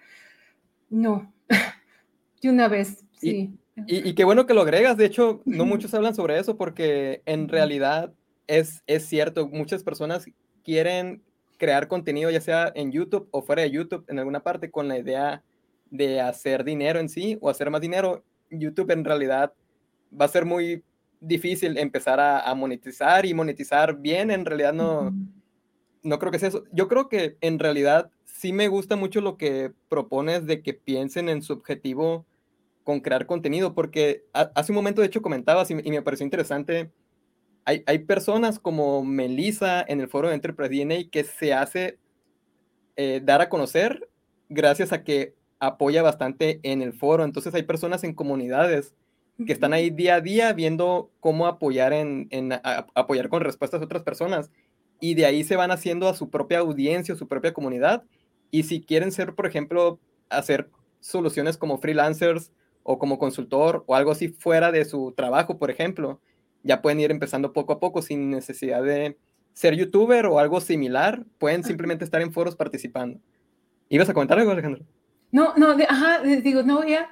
No, 0.89 1.33
de 2.41 2.49
una 2.49 2.67
vez, 2.67 3.05
sí. 3.13 3.57
Y, 3.87 4.13
qué 4.13 4.25
bueno 4.25 4.45
que 4.45 4.53
lo 4.53 4.61
agregas, 4.61 4.97
de 4.97 5.05
hecho, 5.05 5.41
no 5.45 5.65
muchos 5.65 5.93
hablan 5.93 6.13
sobre 6.13 6.37
eso 6.37 6.57
porque 6.57 7.21
en 7.25 7.47
realidad 7.47 8.13
es, 8.47 8.83
es 8.85 9.05
cierto, 9.05 9.47
muchas 9.47 9.83
personas 9.83 10.25
quieren 10.63 11.23
crear 11.61 11.87
contenido 11.87 12.31
ya 12.31 12.41
sea 12.41 12.71
en 12.73 12.91
YouTube 12.91 13.27
o 13.29 13.43
fuera 13.43 13.61
de 13.61 13.69
YouTube, 13.69 14.03
en 14.07 14.17
alguna 14.17 14.39
parte, 14.39 14.71
con 14.71 14.87
la 14.87 14.97
idea 14.97 15.43
de 15.91 16.19
hacer 16.19 16.63
dinero 16.63 16.99
en 16.99 17.07
sí 17.07 17.37
o 17.39 17.51
hacer 17.51 17.69
más 17.69 17.81
dinero. 17.81 18.23
YouTube 18.49 18.89
en 18.89 19.05
realidad 19.05 19.53
va 20.19 20.25
a 20.25 20.29
ser 20.29 20.43
muy 20.43 20.83
difícil 21.19 21.77
empezar 21.77 22.19
a, 22.19 22.51
monetizar 22.55 23.27
y 23.27 23.35
monetizar 23.35 23.95
bien, 23.95 24.31
en 24.31 24.43
realidad 24.43 24.73
no, 24.73 25.13
no 26.01 26.17
creo 26.17 26.31
que 26.31 26.39
sea 26.39 26.49
eso. 26.49 26.63
Yo 26.71 26.87
creo 26.87 27.07
que 27.09 27.37
en 27.41 27.59
realidad 27.59 28.09
sí 28.25 28.53
me 28.53 28.67
gusta 28.67 28.95
mucho 28.95 29.21
lo 29.21 29.37
que 29.37 29.71
propones 29.87 30.47
de 30.47 30.63
que 30.63 30.73
piensen 30.73 31.29
en 31.29 31.43
su 31.43 31.53
objetivo 31.53 32.25
con 32.83 33.01
crear 33.01 33.27
contenido, 33.27 33.75
porque 33.75 34.25
hace 34.33 34.71
un 34.71 34.77
momento 34.77 35.01
de 35.01 35.07
hecho 35.07 35.21
comentabas 35.21 35.69
y, 35.69 35.75
me 35.75 36.01
pareció 36.01 36.23
interesante, 36.23 36.89
hay, 37.65 37.83
hay, 37.85 37.99
personas 37.99 38.59
como 38.59 39.03
Melissa 39.03 39.83
en 39.87 40.01
el 40.01 40.07
foro 40.07 40.29
de 40.29 40.35
Enterprise 40.35 40.69
DNA 40.69 41.09
que 41.11 41.23
se 41.23 41.53
hace 41.53 41.99
eh, 42.95 43.21
dar 43.23 43.41
a 43.41 43.49
conocer 43.49 44.09
gracias 44.49 44.91
a 44.91 45.03
que 45.03 45.35
apoya 45.59 46.01
bastante 46.01 46.59
en 46.63 46.81
el 46.81 46.93
foro, 46.93 47.23
entonces 47.23 47.53
hay 47.53 47.63
personas 47.63 48.03
en 48.03 48.13
comunidades 48.13 48.95
que 49.45 49.53
están 49.53 49.73
ahí 49.73 49.89
día 49.89 50.15
a 50.15 50.21
día 50.21 50.53
viendo 50.53 51.11
cómo 51.19 51.47
apoyar 51.47 51.93
en, 51.93 52.27
apoyar 52.93 53.29
con 53.29 53.41
respuestas 53.41 53.81
a 53.81 53.85
otras 53.85 54.03
personas. 54.03 54.51
Y 54.99 55.15
de 55.15 55.25
ahí 55.25 55.43
se 55.43 55.55
van 55.55 55.71
haciendo 55.71 56.07
a 56.07 56.13
su 56.13 56.29
propia 56.29 56.59
audiencia, 56.59 57.15
su 57.15 57.27
propia 57.27 57.53
comunidad. 57.53 58.03
Y 58.51 58.63
si 58.63 58.81
quieren 58.81 59.11
ser, 59.11 59.33
por 59.33 59.47
ejemplo, 59.47 59.99
hacer 60.29 60.69
soluciones 60.99 61.57
como 61.57 61.79
freelancers 61.79 62.51
o 62.83 62.99
como 62.99 63.17
consultor 63.17 63.83
o 63.87 63.95
algo 63.95 64.11
así 64.11 64.27
fuera 64.27 64.71
de 64.71 64.85
su 64.85 65.13
trabajo, 65.13 65.57
por 65.57 65.71
ejemplo, 65.71 66.19
ya 66.63 66.81
pueden 66.81 66.99
ir 66.99 67.11
empezando 67.11 67.53
poco 67.53 67.73
a 67.73 67.79
poco 67.79 68.01
sin 68.01 68.29
necesidad 68.29 68.83
de 68.83 69.17
ser 69.53 69.75
youtuber 69.75 70.25
o 70.25 70.39
algo 70.39 70.61
similar, 70.61 71.25
pueden 71.37 71.63
simplemente 71.63 72.05
estar 72.05 72.21
en 72.21 72.31
foros 72.31 72.55
participando. 72.55 73.19
¿Ibas 73.89 74.09
a 74.09 74.13
comentar 74.13 74.39
algo, 74.39 74.51
Alejandro? 74.51 74.85
No, 75.31 75.53
no, 75.55 75.75
ajá, 75.87 76.21
digo, 76.21 76.63
no, 76.63 76.85
ya, 76.85 77.09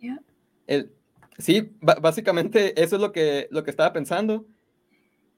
ya. 0.00 0.20
Sí, 1.38 1.72
básicamente 1.80 2.80
eso 2.80 2.96
es 2.96 3.02
lo 3.02 3.12
que, 3.12 3.48
lo 3.50 3.64
que 3.64 3.70
estaba 3.70 3.92
pensando. 3.92 4.46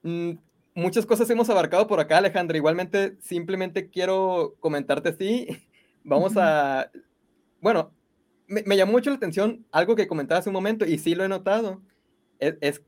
Mm, 0.01 0.31
muchas 0.75 1.05
cosas 1.05 1.29
hemos 1.29 1.49
abarcado 1.49 1.87
por 1.87 1.99
acá, 1.99 2.17
Alejandra. 2.17 2.57
Igualmente, 2.57 3.17
simplemente 3.21 3.89
quiero 3.89 4.55
comentarte 4.59 5.09
así. 5.09 5.47
Vamos 6.03 6.33
a... 6.35 6.91
Bueno, 7.61 7.91
me, 8.47 8.75
llamó 8.75 8.91
mucho 8.93 9.09
la 9.09 9.15
atención 9.15 9.65
algo 9.71 9.95
que 9.95 10.07
comentabas 10.07 10.41
hace 10.41 10.49
un 10.49 10.53
momento 10.53 10.85
y 10.85 10.97
sí 10.97 11.15
lo 11.15 11.23
he 11.23 11.29
notado. 11.29 11.81
Es, 12.39 12.55
es, 12.59 12.81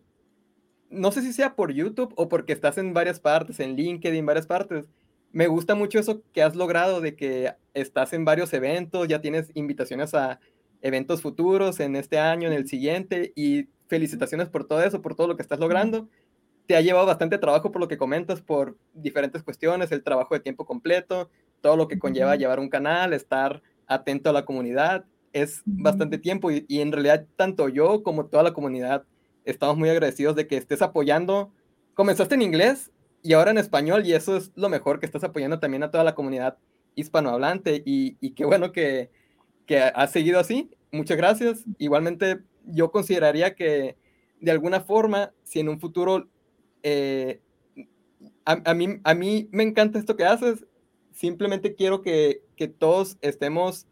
no 0.90 1.12
sé 1.12 1.22
si 1.22 1.34
sea 1.34 1.56
por 1.56 1.72
YouTube 1.72 2.14
o 2.16 2.30
porque 2.30 2.54
estás 2.54 2.78
en 2.78 2.94
varias 2.94 3.20
partes, 3.20 3.60
en 3.60 3.76
LinkedIn, 3.76 4.26
varias 4.26 4.48
partes. 4.48 4.86
Me 5.32 5.48
gusta 5.48 5.76
mucho 5.76 6.00
eso 6.00 6.22
que 6.34 6.42
has 6.42 6.56
logrado 6.56 7.02
de 7.02 7.16
que 7.16 7.54
estás 7.74 8.14
en 8.14 8.26
varios 8.26 8.54
eventos, 8.54 9.08
ya 9.08 9.22
tienes 9.22 9.52
invitaciones 9.54 10.14
a 10.14 10.40
eventos 10.82 11.22
futuros 11.22 11.80
en 11.80 11.96
este 11.96 12.20
año, 12.20 12.48
en 12.48 12.54
el 12.54 12.68
siguiente, 12.68 13.34
y 13.36 13.68
felicitaciones 13.88 14.50
por 14.50 14.66
todo 14.66 14.84
eso, 14.84 15.02
por 15.02 15.16
todo 15.16 15.28
lo 15.28 15.36
que 15.36 15.42
estás 15.42 15.60
logrando. 15.60 16.08
Te 16.68 16.76
ha 16.76 16.82
llevado 16.82 17.06
bastante 17.06 17.38
trabajo 17.38 17.72
por 17.72 17.82
lo 17.82 17.88
que 17.88 17.98
comentas, 17.98 18.42
por 18.42 18.78
diferentes 18.94 19.44
cuestiones, 19.44 19.92
el 19.92 20.04
trabajo 20.04 20.34
de 20.34 20.40
tiempo 20.40 20.66
completo, 20.66 21.30
todo 21.62 21.76
lo 21.76 21.88
que 21.88 22.00
conlleva 22.00 22.36
llevar 22.36 22.60
un 22.60 22.70
canal, 22.70 23.14
estar 23.14 23.62
atento 23.88 24.30
a 24.30 24.34
la 24.34 24.46
comunidad, 24.46 25.06
es 25.34 25.62
bastante 25.66 26.18
tiempo 26.18 26.50
y, 26.50 26.66
en 26.70 26.94
realidad 26.94 27.26
tanto 27.36 27.68
yo 27.68 28.04
como 28.04 28.28
toda 28.28 28.42
la 28.42 28.54
comunidad 28.54 29.04
estamos 29.46 29.78
muy 29.78 29.90
agradecidos 29.90 30.36
de 30.36 30.48
que 30.48 30.58
estés 30.58 30.82
apoyando. 30.82 31.52
Comenzaste 31.94 32.36
en 32.36 32.42
inglés 32.42 32.92
y 33.22 33.34
ahora 33.34 33.52
en 33.52 33.58
español 33.58 34.06
y 34.06 34.14
eso 34.14 34.38
es 34.38 34.52
lo 34.56 34.70
mejor 34.70 35.00
que 35.00 35.06
estás 35.06 35.24
apoyando 35.24 35.60
también 35.60 35.84
a 35.84 35.92
toda 35.92 36.04
la 36.04 36.16
comunidad 36.16 36.58
hispanohablante 36.96 37.82
y, 37.86 38.16
qué 38.32 38.46
bueno 38.46 38.72
que, 38.72 39.12
que 39.66 39.80
ha 39.80 40.08
seguido 40.08 40.40
así. 40.40 40.72
Muchas 40.92 41.18
gracias. 41.18 41.64
Igualmente, 41.78 42.42
yo 42.66 42.92
consideraría 42.92 43.56
que 43.56 43.98
de 44.40 44.52
alguna 44.52 44.82
forma, 44.82 45.34
si 45.44 45.60
en 45.60 45.70
un 45.70 45.80
futuro 45.80 46.30
eh, 46.84 47.42
a, 48.46 48.74
mí, 48.74 49.00
a 49.04 49.14
mí 49.16 49.50
me 49.52 49.64
encanta 49.64 49.98
esto 49.98 50.16
que 50.16 50.26
haces, 50.26 50.66
simplemente 51.12 51.74
quiero 51.74 52.02
que, 52.02 52.44
que 52.56 52.68
todos 52.68 53.18
estemos 53.22 53.88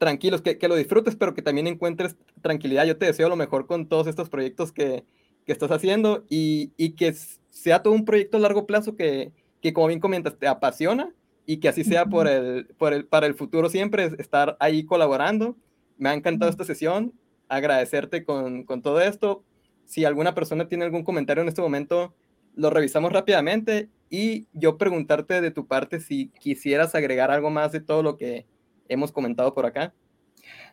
tranquilos, 0.00 0.40
que, 0.40 0.56
que, 0.56 0.66
lo 0.66 0.76
disfrutes, 0.76 1.14
pero 1.14 1.34
que 1.34 1.42
también 1.42 1.66
encuentres 1.66 2.16
tranquilidad. 2.40 2.86
Yo 2.86 2.96
te 2.96 3.04
deseo 3.04 3.28
lo 3.28 3.36
mejor 3.36 3.66
con 3.66 3.86
todos 3.86 4.06
estos 4.06 4.30
proyectos 4.30 4.72
que, 4.72 5.04
que 5.44 5.52
estás 5.52 5.70
haciendo 5.70 6.24
y, 6.30 6.72
y, 6.78 6.92
que 6.92 7.14
sea 7.50 7.82
todo 7.82 7.92
un 7.92 8.06
proyecto 8.06 8.38
a 8.38 8.40
largo 8.40 8.66
plazo 8.66 8.96
que, 8.96 9.30
que, 9.60 9.74
como 9.74 9.88
bien 9.88 10.00
comentas, 10.00 10.38
te 10.38 10.46
apasiona 10.46 11.14
y 11.44 11.58
que 11.58 11.68
así 11.68 11.84
sea 11.84 12.06
por 12.06 12.28
el, 12.28 12.66
por 12.78 12.94
el, 12.94 13.04
para 13.04 13.26
el 13.26 13.34
futuro 13.34 13.68
siempre, 13.68 14.10
estar 14.18 14.56
ahí 14.58 14.84
colaborando. 14.84 15.54
Me 15.98 16.08
ha 16.08 16.14
encantado 16.14 16.50
esta 16.50 16.64
sesión, 16.64 17.12
agradecerte 17.50 18.24
con, 18.24 18.64
con 18.64 18.80
todo 18.80 19.02
esto. 19.02 19.44
Si 19.84 20.06
alguna 20.06 20.34
persona 20.34 20.66
tiene 20.66 20.86
algún 20.86 21.04
comentario 21.04 21.42
en 21.42 21.48
este 21.48 21.60
momento, 21.60 22.14
lo 22.54 22.70
revisamos 22.70 23.12
rápidamente 23.12 23.90
y 24.08 24.46
yo 24.54 24.78
preguntarte 24.78 25.42
de 25.42 25.50
tu 25.50 25.66
parte 25.66 26.00
si 26.00 26.28
quisieras 26.40 26.94
agregar 26.94 27.30
algo 27.30 27.50
más 27.50 27.70
de 27.70 27.80
todo 27.80 28.02
lo 28.02 28.16
que 28.16 28.46
hemos 28.90 29.12
comentado 29.12 29.54
por 29.54 29.64
acá. 29.66 29.94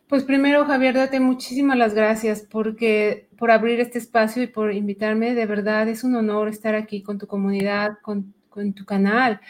Pues 0.07 0.23
primero, 0.23 0.63
Javier, 0.65 0.95
date 0.95 1.19
muchísimas 1.19 1.77
las 1.77 1.93
gracias 1.93 2.47
porque 2.49 3.27
por 3.37 3.51
abrir 3.51 3.79
este 3.81 3.97
espacio 3.97 4.41
y 4.41 4.47
por 4.47 4.73
invitarme. 4.73 5.35
De 5.35 5.45
verdad 5.45 5.87
es 5.89 6.03
un 6.03 6.15
honor 6.15 6.47
estar 6.47 6.75
aquí 6.75 7.03
con 7.03 7.17
tu 7.17 7.27
comunidad, 7.27 7.97
con, 8.01 8.33
con 8.49 8.73
tu 8.73 8.85
canal. 8.85 9.41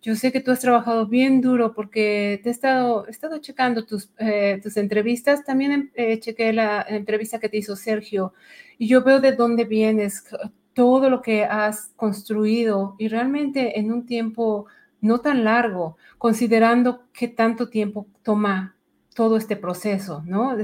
Yo 0.00 0.14
sé 0.14 0.32
que 0.32 0.40
tú 0.40 0.52
has 0.52 0.60
trabajado 0.60 1.06
bien 1.06 1.40
duro 1.40 1.74
porque 1.74 2.40
te 2.42 2.48
he 2.48 2.52
estado, 2.52 3.06
he 3.06 3.10
estado 3.10 3.38
checando 3.38 3.84
tus, 3.84 4.10
eh, 4.18 4.58
tus 4.62 4.76
entrevistas. 4.76 5.44
También 5.44 5.90
eh, 5.94 6.18
chequé 6.20 6.52
la 6.52 6.86
entrevista 6.88 7.38
que 7.38 7.48
te 7.48 7.58
hizo 7.58 7.76
Sergio 7.76 8.32
y 8.78 8.88
yo 8.88 9.02
veo 9.02 9.20
de 9.20 9.32
dónde 9.32 9.64
vienes, 9.64 10.24
todo 10.72 11.10
lo 11.10 11.22
que 11.22 11.44
has 11.44 11.92
construido 11.96 12.94
y 12.98 13.08
realmente 13.08 13.78
en 13.78 13.92
un 13.92 14.06
tiempo 14.06 14.66
no 15.06 15.20
tan 15.20 15.44
largo, 15.44 15.96
considerando 16.18 17.04
qué 17.12 17.28
tanto 17.28 17.68
tiempo 17.68 18.06
toma 18.22 18.76
todo 19.14 19.38
este 19.38 19.56
proceso, 19.56 20.22
¿no? 20.26 20.56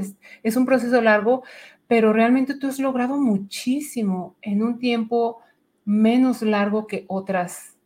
Es, 0.42 0.56
un 0.56 0.66
proceso 0.66 1.00
largo, 1.00 1.42
pero 1.88 2.12
realmente 2.12 2.54
tú 2.54 2.66
has 2.66 2.78
logrado 2.78 3.16
muchísimo 3.16 4.36
en 4.42 4.62
un 4.62 4.78
tiempo 4.78 5.38
menos 5.86 6.42
largo 6.42 6.86
que 6.86 7.06
otras, 7.08 7.76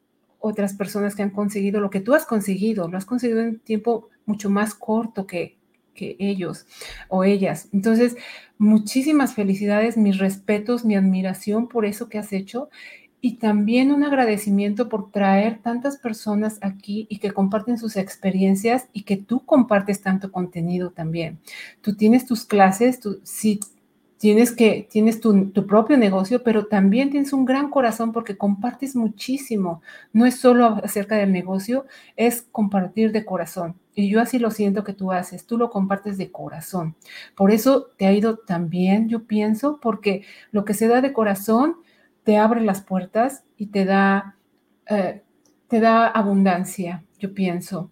otras 0.41 0.75
personas 0.75 1.15
que 1.15 1.23
han 1.23 1.31
conseguido 1.31 1.81
lo 1.81 1.91
que 1.91 2.01
tú 2.01 2.15
has 2.15 2.27
conseguido, 2.27 2.89
lo 2.89 2.99
has 2.99 3.05
conseguido 3.07 3.41
en 3.41 3.49
un 3.49 3.59
tiempo 3.61 4.09
mucho 4.27 4.51
más 4.51 4.75
corto 4.75 5.27
que, 5.27 5.57
que 5.95 6.17
ellos 6.19 6.67
o 7.09 7.23
ellas. 7.23 7.69
Entonces, 7.73 8.17
muchísimas 8.59 9.35
felicidades, 9.35 9.97
mis 9.97 10.19
respetos, 10.19 10.85
mi 10.85 10.97
admiración 10.97 11.69
por 11.69 11.85
eso 11.85 12.09
que 12.09 12.19
has 12.19 12.33
hecho 12.33 12.71
y 13.21 13.39
también 13.39 13.93
un 13.93 14.05
agradecimiento 14.05 14.89
por 14.89 15.11
traer 15.11 15.59
tantas 15.59 15.97
personas 15.97 16.59
aquí 16.61 17.07
y 17.09 17.19
que 17.19 17.33
comparten 17.33 17.79
sus 17.79 17.97
experiencias 17.97 18.89
y 18.93 19.03
que 19.03 19.17
tú 19.17 19.45
compartes 19.45 20.01
tanto 20.03 20.31
contenido 20.31 20.91
también. 20.91 21.39
Tú 21.81 21.97
tienes 21.97 22.27
tus 22.27 22.45
clases, 22.45 23.01
tú 23.01 23.21
sí 23.25 23.61
tienes 24.19 24.53
que 24.53 24.89
tienes 24.91 25.21
tu, 25.21 25.51
tu, 25.51 25.67
propio 25.67 25.97
negocio, 25.97 26.43
pero 26.43 26.67
también 26.67 27.11
tienes 27.11 27.33
un 27.33 27.45
gran 27.45 27.71
corazón 27.71 28.13
porque 28.13 28.37
compartes 28.37 28.97
muchísimo. 28.97 29.83
No 30.13 30.27
es 30.27 30.37
solo 30.37 30.81
acerca 30.83 31.17
del 31.17 31.33
negocio, 31.33 31.87
es 32.17 32.43
compartir 32.53 33.13
de 33.13 33.25
corazón. 33.25 33.77
Y 33.95 34.11
yo 34.11 34.21
así 34.21 34.39
lo 34.39 34.51
siento 34.51 34.85
que 34.85 34.93
tú 34.93 35.13
haces, 35.13 35.47
tú 35.47 35.59
lo 35.59 35.71
compartes 35.71 36.19
de 36.19 36.31
corazón. 36.31 36.95
Por 37.35 37.51
eso 37.51 37.89
te 37.97 38.07
ha 38.07 38.13
ido 38.13 38.37
tan 38.39 38.69
bien, 38.69 39.09
yo 39.09 39.25
pienso, 39.25 39.79
porque 39.81 40.23
lo 40.51 40.65
que 40.65 40.75
se 40.75 40.89
da 40.89 41.01
de 41.01 41.13
corazón 41.13 41.77
te 42.27 42.37
abre 42.39 42.61
las 42.61 42.83
puertas 42.83 43.45
y 43.57 43.69
te 43.69 43.85
da, 43.85 44.37
eh, 44.91 45.23
te 45.69 45.79
da 45.79 46.09
abundancia, 46.09 47.05
yo 47.21 47.33
pienso. 47.33 47.89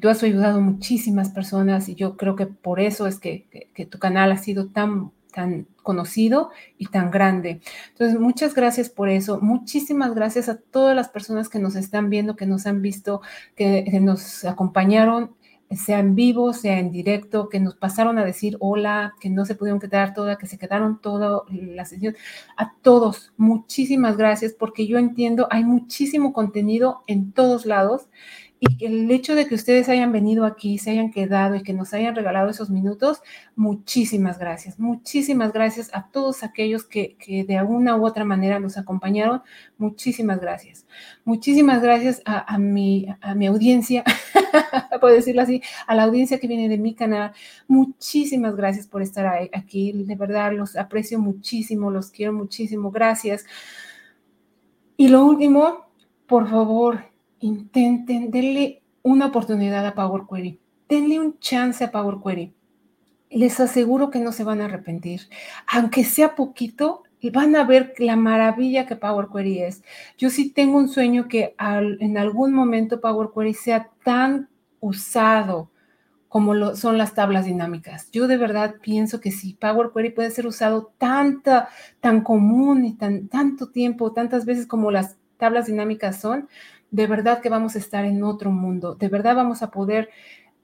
Tú 0.00 0.08
has 0.08 0.22
ayudado 0.22 0.56
a 0.58 0.62
muchísimas 0.62 1.28
personas 1.28 1.90
y 1.90 1.94
yo 1.94 2.16
creo 2.16 2.34
que 2.34 2.46
por 2.46 2.80
eso 2.80 3.06
es 3.06 3.20
que, 3.20 3.68
que, 3.74 3.84
tu 3.84 3.98
canal 3.98 4.32
ha 4.32 4.38
sido 4.38 4.68
tan, 4.68 5.12
tan 5.34 5.66
conocido 5.82 6.50
y 6.78 6.86
tan 6.86 7.10
grande. 7.10 7.60
Entonces, 7.90 8.18
muchas 8.18 8.54
gracias 8.54 8.88
por 8.88 9.10
eso. 9.10 9.38
Muchísimas 9.42 10.14
gracias 10.14 10.48
a 10.48 10.56
todas 10.56 10.96
las 10.96 11.10
personas 11.10 11.50
que 11.50 11.58
nos 11.58 11.76
están 11.76 12.08
viendo, 12.08 12.36
que 12.36 12.46
nos 12.46 12.66
han 12.66 12.80
visto, 12.80 13.20
que, 13.54 13.84
que 13.84 14.00
nos 14.00 14.46
acompañaron 14.46 15.34
sea 15.70 15.98
en 15.98 16.14
vivo, 16.14 16.52
sea 16.52 16.78
en 16.78 16.90
directo, 16.90 17.48
que 17.48 17.60
nos 17.60 17.74
pasaron 17.74 18.18
a 18.18 18.24
decir 18.24 18.56
hola, 18.60 19.14
que 19.20 19.28
no 19.28 19.44
se 19.44 19.54
pudieron 19.54 19.80
quedar 19.80 20.14
toda, 20.14 20.38
que 20.38 20.46
se 20.46 20.58
quedaron 20.58 21.00
toda 21.00 21.42
la 21.50 21.84
sesión. 21.84 22.16
A 22.56 22.72
todos, 22.82 23.32
muchísimas 23.36 24.16
gracias 24.16 24.54
porque 24.54 24.86
yo 24.86 24.98
entiendo, 24.98 25.46
hay 25.50 25.64
muchísimo 25.64 26.32
contenido 26.32 27.02
en 27.06 27.32
todos 27.32 27.66
lados 27.66 28.08
y 28.60 28.84
el 28.84 29.08
hecho 29.10 29.36
de 29.36 29.46
que 29.46 29.54
ustedes 29.54 29.88
hayan 29.88 30.10
venido 30.10 30.44
aquí, 30.44 30.78
se 30.78 30.90
hayan 30.90 31.12
quedado 31.12 31.54
y 31.54 31.62
que 31.62 31.72
nos 31.72 31.94
hayan 31.94 32.16
regalado 32.16 32.50
esos 32.50 32.70
minutos, 32.70 33.22
muchísimas 33.54 34.38
gracias. 34.38 34.80
Muchísimas 34.80 35.52
gracias 35.52 35.90
a 35.92 36.08
todos 36.08 36.42
aquellos 36.42 36.84
que, 36.84 37.16
de 37.46 37.56
alguna 37.56 37.96
u 37.96 38.04
otra 38.04 38.24
manera 38.24 38.58
nos 38.58 38.76
acompañaron. 38.76 39.42
Muchísimas 39.76 40.40
gracias. 40.40 40.86
Muchísimas 41.24 41.82
gracias 41.82 42.20
a, 42.24 42.52
a, 42.52 42.58
mi, 42.58 43.06
a 43.20 43.34
mi 43.36 43.46
audiencia, 43.46 44.02
puedo 45.00 45.14
decirlo 45.14 45.42
así, 45.42 45.62
a 45.86 45.94
la 45.94 46.02
audiencia 46.02 46.40
que 46.40 46.48
viene 46.48 46.68
de 46.68 46.78
mi 46.78 46.94
canal. 46.94 47.32
Muchísimas 47.68 48.56
gracias 48.56 48.88
por 48.88 49.02
estar 49.02 49.26
aquí. 49.52 49.92
De 49.92 50.16
verdad, 50.16 50.52
los 50.52 50.76
aprecio 50.76 51.20
muchísimo, 51.20 51.92
los 51.92 52.10
quiero 52.10 52.32
muchísimo. 52.32 52.90
Gracias. 52.90 53.44
Y 54.96 55.06
lo 55.06 55.24
último, 55.24 55.86
por 56.26 56.50
favor, 56.50 57.04
intenten, 57.40 58.30
denle 58.30 58.82
una 59.02 59.26
oportunidad 59.26 59.86
a 59.86 59.94
Power 59.94 60.22
Query, 60.28 60.60
denle 60.88 61.20
un 61.20 61.38
chance 61.38 61.82
a 61.82 61.90
Power 61.90 62.16
Query. 62.22 62.54
Les 63.30 63.60
aseguro 63.60 64.10
que 64.10 64.20
no 64.20 64.32
se 64.32 64.44
van 64.44 64.60
a 64.60 64.66
arrepentir. 64.66 65.28
Aunque 65.66 66.04
sea 66.04 66.34
poquito, 66.34 67.02
van 67.32 67.56
a 67.56 67.64
ver 67.64 67.94
la 67.98 68.16
maravilla 68.16 68.86
que 68.86 68.96
Power 68.96 69.28
Query 69.32 69.62
es. 69.62 69.82
Yo 70.16 70.30
sí 70.30 70.50
tengo 70.50 70.78
un 70.78 70.88
sueño 70.88 71.28
que 71.28 71.54
en 71.58 72.16
algún 72.16 72.52
momento 72.52 73.00
Power 73.00 73.28
Query 73.34 73.54
sea 73.54 73.90
tan 74.04 74.48
usado 74.80 75.70
como 76.28 76.54
lo, 76.54 76.76
son 76.76 76.98
las 76.98 77.14
tablas 77.14 77.46
dinámicas. 77.46 78.10
Yo 78.12 78.28
de 78.28 78.36
verdad 78.36 78.76
pienso 78.82 79.20
que 79.20 79.30
si 79.30 79.54
Power 79.54 79.90
Query 79.94 80.10
puede 80.10 80.30
ser 80.30 80.46
usado 80.46 80.92
tanta, 80.98 81.68
tan 82.00 82.20
común 82.22 82.84
y 82.84 82.94
tan, 82.94 83.28
tanto 83.28 83.70
tiempo, 83.70 84.12
tantas 84.12 84.44
veces 84.44 84.66
como 84.66 84.90
las 84.90 85.16
tablas 85.38 85.66
dinámicas 85.66 86.20
son, 86.20 86.48
de 86.90 87.06
verdad 87.06 87.40
que 87.40 87.48
vamos 87.48 87.76
a 87.76 87.78
estar 87.78 88.04
en 88.04 88.22
otro 88.22 88.50
mundo, 88.50 88.94
de 88.94 89.08
verdad 89.08 89.36
vamos 89.36 89.62
a 89.62 89.70
poder 89.70 90.10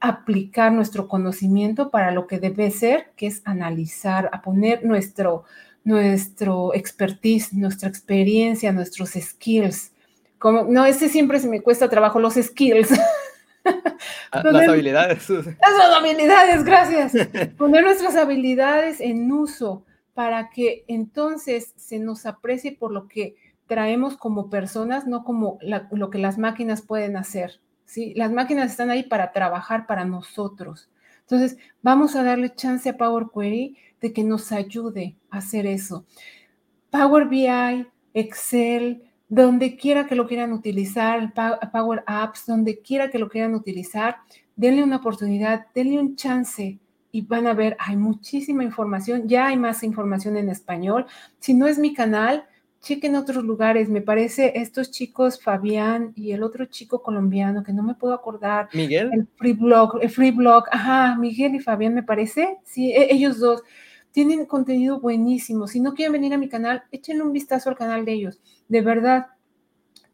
aplicar 0.01 0.73
nuestro 0.73 1.09
conocimiento 1.09 1.91
para 1.91 2.11
lo 2.11 2.27
que 2.27 2.39
debe 2.39 2.71
ser, 2.71 3.13
que 3.17 3.27
es 3.27 3.43
analizar, 3.45 4.29
a 4.33 4.43
poner 4.43 4.85
nuestro, 4.85 5.45
nuestro 5.83 6.75
expertise, 6.75 7.55
nuestra 7.55 7.89
experiencia, 7.89 8.73
nuestros 8.73 9.13
skills. 9.13 9.93
Como, 10.39 10.65
no, 10.65 10.85
ese 10.85 11.09
siempre 11.09 11.39
se 11.39 11.49
me 11.49 11.63
cuesta 11.63 11.89
trabajo, 11.89 12.21
los 12.21 12.35
skills. 12.35 12.91
Ah, 14.31 14.43
las 14.45 14.69
habilidades. 14.69 15.31
Las 15.31 15.97
habilidades, 15.97 16.65
gracias. 16.65 17.13
Poner 17.57 17.83
nuestras 17.83 18.15
habilidades 18.15 19.01
en 19.01 19.33
uso 19.33 19.87
para 20.13 20.51
que 20.51 20.85
entonces 20.87 21.73
se 21.77 21.99
nos 21.99 22.27
aprecie 22.27 22.73
por 22.73 22.93
lo 22.93 23.09
que 23.09 23.37
traemos 23.67 24.17
como 24.17 24.51
personas, 24.51 25.07
no 25.07 25.25
como 25.25 25.59
lo 25.61 26.11
que 26.11 26.19
las 26.19 26.39
máquinas 26.39 26.83
pueden 26.83 27.17
hacer. 27.17 27.61
¿sí? 27.85 28.13
Las 28.15 28.33
máquinas 28.33 28.71
están 28.71 28.91
ahí 28.91 29.03
para 29.05 29.33
trabajar 29.33 29.87
para 29.87 30.05
nosotros. 30.05 30.91
Entonces, 31.21 31.57
vamos 31.83 32.17
a 32.17 32.23
darle 32.23 32.55
chance 32.55 32.89
a 32.89 32.97
Power 32.97 33.27
Query 33.35 33.77
de 34.01 34.13
que 34.13 34.25
nos 34.25 34.53
ayude 34.53 35.17
a 35.31 35.39
hacer 35.39 35.67
eso. 35.67 36.05
Power 36.91 37.27
BI, 37.27 37.87
Excel, 38.13 39.03
donde 39.29 39.77
quiera 39.77 40.07
que 40.07 40.15
lo 40.15 40.27
quieran 40.27 40.53
utilizar, 40.53 41.33
Power 41.73 42.05
Apps, 42.07 42.47
donde 42.47 42.81
quiera 42.81 43.11
que 43.11 43.19
lo 43.19 43.29
quieran 43.29 43.55
utilizar, 43.55 44.19
denle 44.55 44.85
una 44.85 44.97
oportunidad, 44.97 45.67
denle 45.75 45.99
un 45.99 46.15
chance 46.15 46.79
y 47.11 47.23
van 47.23 47.47
a 47.47 47.55
ver, 47.55 47.77
hay 47.79 47.97
muchísima 47.97 48.65
información, 48.65 49.27
ya 49.29 49.47
hay 49.47 49.57
más 49.57 49.83
información 49.83 50.37
en 50.37 50.51
español. 50.51 51.07
Si 51.39 51.55
no 51.55 51.67
es 51.67 51.79
mi 51.79 51.95
canal, 51.95 52.45
chequen 52.85 53.17
otros 53.17 53.43
lugares. 53.43 53.89
Me 53.89 54.01
parece 54.01 54.53
estos 54.57 54.91
chicos, 54.91 55.43
Fabián 55.43 56.13
y 56.15 56.33
el 56.33 56.43
otro 56.43 56.67
chico 56.67 57.03
colombiano, 57.03 57.65
que 57.65 57.73
no 57.73 57.83
me 57.83 57.95
puedo 57.95 58.15
acordar. 58.15 58.69
Miguel. 58.73 59.11
El 59.13 59.27
Free 59.37 59.55
Blog, 59.55 59.99
el 60.01 60.11
Free 60.11 60.31
Blog, 60.31 60.65
ajá, 60.71 61.17
Miguel 61.17 61.57
y 61.57 61.61
Fabián 61.61 61.95
me 61.95 62.03
parece. 62.03 62.59
Sí, 62.65 62.93
e, 62.93 63.13
ellos 63.13 63.41
dos 63.41 63.63
tienen 64.13 64.47
contenido 64.47 65.01
buenísimo. 65.01 65.67
Si 65.67 65.81
no 65.81 65.95
quieren 65.95 66.13
venir 66.13 66.33
a 66.33 66.39
mi 66.39 66.49
canal, 66.49 66.85
échenle 66.93 67.25
un 67.25 67.33
vistazo 67.33 67.69
al 67.69 67.77
canal 67.77 68.05
de 68.05 68.13
ellos. 68.13 68.41
De 68.69 68.81
verdad, 68.81 69.27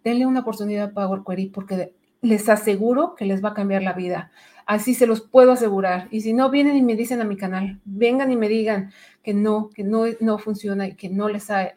denle 0.02 0.24
una 0.24 0.40
oportunidad 0.40 0.90
a 0.90 0.94
Power 0.94 1.20
Query 1.26 1.50
porque 1.50 1.94
les 2.22 2.48
aseguro 2.48 3.14
que 3.14 3.26
les 3.26 3.44
va 3.44 3.50
a 3.50 3.54
cambiar 3.54 3.82
la 3.82 3.92
vida. 3.92 4.30
Así 4.70 4.94
se 4.94 5.08
los 5.08 5.20
puedo 5.20 5.50
asegurar. 5.50 6.06
Y 6.12 6.20
si 6.20 6.32
no, 6.32 6.48
vienen 6.48 6.76
y 6.76 6.82
me 6.82 6.94
dicen 6.94 7.20
a 7.20 7.24
mi 7.24 7.36
canal, 7.36 7.80
vengan 7.84 8.30
y 8.30 8.36
me 8.36 8.48
digan 8.48 8.92
que 9.20 9.34
no, 9.34 9.68
que 9.70 9.82
no, 9.82 10.04
no 10.20 10.38
funciona 10.38 10.86
y 10.86 10.94
que 10.94 11.08
no 11.08 11.28
les 11.28 11.50
ha, 11.50 11.72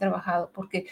trabajado, 0.00 0.50
porque 0.52 0.88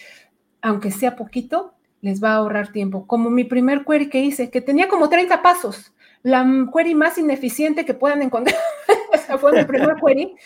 aunque 0.63 0.93
sea 0.93 1.17
poquito, 1.17 1.75
les 2.03 2.23
va 2.23 2.35
a 2.35 2.37
ahorrar 2.37 2.71
tiempo. 2.71 3.09
Como 3.09 3.31
mi 3.31 3.43
primer 3.43 3.85
query 3.85 4.09
que 4.11 4.21
hice, 4.21 4.49
que 4.49 4.61
tenía 4.61 4.87
como 4.87 5.09
30 5.09 5.43
pasos, 5.43 5.93
la 6.23 6.47
query 6.73 6.95
más 6.95 7.19
ineficiente 7.19 7.85
que 7.85 7.95
puedan 7.95 8.23
encontrar, 8.23 8.55
fue 9.41 9.59
mi 9.59 9.65
primer 9.65 9.97
query, 9.97 10.37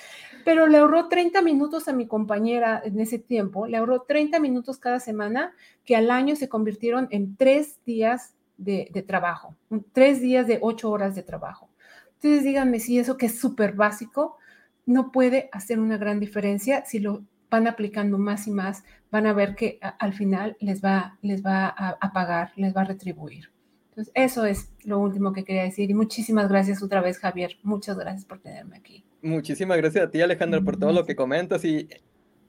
pero 0.43 0.69
le 0.69 0.79
ahorró 0.79 1.09
30 1.09 1.43
minutos 1.43 1.89
a 1.89 1.93
mi 1.93 2.07
compañera 2.07 2.81
en 2.83 2.99
ese 2.99 3.19
tiempo, 3.19 3.67
le 3.67 3.77
ahorró 3.77 4.07
30 4.09 4.41
minutos 4.41 4.79
cada 4.79 5.01
semana, 5.01 5.53
que 5.85 5.97
al 5.97 6.11
año 6.11 6.35
se 6.35 6.49
convirtieron 6.49 7.09
en 7.11 7.37
tres 7.37 7.79
días 7.85 8.38
de, 8.59 8.89
de 8.93 9.03
trabajo, 9.03 9.57
tres 9.93 10.21
días 10.21 10.47
de 10.47 10.59
ocho 10.61 10.91
horas 10.91 11.15
de 11.15 11.23
trabajo. 11.23 11.71
Entonces 12.15 12.45
díganme 12.45 12.81
si 12.81 12.99
eso 12.99 13.17
que 13.17 13.27
es 13.27 13.39
súper 13.39 13.73
básico 13.73 14.37
no 14.85 15.13
puede 15.13 15.49
hacer 15.53 15.79
una 15.79 15.97
gran 15.97 16.21
diferencia 16.21 16.85
si 16.85 16.99
lo 16.99 17.23
van 17.51 17.67
aplicando 17.67 18.19
más 18.19 18.47
y 18.47 18.51
más, 18.51 18.85
van 19.11 19.27
a 19.27 19.33
ver 19.33 19.55
que 19.55 19.79
al 19.81 20.13
final 20.13 20.57
les 20.61 20.83
va, 20.83 21.19
les 21.23 21.45
va 21.45 21.69
a, 21.69 22.13
pagar, 22.13 22.53
les 22.57 22.77
va 22.77 22.83
a 22.83 22.85
retribuir. 22.85 23.51
Entonces, 23.91 24.13
eso 24.15 24.45
es 24.45 24.71
lo 24.85 24.99
último 24.99 25.33
que 25.33 25.45
quería 25.45 25.63
decir. 25.63 25.91
Y 25.91 25.95
muchísimas 25.95 26.49
gracias 26.49 26.83
otra 26.83 27.01
vez, 27.01 27.19
Javier. 27.19 27.57
Muchas 27.63 27.99
gracias 27.99 28.25
por 28.25 28.39
tenerme 28.39 28.77
aquí. 28.77 29.05
Muchísimas 29.23 29.79
gracias 29.79 30.05
a 30.05 30.11
ti, 30.11 30.21
Alejandro, 30.21 30.63
por 30.63 30.77
todo 30.77 30.93
lo 30.93 31.05
que 31.05 31.17
comentas 31.17 31.65
y 31.65 31.89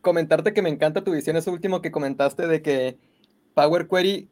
comentarte 0.02 0.54
que 0.54 0.62
me 0.62 0.70
encanta 0.70 1.04
tu 1.04 1.12
visión, 1.12 1.36
eso 1.36 1.52
último 1.52 1.82
que 1.82 1.92
comentaste 1.92 2.48
de 2.48 2.62
que 2.62 2.98
Power 3.54 3.88
Query, 3.88 4.30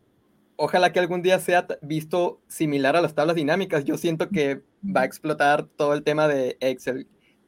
ojalá 0.57 0.91
que 0.91 0.99
algún 0.99 1.21
día 1.21 1.39
sea 1.39 1.65
visto 1.81 2.41
similar 2.47 2.95
a 2.95 3.01
las 3.01 3.15
tablas 3.15 3.35
dinámicas. 3.35 3.85
Yo 3.85 3.97
siento 3.97 4.29
que 4.29 4.61
va 4.83 5.01
a 5.01 5.05
explotar 5.05 5.65
todo 5.65 5.93
el 5.93 6.03
tema 6.03 6.27
de 6.27 6.57
Excel 6.59 7.07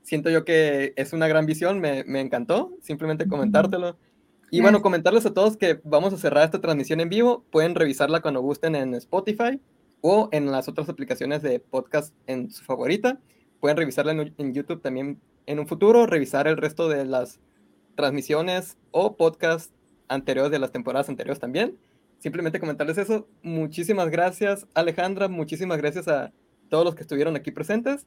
siento 0.09 0.29
yo 0.31 0.43
que 0.43 0.93
es 0.95 1.13
una 1.13 1.27
gran 1.27 1.45
visión, 1.45 1.79
me, 1.79 2.03
me 2.05 2.19
encantó, 2.19 2.73
simplemente 2.81 3.27
comentártelo. 3.27 3.97
Y 4.51 4.61
bueno, 4.61 4.81
comentarles 4.81 5.27
a 5.27 5.33
todos 5.33 5.55
que 5.55 5.79
vamos 5.83 6.11
a 6.11 6.17
cerrar 6.17 6.43
esta 6.43 6.59
transmisión 6.59 6.99
en 6.99 7.09
vivo. 7.09 7.45
Pueden 7.51 7.75
revisarla 7.75 8.21
cuando 8.21 8.41
gusten 8.41 8.75
en 8.75 8.95
Spotify 8.95 9.61
o 10.01 10.29
en 10.31 10.51
las 10.51 10.67
otras 10.67 10.89
aplicaciones 10.89 11.43
de 11.43 11.59
podcast 11.59 12.15
en 12.25 12.49
su 12.49 12.63
favorita. 12.63 13.19
Pueden 13.59 13.77
revisarla 13.77 14.13
en, 14.13 14.53
YouTube 14.53 14.81
también 14.81 15.21
en 15.45 15.59
un 15.59 15.67
futuro, 15.67 16.07
revisar 16.07 16.47
el 16.47 16.57
resto 16.57 16.89
de 16.89 17.05
las 17.05 17.39
transmisiones 17.95 18.79
o 18.89 19.15
podcasts 19.15 19.71
anteriores 20.07 20.51
de 20.51 20.57
las 20.57 20.71
temporadas 20.71 21.09
anteriores 21.09 21.39
también. 21.39 21.77
Simplemente 22.19 22.59
comentarles 22.59 22.97
eso. 22.97 23.27
Muchísimas 23.41 24.09
gracias, 24.09 24.67
Alejandra. 24.73 25.27
Muchísimas 25.27 25.77
gracias 25.77 26.07
a 26.07 26.31
todos 26.69 26.85
los 26.85 26.95
que 26.95 27.01
estuvieron 27.01 27.35
aquí 27.35 27.51
presentes 27.51 28.05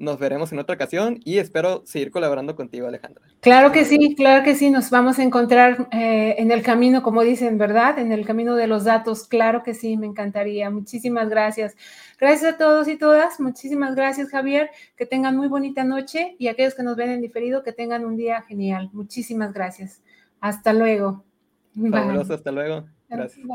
nos 0.00 0.18
veremos 0.18 0.50
en 0.50 0.58
otra 0.58 0.74
ocasión 0.76 1.20
y 1.24 1.38
espero 1.38 1.82
seguir 1.84 2.10
colaborando 2.10 2.56
contigo, 2.56 2.86
Alejandra. 2.86 3.22
Claro 3.40 3.70
que 3.70 3.84
sí, 3.84 4.14
claro 4.16 4.42
que 4.42 4.54
sí, 4.54 4.70
nos 4.70 4.88
vamos 4.88 5.18
a 5.18 5.22
encontrar 5.22 5.88
eh, 5.92 6.36
en 6.38 6.50
el 6.50 6.62
camino, 6.62 7.02
como 7.02 7.22
dicen, 7.22 7.58
¿verdad? 7.58 7.98
En 7.98 8.10
el 8.10 8.24
camino 8.24 8.56
de 8.56 8.66
los 8.66 8.84
datos, 8.84 9.28
claro 9.28 9.62
que 9.62 9.74
sí, 9.74 9.98
me 9.98 10.06
encantaría. 10.06 10.70
Muchísimas 10.70 11.28
gracias. 11.28 11.76
Gracias 12.18 12.54
a 12.54 12.56
todos 12.56 12.88
y 12.88 12.96
todas, 12.96 13.40
muchísimas 13.40 13.94
gracias, 13.94 14.30
Javier, 14.30 14.70
que 14.96 15.04
tengan 15.04 15.36
muy 15.36 15.48
bonita 15.48 15.84
noche 15.84 16.34
y 16.38 16.48
aquellos 16.48 16.74
que 16.74 16.82
nos 16.82 16.96
ven 16.96 17.10
en 17.10 17.20
diferido, 17.20 17.62
que 17.62 17.72
tengan 17.72 18.06
un 18.06 18.16
día 18.16 18.40
genial. 18.42 18.88
Muchísimas 18.94 19.52
gracias. 19.52 20.02
Hasta 20.40 20.72
luego. 20.72 21.24
Fabuloso, 21.74 22.32
hasta 22.32 22.50
luego. 22.50 22.86
Gracias. 23.10 23.46